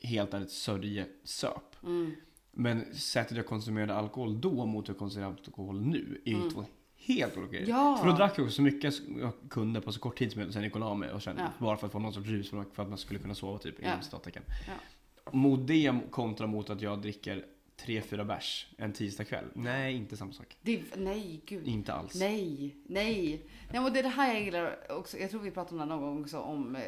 helt 0.03 0.33
ärligt 0.33 0.51
sörjesöp. 0.51 1.83
Mm. 1.83 2.11
Men 2.51 2.95
sättet 2.95 3.37
jag 3.37 3.45
konsumerade 3.45 3.95
alkohol 3.95 4.41
då 4.41 4.65
mot 4.65 4.89
hur 4.89 4.93
jag 4.93 4.99
konsumerar 4.99 5.29
alkohol 5.31 5.81
nu 5.81 6.21
är 6.25 6.31
ju 6.31 6.49
två 6.49 6.65
helt 7.05 7.37
olika 7.37 7.51
grejer. 7.51 7.67
Ja. 7.69 7.97
För 8.01 8.07
då 8.07 8.13
drack 8.15 8.37
jag 8.37 8.43
också 8.45 8.55
så 8.55 8.61
mycket 8.61 8.93
jag 9.19 9.31
kunde 9.49 9.81
på 9.81 9.91
så 9.91 9.99
kort 9.99 10.17
tid 10.17 10.31
som 10.31 10.41
jag 10.41 10.53
sen 10.53 10.63
gick 10.63 10.73
och 10.73 10.79
la 10.79 10.93
mig 10.95 11.11
och 11.11 11.21
kände, 11.21 11.41
Ja. 11.41 11.65
bara 11.65 11.77
för 11.77 11.85
att 11.87 11.93
få 11.93 11.99
någon 11.99 12.13
sorts 12.13 12.27
rus 12.29 12.49
för 12.49 12.61
att 12.61 12.77
man 12.89 12.97
skulle 12.97 13.19
kunna 13.19 13.35
sova 13.35 13.57
typ, 13.57 13.75
Ja. 13.81 13.87
inom 13.91 14.01
citattecken. 14.03 14.43
Ja. 14.67 15.31
Mot 15.31 15.67
det 15.67 15.93
kontra 16.11 16.47
mot 16.47 16.69
att 16.69 16.81
jag 16.81 17.01
dricker 17.01 17.45
tre 17.85 18.01
fyra 18.01 18.25
bärs 18.25 18.67
en 18.77 18.93
tisdagkväll. 18.93 19.45
Nej, 19.53 19.95
inte 19.95 20.17
samma 20.17 20.33
sak. 20.33 20.57
Det, 20.61 20.81
nej, 20.97 21.41
gud. 21.45 21.67
Inte 21.67 21.93
alls. 21.93 22.15
Nej, 22.15 22.75
nej. 22.85 23.45
nej 23.71 23.81
men 23.81 23.93
det 23.93 23.99
är 23.99 24.03
det 24.03 24.09
här 24.09 24.33
jag 24.33 24.43
gillar 24.43 24.77
också. 24.91 25.17
Jag 25.17 25.29
tror 25.29 25.41
vi 25.41 25.51
pratade 25.51 25.81
om 25.83 25.89
det 25.89 25.95
någon 25.95 26.01
gång 26.03 26.21
också, 26.23 26.39
om 26.39 26.75
eh, 26.75 26.81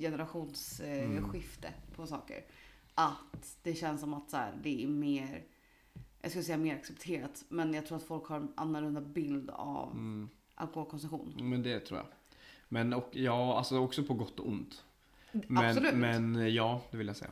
generationsskifte 0.00 1.68
Mm. 1.68 1.80
på 1.96 2.06
saker. 2.06 2.44
Att 2.94 3.56
det 3.62 3.74
känns 3.74 4.00
som 4.00 4.14
att 4.14 4.30
så 4.30 4.36
här, 4.36 4.52
det 4.62 4.82
är 4.84 4.88
mer, 4.88 5.42
jag 6.20 6.30
skulle 6.30 6.44
säga 6.44 6.58
mer 6.58 6.74
accepterat, 6.74 7.44
men 7.48 7.74
jag 7.74 7.86
tror 7.86 7.96
att 7.98 8.04
folk 8.04 8.26
har 8.26 8.36
en 8.36 8.52
annorlunda 8.54 9.00
bild 9.00 9.50
av 9.50 9.90
Mm. 9.90 10.28
alkoholkonsumtion. 10.54 11.34
Men 11.40 11.62
det 11.62 11.80
tror 11.80 11.98
jag. 11.98 12.06
Men 12.68 12.92
och, 12.92 13.08
ja, 13.12 13.58
alltså 13.58 13.78
också 13.78 14.02
på 14.04 14.14
gott 14.14 14.40
och 14.40 14.48
ont. 14.48 14.84
Men, 15.32 15.64
Absolut. 15.66 15.94
men 15.94 16.54
ja, 16.54 16.80
det 16.90 16.96
vill 16.96 17.06
jag 17.06 17.16
säga. 17.16 17.30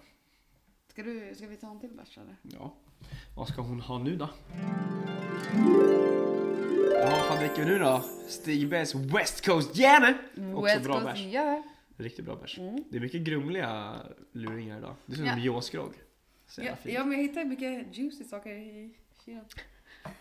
Ska, 0.88 1.02
du, 1.02 1.34
ska 1.36 1.46
vi 1.46 1.56
ta 1.56 1.70
en 1.70 1.80
till 1.80 1.90
bärs 1.90 2.18
eller? 2.18 2.36
Ja. 2.42 2.74
Vad 3.36 3.48
ska 3.48 3.62
hon 3.62 3.80
ha 3.80 3.98
nu 3.98 4.16
då? 4.16 4.28
Ja, 6.92 7.10
vad 7.10 7.24
fan 7.26 7.38
dricker 7.38 7.64
vi 7.64 7.64
nu 7.64 7.78
då? 7.78 8.04
Stig 8.28 8.72
B's 8.72 9.14
West 9.18 9.46
Coast 9.46 9.76
Janne! 9.76 10.18
Också 10.54 10.64
West 10.64 10.84
bra 10.84 10.92
Coast, 11.00 11.06
bärs. 11.06 11.20
Ja. 11.32 11.62
Riktigt 11.96 12.24
bra 12.24 12.36
bärs. 12.36 12.58
Mm. 12.58 12.84
Det 12.90 12.96
är 12.96 13.00
mycket 13.00 13.20
grumliga 13.20 13.94
luringar 14.32 14.78
idag. 14.78 14.94
Det 15.06 15.12
är 15.12 15.16
som 15.16 15.26
Ja. 15.26 15.34
Så 16.46 16.62
Ja, 16.62 16.76
fint. 16.76 16.94
ja, 16.94 17.04
men 17.04 17.18
jag 17.18 17.28
hittar 17.28 17.44
mycket 17.44 17.96
juicy 17.96 18.24
saker 18.24 18.50
i 18.50 18.96
kylen. 19.24 19.44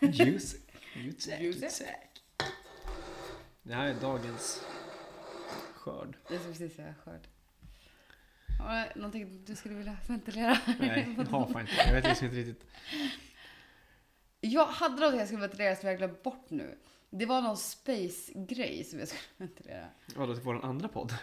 Juicy. 0.00 0.58
Juicy. 1.40 1.84
Det 3.62 3.74
här 3.74 3.88
är 3.88 3.94
dagens 4.00 4.64
skörd. 5.74 6.16
Det 6.28 6.38
som 6.38 6.46
precis 6.52 6.78
jag 6.78 6.94
skörd. 7.04 7.28
Någonting 8.96 9.44
du 9.44 9.56
skulle 9.56 9.74
vilja 9.74 9.96
ventilera? 10.08 10.58
Nej, 10.80 11.14
jag 11.18 11.24
har 11.24 11.60
inte. 11.60 11.72
Jag 11.86 11.92
vet 11.94 12.04
liksom 12.04 12.26
inte 12.26 12.38
riktigt. 12.38 12.64
Jag 14.40 14.66
hade 14.66 15.00
något 15.00 15.18
jag 15.18 15.26
skulle 15.26 15.40
ventilera 15.42 15.76
som 15.76 15.88
jag 15.88 15.98
glömt 15.98 16.22
bort 16.22 16.50
nu. 16.50 16.78
Det 17.10 17.26
var 17.26 17.42
någon 17.42 17.56
space-grej 17.56 18.84
som 18.84 18.98
jag 18.98 19.08
skulle 19.08 19.22
ventilera. 19.36 19.86
Vadå, 20.16 20.34
till 20.34 20.44
vår 20.44 20.64
andra 20.64 20.88
podd? 20.88 21.14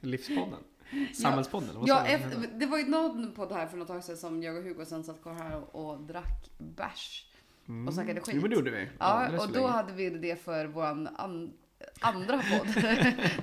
Livspodden? 0.00 0.64
Samhällspodden? 1.14 1.68
Ja, 1.86 2.18
det 2.58 2.66
var 2.66 2.78
ju 2.78 2.88
någon 2.88 3.32
podd 3.32 3.52
här 3.52 3.66
för 3.66 3.76
något 3.76 3.88
tag 3.88 4.04
sedan 4.04 4.16
som 4.16 4.42
jag 4.42 4.56
och 4.56 4.62
Hugo 4.62 4.84
sen 4.84 5.04
satt 5.04 5.22
kvar 5.22 5.34
här 5.34 5.56
och, 5.56 5.90
och 5.90 6.00
drack 6.00 6.50
bärs. 6.58 7.26
Mm. 7.68 7.88
och 7.88 7.94
snackade 7.94 8.20
skit. 8.20 8.34
Jo, 8.34 8.40
men 8.40 8.50
det 8.50 8.56
gjorde 8.56 8.70
vi. 8.70 8.88
Ja, 8.98 9.38
och 9.38 9.48
då 9.48 9.60
länge. 9.60 9.68
hade 9.68 9.92
vi 9.92 10.10
det 10.10 10.36
för 10.36 10.66
våran 10.66 11.08
an, 11.16 11.52
andra 12.00 12.42
podd, 12.42 12.84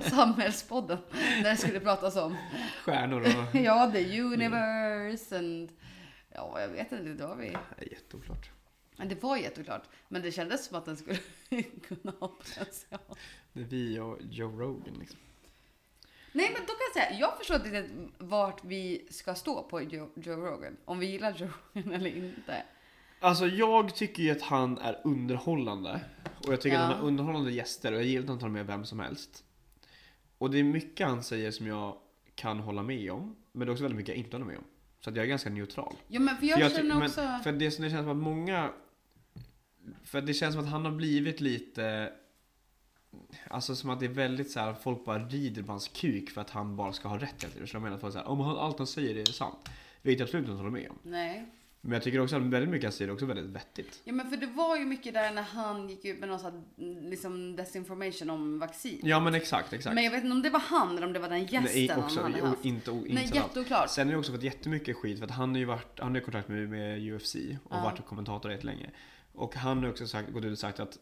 Samhällspodden, 0.00 0.98
där 1.42 1.50
det 1.50 1.56
skulle 1.56 1.80
pratas 1.80 2.16
om 2.16 2.36
Stjärnor 2.84 3.20
och... 3.20 3.54
ja, 3.60 3.90
the 3.92 4.20
universe 4.20 5.38
and 5.38 5.72
ja, 6.34 6.60
jag 6.60 6.68
vet 6.68 6.92
inte, 6.92 7.04
det 7.04 7.26
var 7.26 7.36
vi. 7.36 7.48
Är 7.76 7.92
jätteoklart. 7.92 8.50
Men 8.96 9.08
det 9.08 9.22
var 9.22 9.36
jätteklart, 9.36 9.82
men 10.08 10.22
det 10.22 10.32
kändes 10.32 10.66
som 10.66 10.78
att 10.78 10.84
den 10.84 10.96
skulle 10.96 11.18
kunna 11.88 12.12
ha 12.20 12.28
potential. 12.28 13.00
Det 13.52 13.60
är 13.60 13.64
vi 13.64 13.98
och 13.98 14.18
Joe 14.30 14.60
Rogan 14.60 14.94
liksom. 14.98 15.18
Nej, 16.32 16.50
men 16.52 16.60
då 16.62 16.66
kan 16.72 16.76
jag 16.94 17.04
säga, 17.06 17.20
jag 17.20 17.38
förstår 17.38 17.56
inte 17.56 17.68
riktigt 17.82 18.14
vart 18.18 18.64
vi 18.64 19.06
ska 19.10 19.34
stå 19.34 19.62
på 19.62 19.80
Joe, 19.82 20.08
Joe 20.14 20.36
Rogan. 20.36 20.76
Om 20.84 20.98
vi 20.98 21.06
gillar 21.06 21.32
Joe 21.38 21.48
Rogan 21.72 21.92
eller 21.94 22.16
inte. 22.16 22.62
Alltså 23.20 23.46
jag 23.46 23.94
tycker 23.94 24.22
ju 24.22 24.30
att 24.30 24.42
han 24.42 24.78
är 24.78 25.00
underhållande. 25.04 26.00
Och 26.46 26.52
jag 26.52 26.60
tycker 26.60 26.76
Ja. 26.76 26.82
att 26.82 26.88
han 26.90 26.98
har 27.00 27.06
underhållande 27.08 27.52
gäster 27.52 27.92
och 27.92 27.98
jag 27.98 28.06
gillar 28.06 28.22
att 28.22 28.28
han 28.28 28.38
tar 28.38 28.48
med 28.48 28.66
vem 28.66 28.84
som 28.84 29.00
helst. 29.00 29.44
Och 30.38 30.50
det 30.50 30.58
är 30.58 30.64
mycket 30.64 31.06
han 31.06 31.22
säger 31.22 31.50
som 31.50 31.66
jag 31.66 31.96
kan 32.34 32.58
hålla 32.60 32.82
med 32.82 33.10
om. 33.12 33.36
Men 33.52 33.66
det 33.66 33.70
är 33.70 33.72
också 33.72 33.84
väldigt 33.84 33.96
mycket 33.96 34.08
jag 34.08 34.18
inte 34.24 34.36
håller 34.36 34.46
med 34.46 34.58
om. 34.58 34.64
Så 35.00 35.10
att 35.10 35.16
jag 35.16 35.24
är 35.24 35.28
ganska 35.28 35.50
neutral. 35.50 35.94
Ja, 36.08 36.20
men 36.20 36.36
för 36.36 36.46
jag, 36.46 36.60
För 36.60 36.68
ty- 36.68 36.74
känner 36.76 36.94
men- 36.94 37.02
också... 37.08 37.38
För 37.44 37.52
det, 37.52 37.70
som 37.70 37.84
det 37.84 37.90
känns 37.90 38.02
som 38.02 38.10
att 38.10 38.16
många... 38.16 38.70
För 40.04 40.20
det 40.20 40.34
känns 40.34 40.54
som 40.54 40.64
att 40.64 40.70
han 40.70 40.84
har 40.84 40.92
blivit 40.92 41.40
lite... 41.40 42.12
Alltså 43.50 43.76
som 43.76 43.90
att 43.90 44.00
det 44.00 44.06
är 44.06 44.10
väldigt 44.10 44.50
så 44.50 44.60
här, 44.60 44.74
folk 44.74 45.04
bara 45.04 45.18
rider 45.18 45.62
på 45.62 45.72
hans 45.72 45.88
kuk 45.88 46.30
för 46.30 46.40
att 46.40 46.50
han 46.50 46.76
bara 46.76 46.92
ska 46.92 47.08
ha 47.08 47.16
rätt 47.18 47.42
hela 47.42 47.52
tiden. 47.52 47.68
Så 47.68 47.76
jag 47.76 47.82
menar 47.82 47.94
att 47.94 48.00
folk 48.00 48.12
säger 48.12 48.28
om 48.28 48.40
han, 48.40 48.56
allt 48.56 48.78
han 48.78 48.86
säger 48.86 49.16
är 49.16 49.24
sant. 49.24 49.68
Vilket 50.02 50.20
jag 50.20 50.26
absolut 50.26 50.44
inte 50.48 50.56
håller 50.56 50.70
med 50.70 50.90
om. 50.90 50.98
Nej. 51.02 51.48
Men 51.80 51.92
jag 51.92 52.02
tycker 52.02 52.20
också 52.20 52.36
att 52.36 52.42
väldigt 52.42 52.70
mycket 52.70 52.84
han 52.84 52.92
säger 52.92 53.08
är 53.08 53.12
också 53.12 53.26
väldigt 53.26 53.46
vettigt. 53.46 54.00
Ja, 54.04 54.12
men 54.12 54.30
för 54.30 54.36
det 54.36 54.46
var 54.46 54.76
ju 54.76 54.84
mycket 54.84 55.14
där 55.14 55.32
när 55.32 55.42
han 55.42 55.88
gick 55.88 56.04
ut 56.04 56.18
med 56.20 56.28
någon 56.28 56.38
sån 56.38 56.52
här, 56.76 57.02
liksom 57.10 57.56
desinformation 57.56 58.30
om 58.30 58.58
vaccin. 58.58 59.00
Ja 59.02 59.20
men 59.20 59.34
exakt, 59.34 59.72
exakt. 59.72 59.94
Men 59.94 60.04
jag 60.04 60.10
vet 60.10 60.22
inte 60.24 60.32
om 60.32 60.42
det 60.42 60.50
var 60.50 60.60
han 60.60 60.96
eller 60.96 61.06
om 61.06 61.12
det 61.12 61.18
var 61.18 61.28
den 61.28 61.40
gästen 61.46 61.62
Nej, 61.64 61.88
han 61.88 62.04
också, 62.04 62.22
hade 62.22 62.42
o- 62.42 62.46
haft. 62.46 62.64
inte, 62.64 62.90
inte 62.90 63.14
Nej, 63.14 63.30
jätteoklart. 63.34 63.90
Sen 63.90 64.06
har 64.06 64.12
jag 64.12 64.18
också 64.18 64.32
fått 64.32 64.42
jättemycket 64.42 64.96
skit 64.96 65.18
för 65.18 65.24
att 65.24 65.30
han 65.32 65.50
har 65.50 65.58
ju 65.58 65.64
varit, 65.64 66.00
han 66.00 66.14
har 66.14 66.20
kontakt 66.20 66.48
med, 66.48 66.68
med 66.68 67.12
UFC 67.14 67.34
och 67.64 67.76
Ja. 67.76 67.82
varit 67.84 68.06
kommentator 68.06 68.48
rätt 68.48 68.64
länge. 68.64 68.90
Och 69.32 69.54
han 69.54 69.78
har 69.82 69.90
också 69.90 70.06
sagt, 70.06 70.32
gått 70.32 70.44
ut 70.44 70.52
och 70.52 70.58
sagt 70.58 70.80
att 70.80 70.98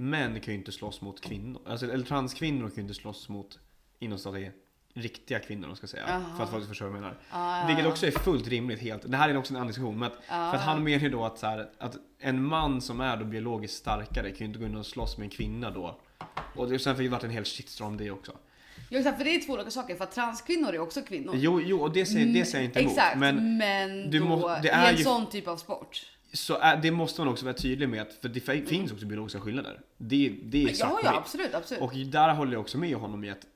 transmän 0.00 0.40
kan 0.40 0.54
ju 0.54 0.58
inte 0.58 0.72
slåss 0.72 1.00
mot 1.00 1.20
kvinnor. 1.20 1.60
Alltså, 1.66 1.92
eller 1.92 2.04
transkvinnor 2.04 2.66
kan 2.68 2.76
ju 2.76 2.82
inte 2.82 2.94
slåss 2.94 3.28
mot, 3.28 3.58
inom 3.98 4.18
staten, 4.18 4.50
riktiga 4.94 5.38
kvinnor 5.38 5.68
om 5.68 5.76
ska 5.76 5.86
säga. 5.86 6.04
Jaha. 6.08 6.36
För 6.36 6.44
att 6.44 6.50
folk 6.50 6.62
ska 6.64 6.68
förstå 6.68 6.84
vad 6.84 6.94
jag 6.94 7.00
menar. 7.00 7.18
Ja, 7.32 7.64
Vilket 7.68 7.86
också 7.86 8.06
är 8.06 8.10
fullt 8.10 8.48
rimligt 8.48 8.80
helt. 8.80 9.10
Det 9.10 9.16
här 9.16 9.28
är 9.28 9.36
också 9.36 9.52
en 9.52 9.56
annan 9.56 9.66
diskussion. 9.66 9.98
Men 9.98 10.08
att, 10.10 10.24
för 10.26 10.56
att 10.56 10.60
han 10.64 10.84
menar 10.84 10.98
ju 11.02 11.08
då 11.10 11.24
att, 11.24 11.38
så 11.38 11.46
här, 11.46 11.70
att 11.78 11.96
en 12.18 12.44
man 12.44 12.80
som 12.80 13.00
är 13.00 13.16
då 13.16 13.24
biologiskt 13.24 13.76
starkare 13.76 14.30
kan 14.30 14.38
ju 14.38 14.44
inte 14.44 14.58
gå 14.58 14.66
in 14.66 14.76
och 14.76 14.86
slåss 14.86 15.18
med 15.18 15.24
en 15.24 15.30
kvinna 15.30 15.70
då. 15.70 16.00
Och 16.56 16.68
det, 16.68 16.78
sen 16.78 16.96
har 16.96 17.02
det 17.02 17.08
varit 17.08 17.24
en 17.24 17.30
hel 17.30 17.44
shitstorm 17.44 17.96
det 17.96 18.10
också. 18.10 18.32
Ja, 18.90 18.98
exakt, 18.98 19.18
för 19.18 19.24
det 19.24 19.34
är 19.34 19.40
två 19.46 19.52
olika 19.52 19.70
saker. 19.70 19.96
För 19.96 20.04
att 20.04 20.12
transkvinnor 20.12 20.74
är 20.74 20.78
också 20.78 21.02
kvinnor. 21.02 21.32
Jo, 21.36 21.60
jo 21.60 21.80
och 21.80 21.92
det 21.92 22.06
säger, 22.06 22.26
det 22.34 22.44
säger 22.44 22.64
jag 22.64 22.68
inte 22.70 22.80
emot. 22.80 22.92
Exakt, 22.92 23.18
Men 23.18 23.58
men, 23.58 24.10
då, 24.10 24.24
må- 24.24 24.48
det 24.48 24.68
i 24.68 24.70
är 24.70 24.90
en 24.90 24.96
ju- 24.96 25.04
sån 25.04 25.30
typ 25.30 25.48
av 25.48 25.56
sport. 25.56 26.06
Så 26.32 26.58
är, 26.58 26.76
det 26.76 26.90
måste 26.90 27.20
man 27.20 27.28
också 27.28 27.44
vara 27.44 27.54
tydlig 27.54 27.88
med. 27.88 28.02
Att, 28.02 28.12
för 28.12 28.28
det 28.28 28.40
fi- 28.40 28.66
finns 28.66 28.92
också 28.92 29.06
biologiska 29.06 29.40
skillnader. 29.40 29.80
Det, 29.96 30.34
det 30.42 30.64
är 30.64 30.74
svart 30.74 30.90
Ja, 31.02 31.10
ja 31.12 31.16
absolut, 31.18 31.54
absolut. 31.54 31.82
Och 31.82 31.92
där 31.94 32.34
håller 32.34 32.52
jag 32.52 32.60
också 32.60 32.78
med 32.78 32.96
honom 32.96 33.24
i 33.24 33.30
att 33.30 33.46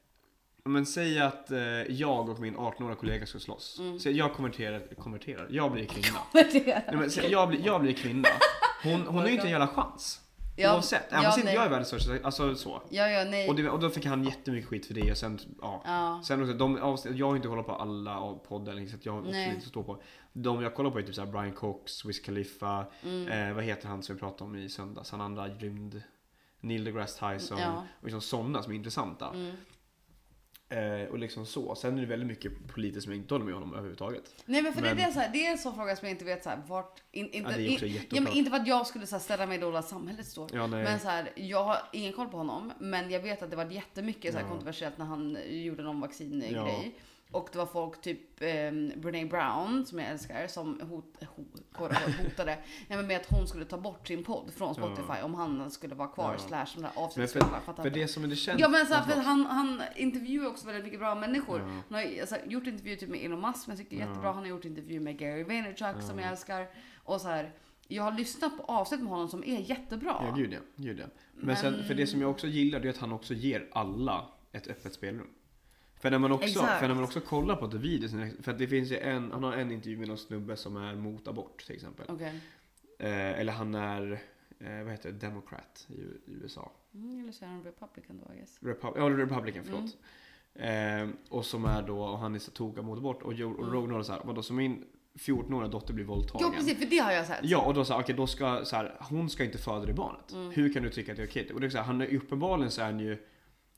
men 0.68 0.86
säg 0.86 1.20
att 1.20 1.50
eh, 1.50 1.58
jag 1.88 2.28
och 2.28 2.40
min 2.40 2.56
18-åriga 2.56 2.96
kollega 2.96 3.26
ska 3.26 3.38
slåss. 3.38 3.78
Mm. 3.78 3.98
Så 3.98 4.10
jag 4.10 4.34
konverterar, 4.34 4.94
konverterar, 4.94 5.46
jag 5.50 5.72
blir 5.72 5.84
kvinna. 5.84 6.18
Nej, 6.34 6.84
men, 6.92 7.10
så 7.10 7.20
jag, 7.30 7.48
blir, 7.48 7.66
jag 7.66 7.80
blir 7.80 7.92
kvinna. 7.92 8.28
Hon, 8.82 9.00
hon 9.06 9.18
har 9.18 9.26
ju 9.26 9.32
inte 9.32 9.46
en 9.46 9.50
jävla 9.50 9.68
chans. 9.68 10.20
Ja, 10.56 10.74
Oavsett. 10.74 11.12
Även 11.12 11.22
ja, 11.22 11.28
fast 11.28 11.38
inte 11.38 11.52
jag 11.52 11.64
är 11.64 11.68
världens 11.68 11.88
största, 11.88 12.12
alltså 12.22 12.54
så. 12.54 12.82
ja, 12.90 13.08
ja, 13.08 13.24
nej. 13.24 13.48
Och, 13.48 13.56
det, 13.56 13.70
och 13.70 13.80
då 13.80 13.90
fick 13.90 14.06
han 14.06 14.24
jättemycket 14.24 14.70
skit 14.70 14.86
för 14.86 14.94
det 14.94 15.10
och 15.10 15.16
sen, 15.16 15.38
ja. 15.60 15.82
Ja. 15.84 16.22
Sen 16.24 16.42
också, 16.42 16.54
de 16.54 16.78
avsnitt, 16.78 17.16
jag 17.16 17.28
har 17.28 17.36
inte 17.36 17.48
kollat 17.48 17.66
på 17.66 17.72
alla 17.72 18.34
poddar 18.48 18.86
så 18.86 18.96
att 18.96 19.06
jag 19.06 19.12
har 19.12 19.20
också 19.20 19.32
Nej. 19.32 19.48
lite 19.48 19.58
att 19.58 19.68
stå 19.68 19.82
på. 19.82 20.02
De 20.36 20.62
jag 20.62 20.74
kollar 20.74 20.90
på 20.90 20.98
är 20.98 21.02
typ 21.02 21.14
såhär 21.14 21.32
Brian 21.32 21.52
Cox, 21.52 22.04
Wiz 22.04 22.20
Khalifa, 22.20 22.86
Mm. 23.02 23.28
eh, 23.48 23.54
vad 23.54 23.64
heter 23.64 23.88
han 23.88 24.02
som 24.02 24.14
vi 24.16 24.20
pratade 24.20 24.44
om 24.44 24.56
i 24.56 24.68
söndags? 24.68 25.10
Han 25.10 25.20
andra 25.20 25.48
rymd, 25.48 26.02
Neil 26.60 26.84
deGrasse 26.84 27.32
Tyson 27.34 27.58
Ja. 27.58 27.84
och 27.98 28.04
liksom 28.04 28.20
sådana 28.20 28.62
som 28.62 28.72
är 28.72 28.76
intressanta. 28.76 29.30
Mm. 29.34 29.56
Eh, 30.68 31.08
och 31.08 31.18
liksom 31.18 31.46
så. 31.46 31.74
Sen 31.74 31.96
är 31.96 32.00
det 32.00 32.06
väldigt 32.06 32.28
mycket 32.28 32.66
politiskt 32.68 33.04
som 33.04 33.12
jag 33.12 33.20
inte 33.22 33.34
håller 33.34 33.44
med 33.44 33.54
honom 33.54 33.72
överhuvudtaget. 33.72 34.34
Nej 34.44 34.62
men 34.62 34.72
för 34.72 34.82
Men- 34.82 34.96
det, 34.96 35.02
är 35.02 35.10
så 35.10 35.20
här, 35.20 35.30
det 35.32 35.46
är 35.46 35.52
en 35.52 35.58
sån 35.58 35.74
fråga 35.74 35.96
som 35.96 36.08
jag 36.08 36.14
inte 36.14 36.24
vet 36.24 36.42
så 36.44 36.50
här, 36.50 36.62
vart... 36.66 37.02
In, 37.12 37.30
inte, 37.30 37.50
Ja, 37.50 37.58
in, 37.86 38.02
ja, 38.10 38.20
men 38.20 38.32
inte 38.32 38.50
för 38.50 38.56
att 38.58 38.66
jag 38.66 38.86
skulle 38.86 39.06
så 39.06 39.14
här, 39.16 39.20
ställa 39.22 39.46
mig 39.46 39.58
då 39.58 39.70
där 39.70 39.82
samhället 39.82 40.26
står. 40.26 40.50
Ja. 40.54 40.66
Men 40.66 41.00
så 41.00 41.08
här, 41.08 41.28
jag 41.34 41.64
har 41.64 41.76
ingen 41.92 42.12
koll 42.12 42.28
på 42.28 42.36
honom. 42.36 42.72
Men 42.80 43.10
jag 43.10 43.20
vet 43.20 43.42
att 43.42 43.50
det 43.50 43.56
var 43.56 43.70
jättemycket 43.70 44.32
så 44.34 44.38
här, 44.40 44.48
kontroversiellt 44.48 44.98
när 44.98 45.04
han 45.06 45.38
gjorde 45.48 45.82
någon 45.82 46.00
vaccingrej. 46.00 46.98
Ja. 47.34 47.40
Och 47.40 47.48
det 47.52 47.58
var 47.58 47.66
folk, 47.66 48.00
typ 48.00 48.42
eh, 48.42 48.48
Brene 48.96 49.26
Brown, 49.26 49.86
som 49.86 49.98
jag 49.98 50.08
älskar, 50.10 50.46
som 50.46 50.80
hot, 50.80 51.16
hot, 51.36 51.62
hot, 51.74 51.92
hotade 52.24 52.58
nej, 52.88 53.02
med 53.02 53.16
att 53.16 53.26
hon 53.30 53.48
skulle 53.48 53.64
ta 53.64 53.78
bort 53.78 54.08
sin 54.08 54.24
podd 54.24 54.52
från 54.56 54.74
Spotify 54.74 55.22
om 55.22 55.34
han 55.34 55.70
skulle 55.70 55.94
vara 55.94 56.08
kvar. 56.08 56.32
Ja. 56.32 56.38
Slash 56.38 56.66
där 56.74 56.82
Men 56.82 56.90
avsnittsspelare. 57.04 57.60
för, 57.76 57.90
det 57.90 58.08
som 58.08 58.24
är 58.24 58.28
det 58.28 58.36
känns... 58.36 58.60
Ja 58.60 58.68
men 58.68 58.86
så 58.86 58.94
här, 58.94 59.04
Ja, 59.08 59.14
för 59.14 59.20
han, 59.22 59.46
han 59.46 59.82
intervjuar 59.96 60.50
också 60.50 60.66
väldigt 60.66 60.84
mycket 60.84 61.00
bra 61.00 61.14
människor. 61.14 61.60
Ja. 61.60 61.64
Han 61.66 61.82
har 61.90 62.20
alltså, 62.20 62.36
gjort 62.46 62.66
intervjuer 62.66 62.96
typ 62.96 63.08
med 63.08 63.24
Elon 63.24 63.40
Musk 63.40 63.58
som 63.64 63.70
jag 63.70 63.78
tycker 63.78 63.96
är 63.96 64.00
Ja. 64.00 64.06
jättebra. 64.06 64.28
Han 64.32 64.38
har 64.42 64.46
gjort 64.46 64.64
intervjuer 64.64 65.00
med 65.00 65.18
Gary 65.18 65.42
Vaynerchuk 65.44 66.02
som 66.02 66.18
jag 66.18 66.30
älskar. 66.30 66.66
Och 66.96 67.20
så 67.20 67.28
här, 67.28 67.52
jag 67.88 68.02
har 68.02 68.12
lyssnat 68.12 68.56
på 68.56 68.62
avsnitt 68.62 69.00
med 69.00 69.10
honom 69.10 69.28
som 69.28 69.44
är 69.44 69.60
jättebra. 69.60 70.16
Ja, 70.20 70.34
gud 70.36 70.52
ja. 70.52 70.58
Gud 70.76 70.98
ja. 71.00 71.04
Men, 71.34 71.46
Men- 71.46 71.56
sen, 71.56 71.84
för 71.84 71.94
det 71.94 72.06
som 72.06 72.20
jag 72.20 72.30
också 72.30 72.46
gillar 72.46 72.80
det 72.80 72.88
är 72.88 72.90
att 72.90 72.98
han 72.98 73.12
också 73.12 73.34
ger 73.34 73.68
alla 73.72 74.26
ett 74.52 74.66
öppet 74.68 74.94
spelrum. 74.94 75.26
För 76.04 76.10
när 76.10 76.18
man 76.18 76.32
också, 76.32 76.48
Exakt. 76.48 76.80
för 76.80 76.88
när 76.88 76.94
man 76.94 77.04
också 77.04 77.20
kollar 77.20 77.56
på 77.56 77.68
The 77.68 77.78
videos, 77.78 78.12
för 78.40 78.52
att 78.52 78.58
det 78.58 78.66
finns 78.66 78.90
ju 78.90 78.98
en, 78.98 79.32
han 79.32 79.44
har 79.44 79.52
en 79.52 79.70
intervju 79.70 79.98
med 79.98 80.08
någon 80.08 80.18
snubbe 80.18 80.56
som 80.56 80.76
är 80.76 80.94
mot 80.94 81.28
abort 81.28 81.64
till 81.66 81.74
exempel. 81.74 82.06
Okej. 82.08 82.40
Eh, 82.98 83.40
eller 83.40 83.52
han 83.52 83.74
är, 83.74 84.12
eh, 84.58 84.82
vad 84.82 84.92
heter 84.92 85.12
det, 85.12 85.18
Democrat 85.18 85.86
i, 85.88 85.92
i 86.30 86.34
USA. 86.42 86.72
Mm, 86.94 87.20
eller 87.22 87.32
så 87.32 87.44
är 87.44 87.48
han 87.48 87.64
Republican 87.64 88.20
då 88.26 88.34
I 88.34 88.38
guess. 88.38 88.58
Repub- 88.60 88.92
ja, 88.96 89.10
Republican, 89.10 89.64
förlåt. 89.64 89.96
Eh, 90.54 91.08
och 91.28 91.44
som 91.44 91.64
är 91.64 91.82
då, 91.82 92.02
och 92.02 92.18
han 92.18 92.34
är 92.34 92.38
så 92.38 92.50
toga 92.50 92.82
mot 92.82 92.98
abort. 92.98 93.22
Och, 93.22 93.34
Jo- 93.34 93.60
och 93.60 93.72
Rogan 93.72 93.90
har 93.90 94.02
så 94.02 94.12
här, 94.12 94.20
vadå, 94.24 94.42
så 94.42 94.52
min 94.52 94.84
14-åriga 95.14 95.68
dotter 95.68 95.94
blir 95.94 96.04
våldtagen. 96.04 96.46
Ja 96.46 96.58
precis, 96.58 96.78
för 96.78 96.86
det 96.86 96.98
har 96.98 97.12
jag 97.12 97.26
sett. 97.26 97.40
Ja, 97.42 97.62
och 97.66 97.74
då 97.74 97.84
sa 97.84 98.00
okej 98.00 98.14
då 98.14 98.26
ska 98.26 98.64
så 98.64 98.76
här, 98.76 98.96
hon 99.00 99.30
ska 99.30 99.44
inte 99.44 99.58
föda 99.58 99.86
det 99.86 99.92
barnet. 99.92 100.32
Mm. 100.32 100.50
Hur 100.50 100.72
kan 100.72 100.82
du 100.82 100.90
tycka 100.90 101.12
att 101.12 101.16
det 101.16 101.22
är 101.22 101.28
okej? 101.28 101.50
Och 101.54 101.60
det 101.60 101.66
är 101.66 101.70
så 101.70 101.78
här, 101.78 101.84
han 101.84 102.00
är 102.00 102.14
uppenbarligen 102.14 102.70
så 102.70 102.80
är 102.80 102.84
han 102.84 103.00
ju 103.00 103.18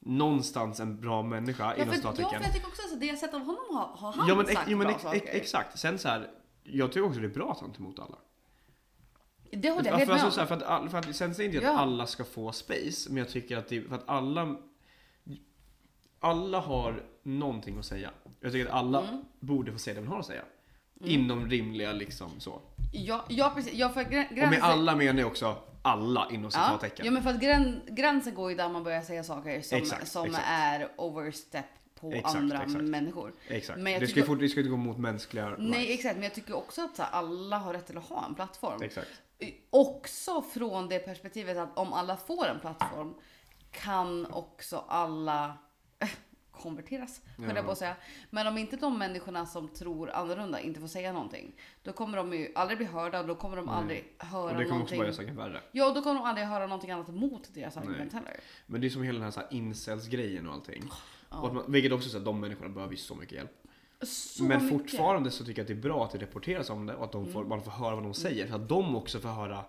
någonstans 0.07 0.81
en 0.81 1.01
bra 1.01 1.23
människa 1.23 1.65
Ja, 1.65 1.75
inom 1.83 1.87
för, 1.87 1.93
ja, 1.95 1.97
citattecken. 2.13 2.39
för 2.41 2.47
jag 2.47 2.53
tycker 2.55 2.67
också 2.69 2.83
att 2.95 3.01
det 3.01 3.07
jag 3.07 3.19
sett 3.19 3.35
av 3.35 3.41
honom 3.41 3.65
har, 3.71 3.87
har 3.97 4.13
han 4.13 4.29
Ja 4.29 4.35
men, 4.35 4.47
sagt 4.47 4.61
jo, 4.69 4.79
men 4.79 4.87
bra 4.87 4.99
saker. 4.99 5.17
ex, 5.19 5.27
exakt. 5.35 5.79
Sen 5.79 5.99
så 5.99 6.09
här, 6.09 6.31
jag 6.65 6.93
tycker 6.93 7.07
också 7.07 7.21
det 7.21 7.27
är 7.27 7.31
bra 7.31 7.53
att 7.53 7.61
han 7.61 7.73
tar 7.73 7.81
emot 7.81 7.99
alla. 7.99 8.19
Det 9.53 9.71
håller 9.71 9.91
jag 9.91 9.99
med 9.99 10.11
alltså, 10.11 10.31
så 10.31 10.41
här, 10.41 10.47
för 10.47 10.55
att, 10.63 10.91
för 10.91 10.99
att, 10.99 11.17
sen 11.17 11.35
säger 11.35 11.49
jag 11.51 11.55
inte 11.55 11.67
Ja. 11.67 11.73
att 11.75 11.81
alla 11.81 12.07
ska 12.07 12.25
få 12.25 12.53
space, 12.53 13.09
men 13.11 13.17
jag 13.17 13.29
tycker 13.29 13.57
att 13.57 13.69
det, 13.69 13.81
för 13.83 13.95
att 13.95 14.09
alla 14.09 14.57
alla 16.21 16.61
har 16.61 17.03
någonting 17.23 17.79
att 17.79 17.85
säga. 17.87 18.11
Jag 18.41 18.53
tycker 18.53 18.67
att 18.67 18.73
alla 18.75 19.09
Mm. 19.09 19.25
borde 19.41 19.73
få 19.73 19.79
säga 19.79 19.95
det 19.95 20.01
de 20.01 20.07
har 20.09 20.19
att 20.19 20.27
säga. 20.27 20.43
Inom 21.05 21.51
rimliga 21.51 21.93
liksom 21.93 22.31
så. 22.41 22.61
Ja, 22.93 23.25
ja 23.29 23.53
precis. 23.55 23.75
Ja, 23.75 23.89
för 23.89 24.03
grä, 24.03 24.29
Och 24.31 24.37
med 24.51 24.63
alla 24.63 24.97
menar 24.97 25.21
jag 25.21 25.27
också 25.31 25.57
alla 25.87 26.29
inom 26.31 26.45
ja, 26.45 26.51
citattecken. 26.51 27.07
ja, 27.07 27.13
men 27.13 27.23
för 27.23 27.31
att 27.31 27.41
grän, 27.41 27.81
gränsen 27.89 28.35
går 28.35 28.51
ju 28.51 28.57
där 28.57 28.69
man 28.69 28.85
börjar 28.85 29.03
säga 29.03 29.25
saker 29.25 29.61
som, 29.63 29.79
Exakt, 29.79 30.09
som 30.09 30.27
exakt. 30.27 30.45
är 30.49 30.89
overstep 30.97 31.65
på 32.01 32.13
Exakt, 32.13 32.37
andra 32.37 32.67
människor. 32.67 33.33
Exakt. 33.49 33.79
Men 33.79 34.01
det 34.01 34.07
ska, 34.07 34.21
tycker- 34.21 34.37
det 34.37 34.49
ska 34.49 34.61
inte 34.61 34.71
gå 34.71 34.77
mot 34.77 34.99
mänskliga 34.99 35.49
Nej 35.59 35.79
rights. 35.79 35.95
exakt, 35.95 36.15
men 36.15 36.23
jag 36.25 36.35
tycker 36.35 36.57
också 36.57 36.83
att 36.85 36.97
så 36.97 37.03
här, 37.03 37.11
alla 37.11 37.59
har 37.59 37.73
rätt 37.73 37.87
till 37.87 37.99
att 37.99 38.05
ha 38.09 38.27
en 38.27 38.35
plattform. 38.35 38.83
Exakt. 38.83 39.09
Också 39.71 40.43
från 40.43 40.89
det 40.89 40.99
perspektivet 40.99 41.57
att 41.57 41.79
om 41.79 41.93
alla 41.93 42.17
får 42.17 42.47
en 42.49 42.61
plattform 42.61 43.15
kan 43.71 44.27
också 44.27 44.85
alla 44.89 45.59
konverteras, 46.63 47.21
höll 47.37 47.49
jag 47.49 47.57
Ja. 47.59 47.63
på 47.63 47.71
att 47.71 47.79
säga. 47.79 47.97
Men 48.31 48.47
om 48.47 48.59
inte 48.59 48.77
de 48.77 48.99
människorna 48.99 49.47
som 49.47 49.69
tror 49.69 50.11
annorlunda 50.11 50.61
inte 50.61 50.81
får 50.81 50.87
säga 50.89 51.13
någonting, 51.13 51.53
då 51.83 51.93
kommer 51.93 52.17
de 52.19 52.33
ju 52.33 52.53
aldrig 52.55 52.79
bli 52.79 52.87
hörda 52.87 53.21
och 53.21 53.27
då 53.27 53.35
kommer 53.35 53.57
de 53.57 53.69
aldrig 53.69 54.05
höra 54.19 54.43
Och 54.43 54.49
det 54.49 54.65
kommer 54.65 54.65
också 54.65 54.75
någonting. 54.75 54.99
bara 54.99 55.05
göra 55.07 55.15
saken 55.17 55.37
värre. 55.37 55.61
Ja, 55.73 55.89
och 55.89 55.95
då 55.95 56.03
kommer 56.03 56.21
de 56.21 56.27
aldrig 56.27 56.47
höra 56.47 56.67
någonting 56.67 56.91
annat 56.91 57.09
emot 57.09 57.49
deras 57.55 57.77
argument 57.77 58.13
heller. 58.13 58.37
Men 58.67 58.81
det 58.81 58.87
är 58.87 58.91
som 58.91 59.03
hela 59.03 59.15
den 59.17 59.25
här, 59.25 59.31
så 59.31 59.41
här 59.41 59.49
incels-grejen 59.51 60.47
och 60.49 60.55
allting. 60.55 60.83
Ja. 61.31 61.41
Och 61.41 61.55
man, 61.55 61.73
vilket 61.73 61.93
också 61.93 62.09
så 62.09 62.17
att 62.19 62.25
de 62.25 62.41
människorna 62.41 62.69
behöver 62.69 62.93
ju 62.93 62.99
så 62.99 63.15
mycket 63.15 63.35
hjälp. 63.35 63.51
Så 64.03 64.45
Men 64.45 64.65
mycket. 64.65 64.79
fortfarande 64.79 65.31
så 65.31 65.45
tycker 65.45 65.59
jag 65.61 65.65
att 65.65 65.69
det 65.69 65.73
är 65.75 65.91
bra 65.91 66.05
att 66.05 66.11
det 66.11 66.19
rapporteras 66.19 66.71
om 66.71 66.87
det 66.87 66.95
och 66.95 67.05
att 67.05 67.13
de 67.13 67.33
får, 67.33 67.45
man 67.45 67.63
får 67.63 67.71
höra 67.71 67.95
vad 67.95 68.05
de 68.05 68.15
säger. 68.15 68.49
Så 68.49 68.55
att 68.55 68.69
de 68.69 68.97
också 68.97 69.21
får 69.21 69.29
höra 69.29 69.65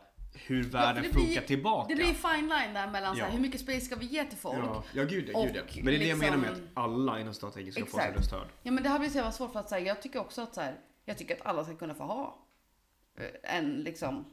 hur 0.45 0.63
världen 0.63 1.03
det 1.03 1.09
blir- 1.13 1.25
funkar 1.25 1.41
tillbaka. 1.41 1.87
Det 1.87 1.95
blir 1.95 2.13
fine 2.13 2.47
line 2.49 2.73
där 2.73 2.91
mellan 2.91 3.15
så 3.15 3.21
här, 3.21 3.27
Ja. 3.29 3.33
hur 3.35 3.39
mycket 3.41 3.61
space 3.61 3.81
ska 3.81 3.95
vi 3.95 4.05
ge 4.05 4.23
till 4.25 4.37
folk? 4.37 4.57
Ja, 4.65 4.83
ja 4.93 5.03
gud 5.03 5.29
ja, 5.33 5.41
gud 5.43 5.55
ja. 5.55 5.61
Men 5.75 5.85
det 5.85 5.95
är 5.95 5.99
det 5.99 6.05
jag 6.07 6.17
menar 6.19 6.37
med 6.37 6.49
liksom- 6.49 6.67
att 6.73 6.83
alla 6.83 7.19
inom 7.19 7.33
strategin 7.33 7.71
ska 7.71 7.85
få 7.85 7.89
sin 7.91 7.99
Exakt. 7.99 8.17
röst 8.17 8.31
hörd. 8.31 8.47
Ja 8.63 8.71
men 8.71 8.83
det 8.83 8.89
här 8.89 8.99
blir 8.99 9.09
så 9.09 9.15
jävla 9.17 9.31
svårt 9.31 9.51
för 9.51 9.59
att 9.59 9.69
säga. 9.69 9.85
Jag 9.87 10.01
tycker 10.01 10.19
också 10.19 10.41
att 10.41 10.55
så 10.55 10.61
här, 10.61 10.75
jag 11.05 11.17
tycker 11.17 11.35
att 11.35 11.45
alla 11.45 11.63
ska 11.63 11.75
kunna 11.75 11.93
få 11.93 12.03
ha 12.03 12.39
eh, 13.17 13.55
en 13.57 13.71
liksom 13.73 14.25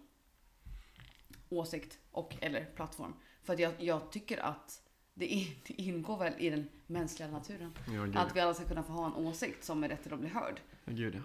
åsikt 1.49 1.99
och 2.13 2.35
eller 2.41 2.65
plattform. 2.65 3.15
För 3.43 3.53
att 3.53 3.59
jag, 3.59 3.73
jag 3.79 4.13
tycker 4.13 4.39
att 4.39 4.81
det, 5.15 5.27
in, 5.27 5.47
det 5.67 5.73
ingår 5.83 6.17
väl 6.19 6.33
i 6.39 6.51
den 6.51 6.69
mänskliga 6.87 7.29
naturen. 7.31 7.73
Ja, 8.15 8.21
Att 8.21 8.37
vi 8.37 8.41
alla 8.41 8.55
ska 8.55 8.65
kunna 8.65 8.83
få 8.83 8.93
ha 8.93 9.07
en 9.07 9.15
åsikt 9.15 9.65
som 9.65 9.85
är 9.85 9.89
rätt 9.89 10.03
till 10.03 10.13
att 10.13 10.21
bli 10.21 10.29
hörd. 10.29 10.61
ja, 10.85 10.93
gud 10.93 11.15
ja. 11.15 11.21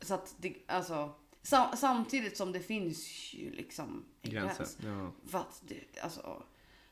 Så 0.00 0.14
att 0.14 0.34
det, 0.38 0.54
alltså, 0.66 1.14
sam, 1.42 1.76
samtidigt 1.76 2.36
som 2.36 2.52
det 2.52 2.60
finns 2.60 3.30
ju 3.34 3.50
liksom 3.50 4.04
en 4.22 4.30
Gränser. 4.30 4.56
gräns. 4.58 4.78
Ja. 4.84 5.12
För 5.30 5.38
att 5.38 5.62
det, 5.68 6.00
alltså, 6.02 6.42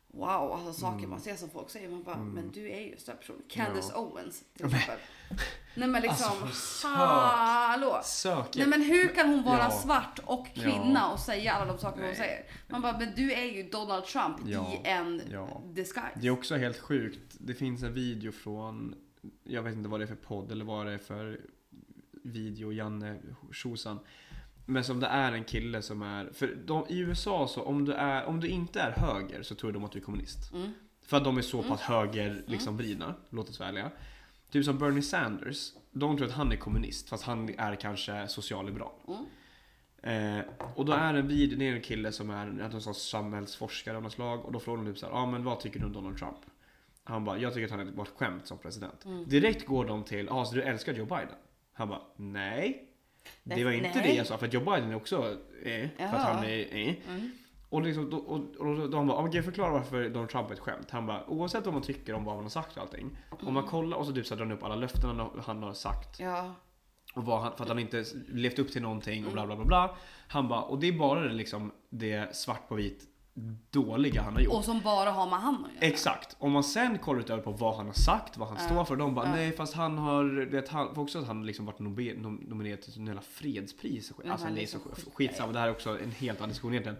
wow, 0.08 0.52
alltså 0.52 0.72
saker 0.72 0.98
Mm. 0.98 1.10
man 1.10 1.20
ser 1.20 1.36
som 1.36 1.50
folk 1.50 1.70
säger, 1.70 1.88
man 1.88 2.02
bara, 2.02 2.18
men 2.18 2.50
du 2.50 2.70
är 2.70 2.80
ju 2.80 2.92
en 3.08 3.16
person. 3.16 3.42
Candace 3.48 3.94
Owens 3.94 4.44
till 4.56 4.66
exempel. 4.66 4.98
Nej 5.74 5.88
men 5.88 6.02
liksom, 6.02 6.42
Alltså, 6.42 6.86
hallå! 6.88 8.00
Sök. 8.04 8.56
Nej 8.56 8.66
men 8.66 8.82
hur 8.82 9.08
kan 9.14 9.28
hon 9.28 9.42
vara 9.42 9.58
Ja. 9.58 9.70
svart 9.70 10.18
och 10.24 10.46
kvinna 10.54 10.92
Ja. 11.00 11.12
och 11.12 11.20
säga 11.20 11.52
alla 11.52 11.72
de 11.72 11.78
saker 11.78 11.96
hon 11.98 12.06
Nej. 12.06 12.16
säger? 12.16 12.44
Man 12.68 12.82
bara, 12.82 12.98
men 12.98 13.12
du 13.16 13.32
är 13.32 13.44
ju 13.44 13.62
Donald 13.70 14.04
Trump 14.04 14.36
Ja. 14.46 14.72
i 14.72 14.88
en 14.88 15.22
Ja. 15.30 15.62
disguise. 15.66 16.10
Det 16.20 16.26
är 16.26 16.30
också 16.30 16.56
helt 16.56 16.78
sjukt. 16.78 17.36
Det 17.38 17.54
finns 17.54 17.82
en 17.82 17.92
video 17.94 18.32
från, 18.32 18.94
jag 19.44 19.62
vet 19.62 19.74
inte 19.74 19.88
vad 19.88 20.00
det 20.00 20.04
är 20.04 20.08
för 20.08 20.14
podd 20.14 20.52
eller 20.52 20.64
vad 20.64 20.86
det 20.86 20.92
är 20.92 20.98
för 20.98 21.40
video, 22.22 22.72
Janne 22.72 23.18
Tjosan. 23.52 23.98
Men 24.66 24.84
som 24.84 25.00
det 25.00 25.06
är 25.06 25.32
en 25.32 25.44
kille 25.44 25.82
som 25.82 26.02
är, 26.02 26.30
för 26.32 26.54
de, 26.64 26.86
i 26.88 26.98
USA 26.98 27.48
så 27.48 27.62
om 27.62 27.84
du, 27.84 27.92
är, 27.92 28.24
om 28.24 28.40
du 28.40 28.48
inte 28.48 28.80
är 28.80 28.90
höger 28.90 29.42
så 29.42 29.54
tror 29.54 29.72
de 29.72 29.84
att 29.84 29.92
du 29.92 29.98
är 29.98 30.02
kommunist. 30.02 30.52
Mm. 30.52 30.72
För 31.02 31.16
att 31.16 31.24
de 31.24 31.38
är 31.38 31.42
så 31.42 31.62
pass 31.62 31.80
höger 31.80 32.44
liksom 32.46 32.76
vridna, 32.76 33.14
låt 33.30 33.48
oss 33.48 33.60
ärliga. 33.60 33.90
Typ 34.50 34.64
som 34.64 34.78
Bernie 34.78 35.02
Sanders, 35.02 35.72
de 35.90 36.16
tror 36.16 36.28
att 36.28 36.34
han 36.34 36.52
är 36.52 36.56
kommunist 36.56 37.08
fast 37.08 37.24
han 37.24 37.48
är 37.58 37.74
kanske 37.74 38.28
socialliberal. 38.28 38.92
Mm. 39.08 39.26
Eh, 40.02 40.44
och 40.74 40.84
då 40.84 40.92
är 40.92 41.14
en 41.14 41.28
video, 41.28 41.58
det 41.58 41.68
är 41.68 41.74
en 41.74 41.82
kille 41.82 42.12
som 42.12 42.30
är 42.30 42.46
någon 42.46 42.80
sorts 42.80 43.10
samhällsforskare 43.10 43.96
av 43.96 44.02
något 44.02 44.12
slag 44.12 44.44
och 44.44 44.52
då 44.52 44.60
frågar 44.60 44.84
de 44.84 44.90
typ 44.90 44.98
såhär, 44.98 45.12
ja 45.12 45.18
ah, 45.18 45.26
men 45.26 45.44
vad 45.44 45.60
tycker 45.60 45.80
du 45.80 45.86
om 45.86 45.92
Donald 45.92 46.18
Trump? 46.18 46.38
Han 47.04 47.24
bara, 47.24 47.38
jag 47.38 47.54
tycker 47.54 47.64
att 47.64 47.70
han 47.70 47.98
är 47.98 48.02
ett 48.02 48.08
skämt 48.08 48.46
som 48.46 48.58
president. 48.58 49.04
Mm. 49.04 49.28
Direkt 49.28 49.66
går 49.66 49.84
de 49.84 50.04
till, 50.04 50.26
ja 50.26 50.34
ah, 50.34 50.44
så 50.44 50.54
du 50.54 50.62
älskar 50.62 50.94
Joe 50.94 51.06
Biden? 51.06 51.34
Han 51.72 51.88
bara, 51.88 52.02
nej. 52.16 52.89
Det 53.44 53.64
var 53.64 53.70
inte 53.72 53.90
Nej. 53.94 54.02
det 54.08 54.14
jag 54.14 54.26
sa, 54.26 54.38
för 54.38 54.46
att 54.46 54.52
Joe 54.52 54.60
Biden 54.64 54.90
är 54.90 54.94
också 54.94 55.16
eh, 55.64 55.88
för 55.96 56.04
att 56.16 56.22
han 56.34 56.44
är 56.44 56.58
eh. 56.88 56.94
Mm. 57.08 57.30
Och, 57.68 57.82
liksom, 57.82 58.12
och, 58.12 58.38
och 58.58 58.76
då, 58.76 58.86
då 58.86 58.96
han 58.96 59.06
bara, 59.06 59.18
"Ja, 59.18 59.22
men 59.22 59.30
kan 59.30 59.36
jag 59.36 59.44
förklara 59.44 59.70
varför 59.70 60.08
Donald 60.08 60.28
Trump 60.30 60.48
är 60.50 60.54
ett 60.54 60.58
skämt? 60.60 60.90
Han 60.90 61.06
bara, 61.06 61.26
oavsett 61.30 61.64
vad 61.64 61.74
man 61.74 61.82
tycker 61.82 62.14
om 62.14 62.24
vad 62.24 62.34
han 62.34 62.42
har 62.44 62.50
sagt 62.50 62.76
och 62.76 62.82
allting. 62.82 63.18
Om 63.30 63.54
man 63.54 63.62
kollar 63.66 63.96
och 63.96 64.06
så 64.06 64.12
typ 64.12 64.26
så 64.26 64.34
drar 64.34 64.44
han 64.44 64.52
upp 64.52 64.62
alla 64.64 64.74
löften 64.76 65.04
han 65.04 65.18
har- 65.18 65.42
han 65.46 65.62
har 65.62 65.72
sagt. 65.72 66.20
Ja. 66.20 66.54
Och 67.14 67.24
vad 67.24 67.40
han, 67.42 67.56
för 67.56 67.62
att 67.62 67.68
han 67.68 67.78
inte 67.78 68.04
levt 68.28 68.58
upp 68.58 68.72
till 68.72 68.82
någonting 68.82 69.26
och 69.26 69.32
bla 69.32 69.46
bla 69.46 69.56
bla 69.56 69.64
bla. 69.64 69.96
Han 70.28 70.48
bara, 70.48 70.62
och 70.62 70.78
det 70.80 70.88
är 70.88 70.92
bara 70.92 71.20
det, 71.20 71.32
liksom, 71.32 71.72
det 71.90 72.36
svart 72.36 72.68
på 72.68 72.74
vit 72.74 73.04
dåliga 73.70 74.22
han 74.22 74.32
har 74.34 74.40
gjort. 74.40 74.54
Och 74.54 74.64
som 74.64 74.80
bara 74.80 75.10
har 75.10 75.30
med 75.30 75.38
han 75.40 75.54
att 75.54 75.74
göra. 75.74 75.92
Exakt. 75.92 76.36
Om 76.38 76.52
man 76.52 76.64
sen 76.64 76.98
kollar 76.98 77.20
utöver 77.20 77.42
på 77.42 77.50
vad 77.50 77.76
han 77.76 77.86
har 77.86 77.92
sagt, 77.92 78.36
vad 78.38 78.48
han 78.48 78.56
Ja. 78.60 78.64
står 78.66 78.84
för. 78.84 78.96
De 78.96 79.14
bara, 79.14 79.26
Ja. 79.26 79.32
nej 79.32 79.52
fast 79.52 79.74
han 79.74 79.98
har, 79.98 80.46
vet, 80.50 80.68
han, 80.68 80.96
också 80.96 81.18
att 81.18 81.26
han 81.26 81.46
liksom 81.46 81.66
varit 81.66 81.78
nom- 81.78 82.40
nominerad 82.48 82.82
till 82.82 83.06
jävla 83.06 83.22
fredspris. 83.22 84.10
och 84.10 84.26
Alltså 84.26 84.46
det 84.54 84.62
är 84.62 84.66
så 84.66 84.78
sjukt. 84.78 85.14
skitsamma, 85.14 85.52
det 85.52 85.58
här 85.58 85.66
är 85.66 85.72
också 85.72 85.98
en 86.00 86.10
helt 86.10 86.38
annan 86.38 86.48
diskussion 86.48 86.72
egentligen. 86.72 86.98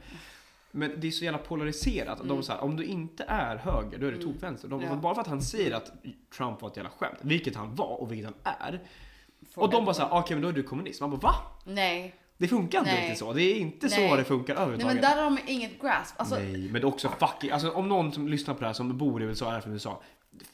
Men 0.72 1.00
det 1.00 1.06
är 1.06 1.10
så 1.10 1.24
jävla 1.24 1.38
polariserat. 1.38 2.16
Mm. 2.20 2.28
De 2.36 2.42
så 2.42 2.52
här, 2.52 2.60
om 2.60 2.76
du 2.76 2.84
inte 2.84 3.24
är 3.28 3.56
höger, 3.56 3.98
då 3.98 4.06
är 4.06 4.12
du 4.12 4.22
tokvänster. 4.22 4.68
De, 4.68 4.80
Ja. 4.82 4.94
Bara 4.96 5.14
för 5.14 5.20
att 5.20 5.26
han 5.28 5.42
säger 5.42 5.72
att 5.76 5.92
Trump 6.36 6.62
var 6.62 6.70
ett 6.70 6.76
jävla 6.76 6.90
skämt, 6.90 7.18
vilket 7.20 7.56
han 7.56 7.74
var 7.74 8.00
och 8.00 8.12
vilket 8.12 8.26
han 8.44 8.54
är. 8.60 8.80
Fråga 9.54 9.64
och 9.66 9.72
de 9.72 9.84
bara 9.84 9.94
såhär, 9.94 10.10
okej 10.12 10.36
men 10.36 10.42
då 10.42 10.48
är 10.48 10.52
du 10.52 10.62
kommunist. 10.62 11.00
Man 11.00 11.10
bara 11.10 11.20
va? 11.20 11.34
Nej. 11.64 12.14
Det 12.40 12.48
funkar 12.48 12.78
inte 12.78 12.90
Nej. 12.90 13.00
riktigt 13.00 13.18
så. 13.18 13.32
Det 13.32 13.42
är 13.42 13.54
inte 13.54 13.86
Nej. 13.86 14.08
så 14.08 14.16
det 14.16 14.24
funkar 14.24 14.54
Nej 14.54 14.62
överhuvudtaget. 14.62 15.02
men 15.02 15.10
där 15.10 15.22
har 15.22 15.30
de 15.30 15.52
inget 15.52 15.80
grasp. 15.82 16.14
Alltså, 16.20 16.34
Nej, 16.34 16.52
men 16.58 16.72
det 16.72 16.80
är 16.80 16.84
också 16.84 17.08
fucking, 17.18 17.50
alltså 17.50 17.70
om 17.70 17.88
någon 17.88 18.12
som 18.12 18.28
lyssnar 18.28 18.54
på 18.54 18.60
det 18.60 18.66
här 18.66 18.72
som 18.72 18.98
bor 18.98 19.22
i 19.22 19.24
USA 19.24 19.52
är 19.54 19.60
från 19.60 19.72
USA, 19.72 20.00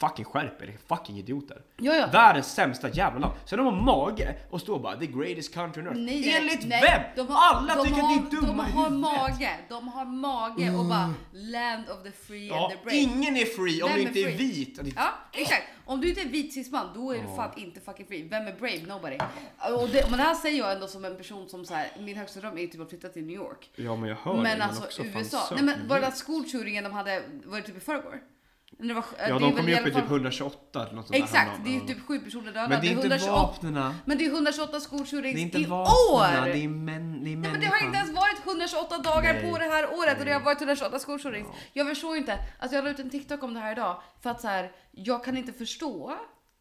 fucking 0.01 0.25
skärp 0.25 0.63
er, 0.63 0.77
fucking 0.89 1.19
idioter. 1.19 1.63
ja, 1.77 1.95
ja. 1.95 2.07
Världens 2.07 2.55
sämsta 2.55 2.89
jävla 2.89 3.19
land. 3.21 3.35
Sen 3.45 3.59
har 3.59 3.73
man 3.73 3.85
mage 3.85 4.35
och 4.51 4.61
står 4.61 4.79
bara 4.81 4.97
the 4.99 5.07
greatest 5.07 5.55
country 5.55 5.83
on 5.83 5.87
earth. 5.89 5.99
Nej, 6.01 6.35
Enligt 6.37 6.67
nej. 6.69 6.83
vem? 6.83 7.27
De 7.27 7.33
har- 7.33 7.57
Alla 7.57 7.75
de 7.75 7.87
tycker 7.87 8.01
har, 8.01 8.15
att 8.17 8.33
ni 8.33 8.37
är 8.37 8.41
dumma 8.41 8.63
De 8.63 8.73
har 8.73 8.85
huvudet. 8.91 9.01
mage, 9.01 9.51
de 9.69 9.89
har 9.89 10.05
mage 10.05 10.71
och 10.79 10.85
bara 10.85 11.15
land 11.33 11.85
of 11.91 12.03
the 12.03 12.11
free 12.11 12.49
Ja, 12.49 12.65
and 12.65 12.71
the 12.73 12.79
brave. 12.85 12.97
ingen 12.97 13.37
är 13.37 13.45
free 13.45 13.83
om 13.83 13.89
Vem 13.89 13.97
du 13.99 14.03
är 14.03 14.07
inte 14.09 14.21
är 14.21 14.37
free? 14.37 14.37
vit. 14.53 14.79
Ja, 14.97 15.09
exakt. 15.33 15.63
Om 15.89 16.01
du 16.01 16.09
inte 16.09 16.21
är 16.21 16.29
vit 16.29 16.55
cisman, 16.55 16.87
då 16.95 17.13
är 17.15 17.19
du 17.23 17.27
fan 17.37 17.51
inte 17.57 17.81
fucking 17.81 18.07
free. 18.07 18.23
Vem 18.29 18.47
är 18.47 18.53
brave? 18.53 18.83
Nobody. 18.87 19.19
Och 19.81 19.89
det, 19.89 20.11
men 20.11 20.19
det 20.19 20.25
här 20.25 20.35
säger 20.35 20.59
jag 20.59 20.73
ändå 20.73 20.87
som 20.87 21.05
en 21.05 21.17
person 21.17 21.49
som 21.49 21.65
så 21.65 21.75
här, 21.75 21.89
min 22.01 22.17
högsta 22.17 22.41
dröm 22.41 22.57
är 22.57 22.61
ju 22.61 22.67
typ 22.67 22.81
att 22.81 22.89
flytta 22.89 23.09
till 23.09 23.25
New 23.27 23.37
York. 23.37 23.71
Ja 23.77 23.97
men 23.97 24.09
jag 24.09 24.17
hör 24.17 24.37
det, 24.37 24.43
men 24.43 24.63
alltså 24.63 24.85
också, 24.85 25.03
USA. 25.05 25.39
Nej 25.55 25.63
men 25.65 25.89
var 25.89 25.97
det 25.97 26.07
ljus. 26.07 26.11
där 26.15 26.19
skolshootingen 26.19 26.85
de 26.85 26.93
hade, 26.93 27.23
var 27.45 27.57
det 27.57 27.63
typ 27.67 27.77
i 27.77 27.81
förrgår? 27.81 28.21
Det 28.79 28.95
var, 28.95 29.05
Ja 29.19 29.25
är 29.25 29.41
de 29.41 29.53
kom 29.57 29.69
ju 29.69 29.81
upp 29.81 29.87
i 29.87 29.91
typ 29.91 30.05
128 30.11 30.83
eller 30.83 30.95
något 30.95 31.07
sånt 31.07 31.17
Exakt, 31.17 31.61
det 31.65 31.77
är 31.77 31.81
typ 31.81 32.07
sju 32.07 32.19
personer 32.19 32.53
döda. 32.53 32.69
Men 32.69 32.81
det 32.81 32.87
är 32.87 32.91
inte 32.91 33.07
128 33.07 33.33
vapnena. 33.33 33.95
Men 34.05 34.19
det 34.19 34.25
är 34.27 34.31
128 34.31 34.73
Det 34.73 34.77
är 34.77 34.81
skolshootings 34.81 35.41
inte 35.41 35.59
i 35.59 35.65
vapnena, 35.65 36.45
år! 36.45 36.53
det 36.53 36.65
är 36.65 36.69
män, 36.69 37.25
det 37.25 37.33
är 37.33 37.37
Nej, 37.37 37.51
men 37.51 37.61
det 37.61 37.67
har 37.67 37.87
inte 37.87 37.99
ens 37.99 38.11
varit 38.11 38.47
128 38.47 38.99
dagar 38.99 39.35
Nej. 39.35 39.53
på 39.53 39.59
det 39.59 39.65
här 39.65 39.85
året 39.99 40.19
och 40.19 40.25
det 40.25 40.33
har 40.33 40.41
Nej. 40.41 40.45
varit 40.45 40.61
128 40.61 40.99
skolshootings. 40.99 41.49
Ja. 41.53 41.59
Jag 41.73 41.89
förstår 41.89 42.15
ju 42.15 42.21
inte. 42.21 42.39
Alltså 42.59 42.77
jag 42.77 42.85
la 42.85 42.91
ut 42.91 42.99
en 42.99 43.11
TikTok 43.11 43.43
om 43.43 43.55
det 43.55 43.61
här 43.61 43.73
idag 43.73 44.03
för 44.23 44.31
att 44.31 44.41
så 44.41 44.49
här, 44.49 44.73
jag 44.91 45.25
kan 45.25 45.37
inte 45.37 45.53
förstå 45.53 46.15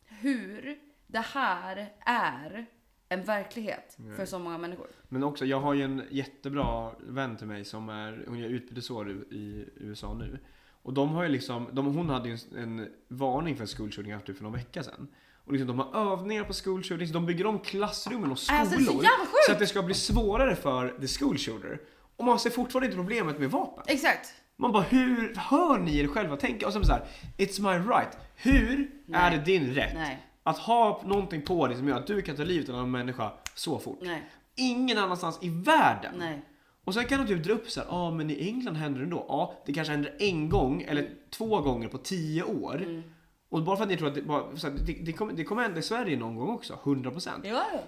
hur 0.06 0.78
det 1.08 1.26
här 1.34 1.90
är 2.06 2.66
en 3.10 3.24
verklighet 3.24 3.98
för 4.16 4.26
så 4.26 4.40
många 4.40 4.58
människor. 4.58 4.88
Men 5.10 5.24
också, 5.24 5.46
jag 5.46 5.60
har 5.60 5.74
ju 5.74 5.84
en 5.84 6.04
jättebra 6.10 6.92
vän 7.00 7.38
till 7.38 7.48
mig 7.48 7.66
som 7.66 7.90
är, 7.90 8.24
hon 8.28 8.40
gör 8.40 8.50
utbytesår 8.50 9.10
i 9.12 9.70
USA 9.76 10.14
nu. 10.14 10.40
Och 10.86 10.94
de 10.94 11.10
har 11.10 11.24
ju 11.24 11.30
liksom, 11.30 11.68
de, 11.72 11.86
hon 11.96 12.10
hade 12.10 12.30
ju 12.30 12.38
en, 12.58 12.80
en 12.80 12.88
varning 13.08 13.56
för 13.56 13.66
school 13.66 13.92
shooting 13.92 14.20
typ 14.26 14.38
för 14.38 14.44
någon 14.44 14.54
vecka 14.54 14.84
sedan. 14.84 15.08
Och 15.46 15.52
liksom, 15.54 15.68
de 15.68 15.80
har 15.80 16.12
övningar 16.14 16.44
på 16.44 16.54
school 16.54 16.84
shootings, 16.84 17.12
de 17.12 17.26
bygger 17.26 17.46
om 17.46 17.60
klassrummen 17.60 18.32
och 18.32 18.40
skolor. 18.40 18.60
Alltså, 18.60 18.76
det 18.78 19.08
är 19.08 19.46
så 19.46 19.52
att 19.52 19.60
det 19.60 19.68
ska 19.68 19.82
bli 19.82 19.94
svårare 19.94 20.56
för 20.56 20.90
the 20.90 21.08
school 21.08 21.38
shooter. 21.38 21.80
Och 22.18 22.26
man 22.26 22.40
ser 22.40 22.50
fortfarande 22.50 22.86
inte 22.86 22.98
problemet 22.98 23.40
med 23.40 23.52
vapen. 23.52 23.84
Exakt. 23.88 24.34
Man 24.58 24.72
bara, 24.72 24.84
hur 24.84 25.36
hör 25.36 25.78
ni 25.80 25.98
er 25.98 26.08
själva 26.08 26.38
tänka? 26.38 26.68
Och 26.68 26.74
så 26.74 26.84
så 26.84 26.92
här, 26.92 27.06
it's 27.38 27.62
my 27.62 27.90
right. 27.90 28.18
Hur 28.36 28.92
Nej. 29.06 29.22
är 29.22 29.32
det 29.38 29.44
din 29.46 29.74
rätt 29.74 29.94
Nej, 29.96 30.26
att 30.44 30.58
ha 30.58 31.02
någonting 31.06 31.42
på 31.42 31.68
dig 31.68 31.78
som 31.78 31.88
gör 31.88 31.98
att 31.98 32.08
du 32.08 32.22
kan 32.22 32.36
ta 32.36 32.44
livet 32.44 32.70
av 32.70 32.80
en 32.80 32.92
människa 32.92 33.32
så 33.56 33.80
fort? 33.80 34.00
nej, 34.02 34.24
Ingen 34.56 34.98
annanstans 34.98 35.40
i 35.42 35.50
världen. 35.50 36.14
nej. 36.18 36.42
Och 36.86 36.94
sen 36.94 37.06
kan 37.06 37.26
de 37.26 37.28
typ 37.28 37.44
dra 37.44 37.54
upp 37.54 37.70
så 37.70 37.80
här, 37.80 37.88
ja 37.88 37.96
ah, 37.96 38.12
men 38.12 38.30
i 38.30 38.48
England 38.48 38.76
händer 38.76 39.00
det 39.00 39.06
ändå. 39.06 39.26
Ja, 39.28 39.54
det 39.66 39.74
kanske 39.74 39.92
händer 39.92 40.16
en 40.20 40.50
gång 40.50 40.82
eller 40.82 41.10
två 41.30 41.62
gånger 41.62 41.88
på 41.88 41.98
tio 41.98 42.44
år. 42.44 42.76
Mm. 42.76 43.04
Och 43.50 43.64
bara 43.64 43.76
för 43.78 43.84
att 43.84 43.90
ni 43.90 43.98
tror 43.98 44.08
att 44.08 44.16
det, 44.16 44.22
bara, 44.22 44.58
så 44.58 44.68
här, 44.68 44.76
det, 44.86 44.94
det, 44.94 45.14
kommer, 45.14 45.34
det 45.34 45.44
kommer 45.44 45.62
hända 45.62 45.80
i 45.80 45.82
Sverige 45.82 46.18
någon 46.18 46.36
gång 46.36 46.50
också, 46.50 46.80
100%. 46.84 47.30
Ja, 47.44 47.66
ja. 47.74 47.80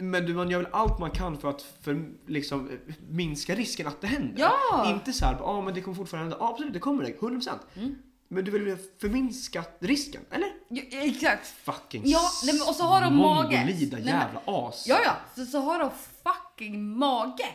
Men 0.00 0.26
du, 0.26 0.34
man 0.34 0.50
gör 0.50 0.62
väl 0.62 0.72
allt 0.72 0.98
man 0.98 1.10
kan 1.10 1.38
för 1.38 1.50
att 1.50 1.62
för, 1.80 2.10
liksom, 2.26 2.70
minska 3.08 3.54
risken 3.54 3.86
att 3.86 4.00
det 4.00 4.06
händer. 4.06 4.34
Ja! 4.38 4.90
Inte 4.90 5.12
så 5.12 5.24
här, 5.24 5.36
ja 5.40 5.44
ah, 5.44 5.60
men 5.62 5.74
det 5.74 5.80
kommer 5.80 5.96
fortfarande 5.96 6.24
hända. 6.30 6.36
Ja 6.40 6.50
absolut, 6.50 6.72
det 6.72 6.78
kommer 6.78 7.04
det, 7.04 7.16
100%. 7.20 7.50
Mm. 7.76 7.94
Men 8.28 8.44
du 8.44 8.50
vill 8.50 8.76
förminska 9.00 9.64
risken, 9.78 10.22
eller? 10.30 10.48
Ja, 10.68 10.82
Exakt. 10.90 11.46
Fucking 11.46 12.02
Ja, 12.06 12.30
nej, 12.44 12.60
och 12.68 12.74
så 12.74 12.82
har 12.82 13.00
de 13.00 13.16
mage. 13.16 13.42
mongolida 13.42 13.96
Nej, 13.96 14.04
men- 14.04 14.20
jävla 14.20 14.40
as. 14.44 14.84
Ja, 14.88 14.98
ja, 15.04 15.12
så, 15.36 15.44
så 15.50 15.58
har 15.58 15.78
de 15.78 15.90
fucking 16.24 16.96
mage. 16.98 17.46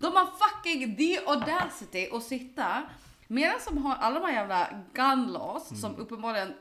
De 0.00 0.12
har 0.16 0.26
fucking 0.26 0.96
the 0.96 1.18
audacity 1.26 2.08
att 2.12 2.22
sitta 2.22 2.82
medan 3.28 3.56
de 3.68 3.78
har 3.78 3.94
alla 3.96 4.20
de 4.20 4.26
här 4.26 4.32
jävla 4.32 4.68
gun 4.92 5.32
laws 5.32 5.70
Mm. 5.70 5.80
som 5.80 5.96
uppenbarligen 5.96 6.54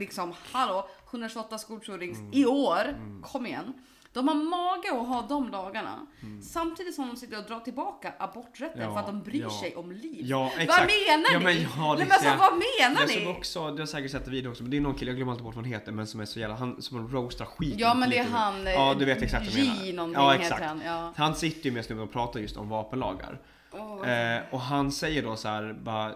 liksom, 0.00 0.32
hallå, 0.52 0.88
128 1.10 1.58
skolshootings 1.58 2.18
Mm. 2.18 2.30
i 2.32 2.46
år, 2.46 2.94
kom 3.22 3.46
igen. 3.46 3.72
De 4.14 4.28
har 4.28 4.34
mage 4.34 5.00
att 5.00 5.08
ha 5.08 5.22
de 5.28 5.48
lagarna 5.50 6.06
Mm. 6.22 6.42
samtidigt 6.42 6.94
som 6.94 7.08
de 7.08 7.16
sitter 7.16 7.38
och 7.38 7.44
drar 7.44 7.60
tillbaka 7.60 8.12
aborträtten 8.18 8.82
Ja, 8.82 8.92
för 8.92 9.00
att 9.00 9.06
de 9.06 9.22
bryr 9.22 9.40
ja. 9.40 9.50
sig 9.60 9.76
om 9.76 9.92
liv. 9.92 10.20
Ja, 10.26 10.38
Vad 10.58 10.68
menar 10.68 11.32
Ja, 11.32 11.38
ni? 11.38 11.44
men 11.44 11.54
ja, 11.62 11.94
Nej, 11.94 11.98
men 11.98 12.12
alltså, 12.12 12.28
vad 12.38 12.52
menar 12.52 13.00
Jag 13.00 13.08
ni? 13.08 13.26
också, 13.38 13.70
du 13.70 13.78
har 13.82 13.86
säkert 13.86 14.10
sett 14.10 14.24
det 14.24 14.30
video 14.30 14.50
också, 14.50 14.62
men 14.62 14.70
det 14.70 14.76
är 14.76 14.80
någon 14.80 14.94
kille, 14.94 15.10
jag 15.10 15.16
glömmer 15.16 15.32
alltid 15.32 15.44
bort 15.44 15.54
vad 15.54 15.64
han 15.64 15.72
heter, 15.72 15.92
men 15.92 16.06
som 16.06 16.20
är 16.20 16.24
så 16.24 16.40
jävla, 16.40 16.56
han 16.56 16.82
som 16.82 17.08
roastar 17.08 17.44
skiten. 17.44 17.78
Ja 17.78 17.94
men 17.94 18.10
det 18.10 18.18
är 18.18 18.24
han, 18.24 18.66
Ja 18.66 18.94
du 18.98 19.04
vet 19.04 19.22
exakt 19.22 19.46
vad 19.46 19.54
jag 19.64 19.66
menar. 19.76 19.92
någonting 19.92 20.22
Ja 20.22 20.30
heter 20.30 20.44
exakt. 20.44 20.62
han. 20.64 20.82
Ja. 20.84 21.12
Han 21.16 21.34
sitter 21.34 21.64
ju 21.68 21.72
med 21.72 21.84
snubben 21.84 22.04
och 22.04 22.12
pratar 22.12 22.40
just 22.40 22.56
om 22.56 22.68
vapenlagar. 22.68 23.40
Åh, 23.72 24.08
Eh, 24.10 24.42
och 24.50 24.60
han 24.60 24.92
säger 24.92 25.22
då 25.22 25.36
så 25.36 25.48
här, 25.48 25.72
bara, 25.82 26.12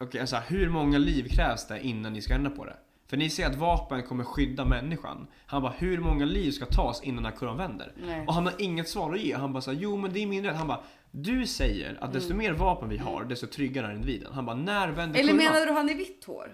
okej 0.00 0.20
alltså, 0.20 0.36
hur 0.36 0.68
många 0.70 0.98
liv 0.98 1.28
krävs 1.28 1.66
det 1.68 1.80
innan 1.86 2.12
ni 2.12 2.22
ska 2.22 2.34
ändra 2.34 2.50
på 2.50 2.64
det? 2.64 2.76
För 3.08 3.16
ni 3.16 3.30
ser 3.30 3.46
att 3.46 3.54
vapen 3.56 4.02
kommer 4.02 4.24
skydda 4.24 4.64
människan. 4.64 5.26
Han 5.46 5.62
bara, 5.62 5.72
hur 5.78 5.98
många 5.98 6.24
liv 6.24 6.50
ska 6.50 6.66
tas 6.66 7.02
innan 7.02 7.22
den 7.22 7.32
här 7.32 7.38
kurvan 7.38 7.56
vänder? 7.56 7.92
Nej. 8.06 8.24
Och 8.26 8.34
han 8.34 8.46
har 8.46 8.54
inget 8.58 8.88
svar 8.88 9.12
att 9.14 9.20
ge. 9.20 9.34
Han 9.36 9.52
bara 9.52 9.60
så 9.60 9.72
här, 9.72 9.78
jo 9.78 9.96
men 9.96 10.12
det 10.12 10.22
är 10.22 10.26
min 10.26 10.44
rätt. 10.44 10.56
Han 10.56 10.66
bara, 10.68 10.80
du 11.10 11.46
säger 11.46 11.98
att 12.00 12.12
desto 12.12 12.34
mer 12.34 12.52
vapen 12.52 12.88
vi 12.88 12.98
har, 12.98 13.24
desto 13.24 13.46
tryggare 13.46 13.86
är 13.86 13.92
individen. 13.94 14.32
Han 14.32 14.46
bara, 14.46 14.56
när 14.56 14.88
vänder 14.88 15.02
Mm. 15.02 15.14
Eller 15.14 15.32
kurvan? 15.44 15.54
menar 15.54 15.66
du 15.66 15.72
han 15.72 15.88
i 15.90 15.94
vitt 15.94 16.24
hår? 16.24 16.52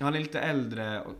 Han 0.00 0.14
är 0.14 0.18
lite 0.20 0.40
äldre 0.40 1.00
och, 1.00 1.14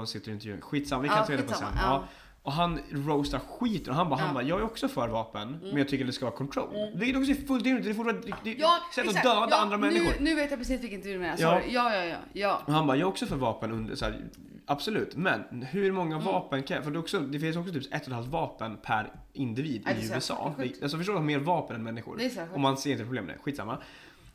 och 0.00 0.08
sitter 0.08 0.30
i 0.30 0.34
intervjun. 0.34 0.60
Skitsamma, 0.60 1.02
vi 1.02 1.08
kan 1.08 1.16
Ja, 1.18 1.24
ta 1.26 1.32
reda 1.32 1.42
på 1.42 1.48
sen. 1.48 1.66
skitsamma, 1.68 1.80
Ja. 1.82 2.04
Och 2.42 2.52
han 2.52 2.80
roastar 2.90 3.38
skiten 3.38 3.90
och 3.90 3.96
han 3.96 4.08
bara, 4.08 4.20
han 4.20 4.28
Ja. 4.28 4.34
bara, 4.34 4.44
jag 4.44 4.60
är 4.60 4.64
också 4.64 4.88
för 4.88 5.08
vapen, 5.08 5.58
men 5.62 5.76
jag 5.76 5.88
tycker 5.88 6.04
det 6.04 6.12
ska 6.12 6.24
vara 6.26 6.36
control. 6.36 6.68
Vilket 6.94 7.16
också 7.20 7.30
är 7.32 7.46
fullt 7.46 7.64
rimligt, 7.64 7.84
det 7.84 7.90
är 7.90 7.94
fortfarande 7.94 8.32
det, 8.44 8.50
Ja, 8.58 8.78
sätt 8.94 9.08
att 9.08 9.14
döda 9.14 9.48
ja, 9.50 9.56
andra 9.62 9.76
människor. 9.78 10.12
Nu, 10.18 10.24
nu 10.24 10.34
vet 10.34 10.50
jag 10.50 10.58
precis 10.58 10.82
vilken 10.82 11.00
du 11.00 11.18
menar. 11.18 11.36
Ja. 11.38 11.60
Ja, 11.68 11.94
ja, 11.94 12.04
ja. 12.04 12.16
ja. 12.32 12.62
Och 12.66 12.72
han 12.72 12.86
bara, 12.86 12.96
jag 12.96 13.06
är 13.06 13.08
också 13.10 13.26
för 13.26 13.36
vapen 13.36 13.72
under, 13.72 13.94
så 13.94 14.04
här, 14.04 14.24
absolut, 14.66 15.16
men 15.16 15.62
hur 15.70 15.92
många 15.92 16.14
Mm. 16.14 16.26
vapen 16.26 16.62
kan 16.62 16.82
För 16.82 16.90
det, 16.90 16.98
också, 16.98 17.20
det 17.20 17.40
finns 17.40 17.56
också 17.56 17.72
typ 17.72 17.94
ett 17.94 18.02
och 18.02 18.08
ett 18.08 18.14
halvt 18.14 18.28
vapen 18.28 18.76
per 18.82 19.12
individ 19.32 19.88
i 19.88 20.06
USA. 20.14 20.54
Det, 20.58 20.82
alltså 20.82 20.98
förstår 20.98 21.14
du, 21.14 21.20
mer 21.20 21.38
vapen 21.38 21.76
än 21.76 21.82
människor. 21.82 22.16
Det 22.16 22.36
är 22.36 22.48
och 22.54 22.60
man 22.60 22.76
ser 22.76 22.92
inte 22.92 23.04
problem 23.04 23.24
med 23.24 23.34
det, 23.34 23.38
skitsamma. 23.38 23.78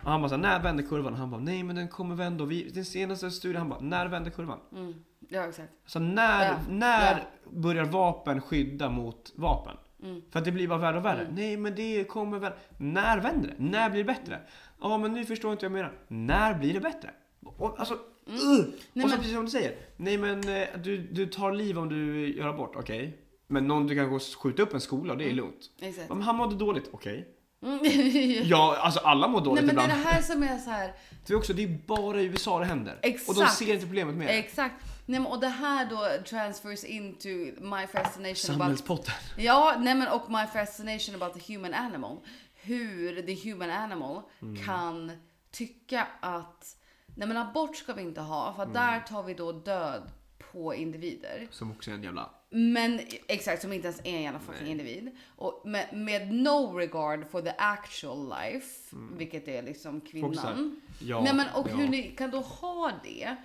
Och 0.03 0.11
han 0.11 0.21
bara 0.21 0.29
såhär, 0.29 0.41
när 0.41 0.59
vänder 0.63 0.83
kurvan? 0.83 1.13
Och 1.13 1.19
han 1.19 1.31
bara, 1.31 1.41
nej 1.41 1.63
men 1.63 1.75
den 1.75 1.87
kommer 1.87 2.15
vända. 2.15 2.43
Och 2.43 2.51
vi, 2.51 2.69
den 2.73 2.85
senaste 2.85 3.31
studien, 3.31 3.57
han 3.59 3.69
bara, 3.69 3.79
när 3.79 4.07
vänder 4.07 4.31
kurvan? 4.31 4.59
Mm. 4.71 4.93
Ja, 5.35 5.47
exakt. 5.49 5.71
Så 5.85 5.99
när, 5.99 6.45
Ja, 6.45 6.55
när 6.69 7.11
ja. 7.11 7.49
börjar 7.51 7.85
vapen 7.85 8.41
skydda 8.41 8.89
mot 8.89 9.31
vapen? 9.35 9.77
Mm. 10.03 10.21
För 10.31 10.39
att 10.39 10.45
det 10.45 10.51
blir 10.51 10.67
bara 10.67 10.79
värre 10.79 10.97
och 10.97 11.05
värre. 11.05 11.21
Mm. 11.21 11.35
Nej 11.35 11.57
men 11.57 11.75
det 11.75 12.03
kommer 12.03 12.39
väl. 12.39 12.51
När 12.77 13.19
vänder 13.19 13.47
det? 13.49 13.55
När 13.63 13.89
blir 13.89 14.03
det 14.03 14.13
bättre? 14.13 14.39
Ja 14.81 14.97
men 14.97 15.13
nu 15.13 15.25
förstår 15.25 15.51
inte 15.51 15.65
jag 15.65 15.71
menar. 15.71 15.93
När 16.07 16.53
blir 16.53 16.73
det 16.73 16.79
bättre? 16.79 17.09
Och, 17.57 17.79
alltså, 17.79 17.93
uh! 17.93 17.99
Mm. 18.29 18.71
Nej, 18.93 19.03
och 19.05 19.09
så 19.09 19.15
men- 19.15 19.17
precis 19.17 19.33
som 19.35 19.45
du 19.45 19.51
säger. 19.51 19.75
Nej 19.97 20.17
men 20.17 20.49
eh, 20.61 20.67
du, 20.83 20.97
du 20.97 21.25
tar 21.25 21.51
liv 21.51 21.79
om 21.79 21.89
du 21.89 22.27
gör 22.37 22.47
abort, 22.47 22.73
okej. 22.75 23.17
Men 23.47 23.67
någon 23.67 23.87
du 23.87 23.95
kan 23.95 24.09
gå 24.09 24.15
och 24.15 24.21
skjuta 24.21 24.61
upp 24.63 24.73
en 24.73 24.81
skola 24.81 25.13
och 25.13 25.19
det 25.19 25.29
är 25.29 25.33
lugnt. 25.33 25.69
Exakt. 25.81 26.09
Men 26.09 26.21
han 26.21 26.35
mådde 26.35 26.55
dåligt, 26.55 26.89
okej. 26.91 27.27
Mm. 27.63 27.79
Ja, 28.43 28.77
alltså 28.79 28.99
alla 28.99 29.27
mår 29.27 29.41
dåligt 29.41 29.65
Nej 29.65 29.75
men 29.75 29.75
det 29.75 29.81
är 29.81 29.85
ibland. 29.95 30.05
det 30.05 30.09
här 30.11 30.21
som 30.21 30.43
är 30.43 30.57
så 30.57 30.69
här. 30.69 30.93
Det 31.27 31.33
är 31.33 31.37
också, 31.37 31.53
det 31.53 31.63
är 31.63 31.77
bara 31.85 32.21
i 32.21 32.25
USA 32.25 32.59
det 32.59 32.65
händer. 32.65 32.93
Och 32.93 33.01
de 33.03 33.09
Exakt. 33.09 33.53
ser 33.53 33.73
inte 33.73 33.85
problemet 33.85 34.15
med 34.15 34.27
det. 34.27 34.33
Exakt. 34.33 34.75
Nej, 35.05 35.19
men, 35.19 35.31
och 35.31 35.39
det 35.39 35.47
här 35.47 35.85
då 35.89 36.23
transfers 36.25 36.83
into 36.83 37.29
my 37.61 37.87
fascination 37.87 38.25
about 38.25 38.37
Samhällspotten. 38.37 39.13
Ja, 39.37 39.75
nej 39.79 39.95
men 39.95 40.07
och 40.07 40.31
my 40.31 40.45
fascination 40.53 41.15
about 41.15 41.33
the 41.45 41.53
human 41.53 41.73
animal. 41.73 42.17
Hur 42.55 43.21
the 43.21 43.49
human 43.49 43.69
animal 43.69 44.21
Mm. 44.41 44.63
kan 44.65 45.11
tycka 45.51 46.07
att 46.19 46.77
nej 47.15 47.27
men 47.27 47.37
abort 47.37 47.75
ska 47.75 47.93
vi 47.93 48.01
inte 48.01 48.21
ha 48.21 48.53
för 48.53 48.63
att 48.63 48.69
Mm. 48.69 48.81
där 48.81 48.99
tar 48.99 49.23
vi 49.23 49.33
då 49.33 49.51
död 49.51 50.11
på 50.51 50.75
individer. 50.75 51.47
Som 51.51 51.71
också 51.71 51.91
är 51.91 51.95
en 51.95 52.03
jävla... 52.03 52.29
Men 52.49 52.99
exakt, 53.27 53.61
som 53.61 53.73
inte 53.73 53.87
ens 53.87 53.99
är 54.03 54.15
en 54.15 54.21
jävla 54.21 54.39
fucking 54.39 54.61
Nej. 54.63 54.71
individ. 54.71 55.17
Och 55.35 55.61
med, 55.65 55.93
med 55.93 56.33
no 56.33 56.77
regard 56.77 57.29
for 57.31 57.41
the 57.41 57.53
actual 57.57 58.29
life, 58.29 58.95
vilket 59.17 59.47
är 59.47 59.61
liksom 59.63 60.01
kvinnan. 60.01 60.81
Ja, 60.99 61.21
Nej 61.21 61.33
men 61.33 61.47
och 61.55 61.67
ja. 61.69 61.75
hur 61.75 61.87
ni 61.89 62.03
kan 62.03 62.31
då 62.31 62.39
ha 62.39 62.91
det, 63.03 63.35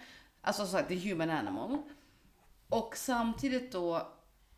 alltså 0.41 0.67
så 0.67 0.77
att 0.77 0.89
det 0.89 0.95
är 0.95 0.99
human 1.11 1.31
animal. 1.31 1.79
Och 2.69 2.97
samtidigt 2.97 3.73
då 3.73 4.13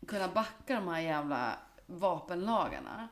kunna 0.07 0.27
backa 0.27 0.75
de 0.75 0.87
här 0.87 1.01
jävla 1.01 1.59
vapenlagarna. 1.85 3.07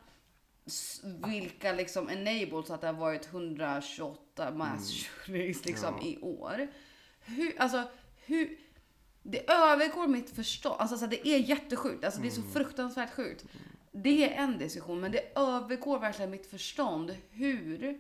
Vilka 1.28 1.72
liksom 1.74 2.10
enables 2.10 2.70
att 2.72 2.82
det 2.82 2.88
har 2.88 2.94
varit 2.94 3.26
128 3.28 4.52
mass 4.52 4.92
shootings 5.26 5.66
liksom 5.66 5.94
Mm. 5.96 6.00
Ja. 6.06 6.08
i 6.12 6.22
år. 6.22 6.68
Hur, 7.26 7.62
alltså 7.62 7.84
hur, 8.26 8.58
det 9.24 9.50
övergår 9.52 10.08
mitt 10.08 10.30
förstånd. 10.36 10.76
Alltså 10.80 10.98
så 10.98 11.06
det 11.06 11.28
är 11.28 11.38
jättesjukt, 11.38 12.04
alltså 12.06 12.22
det 12.22 12.28
är 12.28 12.32
så 12.32 12.42
Mm. 12.42 12.54
fruktansvärt 12.54 13.14
sjukt. 13.14 13.46
Det 13.92 14.30
är 14.34 14.44
en 14.44 14.58
diskussion, 14.58 15.00
men 15.00 15.12
det 15.12 15.38
övergår 15.38 16.00
verkligen 16.00 16.32
mitt 16.32 16.48
förstånd 16.50 17.16
hur 17.30 18.00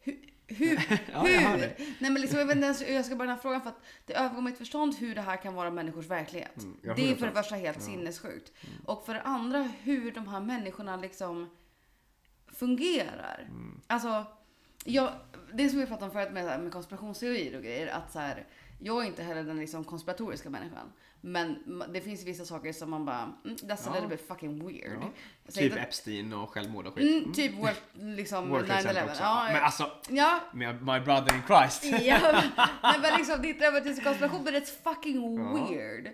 hur, 0.00 0.31
hur, 0.52 0.76
Ja, 1.12 1.28
jag 1.28 1.40
hur? 1.40 1.58
dig. 1.58 1.76
Nej 1.98 2.10
men 2.10 2.20
liksom, 2.22 2.38
jag 2.38 2.46
vet 2.46 2.56
inte 2.56 2.64
ens 2.66 2.82
hur 2.82 2.94
jag 2.94 3.04
ska 3.04 3.16
börja 3.16 3.28
den 3.28 3.36
här 3.36 3.42
frågan 3.42 3.60
för 3.62 3.68
att 3.68 3.80
det 4.06 4.14
övergår 4.14 4.42
mitt 4.42 4.58
förstånd 4.58 4.94
hur 4.98 5.14
det 5.14 5.20
här 5.20 5.36
kan 5.36 5.54
vara 5.54 5.70
människors 5.70 6.06
verklighet. 6.06 6.56
Mm, 6.56 6.76
det 6.82 6.90
är 6.90 7.14
för 7.16 7.26
det 7.26 7.32
100%. 7.32 7.34
första 7.34 7.54
helt 7.54 7.78
Ja. 7.80 7.84
sinnessjukt. 7.84 8.52
Och 8.86 9.06
för 9.06 9.14
det 9.14 9.22
andra 9.22 9.62
hur 9.82 10.12
de 10.12 10.28
här 10.28 10.40
människorna 10.40 10.96
liksom 10.96 11.50
fungerar. 12.46 13.46
Mm. 13.50 13.80
Alltså, 13.86 14.24
jag, 14.84 15.12
det 15.54 15.68
som 15.68 15.78
vi 15.78 15.86
pratade 15.86 16.04
om 16.06 16.10
förut 16.12 16.32
med, 16.32 16.60
med 16.60 16.72
konspirationsteorier 16.72 17.56
och 17.56 17.62
grejer, 17.62 17.86
att 17.86 18.12
så 18.12 18.18
här, 18.18 18.46
jag 18.80 19.02
är 19.02 19.06
inte 19.06 19.22
heller 19.22 19.42
den 19.44 19.56
liksom 19.56 19.84
konspiratoriska 19.84 20.50
människan. 20.50 20.92
Men 21.24 21.82
det 21.92 22.00
finns 22.00 22.24
vissa 22.24 22.44
saker 22.44 22.72
som 22.72 22.90
man 22.90 23.04
bara, 23.04 23.32
mm, 23.44 23.56
that's 23.56 23.72
a 23.72 23.78
Ja. 23.86 23.92
little 23.94 24.08
bit 24.08 24.28
fucking 24.28 24.66
weird. 24.66 24.98
Ja. 25.00 25.52
Typ 25.52 25.62
inte- 25.62 25.80
Epstein 25.80 26.32
och 26.32 26.50
självmord 26.50 26.86
och 26.86 26.94
skit. 26.94 27.22
Mm, 27.22 27.34
typ 27.34 27.52
World, 27.54 27.76
liksom 28.16 28.48
World 28.48 28.66
Trade 28.66 28.82
Center 28.82 29.00
9-11. 29.02 29.10
också. 29.10 29.22
Ja, 29.22 29.48
Men 29.52 29.62
alltså, 29.62 29.90
ja, 30.08 30.40
med 30.52 30.74
my 30.82 31.00
brother 31.00 31.34
in 31.34 31.42
Christ. 31.46 31.84
ja, 32.06 32.18
men- 32.82 33.00
men 33.02 33.18
liksom 33.18 33.42
det 33.42 33.48
är 33.48 33.50
inte 33.50 33.66
övertygelse 33.66 34.02
konspiration, 34.02 34.44
men 34.44 34.54
it's 34.54 34.82
fucking 34.84 35.54
weird. 35.54 36.08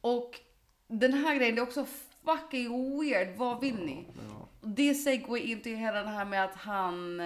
Och 0.00 0.40
den 0.88 1.12
här 1.12 1.34
grejen, 1.34 1.54
det 1.54 1.60
är 1.60 1.62
också 1.62 1.86
fucking 2.24 3.00
weird. 3.00 3.36
Vad 3.36 3.60
vill 3.60 3.76
ni? 3.84 4.06
Det 4.60 4.94
segway 4.94 5.40
in 5.40 5.60
till 5.60 5.76
hela 5.76 6.02
det 6.02 6.08
här 6.08 6.24
med 6.24 6.44
att 6.44 6.54
han, 6.54 7.20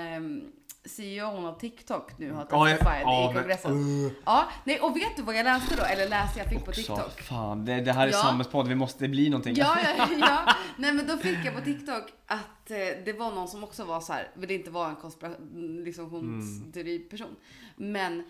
um, 0.87 0.89
CEO 0.89 1.47
av 1.47 1.59
TikTok 1.59 2.19
nu 2.19 2.33
har 2.33 2.45
testified 2.45 3.03
ja, 3.03 3.31
i 3.31 3.35
kongressen. 3.35 3.73
Uh. 3.73 4.13
Ja, 4.25 4.49
nej, 4.65 4.81
och 4.81 4.97
vet 4.97 5.17
du 5.17 5.23
vad 5.23 5.35
jag 5.37 5.45
läste 5.45 5.77
då? 5.77 5.83
Eller 5.83 6.09
läste 6.09 6.39
jag 6.39 6.49
fick 6.49 6.65
på 6.65 6.71
Också, 6.71 6.81
TikTok? 6.81 7.21
fan, 7.21 7.65
det, 7.65 7.81
det 7.81 7.93
här 7.93 8.07
är 8.07 8.13
Ja. 8.13 8.19
samhällspodd, 8.19 8.69
vi 8.69 8.75
måste, 8.75 9.05
det 9.05 9.09
blir 9.09 9.31
någonting. 9.31 9.55
Ja, 9.57 9.77
ja, 9.99 10.09
ja. 10.19 10.55
Nej 10.77 10.93
men 10.93 11.07
då 11.07 11.17
fick 11.17 11.39
jag 11.45 11.55
på 11.55 11.61
TikTok 11.61 12.05
att 12.27 12.71
eh, 12.71 12.77
det 13.05 13.19
var 13.19 13.31
någon 13.31 13.49
som 13.49 13.65
också 13.65 13.85
var 13.85 14.01
så 14.01 14.13
här, 14.13 14.31
vill 14.35 14.51
inte 14.51 14.71
vara 14.71 14.89
en 14.89 14.97
konspirationsteori-person. 14.97 17.37
Men 17.77 18.25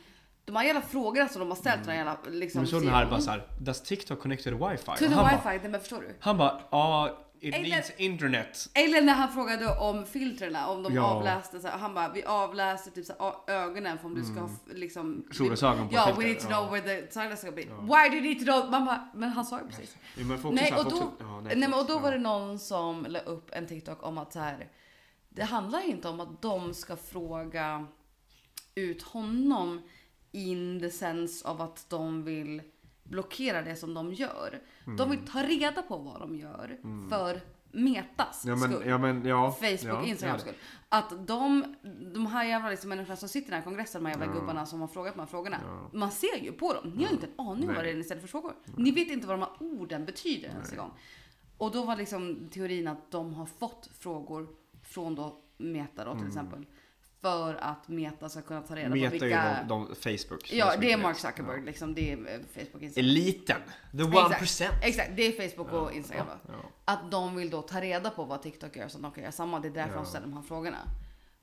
de 0.46 0.56
här 0.56 0.64
jävla 0.64 0.82
frågorna 0.82 1.28
som 1.28 1.40
de 1.40 1.48
har 1.48 1.56
ställt, 1.56 1.84
mm. 1.84 1.96
jävla 1.96 2.18
liksom... 2.30 2.60
Men 2.60 2.68
så 2.68 2.80
den 2.80 2.88
här 2.88 3.00
CEOn, 3.00 3.10
bara 3.10 3.20
såhär, 3.20 3.46
does 3.60 3.82
TikTok 3.82 4.20
connect 4.20 4.44
to 4.44 4.50
the 4.50 4.56
wifi? 4.56 4.84
To 4.86 4.94
the 4.96 5.04
wifi, 5.04 5.14
Bara, 5.16 5.40
nej 5.44 5.60
men 5.68 5.80
förstår 5.80 6.00
du? 6.00 6.16
han 6.20 6.38
bara, 6.38 6.60
ja, 6.70 7.18
it 7.40 7.54
Eller- 7.54 7.68
needs 7.68 7.92
internet. 7.96 8.68
Eller 8.74 9.02
när 9.02 9.14
han 9.14 9.32
frågade 9.32 9.66
om 9.78 10.06
filtrerna, 10.06 10.68
om 10.68 10.82
de 10.82 10.94
Ja. 10.94 11.02
avläste 11.02 11.60
så 11.60 11.68
här, 11.68 11.78
han 11.78 11.94
bara, 11.94 12.12
vi 12.12 12.24
avläser 12.24 12.90
typ 12.90 13.06
så 13.06 13.12
här, 13.46 13.54
ögonen 13.54 13.98
för 13.98 14.06
om 14.06 14.14
du 14.14 14.24
ska 14.24 14.40
ha 14.40 14.48
f- 14.66 14.72
liksom... 14.76 15.26
Solglasögon 15.32 15.88
på 15.88 15.94
Ja, 15.94 16.04
filter, 16.06 16.20
we 16.22 16.26
need 16.28 16.40
to 16.40 16.46
ja. 16.50 16.56
know 16.58 16.72
where 16.72 17.00
the 17.00 17.12
sunglasses 17.12 17.40
ska 17.40 17.52
be. 17.52 17.62
Ja. 17.62 17.80
Why 17.80 18.08
do 18.10 18.14
you 18.16 18.20
need 18.34 18.38
to 18.38 18.44
know? 18.44 18.70
Man 18.70 18.84
bara, 18.84 19.08
men 19.14 19.28
han 19.28 19.44
sa 19.44 19.60
ju 19.60 19.66
precis. 19.66 19.96
Ja, 20.16 20.50
Nej, 20.50 20.72
och 20.74 20.90
då, 20.90 21.12
ja, 21.18 21.40
nej, 21.54 21.72
och 21.72 21.86
då 21.86 21.98
var 21.98 22.12
det 22.12 22.18
någon 22.18 22.58
som 22.58 23.06
la 23.08 23.18
upp 23.18 23.50
en 23.52 23.66
TikTok 23.66 24.02
om 24.06 24.18
att 24.18 24.32
så 24.32 24.38
här, 24.38 24.68
det 25.28 25.44
handlar 25.44 25.88
inte 25.88 26.08
om 26.08 26.20
att 26.20 26.42
de 26.42 26.74
ska 26.74 26.96
fråga 26.96 27.86
ut 28.74 29.02
honom 29.02 29.80
in 30.32 30.80
the 30.80 30.90
sense 30.90 31.48
av 31.48 31.62
att 31.62 31.86
de 31.90 32.24
vill 32.24 32.62
blockera 33.02 33.62
det 33.62 33.76
som 33.76 33.94
de 33.94 34.12
gör. 34.12 34.58
De 34.86 34.92
Mm. 34.92 35.10
vill 35.10 35.28
ta 35.32 35.42
reda 35.42 35.82
på 35.82 35.96
vad 35.98 36.20
de 36.20 36.36
gör 36.36 36.78
för 37.10 37.40
metas 37.72 38.44
Ja 38.46 38.56
men, 38.56 38.72
skull. 38.72 38.86
ja 38.88 38.98
men, 38.98 39.24
ja. 39.26 39.50
Facebook, 39.52 39.84
ja, 39.84 40.04
Instagram 40.06 40.38
skull. 40.38 40.54
Att 40.88 41.26
de, 41.26 41.74
de 42.14 42.26
här 42.26 42.44
jävla 42.44 42.70
liksom 42.70 42.88
människorna 42.88 43.16
som 43.16 43.28
sitter 43.28 43.48
i 43.48 43.50
den 43.50 43.58
här 43.58 43.64
kongressen, 43.64 44.02
de 44.04 44.10
här 44.10 44.18
jävla 44.20 44.40
gubbarna 44.40 44.66
som 44.66 44.80
har 44.80 44.88
frågat 44.88 45.14
de 45.14 45.20
här 45.20 45.26
frågorna. 45.26 45.88
Man 45.92 46.10
ser 46.10 46.42
ju 46.44 46.52
på 46.52 46.72
dem. 46.72 46.92
Ni 46.96 47.04
har 47.04 47.12
inte 47.12 47.26
en 47.26 47.46
aning 47.46 47.68
om 47.68 47.74
vad 47.74 47.84
det 47.84 47.90
är 47.90 47.94
ni 47.96 48.04
ställer 48.04 48.20
för 48.20 48.28
frågor. 48.28 48.52
Ni 48.76 48.90
vet 48.90 49.08
inte 49.08 49.26
vad 49.26 49.38
de 49.38 49.42
här 49.42 49.80
orden 49.80 50.04
betyder 50.04 50.48
ens 50.48 50.72
en 50.72 50.78
gång. 50.78 50.90
Och 51.58 51.70
då 51.72 51.82
var 51.84 51.96
liksom 51.96 52.48
teorin 52.52 52.88
att 52.88 53.10
de 53.10 53.34
har 53.34 53.46
fått 53.46 53.90
frågor 53.98 54.48
från 54.82 55.14
då 55.14 55.42
Meta 55.58 56.04
då 56.04 56.10
till 56.10 56.16
Mm. 56.20 56.26
exempel. 56.28 56.66
För 57.26 57.54
att 57.54 57.88
Meta 57.88 58.28
ska 58.28 58.42
kunna 58.42 58.60
ta 58.60 58.76
reda 58.76 58.88
Meta 58.88 59.08
på 59.10 59.16
är 59.16 59.20
vilka... 59.20 59.60
ju 59.62 59.68
de, 59.68 59.86
de 59.88 59.94
Facebook. 59.94 60.52
Ja, 60.52 60.70
som 60.72 60.80
det 60.80 60.92
är 60.92 60.96
Mark. 60.98 61.16
Zuckerberg 61.18 61.62
liksom. 61.64 61.94
Det 61.94 62.12
är 62.12 62.16
eh, 62.16 62.40
Facebook, 62.54 62.82
Ja. 62.82 62.84
Instagram. 62.86 63.04
Eliten. 63.10 63.56
The 63.92 64.02
Exakt. 64.02 64.42
1%. 64.42 64.68
Exakt, 64.82 65.10
det 65.16 65.22
är 65.22 65.48
Facebook 65.48 65.72
och 65.72 65.92
Instagram 65.92 66.26
då. 66.46 66.52
Ja. 66.52 66.68
Att 66.84 67.10
de 67.10 67.36
vill 67.36 67.50
då 67.50 67.62
ta 67.62 67.80
reda 67.80 68.10
på 68.10 68.24
vad 68.24 68.42
TikTok 68.42 68.76
gör 68.76 68.88
så 68.88 68.96
att 68.98 69.02
de 69.02 69.12
kan 69.12 69.22
göra 69.22 69.32
samma. 69.32 69.60
Det 69.60 69.68
är 69.68 69.72
därför 69.72 69.92
Ja. 69.94 69.96
de 69.96 70.06
ställer 70.06 70.26
de 70.26 70.32
här 70.36 70.42
frågorna. 70.42 70.78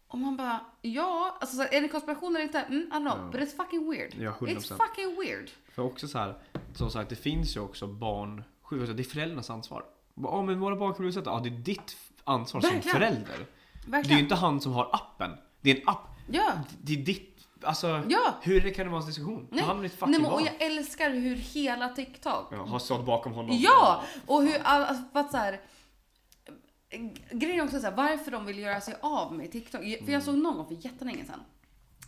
Och 0.07 0.17
man 0.19 0.37
bara, 0.37 0.59
ja, 0.81 1.37
alltså 1.41 1.55
så 1.55 1.61
här, 1.63 1.73
är 1.73 1.81
det 1.81 1.87
konspiration 1.87 2.35
eller 2.35 2.45
inte? 2.45 2.59
Mm, 2.59 2.79
I 2.81 2.85
don't 2.95 2.99
know, 2.99 3.17
Ja. 3.17 3.29
but 3.31 3.41
it's 3.41 3.55
fucking 3.55 3.89
weird. 3.91 4.13
Ja, 4.19 4.31
100%. 4.39 4.47
It's 4.57 4.87
fucking 4.87 5.15
weird. 5.19 5.49
För 5.75 5.81
också 5.83 6.07
så 6.07 6.17
här, 6.17 6.37
som 6.75 6.91
sagt, 6.91 7.09
det 7.09 7.15
finns 7.15 7.55
ju 7.55 7.59
också 7.59 7.87
barn, 7.87 8.43
sjukt, 8.61 8.97
det 8.97 9.01
är 9.01 9.03
föräldrarnas 9.03 9.49
ansvar. 9.49 9.83
Ja 10.15 10.41
men 10.41 10.59
våra 10.59 10.75
barn 10.75 10.93
kan 10.93 10.99
bli 10.99 11.09
utsatta. 11.09 11.29
Ja 11.29 11.39
det 11.39 11.49
är 11.49 11.51
ditt 11.51 11.97
ansvar 12.23 12.61
som 12.61 12.69
Verkligen. 12.69 12.95
förälder. 12.97 13.37
Det 13.73 13.87
är 13.87 13.91
Verkligen. 13.91 14.17
ju 14.17 14.23
inte 14.23 14.35
han 14.35 14.61
som 14.61 14.71
har 14.71 14.89
appen. 14.95 15.31
Det 15.63 15.71
är 15.71 15.75
en 15.81 15.87
app. 15.89 16.07
Ja. 16.31 16.53
Det 16.81 16.93
är 16.93 16.97
ditt, 16.97 17.47
alltså 17.61 18.03
Ja. 18.09 18.33
hur 18.41 18.73
kan 18.73 18.85
det 18.85 18.91
vara 18.91 19.01
en 19.01 19.07
diskussion? 19.07 19.47
Nej. 19.51 19.63
Hand 19.63 19.77
om 19.77 19.83
ditt 19.83 19.93
fucking 19.93 20.11
Nej, 20.11 20.21
men, 20.21 20.31
och 20.31 20.41
jag 20.41 20.61
älskar 20.61 21.09
hur 21.09 21.35
hela 21.35 21.89
TikTok 21.89 22.47
Ja, 22.51 22.57
har 22.65 22.79
stått 22.79 23.05
bakom 23.05 23.33
honom. 23.33 23.57
Ja! 23.59 24.03
Och 24.27 24.41
hur 24.43 24.57
all, 24.63 24.83
alltså, 24.83 25.03
för 25.13 25.19
att 25.19 25.31
så 25.31 25.37
här, 25.37 25.61
Grejen 27.31 27.59
är 27.59 27.63
också 27.63 27.79
så 27.79 27.85
här, 27.85 27.95
varför 27.95 28.31
de 28.31 28.45
vill 28.45 28.59
göra 28.59 28.81
sig 28.81 28.95
av 29.01 29.33
med 29.33 29.51
TikTok. 29.51 29.81
För 29.81 29.87
Mm. 29.97 30.11
jag 30.13 30.23
såg 30.23 30.35
någon 30.37 30.57
gång 30.57 30.67
för 30.67 30.85
jättelänge 30.85 31.25
sedan 31.25 31.41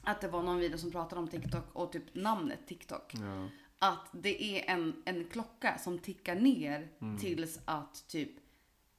att 0.04 0.22
det 0.22 0.28
var 0.28 0.44
någon 0.44 0.58
video 0.58 0.78
som 0.78 0.92
pratade 0.92 1.22
om 1.22 1.28
TikTok 1.28 1.64
och 1.74 1.92
typ 1.92 2.16
namnet 2.16 2.60
TikTok. 2.68 3.14
Ja. 3.14 3.48
Att 3.80 4.08
det 4.12 4.44
är 4.44 4.74
en, 4.74 4.96
en 5.06 5.30
klocka 5.32 5.78
som 5.78 6.00
tickar 6.00 6.36
ner 6.36 6.88
Mm. 7.02 7.18
tills 7.18 7.60
att 7.66 8.08
typ 8.08 8.30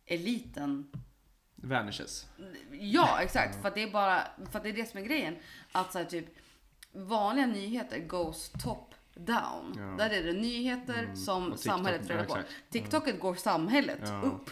eliten 0.06 0.90
Vanishes. 1.68 2.26
Ja, 2.80 3.18
exakt. 3.22 3.62
För 3.62 3.70
det 3.74 3.82
är 3.82 3.90
bara, 3.90 4.22
för 4.50 4.60
det 4.60 4.68
är 4.68 4.72
det 4.72 4.90
som 4.90 5.00
är 5.00 5.04
grejen. 5.04 5.36
Att 5.72 5.92
så 5.92 5.98
här, 5.98 6.04
typ 6.04 6.26
vanliga 6.92 7.46
nyheter 7.46 7.98
goes 7.98 8.48
top 8.62 8.94
down. 9.14 9.74
Ja. 9.76 9.82
Där 10.04 10.10
är 10.10 10.22
det 10.22 10.32
nyheter 10.32 11.02
Mm. 11.02 11.16
som 11.16 11.44
TikTok, 11.44 11.60
samhället 11.60 12.06
får 12.06 12.16
ja, 12.16 12.24
på. 12.24 12.36
TikToket 12.70 13.20
går 13.20 13.34
samhället 13.34 13.98
Ja, 14.02 14.20
upp. 14.22 14.50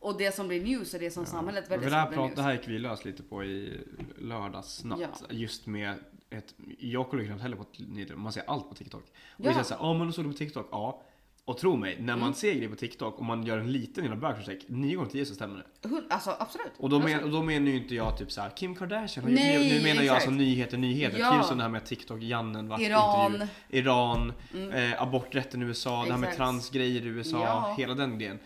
Och 0.00 0.18
det 0.18 0.34
som 0.34 0.48
blir 0.48 0.64
news 0.64 0.94
är 0.94 0.98
det 0.98 1.10
som 1.10 1.26
samhället 1.26 1.70
väldigt 1.70 1.88
snabbt 1.88 2.10
blir 2.12 2.22
news. 2.22 2.34
det 2.34 2.42
här 2.42 2.52
gick 2.52 2.68
vi 2.68 2.78
lös 2.78 3.04
lite 3.04 3.22
på 3.22 3.44
i 3.44 3.80
lördags 4.18 4.84
natt. 4.84 5.00
Ja. 5.00 5.08
Just 5.30 5.66
med 5.66 5.94
ett, 6.30 6.54
jag 6.78 7.10
kollar 7.10 7.24
knappt 7.24 7.42
heller 7.42 7.56
på 7.56 7.64
nyheter, 7.78 8.14
man 8.14 8.32
ser 8.32 8.42
allt 8.46 8.68
på 8.68 8.74
TikTok. 8.74 9.02
Och 9.02 9.10
Ja. 9.36 9.44
Mm. 9.44 9.48
vi 9.48 9.54
säger 9.54 9.64
såhär, 9.64 9.80
ja 9.90 9.94
men 9.98 10.06
då 10.06 10.12
såg 10.12 10.24
du 10.24 10.30
på 10.30 10.36
TikTok? 10.38 10.68
Ja. 10.70 11.02
Och 11.48 11.58
tro 11.58 11.76
mig, 11.76 11.96
när 12.00 12.16
man 12.16 12.34
ser 12.34 12.54
grejer 12.54 12.68
på 12.68 12.76
TikTok 12.76 13.18
och 13.18 13.24
man 13.24 13.46
gör 13.46 13.58
en 13.58 13.72
liten 13.72 14.04
jävla 14.04 14.16
background 14.20 14.60
nio 14.66 14.96
gånger 14.96 15.10
tio 15.10 15.26
så 15.26 15.34
stämmer 15.34 15.56
det. 15.82 16.00
Alltså 16.10 16.36
absolut. 16.38 16.72
Och 16.78 16.90
då, 16.90 16.98
men, 16.98 17.04
Absolut. 17.06 17.24
och 17.24 17.30
då 17.30 17.42
menar 17.42 17.66
ju 17.70 17.76
inte 17.76 17.94
jag 17.94 18.18
typ 18.18 18.32
såhär 18.32 18.50
Kim 18.50 18.74
Kardashian 18.74 19.26
Nej, 19.28 19.58
Nu 19.72 19.82
menar 19.82 19.88
jag 19.88 20.04
exakt. 20.04 20.14
alltså 20.14 20.30
nyheter, 20.30 20.76
nyheter. 20.78 21.18
Ja. 21.18 21.36
Typ 21.38 21.44
som 21.44 21.56
det 21.56 21.62
här 21.62 21.70
med 21.70 21.84
TikTok-Jannen 21.84 22.68
vart 22.68 22.80
Iran. 22.80 23.32
intervju. 23.32 23.48
Iran, 23.68 24.32
eh, 24.74 25.02
aborträtten 25.02 25.62
i 25.62 25.64
USA, 25.64 26.04
det 26.04 26.10
här 26.10 26.18
med 26.18 26.26
Exakt. 26.28 26.36
transgrejer 26.36 27.02
i 27.02 27.06
USA, 27.06 27.40
Ja. 27.44 27.74
hela 27.78 27.94
den 27.94 28.18
grejen. 28.18 28.38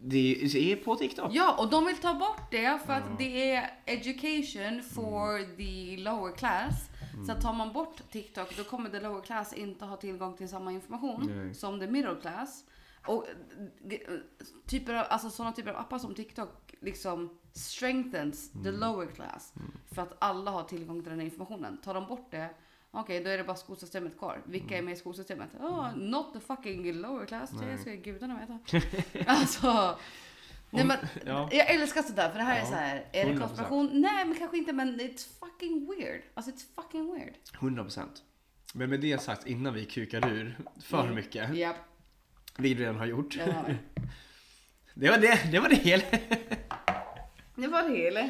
Det 0.00 0.36
är 0.72 0.76
på 0.76 0.94
TikTok. 0.96 1.30
Ja, 1.34 1.54
och 1.58 1.70
de 1.70 1.86
vill 1.86 1.96
ta 1.96 2.14
bort 2.14 2.50
det 2.50 2.78
för 2.86 2.92
att 2.92 3.18
det 3.18 3.50
är 3.54 3.70
education 3.86 4.82
for 4.94 5.56
the 5.56 5.96
lower 6.02 6.36
class. 6.36 6.88
Så 7.26 7.32
att 7.32 7.40
tar 7.40 7.52
man 7.52 7.72
bort 7.72 8.10
TikTok 8.10 8.56
då 8.56 8.64
kommer 8.64 8.90
the 8.90 9.00
lower 9.00 9.22
class 9.22 9.52
inte 9.52 9.84
ha 9.84 9.96
tillgång 9.96 10.36
till 10.36 10.48
samma 10.48 10.72
information 10.72 11.26
Nej. 11.26 11.54
som 11.54 11.80
the 11.80 11.86
middle 11.86 12.14
class. 12.20 12.64
Och 13.06 13.26
typer 14.66 14.94
av, 14.94 15.06
alltså 15.08 15.30
sådana 15.30 15.52
typer 15.52 15.70
av 15.70 15.76
appar 15.76 15.98
som 15.98 16.14
TikTok 16.14 16.74
liksom 16.80 17.38
strengthens 17.52 18.52
the 18.64 18.70
lower 18.70 19.06
class. 19.06 19.52
För 19.92 20.02
att 20.02 20.16
alla 20.18 20.50
har 20.50 20.62
tillgång 20.64 21.02
till 21.02 21.10
den 21.10 21.18
här 21.18 21.26
informationen. 21.26 21.76
Tar 21.76 21.94
de 21.94 22.06
bort 22.06 22.30
det, 22.30 22.50
okej 22.90 23.24
då 23.24 23.30
är 23.30 23.38
det 23.38 23.44
bara 23.44 23.56
skolsystemet 23.56 24.18
kvar. 24.18 24.42
Vilka 24.44 24.78
är 24.78 24.82
med 24.82 24.92
i 24.92 24.96
skolsystemet? 24.96 25.50
Oh, 25.60 25.96
not 25.96 26.32
the 26.32 26.40
fucking 26.40 26.92
lower 26.92 27.26
class, 27.26 27.50
det 27.50 27.66
Nej. 27.66 27.78
ska 27.78 27.90
gudarna 27.94 28.38
veta. 28.38 28.58
alltså, 29.26 29.98
nej 30.70 30.84
men 30.84 30.98
Ja. 31.26 31.48
jag 31.52 31.70
älskar 31.70 32.02
sådär 32.02 32.30
för 32.30 32.38
det 32.38 32.44
här 32.44 32.56
är 32.56 32.60
Ja, 32.60 32.66
så 32.66 32.74
här. 32.74 33.04
är 33.12 33.24
det 33.24 33.32
100%. 33.32 33.38
konspiration? 33.40 33.90
Nej 34.00 34.24
men 34.24 34.34
kanske 34.38 34.58
inte 34.58 34.72
men 34.72 35.00
it's 35.00 35.26
fucking 35.40 35.86
weird. 35.90 36.22
Alltså 36.34 36.50
it's 36.52 36.82
fucking 36.82 37.14
weird. 37.14 37.34
100 37.60 37.82
procent. 37.82 38.22
Men 38.74 38.90
med 38.90 39.00
det 39.00 39.22
sagt, 39.22 39.46
innan 39.46 39.74
vi 39.74 39.84
kukar 39.84 40.28
ur 40.28 40.58
för 40.82 41.02
Mm. 41.02 41.14
mycket, 41.14 41.56
Japp, 41.56 41.76
vilket 42.58 42.78
vi 42.78 42.82
redan 42.84 42.96
har 42.96 43.06
gjort. 43.06 43.34
det 43.36 43.52
har. 43.52 43.78
Det 44.94 45.10
var 45.10 45.18
det, 45.18 45.52
det 45.52 45.60
var 45.60 45.68
det 45.68 45.74
hela. 45.76 46.02
Det 47.54 47.66
var 47.68 47.82
det 47.88 47.96
hela. 47.96 48.20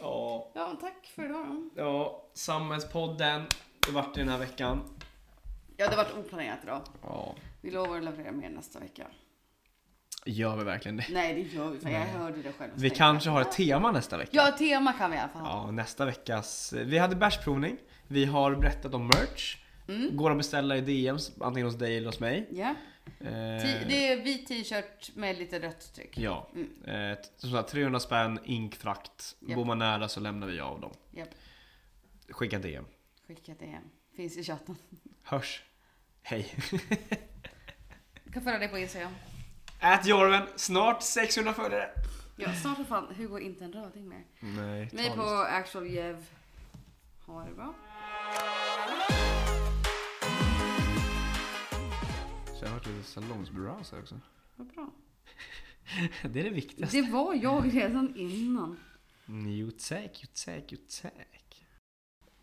Ja, 0.00 0.50
Ja, 0.54 0.76
tack 0.80 1.06
för 1.14 1.24
idag 1.24 1.46
då. 1.46 1.70
ja, 1.82 2.24
Samhällspodden, 2.34 3.46
det 3.86 3.92
vart 3.92 4.14
den 4.14 4.28
här 4.28 4.38
veckan. 4.38 4.80
Ja, 5.76 5.88
det 5.88 5.94
har 5.96 6.04
varit 6.04 6.16
oplanerat 6.16 6.58
idag. 6.62 6.82
Ja, 7.02 7.34
Vi 7.60 7.70
lovar 7.70 7.98
att 7.98 8.04
leverera 8.04 8.32
mer 8.32 8.50
nästa 8.50 8.78
vecka. 8.78 9.06
Gör 10.24 10.56
vi 10.56 10.64
verkligen 10.64 10.96
det? 10.96 11.06
Nej, 11.10 11.34
det 11.34 11.40
gör 11.56 11.70
vi. 11.70 11.78
För 11.80 11.90
jag 11.90 12.00
hörde 12.06 12.42
det 12.42 12.52
själv. 12.52 12.72
Vi 12.74 12.90
kanske 12.90 13.30
har 13.30 13.40
ett 13.40 13.52
tema 13.52 13.92
nästa 13.92 14.16
vecka. 14.18 14.30
Ja, 14.32 14.52
tema 14.58 14.92
kan 14.92 15.10
vi 15.10 15.16
i 15.16 15.20
alla 15.20 15.28
fall 15.28 15.42
ha. 15.42 15.66
Ja, 15.66 15.70
nästa 15.70 16.04
veckas. 16.04 16.72
Vi 16.76 16.98
hade 16.98 17.16
bärsprovning. 17.16 17.78
Vi 18.06 18.24
har 18.24 18.54
berättat 18.56 18.94
om 18.94 19.06
merch. 19.06 19.56
Mm. 19.88 20.16
Går 20.16 20.30
att 20.30 20.36
beställa 20.36 20.76
i 20.76 20.80
DMs, 20.80 21.32
antingen 21.40 21.66
hos 21.66 21.78
dig 21.78 21.96
eller 21.96 22.06
hos 22.06 22.20
mig. 22.20 22.48
Ja. 22.52 22.74
Eh, 23.20 23.26
Ti- 23.26 23.84
Det 23.88 24.08
är 24.12 24.16
vit 24.24 24.46
t-shirt 24.48 25.10
med 25.16 25.38
lite 25.38 25.58
rött 25.58 25.94
tryck. 25.94 26.18
Ja, 26.18 26.48
Mm. 26.54 27.10
eh, 27.12 27.18
som 27.36 27.50
sagt 27.50 27.68
300 27.70 28.00
spänn, 28.00 28.38
inkfrakt. 28.44 29.36
Japp. 29.40 29.56
Bor 29.56 29.64
man 29.64 29.78
nära 29.78 30.08
så 30.08 30.20
lämnar 30.20 30.46
vi 30.46 30.60
av 30.60 30.80
dem. 30.80 30.92
Japp. 31.10 31.28
Skicka 32.30 32.58
DM. 32.58 32.84
Skicka 33.28 33.52
det 33.58 33.66
hem. 33.66 33.82
Finns 34.16 34.36
i 34.36 34.44
chatten. 34.44 34.76
Hörs. 35.22 35.62
Hej. 36.22 36.54
Du 38.24 38.32
kan 38.32 38.42
följa 38.42 38.58
dig 38.58 38.68
på 38.68 38.78
Instagram. 38.78 39.12
Ät 39.80 40.06
Jorven, 40.06 40.42
snart 40.56 41.02
600 41.02 41.54
följare. 41.54 41.90
Ja, 42.36 42.54
snart 42.54 42.78
är 42.78 42.84
fan 42.84 43.14
Hugo 43.14 43.38
inte 43.38 43.64
en 43.64 43.72
röding 43.72 44.08
mer. 44.08 44.24
Nej, 44.40 44.88
Mig 44.92 45.12
på 45.16 45.22
actual 45.50 45.86
Jev. 45.86 46.26
Ha 47.26 47.44
det 47.44 47.54
bra. 47.54 47.74
Så 52.58 52.64
jag 52.64 52.68
har 52.68 52.74
hört 52.74 52.86
lite 52.86 53.02
salongsbrowse 53.08 53.96
här 53.96 54.02
också. 54.02 54.20
Vad 54.56 54.66
bra. 54.66 54.90
Det 56.22 56.40
är 56.40 56.44
det 56.44 56.50
viktigaste. 56.50 57.00
Det 57.00 57.10
var 57.10 57.34
jag 57.34 57.74
redan 57.74 58.16
innan. 58.16 58.80
Jo 59.26 59.70
tack, 59.70 60.20
jo 60.22 60.28
tack, 60.44 60.64
jo 60.68 60.78
tack. 61.02 61.66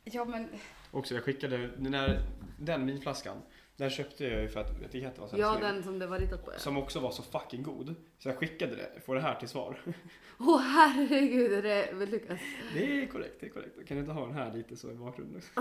Ja 0.04 0.26
men, 0.26 0.50
Också 0.92 1.16
jag 1.16 1.24
skickade, 1.24 1.68
den 1.78 1.94
här, 1.94 2.22
den 2.60 2.86
vinflaskan. 2.86 3.38
Den 3.78 3.90
köpte 3.90 4.24
jag 4.24 4.42
ju 4.42 4.48
för 4.48 4.60
att 4.60 4.82
etiketten 4.82 5.22
var 5.22 5.28
så 5.28 5.38
ja 5.38 5.58
den 5.62 5.84
som 5.84 6.00
det 6.00 6.08
var 6.08 6.20
ritat 6.20 6.46
på. 6.46 6.52
Som 6.58 6.78
också 6.78 7.00
var 7.00 7.12
så 7.12 7.24
fucking 7.24 7.64
god. 7.64 7.96
Så 8.20 8.30
jag 8.30 8.38
skickade 8.38 8.76
det, 8.76 9.02
får 9.06 9.16
det 9.16 9.22
här 9.22 9.36
till 9.36 9.50
svar. 9.50 9.78
Åh 10.38 10.62
herregud, 10.62 11.54
är 11.54 11.62
det 11.62 12.06
Lukas? 12.06 12.40
Det 12.74 13.02
är 13.02 13.08
korrekt, 13.08 13.36
det 13.40 13.46
är 13.46 13.50
korrekt. 13.50 13.88
Kan 13.88 13.98
du 13.98 14.02
inte 14.02 14.14
ha 14.14 14.26
den 14.26 14.36
här 14.36 14.54
lite 14.54 14.76
så 14.76 14.92
i 14.92 14.94
bakgrunden 14.94 15.42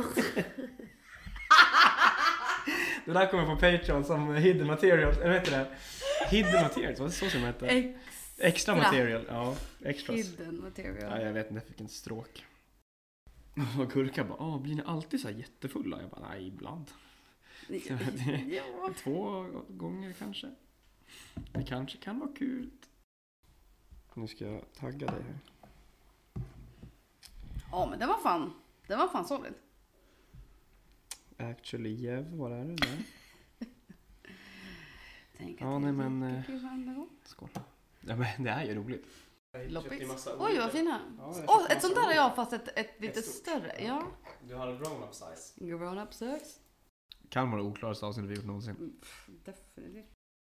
det 3.05 3.13
där 3.13 3.31
kommer 3.31 3.47
på 3.47 3.57
Patreon 3.57 4.05
som 4.05 4.35
hidden 4.35 4.67
material, 4.67 4.99
eller 4.99 5.27
vad 5.27 5.35
heter 5.35 5.51
det? 5.59 5.67
Hidden 6.31 6.63
materials, 6.63 6.99
vad 6.99 7.09
är 7.09 7.11
det 7.11 7.17
så 7.17 7.31
som 7.31 7.41
det 7.41 7.47
heter? 7.47 7.95
Extra. 8.39 8.77
Material, 8.77 9.25
ja. 9.29 9.57
Extras. 9.85 10.17
Hidden 10.17 10.61
material. 10.61 10.97
Ja, 11.01 11.21
jag 11.21 11.33
vet 11.33 11.51
inte, 11.51 11.55
jag 11.55 11.67
fick 11.69 11.81
en 11.81 11.89
stråk. 11.89 12.45
Och 13.79 13.91
Gurka 13.93 14.25
bara, 14.25 14.39
Åh, 14.39 14.63
blir 14.63 14.75
ni 14.75 14.83
alltid 14.87 15.21
så 15.21 15.29
här 15.29 15.35
jättefulla? 15.35 16.01
Jag 16.01 16.11
bara, 16.11 16.29
nej, 16.29 16.49
ibland. 16.49 16.91
Ja. 17.69 17.99
Två 19.03 19.47
gånger 19.69 20.13
kanske. 20.13 20.55
Det 21.53 21.65
kanske 21.65 21.99
kan 21.99 22.19
vara 22.19 22.33
kul. 22.33 22.71
Nu 24.15 24.27
ska 24.27 24.45
jag 24.45 24.73
tagga 24.73 25.07
dig 25.07 25.23
här. 25.23 25.39
ja 27.71 27.87
men 27.91 27.99
det 27.99 28.07
var 28.07 28.19
fan, 28.19 28.53
det 28.87 28.97
var 28.97 29.09
fan 29.09 29.25
solid. 29.25 29.55
Actually 31.37 31.91
Jev, 31.91 32.37
vad 32.37 32.53
är 32.53 32.65
det 32.65 32.77
där? 32.77 33.03
Tänk 35.37 35.61
Ja, 35.61 35.79
nej, 35.79 35.93
det 35.93 36.05
är 36.05 36.09
men, 36.09 36.95
gång. 36.95 37.09
Skål. 37.25 37.49
Ja 38.01 38.17
men 38.17 38.45
det 38.45 38.51
är 38.51 38.65
ju 38.65 38.75
roligt. 38.75 39.07
Loppis. 39.69 40.29
Oj 40.39 40.59
vad 40.59 40.73
fina. 40.73 41.01
Ja, 41.19 41.35
köpte 41.35 41.75
ett 41.75 41.83
sånt 41.83 41.95
där 41.95 42.03
har 42.03 42.13
jag 42.13 42.37
fast 42.37 42.53
ett, 42.53 42.79
ett 42.79 43.01
lite 43.01 43.19
Ett 43.19 43.27
större. 43.27 43.85
Ja. 43.85 44.03
Du 44.49 44.55
har 44.55 44.69
en 44.69 44.79
grown-up 44.79 45.15
size. 45.15 45.67
Grown 45.67 45.99
up 45.99 46.15
kan 47.35 47.51
vara 47.51 47.63
det 47.63 47.69
oklaraste 47.69 48.07
avsnittet 48.07 48.31
vi 48.31 48.35
gjort 48.35 48.47
någonsin. 48.47 48.77
Mm, 48.77 49.01
definitivt. 49.45 50.24